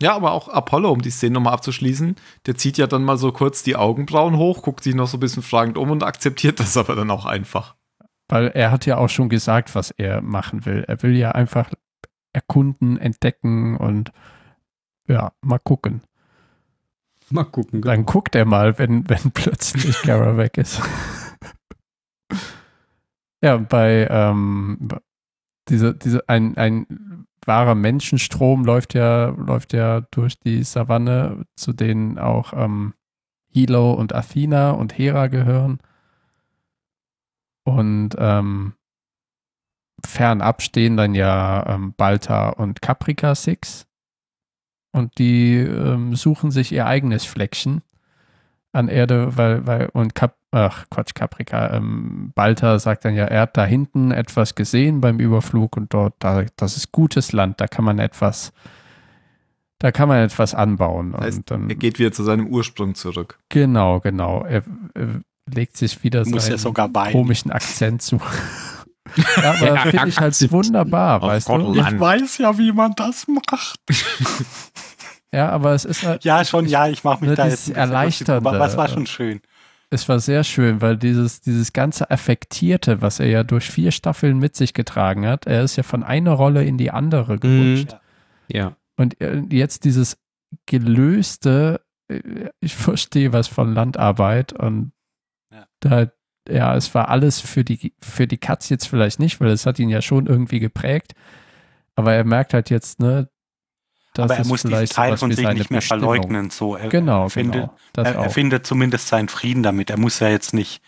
Ja, 0.00 0.14
aber 0.16 0.32
auch 0.32 0.48
Apollo, 0.48 0.90
um 0.90 1.02
die 1.02 1.10
Szene 1.10 1.34
nochmal 1.34 1.52
abzuschließen, 1.54 2.16
der 2.46 2.56
zieht 2.56 2.76
ja 2.78 2.86
dann 2.86 3.04
mal 3.04 3.16
so 3.16 3.30
kurz 3.30 3.62
die 3.62 3.76
Augenbrauen 3.76 4.36
hoch, 4.36 4.62
guckt 4.62 4.82
sich 4.82 4.94
noch 4.94 5.06
so 5.06 5.16
ein 5.16 5.20
bisschen 5.20 5.42
fragend 5.42 5.78
um 5.78 5.90
und 5.90 6.02
akzeptiert 6.02 6.58
das 6.60 6.76
aber 6.76 6.96
dann 6.96 7.10
auch 7.10 7.24
einfach. 7.26 7.76
Weil 8.28 8.48
er 8.48 8.70
hat 8.70 8.86
ja 8.86 8.96
auch 8.96 9.08
schon 9.08 9.28
gesagt, 9.28 9.74
was 9.74 9.90
er 9.92 10.20
machen 10.22 10.64
will. 10.64 10.84
Er 10.88 11.02
will 11.02 11.16
ja 11.16 11.32
einfach 11.32 11.70
erkunden, 12.32 12.98
entdecken 12.98 13.76
und 13.76 14.10
ja, 15.06 15.32
mal 15.42 15.58
gucken. 15.58 16.02
Mal 17.32 17.44
gucken. 17.44 17.80
Dann 17.82 18.04
guckt 18.04 18.34
er 18.34 18.44
mal, 18.44 18.78
wenn, 18.78 19.08
wenn 19.08 19.30
plötzlich 19.34 20.02
Kara 20.02 20.36
weg 20.36 20.58
ist. 20.58 20.82
ja, 23.42 23.56
bei 23.56 24.06
ähm, 24.10 24.88
diese, 25.68 25.94
diese, 25.94 26.28
ein, 26.28 26.56
ein 26.58 27.26
wahrer 27.46 27.74
Menschenstrom 27.74 28.64
läuft 28.64 28.94
ja, 28.94 29.28
läuft 29.28 29.72
ja 29.72 30.02
durch 30.10 30.38
die 30.38 30.62
Savanne, 30.62 31.44
zu 31.56 31.72
denen 31.72 32.18
auch 32.18 32.52
ähm, 32.52 32.92
Hilo 33.48 33.92
und 33.92 34.14
Athena 34.14 34.72
und 34.72 34.96
Hera 34.98 35.28
gehören. 35.28 35.78
Und 37.64 38.10
ähm, 38.18 38.74
fernab 40.04 40.60
stehen 40.60 40.96
dann 40.96 41.14
ja 41.14 41.64
ähm, 41.66 41.94
Balta 41.96 42.50
und 42.50 42.82
Caprica 42.82 43.34
Six. 43.34 43.86
Und 44.92 45.18
die 45.18 45.56
ähm, 45.56 46.14
suchen 46.14 46.50
sich 46.50 46.70
ihr 46.72 46.86
eigenes 46.86 47.24
Fleckchen 47.24 47.82
an 48.72 48.88
Erde, 48.88 49.36
weil, 49.36 49.66
weil, 49.66 49.88
und 49.92 50.14
Cap, 50.14 50.34
ach 50.50 50.84
Quatsch, 50.90 51.14
Caprica, 51.14 51.74
ähm, 51.74 52.32
Balta 52.34 52.78
sagt 52.78 53.04
dann 53.04 53.14
ja, 53.14 53.24
er 53.24 53.42
hat 53.42 53.56
da 53.56 53.64
hinten 53.64 54.10
etwas 54.12 54.54
gesehen 54.54 55.00
beim 55.00 55.18
Überflug 55.18 55.76
und 55.76 55.92
dort, 55.94 56.14
da, 56.18 56.44
das 56.56 56.76
ist 56.76 56.92
gutes 56.92 57.32
Land, 57.32 57.60
da 57.60 57.66
kann 57.66 57.84
man 57.84 57.98
etwas, 57.98 58.52
da 59.78 59.92
kann 59.92 60.08
man 60.08 60.18
etwas 60.24 60.54
anbauen. 60.54 61.14
Heißt, 61.16 61.38
und 61.38 61.50
dann, 61.50 61.68
Er 61.70 61.76
geht 61.76 61.98
wieder 61.98 62.12
zu 62.12 62.22
seinem 62.22 62.46
Ursprung 62.46 62.94
zurück. 62.94 63.38
genau, 63.48 64.00
genau. 64.00 64.44
Er, 64.44 64.62
er 64.94 65.20
legt 65.52 65.76
sich 65.76 66.02
wieder 66.04 66.20
Muss 66.20 66.32
ja 66.32 66.40
seinen 66.40 66.58
sogar 66.58 66.88
bei. 66.88 67.12
komischen 67.12 67.50
Akzent 67.50 68.00
zu. 68.02 68.20
Ja, 69.16 69.50
aber 69.54 69.66
Ja, 69.66 69.76
finde 69.78 70.08
ich 70.08 70.18
halt 70.18 70.52
wunderbar, 70.52 71.20
weißt 71.22 71.48
du? 71.48 71.74
Ich 71.74 72.00
weiß 72.00 72.38
ja, 72.38 72.56
wie 72.58 72.72
man 72.72 72.92
das 72.96 73.26
macht. 73.28 73.80
Ja, 75.34 75.48
aber 75.48 75.72
es 75.72 75.86
ist 75.86 76.02
halt, 76.02 76.24
Ja, 76.24 76.44
schon, 76.44 76.66
ja, 76.66 76.88
ich 76.88 77.04
mache 77.04 77.20
mich 77.22 77.30
Ne, 77.30 77.36
da 77.36 77.48
jetzt 77.48 77.70
Erleichternde. 77.70 78.50
Aber 78.50 78.66
es 78.66 78.76
war 78.76 78.86
schon 78.86 79.06
schön. 79.06 79.40
es 79.88 80.06
war 80.06 80.20
sehr 80.20 80.44
schön, 80.44 80.82
weil 80.82 80.98
dieses, 80.98 81.40
dieses 81.40 81.72
ganze 81.72 82.10
Affektierte, 82.10 83.00
was 83.00 83.18
er 83.18 83.28
ja 83.28 83.42
durch 83.42 83.70
vier 83.70 83.92
Staffeln 83.92 84.38
mit 84.38 84.56
sich 84.56 84.74
getragen 84.74 85.26
hat, 85.26 85.46
er 85.46 85.62
ist 85.62 85.76
ja 85.76 85.84
von 85.84 86.02
einer 86.02 86.32
Rolle 86.32 86.64
in 86.64 86.76
die 86.76 86.90
andere 86.90 87.38
gerutscht. 87.38 87.96
Ja. 88.48 88.76
Und 88.98 89.18
äh, 89.22 89.42
jetzt 89.50 89.84
dieses 89.86 90.18
gelöste, 90.66 91.80
äh, 92.08 92.20
ich 92.60 92.74
verstehe 92.76 93.32
was 93.32 93.48
von 93.48 93.72
Landarbeit 93.74 94.52
und 94.52 94.92
Ja. 95.50 95.66
da, 95.80 96.06
ja, 96.48 96.74
es 96.76 96.94
war 96.94 97.08
alles 97.08 97.40
für 97.40 97.64
die, 97.64 97.92
für 98.00 98.26
die 98.26 98.38
Katz 98.38 98.68
jetzt 98.68 98.88
vielleicht 98.88 99.18
nicht, 99.20 99.40
weil 99.40 99.50
es 99.50 99.66
hat 99.66 99.78
ihn 99.78 99.88
ja 99.88 100.02
schon 100.02 100.26
irgendwie 100.26 100.60
geprägt. 100.60 101.14
Aber 101.94 102.14
er 102.14 102.24
merkt 102.24 102.54
halt 102.54 102.70
jetzt, 102.70 103.00
ne, 103.00 103.28
das 104.14 104.24
Aber 104.24 104.36
er 104.36 104.46
muss 104.46 104.62
diesen 104.62 104.86
Teil 104.86 105.16
von 105.16 105.30
sich 105.32 105.46
nicht 105.48 105.70
mehr 105.70 105.80
Bestimmung. 105.80 106.00
verleugnen. 106.14 106.50
So. 106.50 106.76
Er, 106.76 106.88
Genau, 106.88 107.24
er, 107.24 107.30
findet, 107.30 107.62
genau. 107.62 107.76
Er, 107.96 108.14
er 108.24 108.30
findet 108.30 108.66
zumindest 108.66 109.08
seinen 109.08 109.28
Frieden 109.28 109.62
damit. 109.62 109.88
Er 109.90 109.98
muss 109.98 110.18
ja 110.20 110.28
jetzt 110.28 110.52
nicht, 110.52 110.82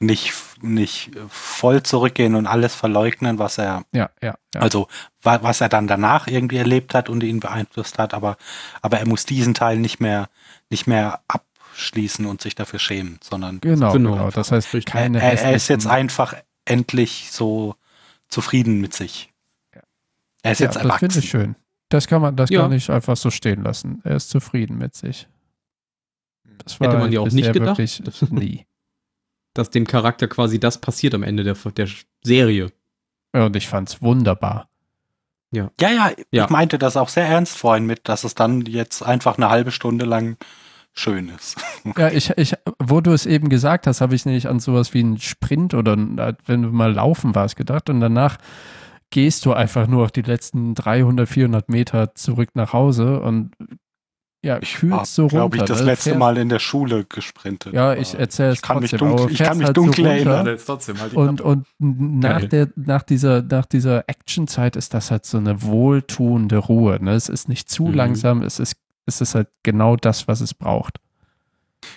nicht, 0.00 0.32
nicht 0.62 1.10
voll 1.28 1.82
zurückgehen 1.82 2.34
und 2.34 2.46
alles 2.46 2.74
verleugnen, 2.74 3.38
was 3.38 3.58
er, 3.58 3.82
Ja, 3.92 4.10
ja, 4.22 4.36
ja. 4.54 4.60
also 4.60 4.88
wa- 5.22 5.40
was 5.42 5.60
er 5.60 5.68
dann 5.68 5.86
danach 5.88 6.26
irgendwie 6.28 6.56
erlebt 6.58 6.94
hat 6.94 7.08
und 7.08 7.22
ihn 7.22 7.40
beeinflusst 7.40 7.98
hat, 7.98 8.14
aber, 8.14 8.36
aber 8.80 8.98
er 9.00 9.06
muss 9.06 9.24
diesen 9.26 9.54
Teil 9.54 9.78
nicht 9.78 10.00
mehr, 10.00 10.28
nicht 10.70 10.86
mehr 10.86 11.20
abschließen 11.78 12.26
und 12.26 12.40
sich 12.42 12.56
dafür 12.56 12.80
schämen, 12.80 13.20
sondern 13.22 13.60
genau, 13.60 13.92
Genau. 13.92 14.12
genau. 14.14 14.30
Das 14.30 14.50
heißt, 14.50 14.74
er, 14.74 14.80
keine 14.82 15.20
er, 15.22 15.40
er 15.40 15.54
ist 15.54 15.68
jetzt 15.68 15.86
einfach 15.86 16.34
endlich 16.64 17.28
so 17.30 17.76
zufrieden 18.28 18.80
mit 18.80 18.94
sich. 18.94 19.32
Er 20.42 20.52
ist 20.52 20.58
ja, 20.60 20.66
jetzt 20.66 20.74
das 20.74 20.82
finde 20.82 20.94
erwachsen. 20.94 21.18
ich 21.20 21.30
schön. 21.30 21.56
Das 21.88 22.06
kann 22.08 22.20
man, 22.20 22.34
das 22.36 22.50
Ja. 22.50 22.62
kann 22.62 22.72
ich 22.72 22.90
einfach 22.90 23.16
so 23.16 23.30
stehen 23.30 23.62
lassen. 23.62 24.00
Er 24.04 24.16
ist 24.16 24.28
zufrieden 24.30 24.76
mit 24.76 24.94
sich. 24.96 25.28
Das 26.64 26.80
war 26.80 26.88
Hätte 26.88 26.98
man 26.98 27.12
ja 27.12 27.20
auch 27.20 27.30
nicht 27.30 27.52
gedacht. 27.52 27.78
Wirklich 27.78 28.02
nie. 28.30 28.66
Dass 29.54 29.70
dem 29.70 29.86
Charakter 29.86 30.26
quasi 30.28 30.58
das 30.60 30.80
passiert 30.80 31.14
am 31.14 31.22
Ende 31.22 31.44
der, 31.44 31.54
der 31.54 31.88
Serie. 32.22 32.72
Ja, 33.34 33.46
Und 33.46 33.56
ich 33.56 33.68
fand's 33.68 34.02
wunderbar. 34.02 34.68
Ja, 35.52 35.70
ja, 35.80 36.10
Ja. 36.32 36.44
ich 36.44 36.50
meinte 36.50 36.78
das 36.78 36.96
auch 36.96 37.08
sehr 37.08 37.26
ernst 37.26 37.56
vorhin 37.56 37.86
mit, 37.86 38.08
dass 38.08 38.24
es 38.24 38.34
dann 38.34 38.62
jetzt 38.62 39.02
einfach 39.02 39.36
eine 39.38 39.48
halbe 39.48 39.70
Stunde 39.70 40.04
lang 40.04 40.36
schön 40.98 41.28
ist. 41.36 41.56
Ja, 41.96 42.08
ich, 42.08 42.30
ich, 42.36 42.54
wo 42.78 43.00
du 43.00 43.12
es 43.12 43.24
eben 43.24 43.48
gesagt 43.48 43.86
hast, 43.86 44.00
habe 44.00 44.14
ich 44.14 44.26
nämlich 44.26 44.48
an 44.48 44.60
sowas 44.60 44.92
wie 44.94 45.00
einen 45.00 45.18
Sprint 45.18 45.72
oder 45.74 45.96
wenn 46.46 46.62
du 46.62 46.68
mal 46.70 46.92
laufen 46.92 47.34
warst 47.34 47.56
gedacht 47.56 47.88
und 47.88 48.00
danach 48.00 48.36
gehst 49.10 49.46
du 49.46 49.52
einfach 49.54 49.86
nur 49.86 50.04
auf 50.04 50.12
die 50.12 50.22
letzten 50.22 50.74
300, 50.74 51.28
400 51.28 51.68
Meter 51.70 52.14
zurück 52.14 52.50
nach 52.54 52.72
Hause 52.74 53.20
und 53.20 53.52
ja, 54.44 54.60
kühlst 54.60 55.14
so 55.14 55.22
runter. 55.22 55.36
glaube 55.36 55.56
ich, 55.56 55.62
das 55.64 55.80
ne? 55.80 55.86
letzte 55.86 56.14
Mal 56.14 56.36
in 56.38 56.48
der 56.48 56.58
Schule 56.60 57.04
gesprintet. 57.04 57.72
Ja, 57.72 57.94
ich 57.94 58.14
erzähle 58.14 58.50
es 58.50 58.56
Ich 58.56 58.62
kann 58.62 58.80
mich 58.80 58.90
trotzdem, 58.92 59.08
dunkel- 59.16 59.32
ich 59.32 59.38
kann 59.38 59.58
mich 59.58 59.66
halt 59.66 59.76
dunkel 59.76 60.04
so 60.04 60.10
erinnern. 60.10 60.58
trotzdem 60.64 61.00
halt 61.00 61.14
Und, 61.14 61.40
und 61.40 61.66
nach, 61.78 62.38
Geil. 62.40 62.48
der, 62.48 62.68
nach 62.76 63.02
dieser, 63.02 63.42
nach 63.42 63.66
dieser 63.66 64.08
Actionzeit 64.08 64.76
ist 64.76 64.94
das 64.94 65.10
halt 65.10 65.26
so 65.26 65.38
eine 65.38 65.62
wohltuende 65.62 66.58
Ruhe. 66.58 66.98
Ne? 67.02 67.12
Es 67.14 67.28
ist 67.28 67.48
nicht 67.48 67.68
zu 67.68 67.84
Mhm. 67.86 67.94
langsam, 67.94 68.42
es 68.42 68.60
ist, 68.60 68.76
es 69.08 69.20
ist 69.20 69.34
halt 69.34 69.48
genau 69.62 69.96
das, 69.96 70.28
was 70.28 70.40
es 70.40 70.54
braucht. 70.54 70.98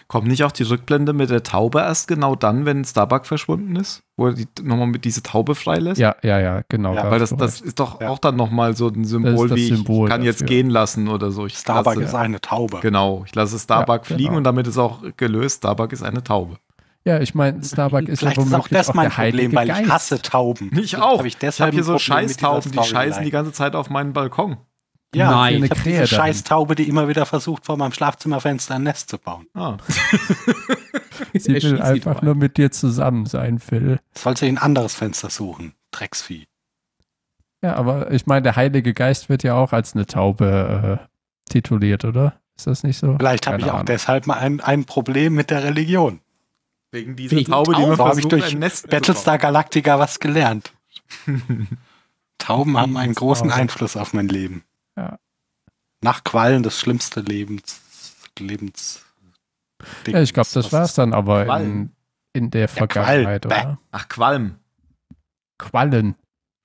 Kommt 0.08 0.28
nicht 0.28 0.44
auch 0.44 0.52
die 0.52 0.62
Rückblende 0.64 1.12
mit 1.12 1.32
der 1.32 1.42
Taube 1.42 1.80
erst 1.80 2.08
genau 2.08 2.36
dann, 2.36 2.66
wenn 2.66 2.86
Starbuck 2.86 3.26
verschwunden 3.26 3.76
ist? 3.76 4.04
Wo 4.16 4.28
er 4.28 4.34
die, 4.34 4.48
nochmal 4.62 4.86
mit 4.88 5.06
diese 5.06 5.24
Taube 5.24 5.56
freilässt? 5.56 6.00
Ja, 6.00 6.16
ja, 6.22 6.40
ja, 6.40 6.62
genau. 6.70 6.94
Ja, 6.94 7.04
da 7.04 7.12
Weil 7.12 7.20
das, 7.20 7.36
das 7.36 7.62
ist 7.62 7.80
doch 7.80 8.00
Ja. 8.00 8.10
auch 8.10 8.20
dann 8.20 8.36
nochmal 8.36 8.76
so 8.76 8.88
ein 8.90 9.06
Symbol, 9.06 9.50
das 9.50 9.58
wie 9.58 9.70
Symbol 9.70 10.08
ich 10.08 10.12
kann 10.12 10.22
jetzt 10.22 10.42
dafür. 10.42 10.48
gehen 10.56 10.70
lassen 10.70 11.08
oder 11.08 11.32
so. 11.32 11.48
Ich 11.48 11.56
Starbuck 11.58 11.96
lasse, 11.96 12.06
ist 12.08 12.14
eine 12.16 12.40
Taube. 12.40 12.80
Genau, 12.82 13.24
ich 13.26 13.34
lasse 13.34 13.58
Starbuck 13.58 14.02
Ja, 14.08 14.16
fliegen 14.16 14.24
genau. 14.26 14.38
und 14.38 14.44
damit 14.44 14.68
ist 14.68 14.78
auch 14.78 15.02
gelöst, 15.18 15.58
Starbuck 15.58 15.92
ist 15.94 16.04
eine 16.04 16.24
Taube. 16.24 16.58
ja, 17.04 17.20
ich 17.20 17.34
meine, 17.34 17.64
Starbuck 17.64 18.08
ist 18.08 18.20
Vielleicht 18.20 18.38
ist 18.38 18.54
auch 18.54 18.68
das 18.68 18.94
mein 18.94 19.08
der 19.10 19.18
heilige 19.18 19.50
Problem, 19.50 19.56
weil 19.60 19.68
Geist. 19.68 19.82
ich 19.82 19.90
hasse 19.92 20.22
Tauben. 20.22 20.70
Ich 20.78 20.96
auch. 20.98 21.18
Hab 21.20 21.26
ich 21.26 21.34
Ich 21.34 21.38
deshalb 21.40 21.68
habe 21.70 21.76
hier 21.76 21.84
so 21.84 21.98
Scheißtauben, 21.98 22.72
die 22.72 22.84
scheißen 22.84 23.24
die 23.24 23.32
ganze 23.32 23.52
Zeit 23.52 23.76
auf 23.76 23.90
meinen 23.90 24.14
Balkon. 24.14 24.58
Ja, 25.14 25.32
Nein. 25.32 25.56
ich 25.56 25.58
Eine 25.64 25.70
habe 25.72 25.80
Krähe 25.82 26.02
diese. 26.02 26.16
Scheißtaube, 26.16 26.76
die 26.76 26.88
immer 26.88 27.08
wieder 27.08 27.26
versucht, 27.26 27.66
vor 27.66 27.76
meinem 27.78 27.92
Schlafzimmerfenster 27.92 28.76
ein 28.76 28.84
Nest 28.84 29.10
zu 29.10 29.18
bauen. 29.18 29.48
Ah. 29.54 29.78
Sie 31.34 31.54
will 31.54 31.82
einfach 31.82 32.16
doch 32.16 32.22
nur 32.22 32.36
mit 32.36 32.58
dir 32.58 32.72
zusammen 32.72 33.26
sein, 33.26 33.60
Phil. 33.60 34.00
Soll 34.16 34.38
sich 34.38 34.48
ein 34.50 34.58
anderes 34.58 34.96
Fenster 34.96 35.30
suchen. 35.30 35.74
Drecksvieh. 35.92 36.48
Ja, 37.62 37.76
aber 37.76 38.12
ich 38.12 38.26
meine, 38.26 38.42
der 38.42 38.56
Heilige 38.56 38.94
Geist 38.94 39.30
wird 39.30 39.44
ja 39.44 39.56
auch 39.56 39.74
als 39.74 39.94
eine 39.94 40.06
Taube 40.06 41.00
äh, 41.02 41.52
tituliert, 41.52 42.06
oder? 42.06 42.40
Ist 42.58 42.68
das 42.68 42.84
nicht 42.84 42.98
so? 42.98 43.16
Vielleicht 43.18 43.48
habe 43.48 43.60
ich 43.60 43.66
auch 43.66 43.76
Ahnung. 43.76 43.86
deshalb 43.86 44.28
mal 44.28 44.38
ein, 44.38 44.62
ein 44.62 44.86
Problem 44.86 45.36
mit 45.36 45.50
der 45.52 45.64
Religion. 45.64 46.22
Wegen 46.92 47.16
dieser 47.16 47.38
Wegen 47.38 47.52
Taube, 47.52 47.74
die 47.74 47.82
Tauben. 47.82 47.98
man 47.98 48.00
habe 48.00 48.10
ich 48.20 48.28
versucht, 48.28 48.32
durch 48.32 48.52
ein 48.54 48.60
Nest 48.60 48.90
Battlestar 48.90 49.38
Galactica 49.38 50.00
was 50.00 50.20
gelernt. 50.20 50.74
Tauben 52.38 52.78
haben 52.78 52.98
einen 52.98 53.14
großen. 53.14 53.52
Einfluss 53.52 53.96
auf 53.96 54.14
mein 54.14 54.28
Leben. 54.28 54.64
Ja. 55.02 55.18
Nach 56.04 56.24
Quallen 56.24 56.64
das 56.64 56.80
schlimmste 56.80 57.22
Lebens. 57.22 57.82
Lebens 58.40 59.04
Ja, 60.08 60.22
ich 60.22 60.34
glaube, 60.34 60.50
das 60.54 60.66
Was 60.66 60.72
war's 60.74 60.94
dann 60.94 61.14
aber 61.14 61.42
in, 61.42 61.48
Quallen. 61.48 61.96
in 62.34 62.52
der. 62.52 62.68
Vergangenheit, 62.68 63.42
Bäh. 63.42 63.48
oder? 63.48 63.80
Ach, 63.92 64.08
Qualm. 64.08 64.56
Quallen. 65.58 66.16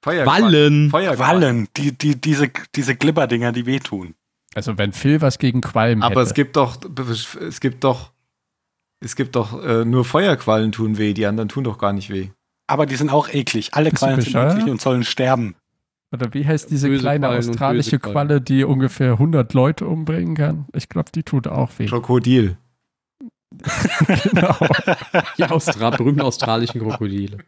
Feuerquallen. 0.04 0.44
Wallen. 0.44 0.90
Feuerquallen. 0.90 1.40
Quallen, 1.40 1.68
die, 1.76 1.92
die, 1.92 2.20
diese, 2.20 2.50
diese 2.74 2.94
Glibberdinger, 2.94 3.52
die 3.52 3.66
wehtun. 3.66 4.14
Also 4.54 4.78
wenn 4.78 4.92
Phil 4.92 5.20
was 5.20 5.38
gegen 5.38 5.60
Qualm 5.60 6.02
Aber 6.02 6.22
es 6.22 6.28
hätte. 6.30 6.42
gibt 6.42 6.56
doch, 6.56 6.78
es 7.40 7.60
gibt 7.60 7.84
doch, 7.84 8.12
es 9.00 9.16
gibt 9.16 9.36
doch 9.36 9.62
äh, 9.62 9.84
nur 9.84 10.04
Feuerquallen 10.04 10.72
tun 10.72 10.96
weh, 10.96 11.12
die 11.12 11.26
anderen 11.26 11.48
tun 11.48 11.64
doch 11.64 11.76
gar 11.78 11.92
nicht 11.92 12.08
weh. 12.08 12.30
Aber 12.68 12.86
die 12.86 12.96
sind 12.96 13.10
auch 13.10 13.28
eklig. 13.28 13.74
Alle 13.74 13.90
Quallen 13.90 14.20
sind 14.20 14.34
eklig 14.34 14.66
und 14.70 14.80
sollen 14.80 15.04
sterben. 15.04 15.56
Oder 16.12 16.32
wie 16.34 16.46
heißt 16.46 16.70
diese 16.70 16.88
Böse 16.88 17.00
kleine 17.00 17.26
Quallen 17.26 17.38
australische. 17.50 17.98
Qualle, 17.98 18.40
die 18.40 18.64
ungefähr 18.64 19.12
100 19.12 19.52
Leute 19.54 19.86
umbringen 19.86 20.36
kann? 20.36 20.66
Ich 20.74 20.88
glaube, 20.88 21.10
die 21.12 21.22
tut 21.24 21.46
auch 21.48 21.70
weh. 21.78 21.86
Krokodil. 21.86 22.56
genau. 24.22 24.56
Die 25.38 25.44
Austra 25.44 25.90
berühmten 25.90 26.20
australischen 26.20 26.80
Krokodile. 26.80 27.38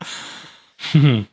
Sind 0.92 1.26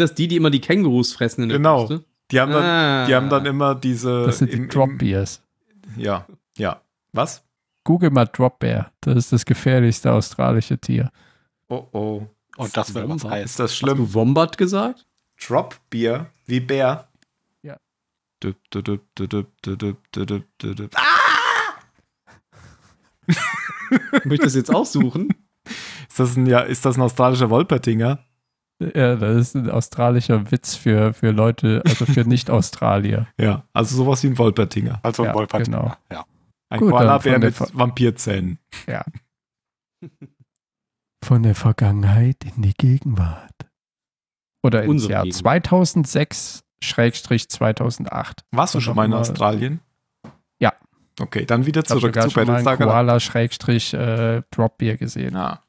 das 0.00 0.14
die, 0.14 0.28
die 0.28 0.36
immer 0.36 0.50
die 0.50 0.60
Kängurus 0.60 1.12
fressen 1.12 1.42
in 1.42 1.48
der 1.50 1.58
Genau. 1.58 1.86
Küste? 1.86 2.04
Die 2.30 2.40
haben 2.40 2.52
dann, 2.52 2.62
Ah. 2.64 3.06
die 3.06 3.14
haben 3.14 3.28
dann 3.30 3.46
immer 3.46 3.74
diese. 3.74 4.24
Das 4.26 4.38
sind 4.38 4.52
die 4.52 4.56
im- 4.56 4.64
im- 4.64 4.68
Drop 4.70 4.98
Bears. 4.98 5.42
Ja, 5.96 6.26
ja. 6.58 6.80
Was? 7.12 7.42
Google 7.84 8.10
mal 8.10 8.26
Drop 8.26 8.58
Bear. 8.58 8.90
Das 9.00 9.16
ist 9.16 9.32
das 9.32 9.44
gefährlichste 9.46 10.12
australische 10.12 10.78
Tier. 10.78 11.10
Oh 11.68 11.86
oh. 11.92 12.26
Und 12.56 12.76
das 12.76 12.94
will 12.94 13.08
was 13.08 13.16
Ist 13.22 13.30
heißen. 13.30 13.64
das 13.64 13.70
Hast 13.70 13.76
schlimm? 13.76 13.96
du 13.98 14.14
Wombat 14.14 14.58
gesagt? 14.58 15.06
Drop 15.46 15.76
Bier 15.90 16.26
wie 16.48 16.60
Bär. 16.60 17.06
Ja. 17.62 17.76
Dup, 18.40 18.56
dup, 18.70 19.02
dup, 19.14 19.46
ah! 20.94 21.02
Möchtest 24.24 24.54
du 24.54 24.58
jetzt 24.58 24.74
aussuchen? 24.74 25.28
Ist 26.08 26.18
das 26.18 26.36
ein, 26.36 26.46
ja, 26.46 26.60
ist 26.60 26.86
das 26.86 26.96
ein 26.96 27.02
australischer 27.02 27.50
Wolpertinger? 27.50 28.24
Ja, 28.80 29.16
das 29.16 29.36
ist 29.36 29.56
ein 29.56 29.68
australischer 29.68 30.50
Witz 30.50 30.74
für, 30.74 31.12
für 31.12 31.32
Leute, 31.32 31.82
also 31.84 32.06
für 32.06 32.24
Nicht-Australier. 32.26 33.26
ja, 33.38 33.64
also 33.74 33.96
sowas 33.96 34.22
wie 34.22 34.28
ein 34.28 34.38
Wolpertinger. 34.38 35.00
Also 35.02 35.24
ein 35.24 35.28
ja, 35.28 35.34
Wolpertinger, 35.34 35.78
genau. 35.78 35.96
ja. 36.10 36.24
Ein 36.70 36.80
Gut, 36.80 36.90
Koala-Bär 36.92 37.38
mit 37.40 37.54
Ver 37.54 37.68
Vampirzähnen. 37.74 38.58
Ja. 38.86 39.04
Von 41.24 41.42
der 41.42 41.54
Vergangenheit 41.54 42.44
in 42.44 42.62
die 42.62 42.74
Gegenwart. 42.74 43.67
Oder 44.62 44.82
ins 44.82 44.90
Unsere 44.90 45.12
Jahr 45.12 45.22
Gegenwart. 45.24 45.40
2006 45.66 46.64
Schrägstrich 46.80 47.48
2008. 47.48 48.44
Warst 48.52 48.74
du 48.74 48.80
schon 48.80 48.96
mal 48.96 49.04
in 49.06 49.12
Australien? 49.14 49.80
Ja. 50.60 50.72
Okay, 51.20 51.44
dann 51.44 51.66
wieder 51.66 51.82
Ich 51.84 51.90
habe 51.90 52.00
zurück 52.00 52.14
sogar 52.14 52.24
zu 52.28 52.30
schon 52.30 52.46
mal 52.46 52.56
einen 52.56 52.64
Battlestar 52.64 52.76
Galactica. 52.76 53.02
Koala 53.02 53.20
Schrägstrich 53.20 53.94
äh, 53.94 54.42
Drop 54.50 54.78
Beer 54.78 54.96
gesehen. 54.96 55.34
Ja. 55.34 55.60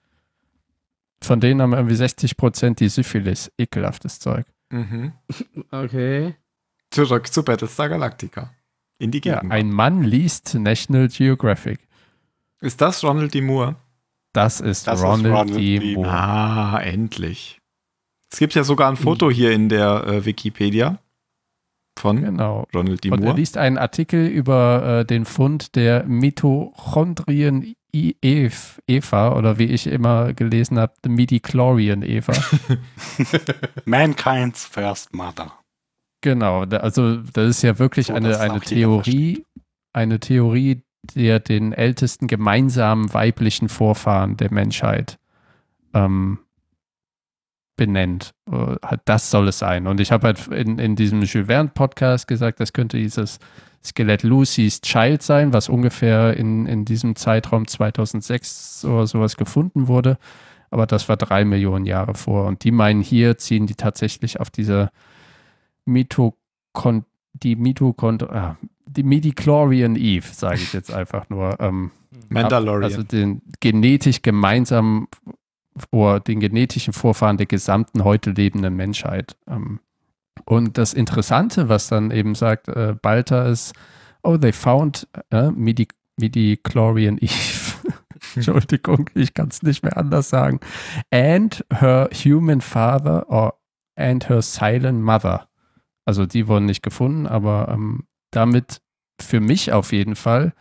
Von 1.22 1.40
denen 1.40 1.62
haben 1.62 1.74
irgendwie 1.74 1.96
60 1.96 2.38
Prozent 2.38 2.80
die 2.80 2.90
Syphilis. 2.90 3.52
Ekelhaftes 3.58 4.20
Zeug. 4.20 4.46
Mhm. 4.70 5.14
Okay. 5.72 6.36
Zurück 6.92 7.28
zu 7.32 7.44
Battlestar 7.44 7.90
Galactica. 7.90 8.52
In 8.98 9.12
die 9.12 9.22
Ja, 9.24 9.36
Gegenwart. 9.36 9.52
ein 9.60 9.72
Mann 9.72 10.04
liest 10.04 10.56
National 10.56 11.08
Geographic. 11.08 11.80
ist 12.62 12.82
das 12.82 13.04
Ronald 13.04 13.34
D. 13.34 13.42
Moore? 13.42 13.76
Das 14.34 14.60
ist 14.62 14.88
Das 14.88 15.00
ist 15.00 15.06
Ronald, 15.06 15.34
Ronald 15.34 15.56
D. 15.58 15.80
D. 15.80 15.94
Moore. 15.96 16.10
Ah, 16.10 16.80
endlich. 16.82 17.59
Es 18.32 18.40
gibt 18.40 18.54
ja 18.54 18.64
sogar 18.64 18.90
ein 18.90 18.96
Foto 18.98 19.30
hier 19.32 19.52
in 19.52 19.70
der 19.70 20.06
äh, 20.06 20.26
Wikipedia 20.26 21.00
von 21.98 22.22
Genau. 22.22 22.66
Ronald 22.74 23.04
D. 23.04 23.10
Und 23.12 23.20
er 23.20 23.26
Moore. 23.26 23.38
liest 23.38 23.58
einen 23.58 23.78
Artikel 23.78 24.28
über 24.28 25.00
äh, 25.02 25.06
den 25.06 25.26
Fund 25.26 25.76
der 25.76 26.06
Mitochondrien 26.06 27.74
Eva 27.92 29.36
oder 29.36 29.58
wie 29.58 29.64
ich 29.66 29.88
immer 29.88 30.34
gelesen 30.34 30.78
habe, 30.78 30.94
the 31.04 31.10
Midichlorian 31.10 32.04
Eva. 32.04 32.34
Mankind's 33.86 34.66
First 34.66 35.14
Mother. 35.14 35.52
genau, 36.22 36.66
da, 36.66 36.78
also 36.78 37.18
das 37.18 37.50
ist 37.50 37.62
ja 37.64 37.80
wirklich 37.80 38.08
So, 38.08 38.14
eine, 38.14 38.40
eine 38.40 38.60
Theorie, 38.60 39.44
eine 39.92 40.20
Theorie, 40.20 40.84
der 41.16 41.40
den 41.40 41.74
ältesten 41.74 42.28
gemeinsamen 42.28 43.12
weiblichen 43.14 43.70
Vorfahren 43.70 44.38
der 44.38 44.54
Menschheit 44.54 45.18
ähm, 45.96 46.40
benennt. 47.80 48.34
Äh, 48.52 48.76
Das 49.06 49.32
soll 49.32 49.48
es 49.48 49.60
sein. 49.60 49.88
Und 49.88 50.02
ich 50.02 50.12
habe 50.12 50.28
halt 50.28 50.48
in, 50.48 50.78
in 50.78 50.96
diesem 50.96 51.24
Jules 51.24 51.48
Verne 51.48 51.72
Podcast 51.74 52.28
gesagt, 52.28 52.60
das 52.60 52.74
könnte 52.74 52.98
dieses 52.98 53.40
Skelett 53.84 54.24
Lucy's 54.24 54.82
Child 54.82 55.24
sein, 55.24 55.54
was 55.54 55.70
ungefähr 55.70 56.36
in, 56.36 56.66
in 56.66 56.84
diesem 56.84 57.16
Zeitraum 57.16 57.66
2006 57.66 58.84
oder 58.84 59.08
sowas 59.08 59.38
gefunden 59.38 59.88
wurde. 59.88 60.18
Aber 60.70 60.86
das 60.86 61.08
war 61.08 61.16
drei 61.16 61.46
Millionen 61.46 61.86
Jahre 61.86 62.14
vor. 62.14 62.46
Und 62.46 62.66
die 62.66 62.72
meinen, 62.72 63.02
hier 63.02 63.38
ziehen 63.38 63.66
die 63.66 63.76
tatsächlich 63.76 64.40
auf 64.40 64.50
diese 64.50 64.92
Mitochond 65.86 67.06
die 67.34 67.56
Mitochond 67.56 68.24
ah, 68.30 68.58
die 68.86 69.04
Midichlorian 69.04 69.96
Eve, 69.96 70.28
sage 70.28 70.56
ich 70.56 70.74
jetzt 70.74 70.92
einfach 71.02 71.30
nur. 71.30 71.58
Ähm, 71.60 71.92
Mandalorian. 72.28 72.84
also 72.84 73.04
den 73.04 73.42
genetisch 73.60 74.22
gemeinsam 74.22 75.08
vor 75.92 76.20
den 76.20 76.40
genetischen 76.40 76.94
Vorfahren 76.94 77.38
der 77.38 77.46
gesamten 77.46 78.04
heute 78.04 78.32
lebenden 78.32 78.76
Menschheit. 78.76 79.38
Ähm, 79.48 79.80
und 80.46 80.78
das 80.78 80.94
Interessante, 80.94 81.70
was 81.70 81.88
dann 81.88 82.12
eben 82.12 82.36
sagt 82.36 82.68
äh, 82.70 82.96
Balter, 83.02 83.48
ist, 83.48 83.74
oh, 84.24 84.38
they 84.38 84.54
found 84.54 85.08
äh, 85.32 85.52
Midi 85.52 85.88
Midichlorian 86.18 87.18
Eve. 87.18 87.74
Entschuldigung, 88.36 89.10
ich 89.16 89.34
kann 89.34 89.48
es 89.48 89.64
nicht 89.64 89.84
mehr 89.84 89.98
anders 89.98 90.30
sagen. 90.30 90.60
And 91.12 91.66
her 91.74 92.10
human 92.14 92.62
father 92.62 93.30
or 93.30 93.60
and 93.96 94.28
her 94.30 94.42
silent 94.42 95.02
mother. 95.02 95.48
Also 96.06 96.26
die 96.26 96.48
wurden 96.48 96.66
nicht 96.66 96.84
gefunden, 96.84 97.28
aber 97.28 97.70
ähm, 97.72 98.06
damit 98.32 98.82
für 99.22 99.40
mich 99.40 99.72
auf 99.72 99.92
jeden 99.92 100.16
Fall 100.16 100.54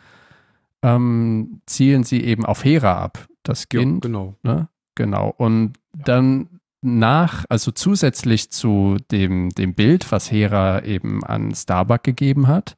ähm, 0.83 1.61
zielen 1.67 2.05
sie 2.05 2.23
eben 2.23 2.45
auf 2.45 2.65
Hera 2.65 3.03
ab. 3.03 3.27
Das 3.43 3.67
Ja, 3.73 3.81
Kind, 3.81 4.03
genau. 4.03 4.35
ne? 4.43 4.69
Genau. 4.99 5.33
Und 5.37 5.75
dann 5.93 6.61
nach, 6.83 7.45
also 7.49 7.71
zusätzlich 7.71 8.51
zu 8.51 8.97
dem, 9.13 9.51
dem 9.51 9.75
Bild, 9.75 10.11
was 10.11 10.33
Hera 10.33 10.83
eben 10.83 11.23
an 11.23 11.55
Starbuck 11.55 12.03
gegeben 12.03 12.49
hat, 12.49 12.77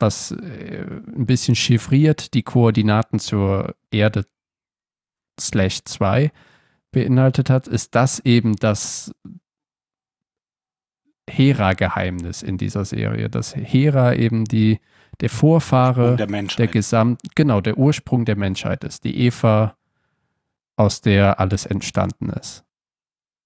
was 0.00 0.32
äh, 0.32 0.84
ein 1.16 1.24
bisschen 1.26 1.54
chiffriert 1.54 2.34
die 2.34 2.42
Koordinaten 2.42 3.20
zur 3.20 3.76
Erde 3.92 4.26
slash 5.38 5.84
2 5.84 6.32
beinhaltet 6.90 7.48
hat, 7.48 7.68
ist 7.68 7.94
das 7.94 8.18
eben 8.24 8.56
das 8.56 9.12
Hera-Geheimnis 11.30 12.42
in 12.42 12.58
dieser 12.58 12.84
Serie, 12.84 13.30
dass 13.30 13.54
Hera 13.54 14.14
eben 14.14 14.46
die, 14.46 14.80
der 15.20 15.30
Vorfahre 15.30 16.16
der 16.16 16.26
der 16.26 16.66
Gesamt, 16.66 17.20
genau, 17.36 17.60
der 17.60 17.78
Ursprung 17.78 18.24
der 18.24 18.36
Menschheit 18.36 18.82
ist, 18.82 19.04
die 19.04 19.16
Eva, 19.26 19.76
aus 20.76 21.00
der 21.00 21.40
alles 21.40 21.66
entstanden 21.66 22.30
ist. 22.30 22.64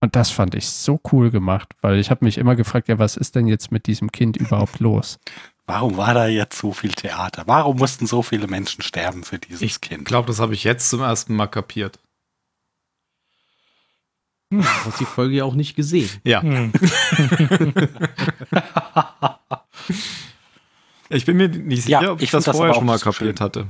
Und 0.00 0.14
das 0.14 0.30
fand 0.30 0.54
ich 0.54 0.68
so 0.68 1.00
cool 1.10 1.30
gemacht, 1.30 1.72
weil 1.80 1.98
ich 1.98 2.10
habe 2.10 2.24
mich 2.24 2.38
immer 2.38 2.54
gefragt, 2.54 2.88
ja, 2.88 2.98
was 2.98 3.16
ist 3.16 3.34
denn 3.34 3.46
jetzt 3.46 3.72
mit 3.72 3.86
diesem 3.86 4.12
Kind 4.12 4.36
überhaupt 4.36 4.78
los? 4.80 5.18
Warum 5.66 5.96
war 5.96 6.14
da 6.14 6.26
jetzt 6.28 6.58
so 6.58 6.72
viel 6.72 6.92
Theater? 6.92 7.42
Warum 7.46 7.78
mussten 7.78 8.06
so 8.06 8.22
viele 8.22 8.46
Menschen 8.46 8.82
sterben 8.82 9.24
für 9.24 9.38
dieses 9.38 9.62
Ich 9.62 9.80
Kind? 9.80 10.04
glaube, 10.04 10.28
das 10.28 10.38
habe 10.38 10.54
ich 10.54 10.62
jetzt 10.64 10.90
zum 10.90 11.00
ersten 11.00 11.34
Mal 11.34 11.48
kapiert. 11.48 11.98
Du 14.50 14.62
hast 14.64 15.00
die 15.00 15.04
Folge 15.06 15.34
ja 15.34 15.44
auch 15.44 15.54
nicht 15.54 15.74
gesehen. 15.74 16.08
Ja. 16.24 16.42
Hm. 16.42 16.72
Ich 21.08 21.24
bin 21.24 21.36
mir 21.36 21.48
nicht 21.48 21.84
sicher, 21.84 22.02
Ja, 22.02 22.10
ob 22.12 22.18
ich, 22.18 22.24
ich 22.24 22.30
das 22.32 22.44
vorher 22.46 22.74
schon 22.74 22.84
mal 22.86 22.98
kapiert 22.98 23.38
schön. 23.38 23.44
hatte. 23.44 23.68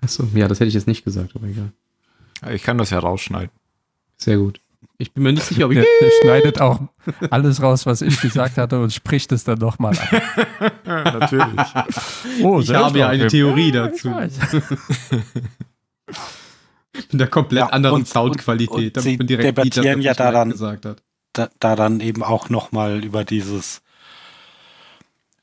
Achso, 0.00 0.26
ja, 0.34 0.48
das 0.48 0.58
hätte 0.60 0.68
ich 0.68 0.74
jetzt 0.74 0.86
nicht 0.86 1.04
gesagt, 1.04 1.36
aber 1.36 1.46
egal. 1.46 1.72
Ich 2.50 2.62
kann 2.62 2.78
das 2.78 2.90
ja 2.90 2.98
rausschneiden. 2.98 3.50
Sehr 4.16 4.36
gut. 4.38 4.60
Ich 4.98 5.12
bin 5.12 5.22
mir 5.22 5.32
nicht 5.32 5.44
sicher, 5.46 5.64
ob 5.66 5.72
ich. 5.72 5.78
Der, 5.78 5.86
der 6.00 6.10
schneidet 6.22 6.60
auch 6.60 6.80
alles 7.30 7.62
raus, 7.62 7.86
was 7.86 8.02
ich 8.02 8.20
gesagt 8.20 8.58
hatte 8.58 8.80
und 8.80 8.92
spricht 8.92 9.32
es 9.32 9.44
dann 9.44 9.58
nochmal 9.58 9.96
an. 9.98 10.70
Natürlich. 10.84 11.60
Oh, 12.42 12.60
Ich 12.60 12.72
habe 12.74 12.98
ja 12.98 13.08
eine 13.08 13.28
Theorie 13.28 13.72
dazu. 13.72 14.08
Ja, 14.08 14.24
ich- 14.24 14.32
In 17.12 17.18
der 17.18 17.28
komplett 17.28 17.60
Ja, 17.60 17.66
anderen 17.68 17.96
und- 17.96 18.08
Soundqualität, 18.08 18.70
und- 18.70 18.84
und 18.84 18.96
damit 18.96 19.04
sie 19.10 19.16
man 19.18 19.26
direkt 19.26 19.46
sieht, 19.46 19.56
dass 19.58 19.64
debattieren 19.64 19.84
das 20.00 20.04
ja 20.04 20.10
nicht 20.10 20.20
da 20.20 20.24
Mike 20.24 20.34
dann- 20.38 20.50
gesagt 20.50 20.84
hat. 20.86 21.02
Da, 21.32 21.48
da 21.60 21.76
dann 21.76 22.00
eben 22.00 22.22
auch 22.24 22.48
nochmal 22.48 23.04
über 23.04 23.24
dieses 23.24 23.82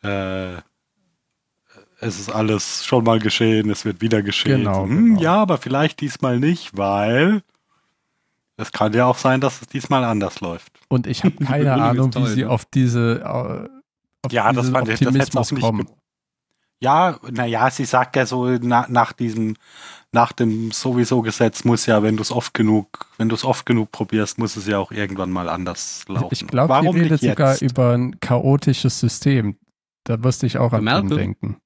äh, 0.04 0.56
es 2.00 2.20
ist 2.20 2.30
alles 2.30 2.86
schon 2.86 3.04
mal 3.04 3.20
geschehen, 3.20 3.70
es 3.70 3.86
wird 3.86 4.02
wieder 4.02 4.22
geschehen. 4.22 4.60
Genau, 4.60 4.84
hm, 4.84 5.06
genau. 5.16 5.22
Ja, 5.22 5.36
aber 5.36 5.58
vielleicht 5.58 6.02
diesmal 6.02 6.40
nicht, 6.40 6.78
weil 6.78 7.42
es 8.58 8.72
kann 8.72 8.94
ja 8.94 9.06
auch 9.06 9.18
sein, 9.18 9.42
dass 9.42 9.62
es 9.62 9.68
diesmal 9.68 10.04
anders 10.04 10.42
läuft. 10.42 10.80
Und 10.90 11.08
ich 11.08 11.24
habe 11.24 11.36
keine 11.46 11.74
Ahnung, 11.74 12.14
wie 12.16 12.28
sie 12.28 12.42
ne? 12.42 12.50
auf 12.50 12.66
diese 12.66 13.22
äh, 13.22 13.70
auf 14.26 14.32
Ja, 14.32 14.52
das 14.52 14.64
diesen 14.64 14.74
fand 14.74 14.88
ich- 14.88 14.94
das 14.94 15.02
hätte 15.02 15.10
Optimismus 15.10 15.48
auch 15.48 15.52
nicht 15.52 15.62
kommen. 15.64 15.90
Ja, 16.80 17.18
naja, 17.32 17.72
sie 17.72 17.86
sagt 17.86 18.16
ja 18.16 18.28
so 18.28 18.46
na, 18.62 18.86
nach 18.88 19.12
diesem, 19.12 19.56
nach 20.12 20.32
dem 20.32 20.72
sowieso 20.72 21.24
Gesetz 21.24 21.64
muss 21.64 21.88
ja, 21.88 22.04
wenn 22.04 22.18
du 22.18 22.22
es 22.22 22.32
oft 22.32 22.54
genug, 22.54 23.08
wenn 23.18 23.30
du 23.30 23.36
es 23.36 23.44
oft 23.44 23.66
genug 23.66 23.92
probierst, 23.92 24.38
muss 24.38 24.56
es 24.56 24.68
ja 24.68 24.78
auch 24.78 24.92
irgendwann 24.92 25.32
mal 25.32 25.50
anders 25.50 26.06
laufen. 26.08 26.28
Ich 26.32 26.46
glaube, 26.46 26.70
Warum 26.70 26.96
sie 26.96 27.02
redet 27.02 27.22
sogar 27.22 27.60
über 27.62 27.94
ein 27.98 28.20
chaotisches 28.20 29.00
System. 29.00 29.58
Da 30.04 30.18
musste 30.18 30.46
ich 30.46 30.60
auch 30.60 30.72
an 30.72 30.84
Merkel? 30.84 31.10
den 31.10 31.18
denken. 31.18 31.58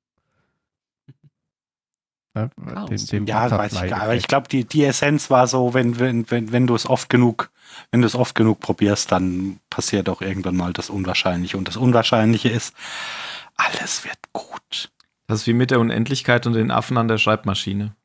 Ja, 2.35 2.49
Chaos. 2.73 2.89
den, 2.89 3.05
den 3.07 3.25
Ja, 3.27 3.51
weiß 3.51 3.73
ich 3.73 3.79
gar 3.79 3.83
nicht. 3.85 3.93
Aber 3.95 4.15
ich 4.15 4.27
glaube, 4.27 4.47
die, 4.47 4.63
die 4.65 4.85
Essenz 4.85 5.29
war 5.29 5.47
so, 5.47 5.73
wenn, 5.73 5.99
wenn, 5.99 6.29
wenn, 6.31 6.51
wenn 6.51 6.65
du 6.67 6.75
es 6.75 6.89
oft 6.89 7.09
genug, 7.09 7.51
wenn 7.91 8.01
du 8.01 8.07
es 8.07 8.15
oft 8.15 8.35
genug 8.35 8.59
probierst, 8.61 9.11
dann 9.11 9.59
passiert 9.69 10.07
auch 10.07 10.21
irgendwann 10.21 10.55
mal 10.55 10.71
das 10.73 10.89
Unwahrscheinliche. 10.89 11.57
Und 11.57 11.67
das 11.67 11.75
Unwahrscheinliche 11.77 12.49
ist, 12.49 12.73
alles 13.55 14.05
wird 14.05 14.17
gut. 14.31 14.91
Das 15.27 15.41
ist 15.41 15.47
wie 15.47 15.53
mit 15.53 15.71
der 15.71 15.79
Unendlichkeit 15.79 16.47
und 16.47 16.53
den 16.53 16.71
Affen 16.71 16.97
an 16.97 17.07
der 17.07 17.17
Schreibmaschine. 17.17 17.95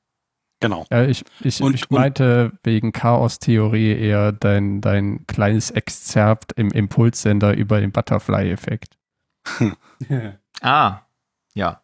Genau. 0.61 0.87
Ja, 0.91 1.05
ich, 1.05 1.23
ich, 1.41 1.61
Und- 1.61 1.75
ich 1.75 1.91
und- 1.91 1.99
meinte 1.99 2.53
wegen 2.65 2.91
Chaos-Theorie 2.93 3.93
eher 3.97 4.33
dein, 4.33 4.81
dein 4.81 5.27
kleines 5.27 5.71
Exzerpt 5.71 6.53
im 6.53 6.71
Impulssender 6.71 7.55
über 7.55 7.79
den 7.81 7.93
Butterfly-Effekt. 7.93 8.97
Ah, 10.63 11.01
ja. 11.55 11.83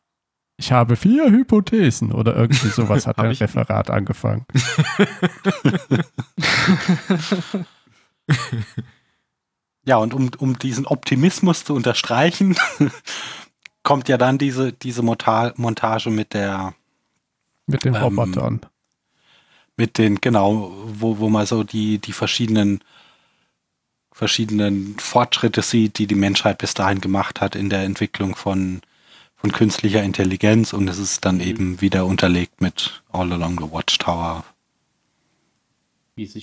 Ich 0.62 0.70
habe 0.70 0.94
vier 0.94 1.28
Hypothesen 1.28 2.12
oder 2.12 2.36
irgendwie 2.36 2.68
sowas 2.68 3.08
hat 3.08 3.18
ein 3.18 3.32
Referat 3.32 3.90
angefangen. 3.90 4.46
Ja, 9.84 9.96
und 9.96 10.14
um, 10.14 10.30
um 10.38 10.56
diesen 10.60 10.86
Optimismus 10.86 11.64
zu 11.64 11.74
unterstreichen, 11.74 12.56
kommt 13.82 14.08
ja 14.08 14.16
dann 14.16 14.38
diese, 14.38 14.72
diese 14.72 15.02
Monta 15.02 15.52
Montage 15.56 16.08
mit 16.10 16.34
der, 16.34 16.74
Mit 17.66 17.84
den 17.84 17.94
Ähm, 17.96 18.02
Robotern. 18.02 18.60
mit 19.76 19.98
den, 19.98 20.20
genau, 20.20 20.72
wo, 20.86 21.18
wo 21.18 21.28
man 21.28 21.46
so 21.46 21.64
die, 21.64 21.98
die 21.98 22.12
verschiedenen, 22.12 22.84
verschiedenen 24.12 24.96
Fortschritte 25.00 25.62
sieht, 25.62 25.98
die 25.98 26.06
die 26.06 26.14
Menschheit 26.14 26.58
bis 26.58 26.74
dahin 26.74 27.00
gemacht 27.00 27.40
hat 27.40 27.56
in 27.56 27.68
der 27.68 27.82
Entwicklung 27.82 28.36
von, 28.36 28.82
von 29.42 29.50
künstlicher 29.50 30.04
Intelligenz 30.04 30.72
und 30.72 30.88
es 30.88 30.98
ist 30.98 31.24
dann 31.24 31.40
eben 31.40 31.80
wieder 31.80 32.06
unterlegt 32.06 32.60
mit 32.60 33.02
All 33.10 33.32
Along 33.32 33.58
the 33.58 33.72
Watchtower. 33.72 34.44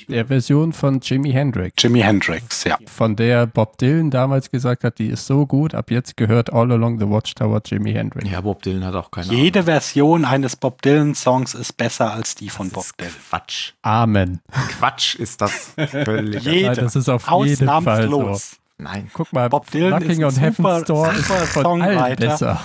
Der 0.09 0.25
Version 0.25 0.73
von 0.73 0.99
Jimi 0.99 1.31
Hendrix. 1.31 1.81
Jimi 1.81 2.01
Hendrix, 2.01 2.65
ja. 2.65 2.77
Von 2.87 3.15
der 3.15 3.45
Bob 3.45 3.77
Dylan 3.77 4.09
damals 4.09 4.51
gesagt 4.51 4.83
hat, 4.83 4.99
die 4.99 5.07
ist 5.07 5.27
so 5.27 5.45
gut, 5.45 5.73
ab 5.75 5.91
jetzt 5.91 6.17
gehört 6.17 6.51
All 6.51 6.71
Along 6.71 6.99
the 6.99 7.07
Watchtower 7.07 7.61
Jimi 7.63 7.93
Hendrix. 7.93 8.29
Ja, 8.29 8.41
Bob 8.41 8.63
Dylan 8.63 8.83
hat 8.83 8.95
auch 8.95 9.11
keine 9.11 9.31
Jede 9.31 9.63
Version 9.63 10.25
eines 10.25 10.57
Bob 10.57 10.81
Dylan 10.81 11.15
Songs 11.15 11.53
ist 11.53 11.77
besser 11.77 12.11
als 12.11 12.35
die 12.35 12.49
von 12.49 12.69
Bob 12.69 12.85
Dylan. 12.97 13.13
Quatsch. 13.29 13.73
Amen. 13.81 14.41
Quatsch 14.77 15.15
ist 15.15 15.39
das 15.39 15.73
völlig. 16.03 16.43
Jede. 16.43 16.65
Nein, 16.65 16.75
das 16.75 16.97
ist 16.97 17.07
auf 17.07 17.29
jeden 17.45 17.67
Fall 17.81 18.09
so. 18.09 18.35
Nein. 18.81 19.11
Guck 19.13 19.33
mal, 19.33 19.49
Bob 19.49 19.69
Dylan 19.71 19.99
Knocking 19.99 20.21
ist 20.25 20.37
ein 20.39 20.53
super- 20.53 20.79
ist 20.79 20.87
super 20.87 21.11
von 21.45 21.81
allen 21.81 21.97
Songwriter. 21.97 22.27
besser. 22.27 22.61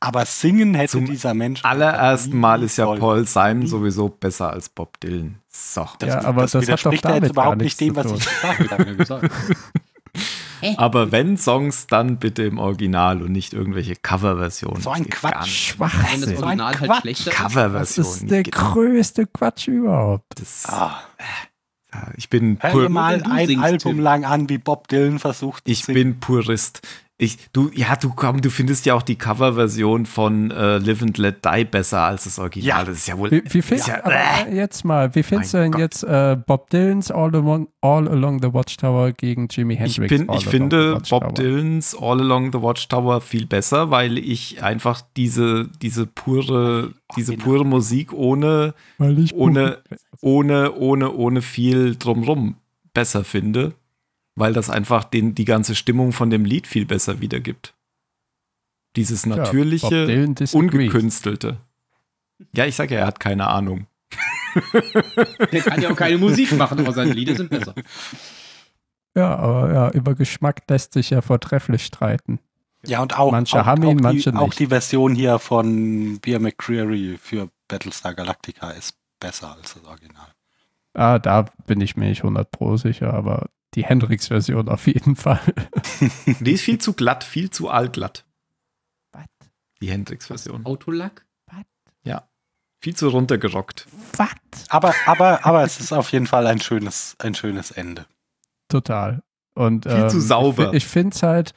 Aber 0.00 0.26
singen 0.26 0.74
hätte 0.74 0.90
Zum 0.92 1.06
dieser 1.06 1.34
Mensch. 1.34 1.64
Allerersten 1.64 2.36
Mal 2.36 2.62
ist 2.64 2.76
ja. 2.78 2.86
Paul 2.86 3.24
Simon 3.26 3.66
sowieso 3.68 4.08
besser 4.08 4.50
als 4.50 4.68
Bob 4.68 4.98
Dylan. 5.00 5.36
So. 5.48 5.86
Ja, 6.02 6.24
aber 6.24 6.42
das 6.42 6.54
hat 6.54 6.62
doch 6.62 6.62
widerspricht 6.66 7.04
ja 7.04 7.10
damit 7.10 7.22
jetzt 7.24 7.32
überhaupt 7.32 7.58
nicht 7.58 7.80
dem, 7.80 7.94
was 7.94 8.06
ich 8.10 8.22
zu 8.22 8.28
gesagt 8.28 8.70
habe. 8.72 8.96
gesagt. 8.96 9.30
Aber 10.76 11.10
wenn 11.10 11.36
Songs, 11.36 11.86
dann 11.88 12.18
bitte 12.18 12.42
im 12.44 12.58
Original 12.58 13.20
und 13.22 13.32
nicht 13.32 13.52
irgendwelche 13.52 13.96
Coverversionen. 13.96 14.80
So 14.80 14.90
ein 14.90 15.04
Das 15.08 15.18
Quatsch. 15.20 15.40
nicht. 15.46 15.78
Wenn 15.80 15.88
das 15.88 15.90
Schwachsinn. 15.90 16.36
Original 16.44 16.66
halt 16.80 16.90
Quatsch. 16.90 17.00
schlechter 17.00 17.30
ist. 17.82 17.98
Das 17.98 17.98
ist 17.98 18.30
der 18.30 18.42
größte 18.44 19.26
Quatsch 19.26 19.68
überhaupt. 19.68 20.40
Das, 20.40 20.64
Ah, 20.68 21.00
ich 22.16 22.30
bin 22.30 22.58
hör 22.60 22.82
dir 22.82 22.88
mal 22.88 23.22
ein 23.22 23.60
Album 23.60 23.98
lang 23.98 24.24
an, 24.24 24.48
wie 24.48 24.58
Bob 24.58 24.88
Dylan 24.88 25.18
versucht. 25.18 25.64
zu 25.64 25.70
ich 25.70 25.84
singen. 25.84 25.94
bin 25.94 26.20
Purist. 26.20 26.80
Ich, 27.22 27.38
du, 27.52 27.70
ja, 27.72 27.94
du 27.94 28.10
komm, 28.10 28.40
du 28.40 28.50
findest 28.50 28.84
ja 28.84 28.94
auch 28.94 29.02
die 29.02 29.14
Coverversion 29.14 30.06
von 30.06 30.50
äh, 30.50 30.78
Live 30.78 31.02
and 31.02 31.16
Let 31.18 31.44
Die 31.44 31.64
besser 31.64 32.00
als 32.00 32.24
das 32.24 32.40
Original. 32.40 32.66
Ja. 32.66 32.84
Das 32.84 32.96
ist 32.96 33.06
ja 33.06 33.16
wohl. 33.16 33.30
Wie, 33.30 33.44
wie 33.46 33.62
findest 33.62 33.86
ja, 33.86 34.04
aber 34.04 34.14
äh, 34.48 34.56
jetzt 34.56 34.84
mal, 34.84 35.14
wie 35.14 35.22
findest 35.22 35.54
du 35.54 35.58
denn 35.58 35.70
Gott. 35.70 35.80
jetzt 35.80 36.02
äh, 36.02 36.36
Bob 36.44 36.68
Dylans 36.70 37.12
All 37.12 37.32
Along, 37.32 37.68
All 37.80 38.08
Along 38.08 38.42
the 38.42 38.52
Watchtower 38.52 39.12
gegen 39.12 39.46
Jimi 39.48 39.74
ich, 39.74 39.80
Hendrix? 39.80 40.08
bin, 40.08 40.28
All 40.28 40.38
ich 40.38 40.48
finde? 40.48 41.00
Bob 41.08 41.36
Dylans 41.36 41.94
All 41.94 42.20
Along 42.20 42.50
the 42.50 42.60
Watchtower 42.60 43.20
viel 43.20 43.46
besser, 43.46 43.92
weil 43.92 44.18
ich 44.18 44.60
einfach 44.60 45.02
diese, 45.16 45.68
diese 45.80 46.08
pure, 46.08 46.92
diese 47.14 47.36
genau. 47.36 47.44
pure 47.44 47.64
Musik 47.64 48.12
ohne, 48.12 48.74
ich 48.98 49.32
ohne, 49.32 49.78
ohne, 50.22 50.72
ohne, 50.74 51.12
ohne 51.12 51.40
viel 51.40 51.94
drumrum 51.94 52.56
besser 52.92 53.22
finde, 53.22 53.74
weil 54.34 54.52
das 54.52 54.70
einfach 54.70 55.04
den, 55.04 55.34
die 55.34 55.44
ganze 55.44 55.74
Stimmung 55.74 56.12
von 56.12 56.30
dem 56.30 56.44
Lied 56.44 56.66
viel 56.66 56.86
besser 56.86 57.20
wiedergibt. 57.20 57.74
Dieses 58.96 59.24
natürliche, 59.26 60.06
disagrees. 60.06 60.54
ungekünstelte. 60.54 61.58
Ja, 62.54 62.66
ich 62.66 62.76
sage 62.76 62.94
ja, 62.94 63.00
er 63.00 63.06
hat 63.06 63.20
keine 63.20 63.46
Ahnung. 63.48 63.86
Der 65.52 65.62
kann 65.62 65.80
ja 65.80 65.90
auch 65.90 65.96
keine 65.96 66.18
Musik 66.18 66.52
machen, 66.52 66.78
aber 66.80 66.92
seine 66.92 67.12
Lieder 67.12 67.34
sind 67.34 67.48
besser. 67.48 67.74
Ja, 69.14 69.36
aber 69.36 69.72
ja, 69.72 69.90
über 69.90 70.14
Geschmack 70.14 70.62
lässt 70.68 70.92
sich 70.92 71.10
ja 71.10 71.22
vortrefflich 71.22 71.84
streiten. 71.84 72.38
Ja, 72.84 73.00
und 73.00 73.18
auch, 73.18 73.30
Manche 73.30 73.60
auch, 73.60 73.66
haben 73.66 73.82
ihn, 73.84 73.98
auch, 73.98 74.02
manche 74.02 74.32
die, 74.32 74.36
auch 74.36 74.46
nicht. 74.46 74.58
die 74.58 74.66
Version 74.66 75.14
hier 75.14 75.38
von 75.38 76.18
Beer 76.20 76.40
McCreary 76.40 77.18
für 77.20 77.48
Battlestar 77.68 78.14
Galactica 78.14 78.70
ist 78.70 78.96
besser 79.20 79.52
als 79.52 79.74
das 79.74 79.84
Original. 79.84 80.28
Ah, 80.94 81.18
da 81.18 81.46
bin 81.66 81.80
ich 81.80 81.96
mir 81.96 82.08
nicht 82.08 82.22
100 82.22 82.50
pro 82.50 82.76
sicher, 82.76 83.14
aber 83.14 83.48
die 83.74 83.84
Hendrix-Version 83.84 84.68
auf 84.68 84.86
jeden 84.86 85.16
Fall. 85.16 85.40
Die 86.40 86.52
ist 86.52 86.62
viel 86.62 86.78
zu 86.78 86.92
glatt, 86.92 87.24
viel 87.24 87.50
zu 87.50 87.68
allglatt. 87.68 88.26
Was? 89.12 89.24
Die 89.80 89.90
Hendrix-Version. 89.90 90.66
Autolack? 90.66 91.24
Viel 92.82 92.96
zu 92.96 93.08
runtergerockt. 93.08 93.86
Was? 94.16 94.28
Aber, 94.68 94.92
aber, 95.06 95.46
aber 95.46 95.62
es 95.62 95.78
ist 95.78 95.92
auf 95.92 96.10
jeden 96.10 96.26
Fall 96.26 96.48
ein 96.48 96.60
schönes, 96.60 97.14
ein 97.20 97.36
schönes 97.36 97.70
Ende. 97.70 98.06
total. 98.68 99.22
Und, 99.54 99.84
Viel 99.84 100.08
zu 100.08 100.16
ähm, 100.16 100.22
sauber. 100.22 100.68
Ich, 100.70 100.78
ich 100.78 100.86
finde 100.86 101.14
es 101.14 101.22
halt, 101.22 101.54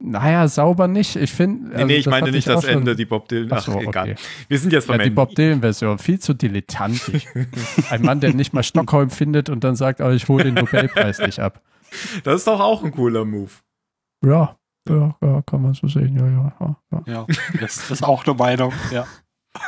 naja, 0.00 0.48
sauber 0.48 0.88
nicht. 0.88 1.16
Ich 1.16 1.32
finde. 1.32 1.76
Nee, 1.76 1.84
nee, 1.84 1.96
ich 1.96 2.06
meine 2.06 2.30
nicht 2.30 2.48
das 2.48 2.64
Ende, 2.64 2.96
die 2.96 3.04
Bob 3.04 3.28
Dylan. 3.28 3.48
Ach, 3.52 3.58
Ach 3.58 3.62
so, 3.72 3.78
egal. 3.80 4.10
okay. 4.12 4.14
Wir 4.48 4.58
sind 4.58 4.72
jetzt 4.72 4.86
Ja, 4.88 4.92
beim 4.92 4.98
die 5.00 5.04
Ende. 5.08 5.14
Bob 5.14 5.34
Dylan-Version, 5.34 5.98
viel 5.98 6.18
zu 6.18 6.34
dilettantisch. 6.34 7.26
Ein 7.90 8.02
Mann, 8.02 8.20
der 8.20 8.32
nicht 8.34 8.52
mal 8.52 8.62
Stockholm 8.62 9.10
findet 9.10 9.48
und 9.50 9.62
dann 9.64 9.76
sagt, 9.76 10.00
aber 10.00 10.12
ich 10.14 10.26
hole 10.28 10.44
den 10.44 10.54
Nobelpreis 10.54 11.18
nicht 11.20 11.38
ab. 11.38 11.62
Das 12.24 12.36
ist 12.36 12.46
doch 12.46 12.60
auch 12.60 12.82
ein 12.84 12.92
cooler 12.92 13.24
Move. 13.24 13.50
Ja, 14.24 14.56
ja, 14.88 15.16
ja 15.22 15.42
kann 15.42 15.62
man 15.62 15.74
so 15.74 15.88
sehen, 15.88 16.16
ja, 16.16 16.26
ja. 16.26 16.54
ja, 16.60 16.76
ja. 16.92 17.02
Ja, 17.06 17.26
das 17.60 17.90
ist 17.90 18.02
auch 18.04 18.24
eine 18.26 18.34
Meinung. 18.36 18.72
Ja. 18.92 19.06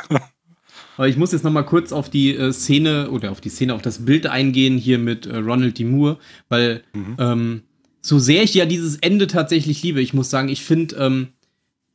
Aber 0.97 1.07
ich 1.07 1.17
muss 1.17 1.31
jetzt 1.31 1.43
noch 1.43 1.51
mal 1.51 1.63
kurz 1.63 1.91
auf 1.91 2.09
die 2.09 2.35
äh, 2.35 2.51
Szene 2.53 3.09
oder 3.09 3.31
auf 3.31 3.41
die 3.41 3.49
Szene, 3.49 3.73
auf 3.73 3.81
das 3.81 4.05
Bild 4.05 4.27
eingehen 4.27 4.77
hier 4.77 4.99
mit 4.99 5.25
äh, 5.25 5.37
Ronald 5.37 5.79
D. 5.79 5.85
Moore, 5.85 6.17
weil 6.49 6.83
Mhm. 6.93 7.15
ähm, 7.19 7.61
so 8.03 8.19
sehr 8.19 8.43
ich 8.43 8.53
ja 8.53 8.65
dieses 8.65 8.97
Ende 8.97 9.27
tatsächlich 9.27 9.81
liebe, 9.81 10.01
ich 10.01 10.13
muss 10.13 10.29
sagen, 10.29 10.49
ich 10.49 10.63
finde 10.63 10.95
ähm, 10.97 11.29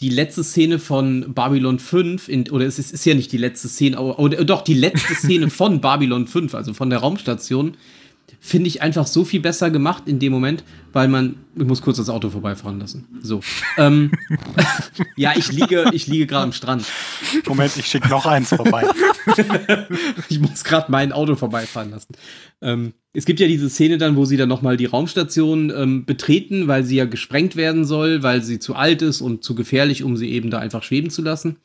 die 0.00 0.08
letzte 0.08 0.42
Szene 0.42 0.78
von 0.78 1.34
Babylon 1.34 1.78
5, 1.78 2.28
in, 2.28 2.50
oder 2.50 2.64
es 2.64 2.78
ist, 2.78 2.92
ist 2.92 3.04
ja 3.04 3.14
nicht 3.14 3.30
die 3.30 3.38
letzte 3.38 3.68
Szene, 3.68 3.98
aber, 3.98 4.18
oder 4.18 4.44
doch 4.44 4.62
die 4.62 4.74
letzte 4.74 5.14
Szene 5.14 5.50
von 5.50 5.80
Babylon 5.80 6.26
5, 6.26 6.54
also 6.54 6.72
von 6.72 6.88
der 6.88 7.00
Raumstation, 7.00 7.76
finde 8.40 8.68
ich 8.68 8.80
einfach 8.80 9.06
so 9.06 9.24
viel 9.24 9.40
besser 9.40 9.70
gemacht 9.70 10.04
in 10.06 10.18
dem 10.18 10.32
Moment, 10.32 10.64
weil 10.92 11.08
man, 11.08 11.36
ich 11.56 11.64
muss 11.64 11.82
kurz 11.82 11.98
das 11.98 12.08
Auto 12.08 12.30
vorbeifahren 12.30 12.78
lassen. 12.78 13.06
So. 13.20 13.40
ähm, 13.76 14.12
ja, 15.16 15.32
ich 15.36 15.52
liege, 15.52 15.90
ich 15.92 16.06
liege 16.06 16.26
gerade 16.26 16.44
am 16.44 16.52
Strand. 16.52 16.86
Moment, 17.46 17.76
ich 17.76 17.86
schicke 17.86 18.08
noch 18.08 18.24
eins 18.26 18.50
vorbei. 18.50 18.86
ich 20.28 20.40
muss 20.40 20.64
gerade 20.64 20.90
mein 20.90 21.12
Auto 21.12 21.36
vorbeifahren 21.36 21.90
lassen. 21.90 22.14
Ähm, 22.62 22.92
es 23.18 23.24
gibt 23.24 23.40
ja 23.40 23.48
diese 23.48 23.68
Szene 23.68 23.98
dann, 23.98 24.14
wo 24.14 24.24
sie 24.24 24.36
dann 24.36 24.48
nochmal 24.48 24.76
die 24.76 24.86
Raumstation 24.86 25.72
ähm, 25.76 26.04
betreten, 26.04 26.68
weil 26.68 26.84
sie 26.84 26.94
ja 26.94 27.04
gesprengt 27.04 27.56
werden 27.56 27.84
soll, 27.84 28.22
weil 28.22 28.44
sie 28.44 28.60
zu 28.60 28.76
alt 28.76 29.02
ist 29.02 29.20
und 29.20 29.42
zu 29.42 29.56
gefährlich, 29.56 30.04
um 30.04 30.16
sie 30.16 30.30
eben 30.30 30.50
da 30.50 30.60
einfach 30.60 30.84
schweben 30.84 31.10
zu 31.10 31.20
lassen. 31.20 31.56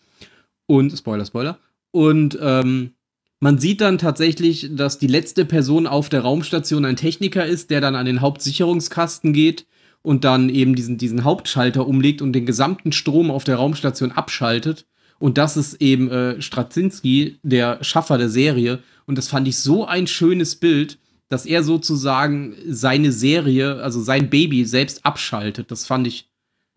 Und, 0.65 0.97
Spoiler, 0.97 1.25
Spoiler. 1.25 1.59
Und 1.91 2.39
ähm, 2.41 2.93
man 3.39 3.59
sieht 3.59 3.81
dann 3.81 3.99
tatsächlich, 3.99 4.69
dass 4.71 4.97
die 4.97 5.05
letzte 5.05 5.45
Person 5.45 5.85
auf 5.85 6.09
der 6.09 6.21
Raumstation 6.21 6.85
ein 6.85 6.95
Techniker 6.95 7.45
ist, 7.45 7.69
der 7.69 7.81
dann 7.81 7.95
an 7.95 8.07
den 8.07 8.21
Hauptsicherungskasten 8.21 9.31
geht 9.31 9.67
und 10.01 10.23
dann 10.23 10.49
eben 10.49 10.73
diesen, 10.73 10.97
diesen 10.97 11.23
Hauptschalter 11.23 11.85
umlegt 11.85 12.23
und 12.23 12.33
den 12.33 12.47
gesamten 12.47 12.91
Strom 12.91 13.29
auf 13.29 13.43
der 13.43 13.57
Raumstation 13.57 14.11
abschaltet. 14.11 14.87
Und 15.19 15.37
das 15.37 15.55
ist 15.55 15.79
eben 15.83 16.09
äh, 16.09 16.41
Straczynski, 16.41 17.37
der 17.43 17.83
Schaffer 17.83 18.17
der 18.17 18.29
Serie. 18.29 18.79
Und 19.05 19.19
das 19.19 19.27
fand 19.27 19.47
ich 19.47 19.57
so 19.57 19.85
ein 19.85 20.07
schönes 20.07 20.55
Bild, 20.55 20.97
dass 21.33 21.45
er 21.45 21.63
sozusagen 21.63 22.55
seine 22.67 23.11
Serie, 23.11 23.77
also 23.81 24.01
sein 24.01 24.29
Baby 24.29 24.65
selbst 24.65 25.05
abschaltet. 25.05 25.71
Das 25.71 25.85
fand 25.85 26.05
ich, 26.07 26.29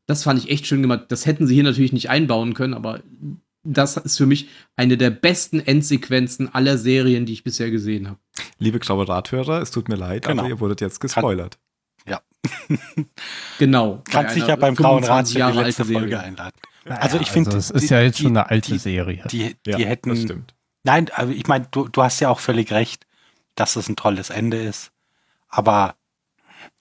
das 0.07 0.23
fand 0.25 0.39
ich 0.43 0.51
echt 0.51 0.67
schön 0.67 0.83
gemacht. 0.83 1.05
Das 1.09 1.27
hätten 1.27 1.47
sie 1.47 1.55
hier 1.55 1.63
natürlich 1.65 1.93
nicht 1.93 2.09
einbauen 2.11 2.55
können, 2.55 2.75
aber 2.75 3.03
das 3.63 3.97
ist 3.97 4.17
für 4.17 4.27
mich 4.27 4.49
eine 4.77 4.97
der 4.97 5.11
besten 5.11 5.61
Endsequenzen 5.61 6.55
aller 6.55 6.79
Serien, 6.79 7.27
die 7.27 7.33
ich 7.35 7.45
bisher 7.45 7.71
gesehen 7.71 8.09
habe. 8.09 8.19
Liebe 8.59 8.79
Grauerathörer, 8.79 9.61
es 9.61 9.71
tut 9.73 9.89
mir 9.89 9.97
leid, 9.97 10.25
Genau. 10.27 10.43
aber 10.43 10.49
ihr 10.49 10.61
wurdet 10.61 10.81
jetzt 10.81 11.01
gespoilert. 11.01 11.59
Genau. 13.59 14.03
Kannst 14.09 14.35
Bei 14.35 14.41
dich 14.41 14.47
ja 14.49 14.57
beim 14.57 14.75
Grauen 14.77 15.03
Rat 15.05 15.29
25 15.29 15.43
für 15.45 15.53
die 15.53 15.59
letzte 15.67 15.85
Folge 15.85 16.09
Serie. 16.11 16.21
einladen. 16.21 16.57
Also 16.85 17.19
ich 17.19 17.31
finde, 17.31 17.57
es 17.57 17.71
ist 17.71 17.91
die- 17.91 17.95
ja 17.95 18.01
jetzt 18.01 18.19
die- 18.19 18.23
schon 18.25 18.37
eine 18.37 18.49
alte 18.51 18.73
die- 18.73 18.79
Serie. 18.79 19.25
Die, 19.31 19.57
die 19.67 19.71
Ja, 19.71 19.79
das 19.79 19.87
hätten. 19.89 20.17
stimmt. 20.17 20.55
Nein, 20.85 21.09
aber 21.15 21.33
ich 21.33 21.47
meine, 21.49 21.67
du, 21.73 21.89
du 21.89 22.03
hast 22.03 22.21
ja 22.21 22.29
auch 22.29 22.39
völlig 22.39 22.71
recht, 22.71 23.06
dass 23.57 23.77
es 23.77 23.89
ein 23.89 23.97
tolles 23.97 24.31
Ende 24.31 24.63
ist. 24.63 24.93
Aber 25.49 25.97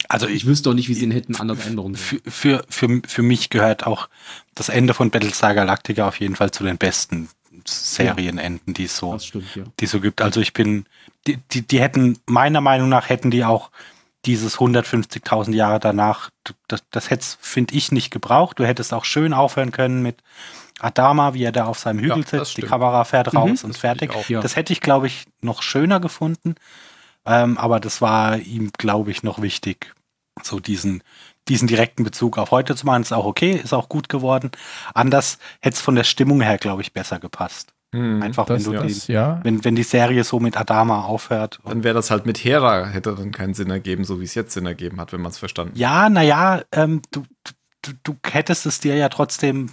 also 0.07 0.27
Ich 0.27 0.35
ich 0.35 0.45
wüsste 0.45 0.69
auch 0.69 0.73
nicht, 0.73 0.89
wie 0.89 0.93
sie 0.93 1.06
ihn 1.06 1.11
hätten 1.11 1.35
anders 1.35 1.65
ändern 1.65 1.95
für, 1.95 2.19
für, 2.27 2.65
für, 2.69 3.02
für 3.07 3.22
mich 3.23 3.49
gehört 3.49 3.85
auch 3.85 4.10
das 4.53 4.69
Ende 4.69 4.93
von 4.93 5.10
Battlestar 5.10 5.56
Galactica 5.56 6.07
auf 6.07 6.19
jeden 6.19 6.35
Fall 6.35 6.52
zu 6.52 6.64
den 6.64 6.77
besten 6.77 7.30
Serienenden, 7.65 8.73
die 8.73 8.84
es 8.84 8.97
so, 8.97 9.18
stimmt, 9.18 9.56
ja. 9.56 9.64
die 9.80 9.85
es 9.85 9.91
so 9.91 9.99
gibt. 10.02 10.22
Also 10.22 10.41
ich 10.41 10.53
bin, 10.53 10.85
die, 11.26 11.38
die, 11.52 11.61
die 11.61 11.80
hätten, 11.80 12.19
meiner 12.26 12.61
Meinung 12.61 12.89
nach 12.89 13.10
hätten 13.10 13.31
die 13.31 13.45
auch 13.45 13.72
dieses 14.26 14.57
150.000 14.57 15.53
Jahre 15.53 15.80
danach, 15.80 16.30
das, 16.68 16.84
das 16.91 17.10
hätte 17.10 17.26
finde 17.39 17.76
ich, 17.76 17.91
nicht 17.91 18.11
gebraucht. 18.11 18.60
Du 18.60 18.65
hättest 18.65 18.93
auch 18.93 19.06
schön 19.06 19.34
aufhören 19.34 19.72
können 19.72 20.02
mit 20.02 20.18
Adama, 20.80 21.34
wie 21.34 21.43
er 21.43 21.52
da 21.52 21.65
auf 21.65 21.80
seinem 21.80 21.99
Hügel 21.99 22.19
Ja, 22.23 22.27
sitzt, 22.27 22.57
die. 22.57 22.61
Kamera 22.64 23.03
fährt 23.06 23.31
Mhm, 23.34 23.39
raus 23.39 23.64
und 23.64 23.77
fertig. 23.77 24.11
auch. 24.14 24.27
Ja. 24.30 24.41
Das 24.41 24.56
hätte 24.56 24.73
ich, 24.73 24.81
glaube 24.81 25.07
ich, 25.07 25.26
noch 25.41 25.61
schöner 25.61 25.99
gefunden. 25.99 26.56
Ähm, 27.26 27.57
aber 27.57 27.80
das 27.80 28.02
war 28.02 28.38
ihm, 28.38 28.72
glaube 28.77 29.11
ich, 29.11 29.23
noch 29.23 29.41
wichtig, 29.41 29.93
so 30.43 30.60
diesen, 30.60 31.02
diesen 31.47 31.68
direkten 31.68 32.03
Bezug 32.03 32.38
auf 32.38 32.52
heute 32.52 32.76
zu 32.76 32.85
machen. 32.85 33.02
Ist 33.02 33.14
auch 33.14 33.26
okay, 33.26 33.52
ist 33.53 33.73
auch 33.73 33.89
gut 33.89 34.10
geworden. 34.10 34.52
Anders 34.93 35.39
hätte 35.61 35.76
es 35.76 35.81
von 35.81 35.95
der 35.95 36.03
Stimmung 36.03 36.41
her, 36.41 36.57
glaube 36.57 36.81
ich, 36.81 36.93
besser 36.93 37.19
gepasst. 37.19 37.72
Hm. 37.93 38.22
Einfach, 38.22 38.45
Das, 38.45 38.65
wenn 38.65 38.73
du 38.73 38.80
das, 38.84 39.06
den, 39.06 39.15
ja. 39.15 39.39
wenn, 39.43 39.64
wenn 39.64 39.76
die 39.76 39.84
Serie 39.84 40.23
so 40.23 40.39
mit 40.39 40.57
Adama 40.57 41.03
aufhört. 41.06 41.60
Dann 41.64 41.84
wäre 41.84 41.95
das 41.95 42.11
halt 42.11 42.26
mit 42.26 42.43
Hera, 42.43 42.88
hätte 42.88 43.15
dann 43.15 43.31
keinen 43.31 43.53
Sinn 43.53 43.69
ergeben, 43.72 44.03
so 44.03 44.19
wie 44.19 44.26
es 44.26 44.35
jetzt 44.35 44.53
Sinn 44.53 44.65
ergeben 44.65 44.99
hat, 44.99 45.14
wenn 45.14 45.22
man 45.22 45.31
es 45.31 45.38
verstanden 45.38 45.72
hat. 45.72 45.80
Ja, 45.80 46.10
naja, 46.10 46.61
ähm, 46.73 47.02
du, 47.11 47.23
du, 47.81 47.91
du 48.03 48.15
hättest 48.30 48.65
es 48.65 48.80
dir 48.81 48.95
ja 48.95 49.07
trotzdem 49.10 49.69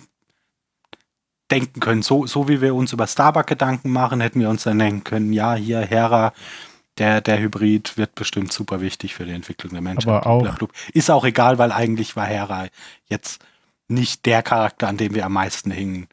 denken 1.53 1.79
können. 1.81 2.03
So, 2.03 2.27
so 2.27 2.49
wie 2.49 2.61
wir 2.61 2.75
uns 2.75 2.93
über 2.93 3.07
Starbuck 3.07 3.47
Gedanken 3.47 3.91
machen, 3.91 4.21
hätten 4.21 4.41
wir 4.41 4.49
uns 4.51 4.65
dann 4.65 4.79
denken 4.79 5.05
können, 5.05 5.33
ja, 5.33 5.55
hier 5.55 5.81
Hera, 5.81 6.33
der, 6.99 7.21
der 7.21 7.39
Hybrid 7.39 7.97
wird 7.97 8.15
bestimmt 8.15 8.53
super 8.53 8.81
wichtig 8.81 9.15
für 9.15 9.25
die 9.25 9.33
Entwicklung 9.33 9.73
der 9.73 9.83
Menschheit. 9.83 10.09
Aber 10.25 10.27
auch-. 10.27 10.43
Ist 10.93 11.11
auch 11.11 11.25
egal, 11.25 11.59
weil 11.59 11.71
eigentlich 11.73 12.17
war 12.17 12.27
Hera 12.27 12.67
jetzt 13.07 13.45
nicht 13.89 14.27
der 14.27 14.43
Charakter, 14.43 14.89
an 14.89 14.97
dem 14.97 15.15
wir 15.15 15.27
am 15.27 15.33
meisten 15.35 15.71
hingen. 15.71 16.09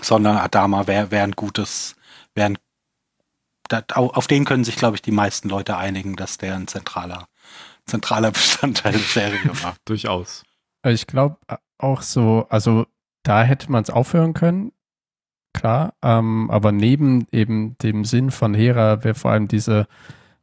Sondern 0.00 0.36
Adama 0.36 0.86
wäre 0.86 1.10
wär 1.10 1.24
ein 1.24 1.32
gutes, 1.32 1.96
wäre 2.34 2.50
ein 2.50 2.58
da, 3.68 3.82
au- 3.94 4.10
auf 4.10 4.26
den 4.26 4.44
können 4.44 4.64
sich, 4.64 4.76
glaube 4.76 4.96
ich, 4.96 5.02
die 5.02 5.12
meisten 5.12 5.48
Leute 5.48 5.76
einigen, 5.76 6.16
dass 6.16 6.38
der 6.38 6.54
ein 6.56 6.66
zentraler, 6.66 7.28
zentraler 7.86 8.30
Bestandteil 8.32 8.92
der 8.92 9.00
Serie 9.00 9.50
war. 9.62 9.76
Durchaus. 9.84 10.42
Ich 10.84 11.06
glaube 11.06 11.36
auch 11.78 12.02
so, 12.02 12.46
also 12.50 12.86
da 13.22 13.42
hätte 13.42 13.70
man 13.70 13.82
es 13.82 13.90
aufhören 13.90 14.34
können, 14.34 14.72
klar, 15.52 15.94
ähm, 16.02 16.50
aber 16.50 16.72
neben 16.72 17.26
eben 17.32 17.76
dem 17.78 18.04
Sinn 18.04 18.30
von 18.30 18.54
Hera 18.54 19.04
wäre 19.04 19.14
vor 19.14 19.32
allem 19.32 19.48
diese 19.48 19.86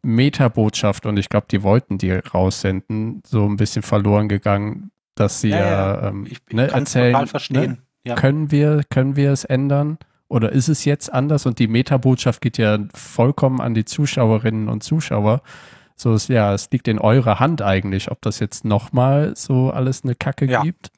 Metabotschaft 0.03 1.05
und 1.05 1.17
ich 1.17 1.29
glaube, 1.29 1.47
die 1.51 1.63
wollten 1.63 1.97
die 1.97 2.11
raussenden, 2.11 3.21
so 3.25 3.45
ein 3.45 3.57
bisschen 3.57 3.81
verloren 3.81 4.29
gegangen, 4.29 4.91
dass 5.15 5.41
sie 5.41 5.49
ja, 5.49 6.09
ähm, 6.09 6.25
Ich, 6.25 6.39
ich 6.47 6.55
ne, 6.55 6.69
erzählen. 6.69 7.27
Ne? 7.49 7.77
Ja. 8.03 8.15
Können 8.15 8.51
wir, 8.51 8.83
können 8.89 9.15
wir 9.15 9.31
es 9.31 9.43
ändern? 9.43 9.97
Oder 10.29 10.51
ist 10.51 10.67
es 10.69 10.85
jetzt 10.85 11.11
anders? 11.11 11.45
Und 11.45 11.59
die 11.59 11.67
Metabotschaft 11.67 12.41
geht 12.41 12.57
ja 12.57 12.77
vollkommen 12.93 13.59
an 13.59 13.73
die 13.73 13.85
Zuschauerinnen 13.85 14.69
und 14.69 14.83
Zuschauer. 14.83 15.41
So 15.95 16.13
ist 16.13 16.29
ja, 16.29 16.53
es 16.53 16.69
liegt 16.71 16.87
in 16.87 16.99
eurer 16.99 17.39
Hand 17.39 17.61
eigentlich, 17.61 18.11
ob 18.11 18.21
das 18.21 18.39
jetzt 18.39 18.63
nochmal 18.65 19.33
so 19.35 19.71
alles 19.71 20.03
eine 20.03 20.15
Kacke 20.15 20.45
Ja. 20.45 20.61
gibt 20.61 20.91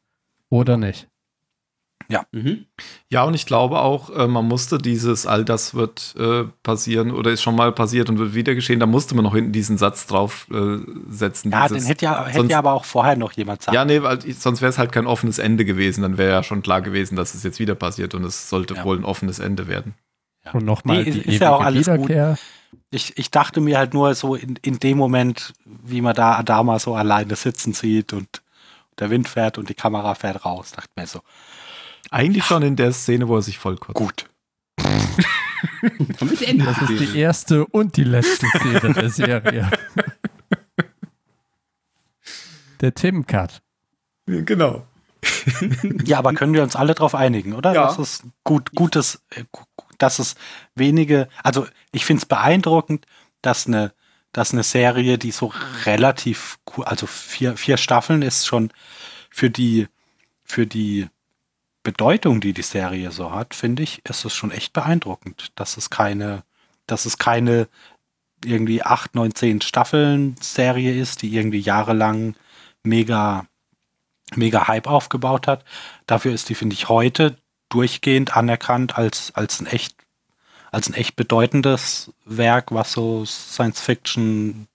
oder 0.49 0.77
nicht. 0.77 1.07
Mhm. 2.31 2.65
Ja, 3.09 3.23
und 3.23 3.33
ich 3.35 3.45
glaube 3.45 3.79
auch, 3.79 4.09
äh, 4.09 4.27
man 4.27 4.47
musste 4.47 4.77
dieses, 4.79 5.27
all 5.27 5.45
das 5.45 5.75
wird 5.75 6.15
äh, 6.17 6.45
passieren 6.63 7.11
oder 7.11 7.31
ist 7.31 7.41
schon 7.43 7.55
mal 7.55 7.71
passiert 7.71 8.09
und 8.09 8.17
wird 8.17 8.33
wieder 8.33 8.55
geschehen, 8.55 8.79
da 8.79 8.85
musste 8.85 9.13
man 9.15 9.23
noch 9.23 9.35
hinten 9.35 9.51
diesen 9.51 9.77
Satz 9.77 10.07
drauf 10.07 10.47
äh, 10.51 10.77
setzen. 11.09 11.51
Ja, 11.51 11.67
dieses, 11.67 11.83
den 11.83 11.87
hätte 11.87 12.05
ja, 12.05 12.25
hätte 12.25 12.37
sonst- 12.39 12.51
ja 12.51 12.57
aber 12.59 12.73
auch 12.73 12.85
vorher 12.85 13.15
noch 13.15 13.31
jemand 13.33 13.61
sagen. 13.61 13.75
Ja, 13.75 13.85
nee, 13.85 14.01
weil 14.01 14.19
ich, 14.25 14.39
sonst 14.39 14.61
wäre 14.61 14.69
es 14.71 14.77
halt 14.79 14.91
kein 14.91 15.05
offenes 15.07 15.37
Ende 15.39 15.65
gewesen. 15.65 16.01
Dann 16.01 16.17
wäre 16.17 16.31
ja 16.31 16.43
schon 16.43 16.61
klar 16.63 16.81
gewesen, 16.81 17.15
dass 17.15 17.35
es 17.35 17.43
jetzt 17.43 17.59
wieder 17.59 17.75
passiert 17.75 18.15
und 18.15 18.23
es 18.23 18.49
sollte 18.49 18.73
Ja. 18.75 18.83
wohl 18.85 18.97
ein 18.97 19.05
offenes 19.05 19.37
Ende 19.39 19.67
werden. 19.67 19.93
Ja. 20.45 20.53
Und 20.53 20.65
nochmal 20.65 21.03
Nee, 21.03 21.11
die 21.11 21.19
ist- 21.19 21.25
ist 21.27 21.41
ja 21.41 21.55
auch 21.55 21.61
alles 21.61 21.85
gut. 21.87 21.95
Wiederkehr. 22.09 22.37
Ich, 22.91 23.17
ich 23.17 23.29
dachte 23.29 23.61
mir 23.61 23.77
halt 23.77 23.93
nur 23.93 24.15
so 24.15 24.33
in, 24.35 24.55
in 24.63 24.79
dem 24.79 24.97
Moment, 24.97 25.53
wie 25.65 26.01
man 26.01 26.15
da 26.15 26.37
Adama 26.37 26.79
so 26.79 26.95
alleine 26.95 27.35
sitzen 27.35 27.73
sieht 27.73 28.13
und 28.13 28.27
der 28.99 29.09
Wind 29.11 29.27
fährt 29.29 29.57
und 29.57 29.69
die 29.69 29.75
Kamera 29.75 30.13
fährt 30.15 30.43
raus, 30.43 30.71
dachte 30.75 30.89
mir 30.97 31.07
so, 31.07 31.21
Eigentlich 32.11 32.45
schon 32.45 32.63
in 32.63 32.75
der 32.75 32.91
Szene, 32.91 33.27
wo 33.27 33.35
er 33.35 33.41
sich 33.41 33.57
vollkotzt. 33.57 33.95
gut. 33.95 34.29
Damit 36.19 36.41
endet 36.41 36.67
Das 36.67 36.81
ist 36.81 36.99
die 36.99 37.19
erste 37.19 37.65
und 37.65 37.97
die 37.97 38.03
letzte 38.03 38.47
Szene 38.47 38.93
der 38.93 39.09
Serie. 39.09 39.71
Der 42.81 42.93
Tim-Cut. 42.93 43.61
Genau. 44.25 44.85
Ja, 46.05 46.19
aber 46.19 46.33
können 46.33 46.53
wir 46.53 46.63
uns 46.63 46.75
alle 46.75 46.95
darauf 46.95 47.13
einigen, 47.13 47.53
oder? 47.53 47.73
Ja. 47.73 47.85
Das 47.87 47.99
ist 47.99 48.23
gut, 48.43 48.71
gutes, 48.73 49.21
äh, 49.31 49.43
dass 49.97 50.19
es 50.19 50.35
wenige, 50.75 51.27
also 51.43 51.67
ich 51.91 52.05
finde 52.05 52.21
es 52.21 52.25
beeindruckend, 52.25 53.05
dass 53.41 53.67
eine, 53.67 53.93
dass 54.31 54.53
eine 54.53 54.63
Serie, 54.63 55.17
die 55.17 55.31
so 55.31 55.51
relativ, 55.85 56.59
cool, 56.77 56.85
also 56.85 57.05
vier, 57.05 57.57
vier 57.57 57.77
Staffeln 57.77 58.21
ist 58.21 58.47
schon 58.47 58.71
für 59.29 59.49
die, 59.49 59.87
für 60.43 60.65
die 60.65 61.07
Bedeutung, 61.83 62.41
die 62.41 62.53
die 62.53 62.61
Serie 62.61 63.11
so 63.11 63.31
hat, 63.31 63.53
finde 63.53 63.83
ich, 63.83 64.05
ist 64.05 64.25
es 64.25 64.33
schon 64.33 64.51
echt 64.51 64.73
beeindruckend, 64.73 65.51
dass 65.55 65.77
es 65.77 65.89
keine, 65.89 66.43
dass 66.87 67.05
es 67.05 67.17
keine 67.17 67.67
irgendwie 68.45 68.83
acht, 68.83 69.15
neun, 69.15 69.35
zehn 69.35 69.61
Staffeln 69.61 70.35
Serie 70.39 70.99
ist, 70.99 71.21
die 71.21 71.33
irgendwie 71.35 71.59
jahrelang 71.59 72.35
mega, 72.83 73.45
mega 74.35 74.67
Hype 74.67 74.87
aufgebaut 74.87 75.47
hat. 75.47 75.65
Dafür 76.07 76.33
ist 76.33 76.49
die, 76.49 76.55
finde 76.55 76.73
ich, 76.73 76.89
heute 76.89 77.37
durchgehend 77.69 78.35
anerkannt 78.35 78.97
als, 78.97 79.33
als 79.35 79.59
ein 79.59 79.67
echt, 79.67 79.95
als 80.71 80.89
ein 80.89 80.93
echt 80.93 81.15
bedeutendes 81.15 82.13
Werk, 82.25 82.71
was 82.71 82.93
so 82.93 83.25
Science 83.25 83.81
Fiction 83.81 84.68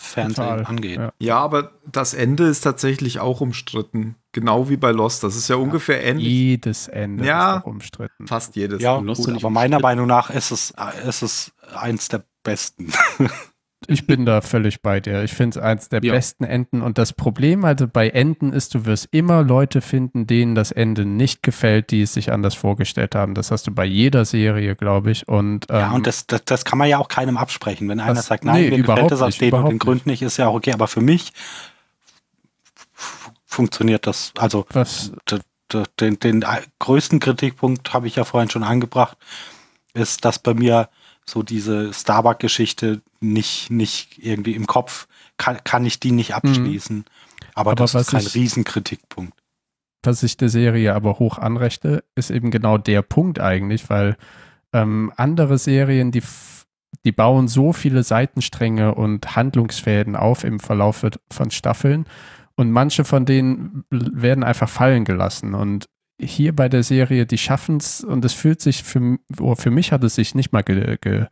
Fernsehen 0.00 0.34
Total, 0.36 0.64
angeht. 0.64 0.96
ja. 0.98 1.12
Ja, 1.18 1.38
aber 1.38 1.72
das 1.90 2.14
Ende 2.14 2.44
ist 2.44 2.60
tatsächlich 2.60 3.18
auch 3.18 3.40
umstritten. 3.40 4.14
Genau 4.32 4.68
wie 4.68 4.76
bei 4.76 4.92
Lost. 4.92 5.24
Das 5.24 5.34
ist 5.34 5.48
ja 5.48 5.56
ungefähr 5.56 6.02
ähnlich. 6.04 6.26
Jedes 6.28 6.86
Ende 6.86 7.24
Ja. 7.26 7.56
ist 7.58 7.64
umstritten. 7.64 8.26
Fast 8.28 8.54
jedes. 8.54 8.80
Ja, 8.80 8.98
gut, 8.98 9.28
aber 9.28 9.50
meiner. 9.50 9.80
Meinung 9.80 10.06
nach 10.06 10.30
ist 10.30 10.52
es, 10.52 10.70
äh, 10.72 11.08
ist 11.08 11.22
es 11.22 11.52
eins 11.74 12.08
der 12.08 12.24
besten. 12.44 12.92
Ich 13.86 14.06
bin 14.08 14.26
da 14.26 14.40
völlig 14.40 14.82
bei 14.82 14.98
dir. 14.98 15.22
Ich 15.22 15.32
finde 15.32 15.58
es 15.58 15.64
eins 15.64 15.88
der 15.88 16.02
Ja. 16.02 16.12
besten 16.12 16.42
Enden. 16.44 16.82
Und 16.82 16.98
das 16.98 17.12
Problem 17.12 17.64
also 17.64 17.86
bei 17.86 18.08
Enden 18.10 18.52
ist, 18.52 18.74
du 18.74 18.84
wirst 18.86 19.08
immer 19.12 19.42
Leute 19.44 19.80
finden, 19.80 20.26
denen 20.26 20.56
das 20.56 20.72
Ende 20.72 21.04
nicht 21.04 21.44
gefällt, 21.44 21.92
die 21.92 22.02
es 22.02 22.12
sich 22.12 22.32
anders 22.32 22.54
vorgestellt 22.54 23.14
haben. 23.14 23.34
Das 23.34 23.52
hast 23.52 23.68
du 23.68 23.70
bei 23.70 23.84
jeder 23.84 24.24
Serie, 24.24 24.74
glaube 24.74 25.12
ich. 25.12 25.28
Und, 25.28 25.66
ähm, 25.70 25.76
Ja, 25.76 25.90
und 25.92 26.06
das, 26.08 26.26
das, 26.26 26.44
das 26.44 26.64
kann 26.64 26.78
man 26.78 26.88
ja 26.88 26.98
auch 26.98 27.08
keinem 27.08 27.36
absprechen. 27.36 27.88
Wenn 27.88 28.00
einer 28.00 28.14
Das- 28.14 28.26
sagt, 28.26 28.44
nein, 28.44 28.62
nee, 28.62 28.70
mir 28.70 28.82
gefällt 28.82 29.12
das 29.12 29.22
aus 29.22 29.38
den 29.38 29.54
und 29.54 29.68
den 29.70 29.78
Gründen 29.78 30.10
nicht, 30.10 30.22
ist 30.22 30.38
ja 30.38 30.48
auch 30.48 30.54
okay. 30.54 30.72
Aber 30.72 30.88
für 30.88 31.00
mich 31.00 31.32
funktioniert 33.46 34.06
das. 34.06 34.32
Also 34.36 34.66
was, 34.70 35.12
den, 36.00 36.18
den 36.18 36.44
größten 36.80 37.20
Kritikpunkt 37.20 37.92
habe 37.92 38.06
ich 38.06 38.16
ja 38.16 38.24
vorhin 38.24 38.50
schon 38.50 38.64
angebracht, 38.64 39.16
ist, 39.94 40.24
dass 40.24 40.38
bei 40.38 40.54
mir 40.54 40.88
so 41.28 41.42
diese 41.42 41.92
Starbuck-Geschichte 41.92 43.02
nicht, 43.20 43.70
nicht 43.70 44.18
irgendwie 44.24 44.54
im 44.54 44.66
Kopf, 44.66 45.06
kann, 45.36 45.58
kann 45.64 45.84
ich 45.84 46.00
die 46.00 46.12
nicht 46.12 46.34
abschließen. 46.34 47.04
Aber, 47.04 47.04
Mhm. 47.04 47.14
Aber 47.54 47.74
das 47.74 47.94
was 47.94 48.02
ist 48.02 48.10
kein 48.10 48.20
ich- 48.22 48.34
Riesenkritikpunkt. 48.34 49.34
was 50.04 50.22
ich 50.22 50.36
der 50.36 50.48
Serie 50.48 50.94
aber 50.94 51.18
hoch 51.18 51.38
anrechte, 51.38 52.02
ist 52.14 52.30
eben 52.30 52.50
genau 52.50 52.78
der 52.78 53.02
Punkt 53.02 53.40
eigentlich, 53.40 53.90
weil 53.90 54.16
ähm, 54.72 55.12
andere 55.16 55.58
Serien, 55.58 56.10
die, 56.12 56.22
die 57.04 57.12
bauen 57.12 57.48
so 57.48 57.72
viele 57.72 58.02
Seitenstränge 58.02 58.94
und 58.94 59.36
Handlungsfäden 59.36 60.16
auf 60.16 60.44
im 60.44 60.60
Verlauf 60.60 61.04
von 61.30 61.50
Staffeln 61.50 62.06
und 62.56 62.70
manche 62.70 63.04
von 63.04 63.24
denen 63.26 63.84
werden 63.90 64.44
einfach 64.44 64.68
fallen 64.68 65.04
gelassen 65.04 65.54
und 65.54 65.88
hier 66.20 66.54
bei 66.54 66.68
der 66.68 66.82
Serie, 66.82 67.26
die 67.26 67.38
schaffen 67.38 67.76
es 67.78 68.02
und 68.02 68.24
es 68.24 68.32
fühlt 68.32 68.60
sich 68.60 68.82
für, 68.82 69.18
oh, 69.40 69.54
für 69.54 69.70
mich 69.70 69.92
hat 69.92 70.02
es 70.04 70.14
sich 70.16 70.34
nicht 70.34 70.52
mal 70.52 70.62
ge, 70.62 70.96
ge, 71.00 71.26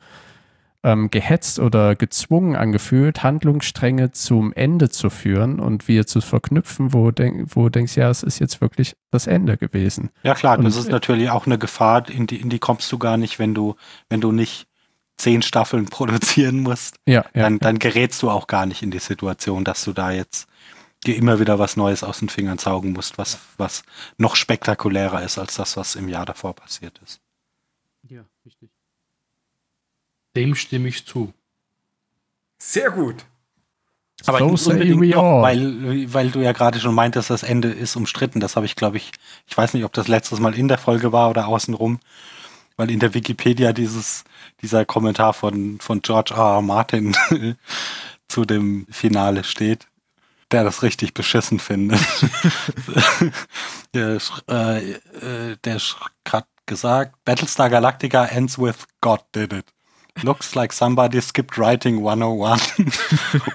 ähm, 0.82 1.10
gehetzt 1.10 1.58
oder 1.58 1.96
gezwungen 1.96 2.54
angefühlt, 2.54 3.24
Handlungsstränge 3.24 4.12
zum 4.12 4.52
Ende 4.52 4.88
zu 4.88 5.10
führen 5.10 5.58
und 5.58 5.88
wir 5.88 6.06
zu 6.06 6.20
verknüpfen, 6.20 6.92
wo, 6.92 7.10
denk, 7.10 7.56
wo 7.56 7.64
du 7.64 7.70
denkst, 7.70 7.96
ja, 7.96 8.08
es 8.08 8.22
ist 8.22 8.38
jetzt 8.38 8.60
wirklich 8.60 8.96
das 9.10 9.26
Ende 9.26 9.56
gewesen. 9.56 10.10
Ja 10.22 10.34
klar, 10.34 10.56
das 10.58 10.76
Und- 10.76 10.82
ist 10.82 10.90
natürlich 10.90 11.30
auch 11.30 11.46
eine 11.46 11.58
Gefahr, 11.58 12.08
in 12.08 12.28
die, 12.28 12.36
in 12.40 12.50
die 12.50 12.60
kommst 12.60 12.90
du 12.92 12.98
gar 12.98 13.16
nicht, 13.16 13.40
wenn 13.40 13.54
du, 13.54 13.74
wenn 14.08 14.20
du 14.20 14.30
nicht 14.30 14.68
zehn 15.16 15.42
Staffeln 15.42 15.86
produzieren 15.90 16.60
musst. 16.60 16.96
Ja, 17.06 17.24
ja. 17.34 17.42
dann, 17.42 17.58
dann 17.58 17.78
gerätst 17.80 18.22
du 18.22 18.30
auch 18.30 18.46
gar 18.46 18.66
nicht 18.66 18.82
in 18.82 18.92
die 18.92 19.00
Situation, 19.00 19.64
dass 19.64 19.82
du 19.84 19.92
da 19.92 20.12
jetzt 20.12 20.46
dir 21.06 21.16
immer 21.16 21.40
wieder 21.40 21.58
was 21.58 21.76
Neues 21.76 22.02
aus 22.02 22.18
den 22.18 22.28
Fingern 22.28 22.58
saugen 22.58 22.92
musst, 22.92 23.18
was, 23.18 23.38
was 23.56 23.82
noch 24.18 24.36
spektakulärer 24.36 25.22
ist 25.22 25.38
als 25.38 25.56
das, 25.56 25.76
was 25.76 25.94
im 25.94 26.08
Jahr 26.08 26.26
davor 26.26 26.54
passiert 26.54 27.00
ist. 27.04 27.20
Ja, 28.08 28.24
richtig. 28.44 28.70
Dem 30.34 30.54
stimme 30.54 30.88
ich 30.88 31.06
zu. 31.06 31.32
Sehr 32.58 32.90
gut. 32.90 33.24
Aber 34.24 34.38
So 34.38 34.72
nicht 34.72 34.90
unbedingt 34.90 35.14
noch, 35.14 35.42
weil, 35.42 36.12
weil 36.12 36.30
du 36.30 36.40
ja 36.40 36.52
gerade 36.52 36.80
schon 36.80 36.94
meintest, 36.94 37.30
das 37.30 37.42
Ende 37.42 37.68
ist 37.68 37.96
umstritten. 37.96 38.40
Das 38.40 38.56
habe 38.56 38.66
ich, 38.66 38.74
glaube 38.74 38.96
ich, 38.96 39.12
ich 39.46 39.56
weiß 39.56 39.74
nicht, 39.74 39.84
ob 39.84 39.92
das 39.92 40.08
letztes 40.08 40.40
Mal 40.40 40.54
in 40.54 40.68
der 40.68 40.78
Folge 40.78 41.12
war 41.12 41.30
oder 41.30 41.46
außenrum, 41.46 42.00
weil 42.76 42.90
in 42.90 42.98
der 42.98 43.14
Wikipedia 43.14 43.72
dieses, 43.72 44.24
dieser 44.62 44.84
Kommentar 44.84 45.34
von, 45.34 45.78
von 45.80 46.00
George 46.00 46.34
R. 46.34 46.56
R. 46.56 46.62
Martin 46.62 47.14
zu 48.28 48.44
dem 48.44 48.86
Finale 48.90 49.44
steht, 49.44 49.86
der 50.52 50.64
das 50.64 50.82
richtig 50.82 51.14
beschissen 51.14 51.58
findet. 51.58 52.00
der 53.94 54.18
äh, 54.48 54.90
äh, 54.90 55.56
der 55.64 55.78
hat 56.28 56.46
gesagt, 56.66 57.14
Battlestar 57.24 57.70
Galactica 57.70 58.24
ends 58.26 58.58
with 58.58 58.86
God 59.00 59.20
did 59.34 59.52
it. 59.52 59.66
Looks 60.22 60.54
like 60.54 60.72
somebody 60.72 61.20
skipped 61.20 61.58
writing 61.58 62.02
101 62.02 62.58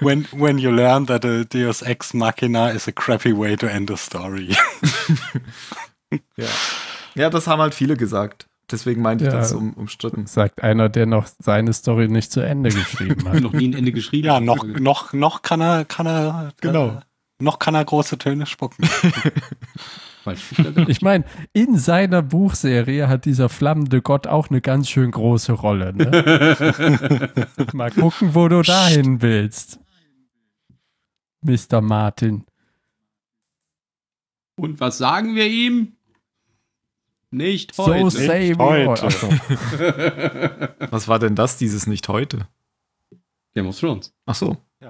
when, 0.00 0.28
when 0.32 0.58
you 0.58 0.70
learn 0.70 1.06
that 1.06 1.24
a 1.24 1.44
Deus 1.44 1.82
Ex 1.82 2.14
Machina 2.14 2.68
is 2.68 2.86
a 2.86 2.92
crappy 2.92 3.32
way 3.32 3.56
to 3.56 3.68
end 3.70 3.90
a 3.90 3.96
story. 3.96 4.56
Ja. 6.36 6.48
ja, 7.14 7.30
das 7.30 7.46
haben 7.46 7.62
halt 7.62 7.74
viele 7.74 7.96
gesagt. 7.96 8.46
Deswegen 8.70 9.02
meinte 9.02 9.24
ich 9.26 9.32
Ja. 9.32 9.38
das 9.38 9.52
um, 9.52 9.74
umstritten. 9.74 10.26
Sagt 10.26 10.62
einer, 10.62 10.88
der 10.88 11.06
noch 11.06 11.26
seine 11.38 11.72
Story 11.72 12.08
nicht 12.08 12.32
zu 12.32 12.40
Ende 12.40 12.70
geschrieben 12.70 13.28
hat. 13.28 13.40
Noch 13.40 13.52
nie 13.52 13.68
ein 13.68 13.74
Ende 13.74 13.92
geschrieben. 13.92 14.26
ja, 14.26 14.40
noch, 14.40 14.64
noch, 14.64 15.12
noch 15.12 15.42
kann 15.42 15.60
er, 15.60 15.84
kann 15.84 16.06
er, 16.06 16.52
Genau. 16.60 16.88
äh, 16.88 17.00
noch 17.38 17.58
kann 17.58 17.74
er 17.74 17.84
große 17.84 18.18
Töne 18.18 18.46
spucken. 18.46 18.88
Ich 20.86 21.02
meine, 21.02 21.24
in 21.52 21.76
seiner 21.76 22.22
Buchserie 22.22 23.08
hat 23.08 23.24
dieser 23.24 23.48
flammende 23.48 24.02
Gott 24.02 24.28
auch 24.28 24.50
eine 24.50 24.60
ganz 24.60 24.88
schön 24.88 25.10
große 25.10 25.50
Rolle. 25.52 25.92
Ne? 25.92 27.28
Mal 27.72 27.90
gucken, 27.90 28.32
wo 28.32 28.46
du 28.46 28.62
dahin 28.62 29.20
willst. 29.20 29.80
Mr. 31.40 31.80
Martin. 31.80 32.44
Und 34.56 34.78
was 34.78 34.98
sagen 34.98 35.34
wir 35.34 35.48
ihm? 35.48 35.96
Nicht 37.32 37.74
So 37.74 37.86
heute. 37.86 38.10
say 38.10 38.54
we 38.56 38.86
heute. 38.86 39.10
so. 39.10 39.28
Was 40.92 41.08
war 41.08 41.18
denn 41.18 41.34
das, 41.34 41.56
dieses 41.56 41.86
nicht 41.86 42.06
heute? 42.08 42.46
Game 43.54 43.66
of 43.66 43.78
Thrones. 43.80 44.12
Ach 44.26 44.34
so. 44.34 44.56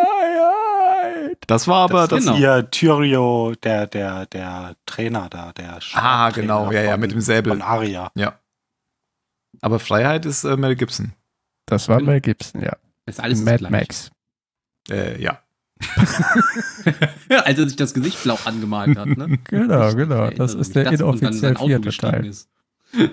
Freiheit. 0.00 1.38
Das 1.46 1.66
war 1.68 1.84
aber 1.84 2.00
das 2.08 2.10
das. 2.10 2.18
ist 2.20 2.26
genau. 2.26 2.38
ihr 2.38 2.70
Tyrio, 2.70 3.54
der, 3.62 3.86
der, 3.86 4.26
der 4.26 4.76
Trainer 4.86 5.28
da, 5.28 5.52
der 5.52 5.78
Ah, 5.94 6.30
Trainer 6.30 6.32
genau. 6.32 6.72
Ja, 6.72 6.82
ja, 6.82 6.90
von- 6.92 7.00
mit 7.00 7.12
dem 7.12 7.20
Säbel. 7.20 7.52
Von 7.52 7.62
Aria. 7.62 8.10
Ja. 8.14 8.38
Aber 9.62 9.78
Freiheit 9.78 10.26
ist 10.26 10.44
äh, 10.44 10.56
Mel 10.56 10.76
Gibson. 10.76 11.12
Das 11.66 11.88
war 11.88 12.00
Mel 12.00 12.20
Gibson, 12.20 12.62
ja. 12.62 12.76
Das 13.06 13.16
ist 13.16 13.20
alles 13.20 13.42
Mad. 13.42 13.66
Max. 13.70 14.10
Äh, 14.88 15.20
ja. 15.22 15.40
Als 17.44 17.58
er 17.58 17.66
sich 17.68 17.76
das 17.76 17.94
Gesicht 17.94 18.22
blau 18.22 18.38
angemalt 18.44 18.96
hat, 18.98 19.06
ne? 19.08 19.38
Genau, 19.44 19.88
Ich 19.88 19.96
genau. 19.96 20.30
Das 20.30 20.54
ist 20.54 20.74
der 20.74 20.92
inoffiziell 20.92 21.56
vierte 21.56 21.90
Teil. 21.90 22.30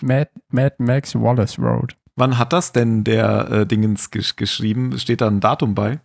Mad, 0.00 0.30
Mad 0.50 0.74
Max 0.78 1.14
Wallace 1.14 1.58
Road. 1.58 1.96
Wann 2.16 2.38
hat 2.38 2.52
das 2.52 2.72
denn 2.72 3.04
der 3.04 3.50
äh, 3.50 3.66
Dingens 3.66 4.10
gesch 4.10 4.36
geschrieben? 4.36 4.98
Steht 4.98 5.20
da 5.20 5.28
ein 5.28 5.40
Datum 5.40 5.74
bei? 5.74 6.00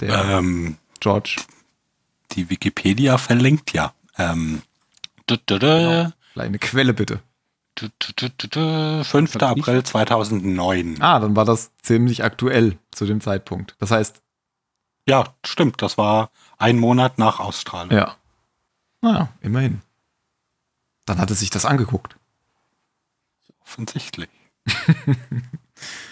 Der 0.00 0.24
Ähm, 0.38 0.76
George. 1.00 1.36
die 2.32 2.50
Wikipedia 2.50 3.18
verlinkt 3.18 3.72
ja. 3.72 3.92
Ähm, 4.18 4.62
dü- 5.28 6.12
Eine 6.36 6.58
Quelle 6.58 6.94
bitte. 6.94 7.20
Dü- 7.78 7.90
dü- 8.00 8.14
dü- 8.14 8.30
dü- 8.38 8.50
dü, 9.00 9.04
5. 9.04 9.34
Hab 9.40 9.50
ich 9.50 9.56
nicht. 9.56 9.68
April 9.68 9.82
2009. 9.84 11.00
Ah, 11.00 11.20
dann 11.20 11.34
war 11.36 11.44
das 11.44 11.70
ziemlich 11.82 12.22
aktuell 12.24 12.78
zu 12.90 13.06
dem 13.06 13.20
Zeitpunkt. 13.20 13.74
Das 13.78 13.90
heißt, 13.90 14.22
Ja, 15.08 15.34
stimmt. 15.44 15.82
Das 15.82 15.98
war 15.98 16.30
ein 16.58 16.78
Monat 16.78 17.18
nach 17.18 17.40
Ausstrahlung. 17.40 17.96
ja. 17.96 18.16
Naja, 19.00 19.30
immerhin. 19.40 19.82
Dann 21.06 21.18
hat 21.18 21.28
er 21.30 21.34
sich 21.36 21.50
das 21.50 21.64
angeguckt. 21.64 22.16
Offensichtlich. 23.64 24.28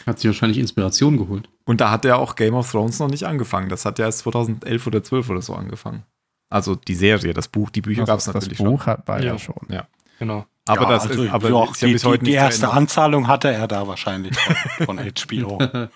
Hat 0.07 0.19
sich 0.19 0.27
wahrscheinlich 0.29 0.59
Inspiration 0.59 1.17
geholt. 1.17 1.49
Und 1.65 1.81
da 1.81 1.91
hat 1.93 2.05
er 2.05 2.19
auch 2.19 2.35
Game 2.35 2.55
of 2.55 2.69
Thrones 2.71 2.99
noch 2.99 3.09
nicht 3.09 3.25
angefangen. 3.25 3.69
Das 3.69 3.85
hat 3.85 4.01
ja 4.01 4.07
erst 4.07 4.21
2011 4.21 4.87
oder 4.89 5.05
12 5.05 5.31
oder 5.31 5.43
so 5.43 5.55
angefangen. 5.55 6.03
Also 6.49 6.75
die 6.75 6.97
Serie, 6.97 7.33
das 7.33 7.47
Buch, 7.47 7.71
die 7.71 7.81
Bücher 7.83 8.05
gab 8.05 8.19
es 8.19 8.25
das 8.25 8.35
natürlich 8.35 8.59
Buch 8.59 8.87
hat, 8.87 9.07
war 9.07 9.23
ja, 9.23 9.37
Ja. 9.69 9.87
Genau. 10.21 10.47
Aber 10.67 10.83
Ja, 10.83 10.89
das 10.91 11.07
also, 11.09 11.23
ist, 11.25 11.33
aber 11.33 11.49
doch, 11.49 11.73
ist 11.73 11.81
ja 11.81 11.89
die, 11.89 11.95
bis 11.95 12.05
heute 12.05 12.25
die, 12.25 12.31
die 12.33 12.37
erste 12.37 12.67
Ende. 12.67 12.77
Anzahlung 12.77 13.27
hatte 13.27 13.49
er 13.51 13.67
da 13.67 13.89
wahrscheinlich 13.89 14.37
von, 14.39 14.97
von 14.99 14.99
HBO. 14.99 15.59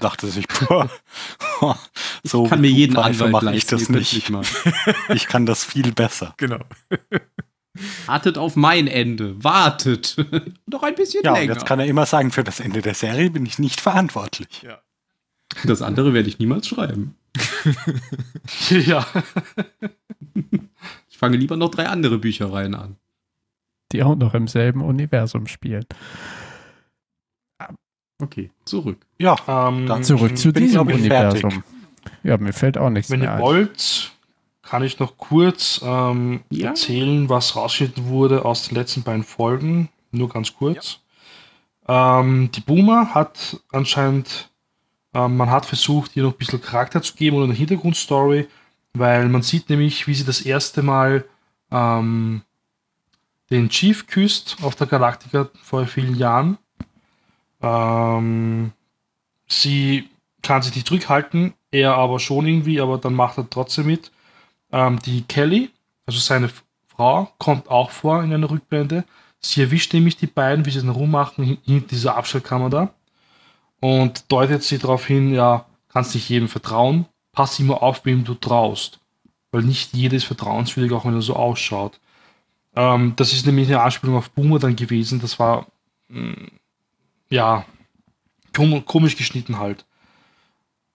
Dachte 0.00 0.28
sich, 0.28 0.46
boah, 0.68 0.88
so 2.22 2.44
Ich 2.44 2.50
kann 2.50 2.60
mir 2.60 2.70
jeden 2.70 2.96
Anwalt 2.98 3.32
mache 3.32 3.54
ich 3.56 3.66
das 3.66 3.88
nicht. 3.88 4.30
Ich 5.08 5.26
kann 5.26 5.46
das 5.46 5.64
viel 5.64 5.90
besser. 5.92 6.34
Genau. 6.36 6.58
Wartet 8.04 8.36
auf 8.38 8.56
mein 8.56 8.86
Ende. 8.88 9.42
Wartet. 9.42 10.16
Noch 10.66 10.82
ein 10.82 10.94
bisschen 10.94 11.22
Ja, 11.24 11.32
und 11.32 11.38
länger. 11.38 11.54
jetzt 11.54 11.64
kann 11.66 11.80
er 11.80 11.86
immer 11.86 12.04
sagen, 12.06 12.30
für 12.30 12.44
das 12.44 12.60
Ende 12.60 12.82
der 12.82 12.94
Serie 12.94 13.30
bin 13.30 13.46
ich 13.46 13.58
nicht 13.58 13.80
verantwortlich. 13.80 14.66
das 15.64 15.80
andere 15.80 16.12
werde 16.12 16.28
ich 16.28 16.38
niemals 16.38 16.68
schreiben. 16.68 17.16
ja. 18.70 19.06
Ich 21.08 21.16
fange 21.18 21.38
lieber 21.38 21.56
noch 21.56 21.70
drei 21.70 21.86
andere 21.88 22.18
Büchereien 22.18 22.74
an. 22.74 22.96
Die 23.92 24.02
auch 24.02 24.16
noch 24.16 24.34
im 24.34 24.48
selben 24.48 24.82
Universum 24.82 25.46
spielen. 25.46 25.84
Okay, 28.20 28.50
zurück. 28.64 28.98
Ja, 29.18 29.36
Ähm, 29.46 29.86
Dann 29.86 30.02
Zurück 30.02 30.36
zu 30.38 30.50
diesem 30.52 30.88
ich, 30.88 31.06
fertig. 31.06 31.44
Universum. 31.44 31.62
Ja, 32.22 32.38
mir 32.38 32.52
fällt 32.52 32.78
auch 32.78 32.88
nichts 32.88 33.10
Wenn 33.10 33.20
mehr 33.20 33.28
ihr 33.30 33.34
ein. 33.34 33.40
wollt, 33.42 34.12
kann 34.62 34.82
ich 34.82 34.98
noch 34.98 35.16
kurz 35.18 35.80
ähm, 35.84 36.40
Ja. 36.50 36.68
erzählen, 36.70 37.28
was 37.28 37.54
rausgeschnitten 37.56 38.06
wurde 38.06 38.44
aus 38.44 38.68
den 38.68 38.76
letzten 38.76 39.02
beiden 39.02 39.22
Folgen. 39.22 39.90
Nur 40.12 40.28
ganz 40.30 40.54
kurz. 40.54 41.00
Ähm, 41.86 42.50
die 42.52 42.60
Boomer 42.62 43.14
hat 43.14 43.60
anscheinend, 43.70 44.48
ähm, 45.12 45.36
man 45.36 45.50
hat 45.50 45.66
versucht, 45.66 46.16
ihr 46.16 46.22
noch 46.22 46.32
ein 46.32 46.38
bisschen 46.38 46.60
Charakter 46.62 47.02
zu 47.02 47.14
geben 47.14 47.36
oder 47.36 47.44
eine 47.44 47.54
Hintergrundstory, 47.54 48.48
weil 48.94 49.28
man 49.28 49.42
sieht 49.42 49.68
nämlich, 49.68 50.06
wie 50.06 50.14
sie 50.14 50.24
das 50.24 50.40
erste 50.40 50.82
Mal 50.82 51.24
ähm, 51.70 52.42
den 53.50 53.68
Chief 53.68 54.06
küsst 54.06 54.56
auf 54.62 54.74
der 54.74 54.86
Galaktika 54.86 55.48
vor 55.62 55.86
vielen 55.86 56.16
Jahren. 56.16 56.58
Ähm, 57.62 58.72
sie 59.46 60.08
kann 60.42 60.62
sich 60.62 60.74
nicht 60.74 60.86
zurückhalten, 60.86 61.54
er 61.70 61.94
aber 61.94 62.18
schon 62.18 62.46
irgendwie, 62.46 62.80
aber 62.80 62.98
dann 62.98 63.14
macht 63.14 63.38
er 63.38 63.48
trotzdem 63.48 63.86
mit. 63.86 64.10
Ähm, 64.72 64.98
die 65.04 65.22
Kelly, 65.22 65.70
also 66.06 66.18
seine 66.18 66.50
Frau, 66.88 67.28
kommt 67.38 67.68
auch 67.68 67.90
vor 67.90 68.22
in 68.22 68.32
einer 68.32 68.50
Rückblende. 68.50 69.04
Sie 69.40 69.62
erwischt 69.62 69.92
nämlich 69.94 70.16
die 70.16 70.26
beiden, 70.26 70.66
wie 70.66 70.70
sie 70.70 70.80
dann 70.80 70.88
rummachen, 70.88 71.58
hinter 71.64 71.88
dieser 71.88 72.16
Abstellkammer 72.16 72.70
da. 72.70 72.94
Und 73.80 74.30
deutet 74.32 74.62
sie 74.62 74.78
darauf 74.78 75.06
hin, 75.06 75.34
ja, 75.34 75.66
kannst 75.88 76.14
nicht 76.14 76.28
jedem 76.28 76.48
vertrauen, 76.48 77.06
pass 77.32 77.58
immer 77.58 77.82
auf, 77.82 78.04
wem 78.04 78.24
du 78.24 78.34
traust. 78.34 78.98
Weil 79.52 79.62
nicht 79.62 79.94
jeder 79.94 80.16
ist 80.16 80.24
vertrauenswürdig, 80.24 80.92
auch 80.92 81.04
wenn 81.04 81.14
er 81.14 81.22
so 81.22 81.36
ausschaut. 81.36 82.00
Ähm, 82.76 83.14
das 83.16 83.32
ist 83.32 83.46
nämlich 83.46 83.68
eine 83.68 83.80
Anspielung 83.80 84.16
auf 84.16 84.30
Boomer 84.30 84.58
dann 84.58 84.76
gewesen. 84.76 85.20
Das 85.20 85.38
war, 85.38 85.66
mh, 86.08 86.48
ja, 87.30 87.64
kom 88.54 88.84
komisch 88.84 89.16
geschnitten 89.16 89.58
halt. 89.58 89.84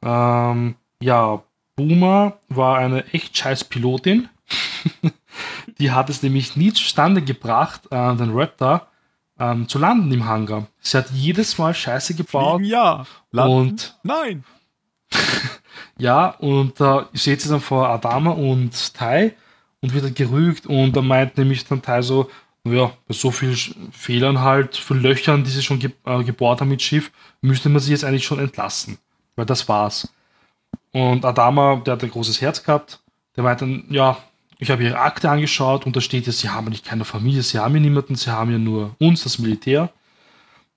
Ähm, 0.04 0.76
ja, 1.02 1.44
Boomer 1.76 2.38
war 2.50 2.78
eine 2.78 3.06
echt 3.14 3.36
scheiß 3.36 3.66
Pilotin. 3.66 4.30
die 5.80 5.92
hat 5.92 6.10
es 6.10 6.22
nämlich 6.24 6.56
nie 6.56 6.72
zustande 6.74 7.22
gebracht, 7.22 7.88
äh, 7.92 8.16
den 8.16 8.32
Raptor 8.34 8.88
ähm, 9.40 9.68
zu 9.68 9.80
landen 9.80 10.12
im 10.12 10.26
Hangar. 10.26 10.68
Sie 10.80 10.98
hat 10.98 11.10
jedes 11.12 11.58
Mal 11.58 11.74
Scheiße 11.74 12.14
gebaut. 12.14 12.60
Fliegen 12.60 12.72
ja. 12.72 13.06
Landen? 13.32 13.54
Und 13.54 14.00
Nein. 14.04 14.44
ja, 15.98 16.28
und 16.28 16.80
da 16.80 17.10
steht 17.14 17.42
sie 17.42 17.50
dann 17.50 17.62
vor 17.62 17.90
Adama 17.90 18.32
und 18.32 18.94
Tai 18.94 19.34
und 19.82 19.94
wird 19.94 20.16
gerügt 20.16 20.66
und 20.68 20.96
da 20.96 21.02
meint 21.02 21.38
nämlich 21.38 21.66
dann 21.66 21.82
Tai 21.82 22.02
so, 22.02 22.30
ja, 22.64 22.92
bei 23.08 23.14
so 23.14 23.32
vielen 23.32 23.58
Fehlern 23.92 24.42
halt, 24.42 24.78
für 24.78 24.94
Löchern, 24.94 25.44
die 25.44 25.50
sie 25.50 25.64
schon 25.64 25.80
ge 25.80 25.92
äh, 26.06 26.24
gebohrt 26.24 26.62
haben 26.62 26.70
mit 26.70 26.82
Schiff, 26.82 27.12
müsste 27.42 27.70
man 27.70 27.82
sie 27.82 27.92
jetzt 27.92 28.04
eigentlich 28.04 28.26
schon 28.26 28.40
entlassen. 28.40 28.98
Weil 29.36 29.46
das 29.46 29.68
war's. 29.68 30.08
Und 30.92 31.26
Adama, 31.26 31.78
der 31.78 31.94
hat 31.94 32.04
ein 32.04 32.12
großes 32.12 32.42
Herz 32.42 32.64
gehabt, 32.64 33.00
der 33.36 33.44
meint 33.44 33.62
dann, 33.62 33.86
ja, 33.90 34.18
ich 34.60 34.70
habe 34.70 34.84
ihre 34.84 35.00
Akte 35.00 35.30
angeschaut 35.30 35.86
und 35.88 35.96
da 35.96 36.02
steht 36.02 36.28
ja, 36.28 36.32
sie 36.32 36.50
haben 36.50 36.70
nicht 36.70 36.86
keine 36.86 37.06
Familie, 37.06 37.42
sie 37.42 37.58
haben 37.58 37.74
ja 37.74 37.82
niemanden, 37.82 38.16
sie 38.16 38.30
haben 38.30 38.52
ja 38.52 38.60
nur 38.60 38.96
uns, 39.00 39.24
das 39.24 39.40
Militär. 39.40 39.90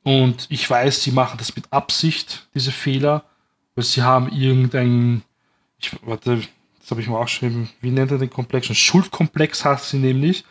Und 0.03 0.47
ich 0.49 0.69
weiß, 0.69 1.03
sie 1.03 1.11
machen 1.11 1.37
das 1.37 1.55
mit 1.55 1.71
Absicht, 1.71 2.47
diese 2.55 2.73
Fehler, 2.73 3.25
weil 3.75 3.85
sie 3.85 4.03
haben 4.03 4.31
irgendein, 4.31 5.23
ich, 5.79 5.91
warte, 6.03 6.41
das 6.85 6.91
habe 6.91 7.01
ich 7.01 7.09
mal 7.09 7.17
aufgeschrieben, 7.17 7.71
wie 7.81 7.91
nennt 7.91 8.11
er 8.11 8.19
den 8.19 8.29
Komplex? 8.29 8.69
Ein 8.69 8.75
Schuldkomplex 8.75 9.65
hat 9.65 9.83
sie 9.83 9.97
nämlich. 9.97 10.45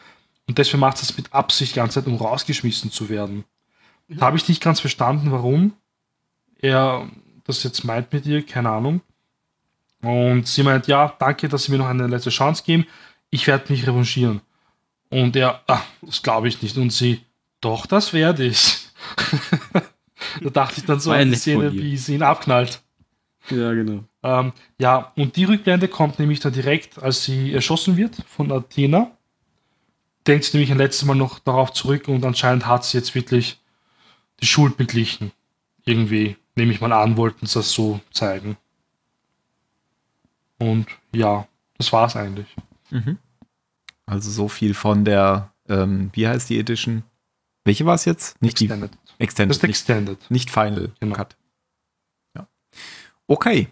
Und 0.47 0.57
deswegen 0.57 0.79
macht 0.79 0.97
sie 0.97 1.05
das 1.05 1.15
mit 1.15 1.31
Absicht 1.31 1.75
die 1.75 1.79
ganze 1.79 1.99
Zeit, 1.99 2.11
um 2.11 2.17
rausgeschmissen 2.17 2.91
zu 2.91 3.07
werden. 3.07 3.43
Da 4.09 4.25
habe 4.25 4.37
ich 4.37 4.49
nicht 4.49 4.61
ganz 4.61 4.79
verstanden, 4.79 5.31
warum 5.31 5.73
er 6.59 7.07
das 7.43 7.61
jetzt 7.61 7.83
meint 7.83 8.11
mit 8.11 8.25
ihr, 8.25 8.43
keine 8.43 8.71
Ahnung. 8.71 9.01
Und 10.01 10.47
sie 10.47 10.63
meint, 10.63 10.87
ja, 10.87 11.15
danke, 11.19 11.47
dass 11.49 11.65
Sie 11.65 11.71
mir 11.71 11.77
noch 11.77 11.87
eine 11.87 12.07
letzte 12.07 12.31
Chance 12.31 12.63
geben. 12.65 12.87
Ich 13.29 13.45
werde 13.45 13.71
mich 13.71 13.85
revanchieren. 13.85 14.41
Und 15.09 15.35
er, 15.35 15.61
ah, 15.67 15.83
das 16.01 16.23
glaube 16.23 16.47
ich 16.47 16.63
nicht. 16.63 16.75
Und 16.77 16.89
sie, 16.89 17.21
doch, 17.61 17.85
das 17.85 18.11
werde 18.11 18.43
ich. 18.45 18.87
da 20.41 20.49
dachte 20.49 20.79
ich 20.79 20.85
dann 20.85 20.99
so 20.99 21.11
an 21.11 21.29
die 21.29 21.35
Szene, 21.35 21.71
wie 21.71 21.95
sie 21.95 22.15
ihn 22.15 22.23
abknallt. 22.23 22.82
Ja, 23.49 23.73
genau. 23.73 24.03
Ähm, 24.23 24.53
ja, 24.79 25.11
und 25.15 25.35
die 25.35 25.43
Rückblende 25.43 25.87
kommt 25.87 26.17
nämlich 26.19 26.39
dann 26.39 26.53
direkt, 26.53 27.01
als 27.01 27.23
sie 27.25 27.53
erschossen 27.53 27.97
wird 27.97 28.15
von 28.27 28.51
Athena. 28.51 29.11
Denkt 30.25 30.45
sie 30.45 30.57
nämlich 30.57 30.71
ein 30.71 30.77
letztes 30.77 31.05
Mal 31.05 31.15
noch 31.15 31.39
darauf 31.39 31.73
zurück 31.73 32.07
und 32.07 32.23
anscheinend 32.25 32.65
hat 32.65 32.85
sie 32.85 32.97
jetzt 32.97 33.13
wirklich 33.15 33.59
die 34.41 34.45
Schuld 34.45 34.77
beglichen. 34.77 35.33
Irgendwie, 35.85 36.37
nehme 36.55 36.71
ich 36.71 36.79
mal 36.79 36.93
an, 36.93 37.17
wollten 37.17 37.45
sie 37.45 37.59
das 37.59 37.71
so 37.71 37.99
zeigen. 38.11 38.55
Und 40.59 40.87
ja, 41.13 41.45
das 41.77 41.91
war's 41.91 42.15
eigentlich. 42.15 42.47
Also 44.05 44.31
so 44.31 44.47
viel 44.47 44.73
von 44.73 45.03
der, 45.03 45.51
ähm, 45.67 46.09
wie 46.13 46.27
heißt 46.27 46.49
die 46.49 46.59
Edition? 46.59 47.03
Welche 47.65 47.85
war 47.85 47.95
es 47.95 48.05
jetzt? 48.05 48.41
Nicht 48.41 48.61
Extended. 48.61 48.91
die 48.93 48.97
Das 49.07 49.15
Extended, 49.19 49.55
ist 49.57 49.63
nicht, 49.63 49.69
Extended. 49.71 50.31
nicht 50.31 50.49
Final 50.51 50.91
Genau. 50.99 51.15
Cut. 51.15 51.35
Ja. 53.27 53.35
Okay. 53.35 53.67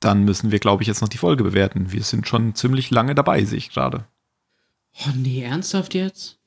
Dann 0.00 0.24
müssen 0.24 0.50
wir, 0.50 0.58
glaube 0.58 0.82
ich, 0.82 0.86
jetzt 0.86 1.00
noch 1.00 1.08
die 1.08 1.18
Folge 1.18 1.44
bewerten. 1.44 1.92
Wir 1.92 2.02
sind 2.02 2.28
schon 2.28 2.54
ziemlich 2.54 2.90
lange 2.90 3.14
dabei, 3.14 3.44
sehe 3.44 3.58
ich 3.58 3.70
gerade. 3.70 4.06
Oh 5.06 5.10
nee, 5.16 5.42
ernsthaft 5.42 5.94
jetzt? 5.94 6.38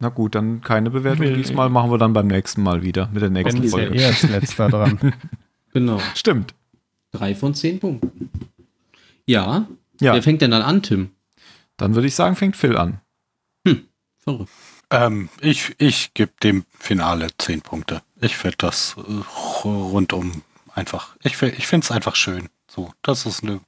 Na 0.00 0.08
gut, 0.10 0.34
dann 0.34 0.60
keine 0.60 0.90
Bewertung 0.90 1.24
Will- 1.26 1.36
diesmal, 1.36 1.70
machen 1.70 1.90
wir 1.90 1.98
dann 1.98 2.12
beim 2.12 2.26
nächsten 2.26 2.62
Mal 2.62 2.82
wieder 2.82 3.08
mit 3.12 3.22
der 3.22 3.30
nächsten 3.30 3.62
ja 3.62 3.68
Folge. 3.70 3.94
eh 3.94 4.04
als 4.04 4.22
letzter 4.22 4.68
dran. 4.68 5.14
Genau. 5.72 5.98
Stimmt. 6.14 6.54
Drei 7.10 7.34
von 7.34 7.52
zehn 7.52 7.80
Punkten. 7.80 8.30
Ja. 9.26 9.66
Ja, 10.00 10.14
Wer 10.14 10.22
fängt 10.22 10.40
denn 10.40 10.52
dann 10.52 10.62
an, 10.62 10.82
Tim? 10.84 11.10
dann 11.76 11.96
würde 11.96 12.06
ich 12.06 12.14
sagen, 12.14 12.36
fängt 12.36 12.56
Phil 12.56 12.76
an. 12.76 13.00
Verrückt. 14.20 14.50
Ähm, 14.90 15.28
ich 15.40 15.74
ich 15.78 16.14
gebe 16.14 16.30
dem 16.44 16.64
Finale 16.78 17.26
10 17.38 17.62
Punkte. 17.62 18.02
Ich 18.20 18.36
finde 18.36 18.56
das 18.58 18.94
äh, 18.98 19.66
rundum 19.68 20.42
einfach, 20.74 21.16
ich, 21.22 21.40
ich 21.42 21.66
finde 21.66 21.84
es 21.84 21.90
einfach 21.90 22.16
schön. 22.16 22.48
So, 22.68 22.92
das 23.02 23.26
ist 23.26 23.42
eine 23.42 23.60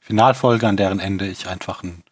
Finalfolge, 0.00 0.66
an 0.66 0.76
deren 0.76 1.00
Ende 1.00 1.26
ich 1.26 1.48
einfach 1.48 1.82
ein, 1.82 2.02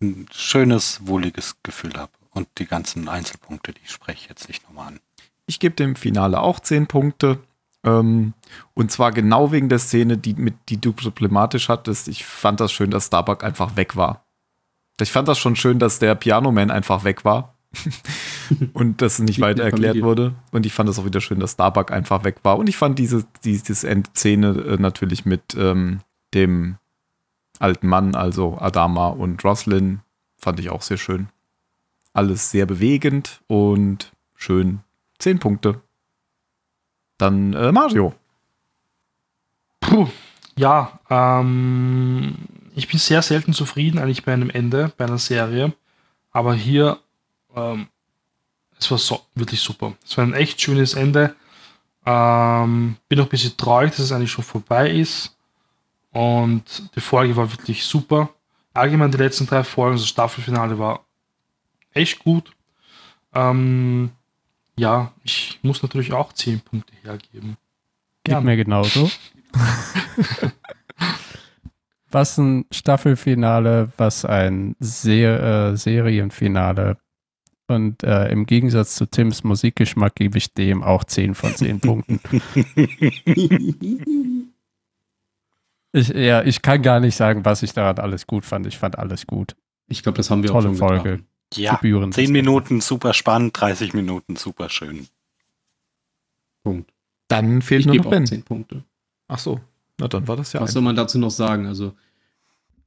ein 0.00 0.26
schönes, 0.32 1.06
wohliges 1.06 1.56
Gefühl 1.62 1.94
habe. 1.94 2.12
Und 2.30 2.48
die 2.58 2.66
ganzen 2.66 3.08
Einzelpunkte, 3.08 3.72
die 3.72 3.88
spreche 3.88 4.18
ich 4.22 4.28
jetzt 4.28 4.48
nicht 4.48 4.64
nochmal 4.64 4.88
an. 4.88 5.00
Ich 5.46 5.60
gebe 5.60 5.74
dem 5.74 5.96
Finale 5.96 6.40
auch 6.40 6.60
10 6.60 6.86
Punkte. 6.86 7.38
Ähm, 7.84 8.34
und 8.74 8.90
zwar 8.90 9.12
genau 9.12 9.52
wegen 9.52 9.68
der 9.68 9.78
Szene, 9.78 10.18
die, 10.18 10.34
mit, 10.34 10.54
die 10.68 10.80
du 10.80 10.92
problematisch 10.92 11.68
hattest. 11.68 12.08
Ich 12.08 12.26
fand 12.26 12.60
das 12.60 12.72
schön, 12.72 12.90
dass 12.90 13.06
Starbuck 13.06 13.44
einfach 13.44 13.76
weg 13.76 13.96
war. 13.96 14.26
Ich 15.00 15.12
fand 15.12 15.28
das 15.28 15.38
schon 15.38 15.56
schön, 15.56 15.78
dass 15.78 15.98
der 15.98 16.14
Pianoman 16.14 16.70
einfach 16.70 17.04
weg 17.04 17.24
war. 17.24 17.55
Und 18.72 19.02
das 19.02 19.18
nicht 19.18 19.40
weiter 19.40 19.64
erklärt 19.64 20.00
wurde. 20.02 20.34
Und 20.52 20.66
ich 20.66 20.72
fand 20.72 20.88
es 20.88 20.98
auch 20.98 21.04
wieder 21.04 21.20
schön, 21.20 21.40
dass 21.40 21.52
Starbuck 21.52 21.90
einfach 21.90 22.24
weg 22.24 22.36
war. 22.42 22.58
Und 22.58 22.68
ich 22.68 22.76
fand 22.76 22.98
diese, 22.98 23.26
diese 23.44 23.88
Endszene 23.88 24.48
äh, 24.48 24.76
natürlich 24.76 25.24
mit 25.24 25.54
ähm, 25.58 26.00
dem 26.34 26.76
alten 27.58 27.88
Mann, 27.88 28.14
also 28.14 28.58
Adama 28.58 29.08
und 29.08 29.42
Roslyn, 29.44 30.00
fand 30.36 30.60
ich 30.60 30.70
auch 30.70 30.82
sehr 30.82 30.98
schön. 30.98 31.28
Alles 32.12 32.50
sehr 32.50 32.66
bewegend 32.66 33.42
und 33.46 34.12
schön. 34.34 34.80
Zehn 35.18 35.38
Punkte. 35.38 35.80
Dann 37.18 37.54
äh, 37.54 37.72
Mario. 37.72 38.14
Puh, 39.80 40.08
ja, 40.56 40.98
ähm, 41.10 42.34
ich 42.74 42.88
bin 42.88 42.98
sehr 42.98 43.22
selten 43.22 43.52
zufrieden 43.52 43.98
eigentlich 43.98 44.24
bei 44.24 44.32
einem 44.32 44.50
Ende, 44.50 44.92
bei 44.96 45.06
einer 45.06 45.18
Serie. 45.18 45.72
Aber 46.30 46.54
hier, 46.54 46.98
ähm, 47.56 47.88
es 48.78 48.90
war 48.90 48.98
so, 48.98 49.22
wirklich 49.34 49.60
super. 49.60 49.94
Es 50.04 50.16
war 50.16 50.24
ein 50.24 50.34
echt 50.34 50.60
schönes 50.60 50.94
Ende. 50.94 51.34
Ähm, 52.04 52.96
bin 53.08 53.20
auch 53.20 53.24
ein 53.24 53.30
bisschen 53.30 53.56
traurig, 53.56 53.90
dass 53.90 54.00
es 54.00 54.12
eigentlich 54.12 54.30
schon 54.30 54.44
vorbei 54.44 54.90
ist. 54.90 55.36
Und 56.12 56.94
die 56.94 57.00
Folge 57.00 57.36
war 57.36 57.50
wirklich 57.50 57.84
super. 57.84 58.30
Allgemein 58.74 59.10
die 59.10 59.18
letzten 59.18 59.46
drei 59.46 59.64
Folgen, 59.64 59.96
das 59.96 60.06
Staffelfinale 60.06 60.78
war 60.78 61.04
echt 61.92 62.18
gut. 62.20 62.52
Ähm, 63.34 64.10
ja, 64.78 65.12
ich 65.24 65.58
muss 65.62 65.82
natürlich 65.82 66.12
auch 66.12 66.32
10 66.32 66.60
Punkte 66.60 66.92
hergeben. 67.02 67.56
Geht 68.24 68.42
mir 68.42 68.56
genauso. 68.56 69.10
was 72.10 72.38
ein 72.38 72.66
Staffelfinale, 72.70 73.92
was 73.96 74.24
ein 74.24 74.76
Ser 74.78 75.72
äh, 75.72 75.76
Serienfinale. 75.76 76.98
Und 77.68 78.04
äh, 78.04 78.28
im 78.28 78.46
Gegensatz 78.46 78.94
zu 78.94 79.06
Tims 79.06 79.42
Musikgeschmack 79.42 80.14
gebe 80.14 80.38
ich 80.38 80.54
dem 80.54 80.84
auch 80.84 81.02
10 81.04 81.34
von 81.34 81.52
10 81.54 81.80
Punkten. 81.80 82.20
Ich, 85.92 86.08
ja, 86.08 86.42
ich 86.42 86.60
kann 86.60 86.82
gar 86.82 87.00
nicht 87.00 87.16
sagen, 87.16 87.46
was 87.46 87.62
ich 87.62 87.72
daran 87.72 87.98
alles 87.98 88.26
gut 88.26 88.44
fand. 88.44 88.66
Ich 88.66 88.76
fand 88.76 88.98
alles 88.98 89.26
gut. 89.26 89.56
Ich 89.88 90.02
glaube, 90.02 90.16
das 90.18 90.30
haben 90.30 90.42
wir 90.42 90.50
auch 90.50 90.54
Tolle 90.60 90.68
schon 90.68 90.76
Folge. 90.76 91.02
getan. 91.12 91.26
Ja, 91.54 91.76
Gebühren. 91.76 92.12
10 92.12 92.32
Minuten 92.32 92.80
super 92.82 93.14
spannend, 93.14 93.58
30 93.58 93.94
Minuten 93.94 94.36
super 94.36 94.68
schön. 94.68 95.06
Punkt. 96.64 96.92
Dann 97.28 97.62
fehlt 97.62 97.80
Ich 97.80 97.86
nur 97.86 97.96
noch 97.96 98.06
auch 98.06 98.10
Ben. 98.10 98.26
10 98.26 98.42
Punkte. 98.42 98.84
Ach 99.28 99.38
so. 99.38 99.60
Na, 99.98 100.08
dann 100.08 100.28
war 100.28 100.36
das 100.36 100.52
ja 100.52 100.60
Was 100.60 100.64
einfach. 100.64 100.72
soll 100.74 100.82
man 100.82 100.96
dazu 100.96 101.18
noch 101.18 101.30
sagen? 101.30 101.66
Also, 101.66 101.94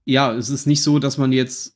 ja, 0.05 0.31
es 0.33 0.49
ist 0.49 0.67
nicht 0.67 0.83
so, 0.83 0.99
dass 0.99 1.17
man 1.17 1.31
jetzt 1.31 1.75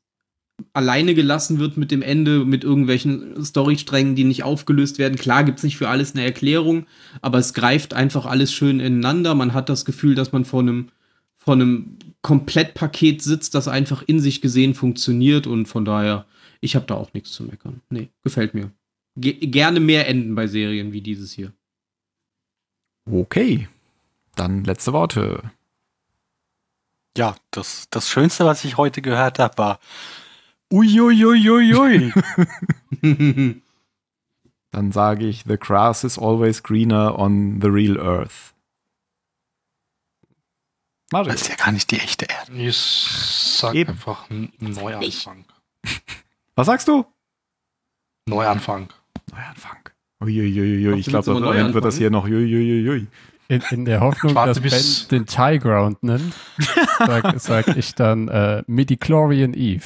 alleine 0.73 1.13
gelassen 1.13 1.59
wird 1.59 1.77
mit 1.77 1.91
dem 1.91 2.01
Ende, 2.01 2.45
mit 2.45 2.63
irgendwelchen 2.63 3.43
Storysträngen, 3.43 4.15
die 4.15 4.23
nicht 4.23 4.43
aufgelöst 4.43 4.99
werden. 4.99 5.17
Klar 5.17 5.43
gibt 5.43 5.59
es 5.59 5.63
nicht 5.63 5.77
für 5.77 5.89
alles 5.89 6.13
eine 6.13 6.23
Erklärung, 6.23 6.85
aber 7.21 7.37
es 7.37 7.53
greift 7.53 7.93
einfach 7.93 8.25
alles 8.25 8.53
schön 8.53 8.79
ineinander. 8.79 9.35
Man 9.35 9.53
hat 9.53 9.69
das 9.69 9.85
Gefühl, 9.85 10.15
dass 10.15 10.31
man 10.31 10.45
vor 10.45 10.61
einem, 10.61 10.89
vor 11.37 11.55
einem 11.55 11.97
Komplettpaket 12.21 13.21
sitzt, 13.21 13.55
das 13.55 13.67
einfach 13.67 14.03
in 14.03 14.19
sich 14.19 14.41
gesehen 14.41 14.73
funktioniert 14.73 15.47
und 15.47 15.65
von 15.67 15.85
daher, 15.85 16.25
ich 16.61 16.75
habe 16.75 16.85
da 16.85 16.95
auch 16.95 17.13
nichts 17.13 17.31
zu 17.31 17.43
meckern. 17.43 17.81
Nee, 17.89 18.09
gefällt 18.23 18.53
mir. 18.53 18.71
Ge 19.15 19.33
gerne 19.33 19.79
mehr 19.79 20.07
Enden 20.07 20.33
bei 20.33 20.47
Serien 20.47 20.91
wie 20.91 21.01
dieses 21.01 21.31
hier. 21.31 21.51
Okay. 23.09 23.67
Dann 24.35 24.63
letzte 24.63 24.93
Worte. 24.93 25.51
Ja, 27.15 27.35
das, 27.51 27.87
das 27.91 28.09
Schönste, 28.09 28.45
was 28.45 28.65
ich 28.65 28.77
heute 28.77 29.03
gehört 29.03 29.37
habe, 29.37 29.57
war 29.57 29.79
Uiuiuiui. 30.71 32.13
Dann 34.71 34.91
sage 34.91 35.27
ich, 35.27 35.43
the 35.47 35.57
grass 35.57 36.03
is 36.03 36.17
always 36.17 36.63
greener 36.63 37.17
on 37.17 37.59
the 37.61 37.67
real 37.67 37.97
earth. 37.97 38.53
Mario. 41.11 41.31
Das 41.31 41.41
ist 41.43 41.49
ja 41.49 41.55
gar 41.55 41.71
nicht 41.71 41.91
die 41.91 41.99
echte 41.99 42.25
Erde. 42.25 42.53
Ich 42.53 42.75
sag 42.75 43.75
Eben. 43.75 43.91
einfach 43.91 44.29
ein 44.31 44.51
Neuanfang. 44.57 45.45
Was 46.55 46.65
sagst 46.65 46.87
du? 46.87 47.05
Neuanfang. 48.27 48.91
Neuanfang. 49.31 49.77
Uiuiuiui. 50.23 50.99
Ich 50.99 51.05
glaube, 51.05 51.31
am 51.31 51.43
Ende 51.55 51.73
wird 51.75 51.85
das 51.85 51.97
hier 51.97 52.09
noch 52.09 52.23
uiuiuiui. 52.25 53.07
In, 53.49 53.61
in 53.69 53.85
der 53.85 53.99
Hoffnung, 53.99 54.33
Warte 54.33 54.59
dass 54.59 55.07
Ben 55.07 55.19
den 55.19 55.25
Tie 55.27 55.59
Ground 55.59 56.01
nennt, 56.01 56.33
sag, 56.97 57.39
sag 57.39 57.77
ich 57.77 57.93
dann 57.93 58.29
äh, 58.29 58.63
Midichlorian 58.67 59.53
Eve. 59.53 59.83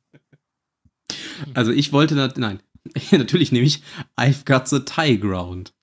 Also 1.53 1.71
ich 1.71 1.93
wollte, 1.93 2.15
nat 2.15 2.37
nein, 2.37 2.59
natürlich 3.11 3.51
nehme 3.51 3.65
ich 3.65 3.81
I've 4.17 4.45
got 4.45 4.67
the 4.67 4.79
tie 4.81 5.17
ground. 5.17 5.73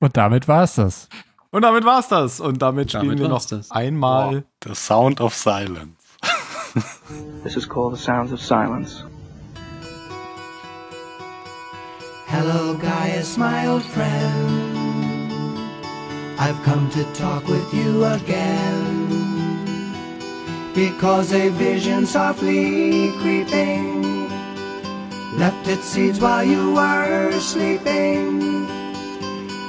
Und 0.00 0.16
damit 0.16 0.48
war's 0.48 0.74
das. 0.74 1.08
Und 1.50 1.62
damit 1.62 1.84
war's 1.84 2.08
das. 2.08 2.40
Und 2.40 2.60
damit 2.60 2.90
spielen 2.90 3.04
Damit 3.06 3.20
wir 3.20 3.28
noch 3.28 3.44
das. 3.46 3.70
einmal. 3.70 4.44
The 4.64 4.74
Sound 4.74 5.20
of 5.20 5.34
Silence. 5.34 5.96
This 7.44 7.56
is 7.56 7.68
called 7.68 7.96
the 7.96 8.02
sounds 8.02 8.32
of 8.32 8.40
silence. 8.40 9.04
Hello, 12.26 12.74
Gaius, 12.74 13.36
my 13.36 13.68
old 13.68 13.82
friend. 13.82 14.74
I've 16.38 16.60
come 16.64 16.90
to 16.90 17.04
talk 17.14 17.46
with 17.46 17.72
you 17.72 18.04
again. 18.04 19.03
Because 20.74 21.32
a 21.32 21.50
vision 21.50 22.04
softly 22.04 23.12
creeping 23.20 24.28
left 25.38 25.68
its 25.68 25.84
seeds 25.84 26.18
while 26.18 26.42
you 26.42 26.72
were 26.72 27.30
sleeping. 27.38 28.66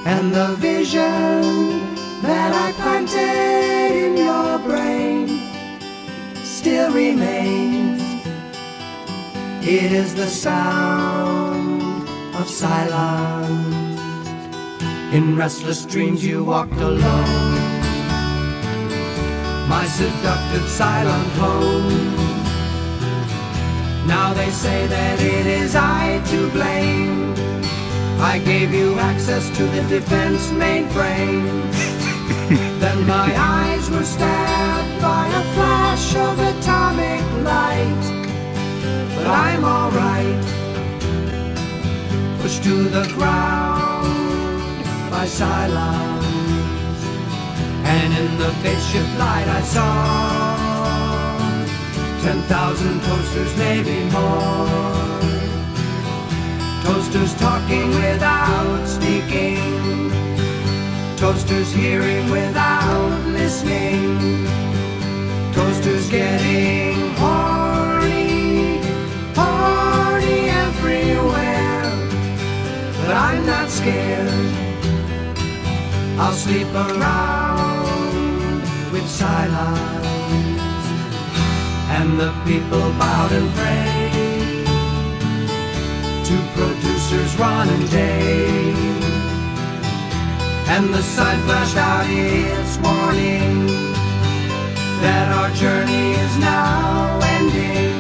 And 0.07 0.34
the 0.34 0.56
vision 0.57 1.95
that 2.23 2.52
I 2.53 2.72
planted 2.82 3.91
in 4.03 4.18
your 4.18 4.57
brain 4.57 5.27
still 6.44 6.91
remains. 6.91 8.02
It 9.61 9.91
is 9.91 10.15
the 10.15 10.27
sound 10.27 11.84
of 12.36 12.49
silence. 12.49 13.76
In 15.14 15.38
restless 15.38 15.86
dreams 15.86 16.26
you 16.26 16.44
walked 16.44 16.82
alone. 16.82 17.65
My 19.68 19.86
seductive 19.86 20.68
silent 20.70 21.32
home. 21.34 22.16
Now 24.08 24.34
they 24.34 24.50
say 24.52 24.88
that 24.88 25.20
it 25.22 25.46
is 25.46 25.76
I 25.76 26.22
to 26.32 26.50
blame. 26.52 27.34
I 28.20 28.40
gave 28.40 28.74
you 28.74 28.98
access 29.00 29.46
to 29.58 29.64
the 29.64 29.84
defense 29.90 30.48
mainframe. 30.52 31.46
then 32.80 33.08
my 33.08 33.34
eyes 33.36 33.90
were 33.90 34.04
stabbed 34.04 35.02
by 35.02 35.28
a 35.28 35.44
flash 35.56 36.16
of 36.16 36.40
atomic 36.52 37.24
light. 37.44 38.06
But 39.16 39.28
I'm 39.28 39.64
alright 39.64 40.56
pushed 42.46 42.64
to 42.64 42.84
the 42.90 43.04
ground 43.16 44.06
by 45.10 45.26
silence. 45.26 46.15
And 47.88 48.14
in 48.14 48.38
the 48.38 48.52
spaceship 48.60 49.07
light 49.20 49.48
I 49.48 49.62
saw 49.62 49.86
ten 52.24 52.41
thousand 52.44 52.99
toasters, 53.02 53.56
maybe 53.57 54.03
more. 54.12 55.16
Toasters 56.84 57.34
talking 57.36 57.90
without 57.90 58.86
speaking. 58.86 60.12
Toasters 61.18 61.72
hearing 61.72 62.30
without 62.30 63.22
listening. 63.28 64.45
Toasters 65.53 66.10
getting 66.10 67.14
horny, 67.16 68.82
horny 69.36 70.49
everywhere. 70.66 71.90
But 72.99 73.16
I'm 73.16 73.45
not 73.45 73.70
scared. 73.70 74.30
I'll 76.20 76.34
sleep 76.34 76.68
around 76.74 77.45
with 78.96 79.10
silence. 79.10 80.08
And 81.98 82.10
the 82.20 82.32
people 82.48 82.86
bowed 83.00 83.32
and 83.40 83.50
prayed 83.60 84.68
to 86.28 86.36
producers 86.56 87.32
Ron 87.38 87.68
and 87.76 87.88
Dave. 87.92 89.04
And 90.74 90.94
the 90.94 91.04
sign 91.16 91.40
flashed 91.48 91.78
out 91.78 92.06
its 92.08 92.74
warning 92.86 93.56
that 95.04 95.28
our 95.38 95.52
journey 95.64 96.08
is 96.26 96.34
now 96.38 97.20
ending. 97.38 97.98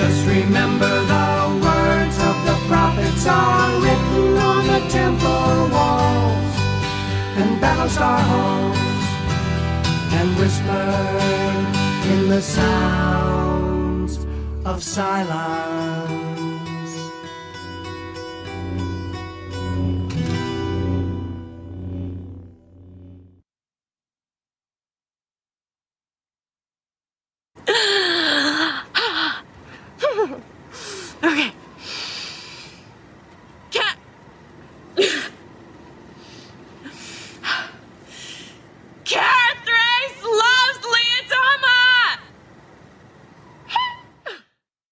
Just 0.00 0.20
remember 0.36 0.92
the 1.14 1.28
words 1.66 2.16
of 2.30 2.36
the 2.48 2.56
prophets 2.70 3.24
are 3.26 3.70
written 3.82 4.36
on 4.52 4.62
the 4.72 4.80
temple 4.98 5.52
walls 5.74 6.52
and 7.40 7.50
Battlestar 7.62 8.20
halls 8.30 8.85
and 10.18 10.30
whisper 10.38 10.86
in 12.12 12.28
the 12.30 12.40
sounds 12.40 14.18
of 14.64 14.82
silence. 14.82 15.66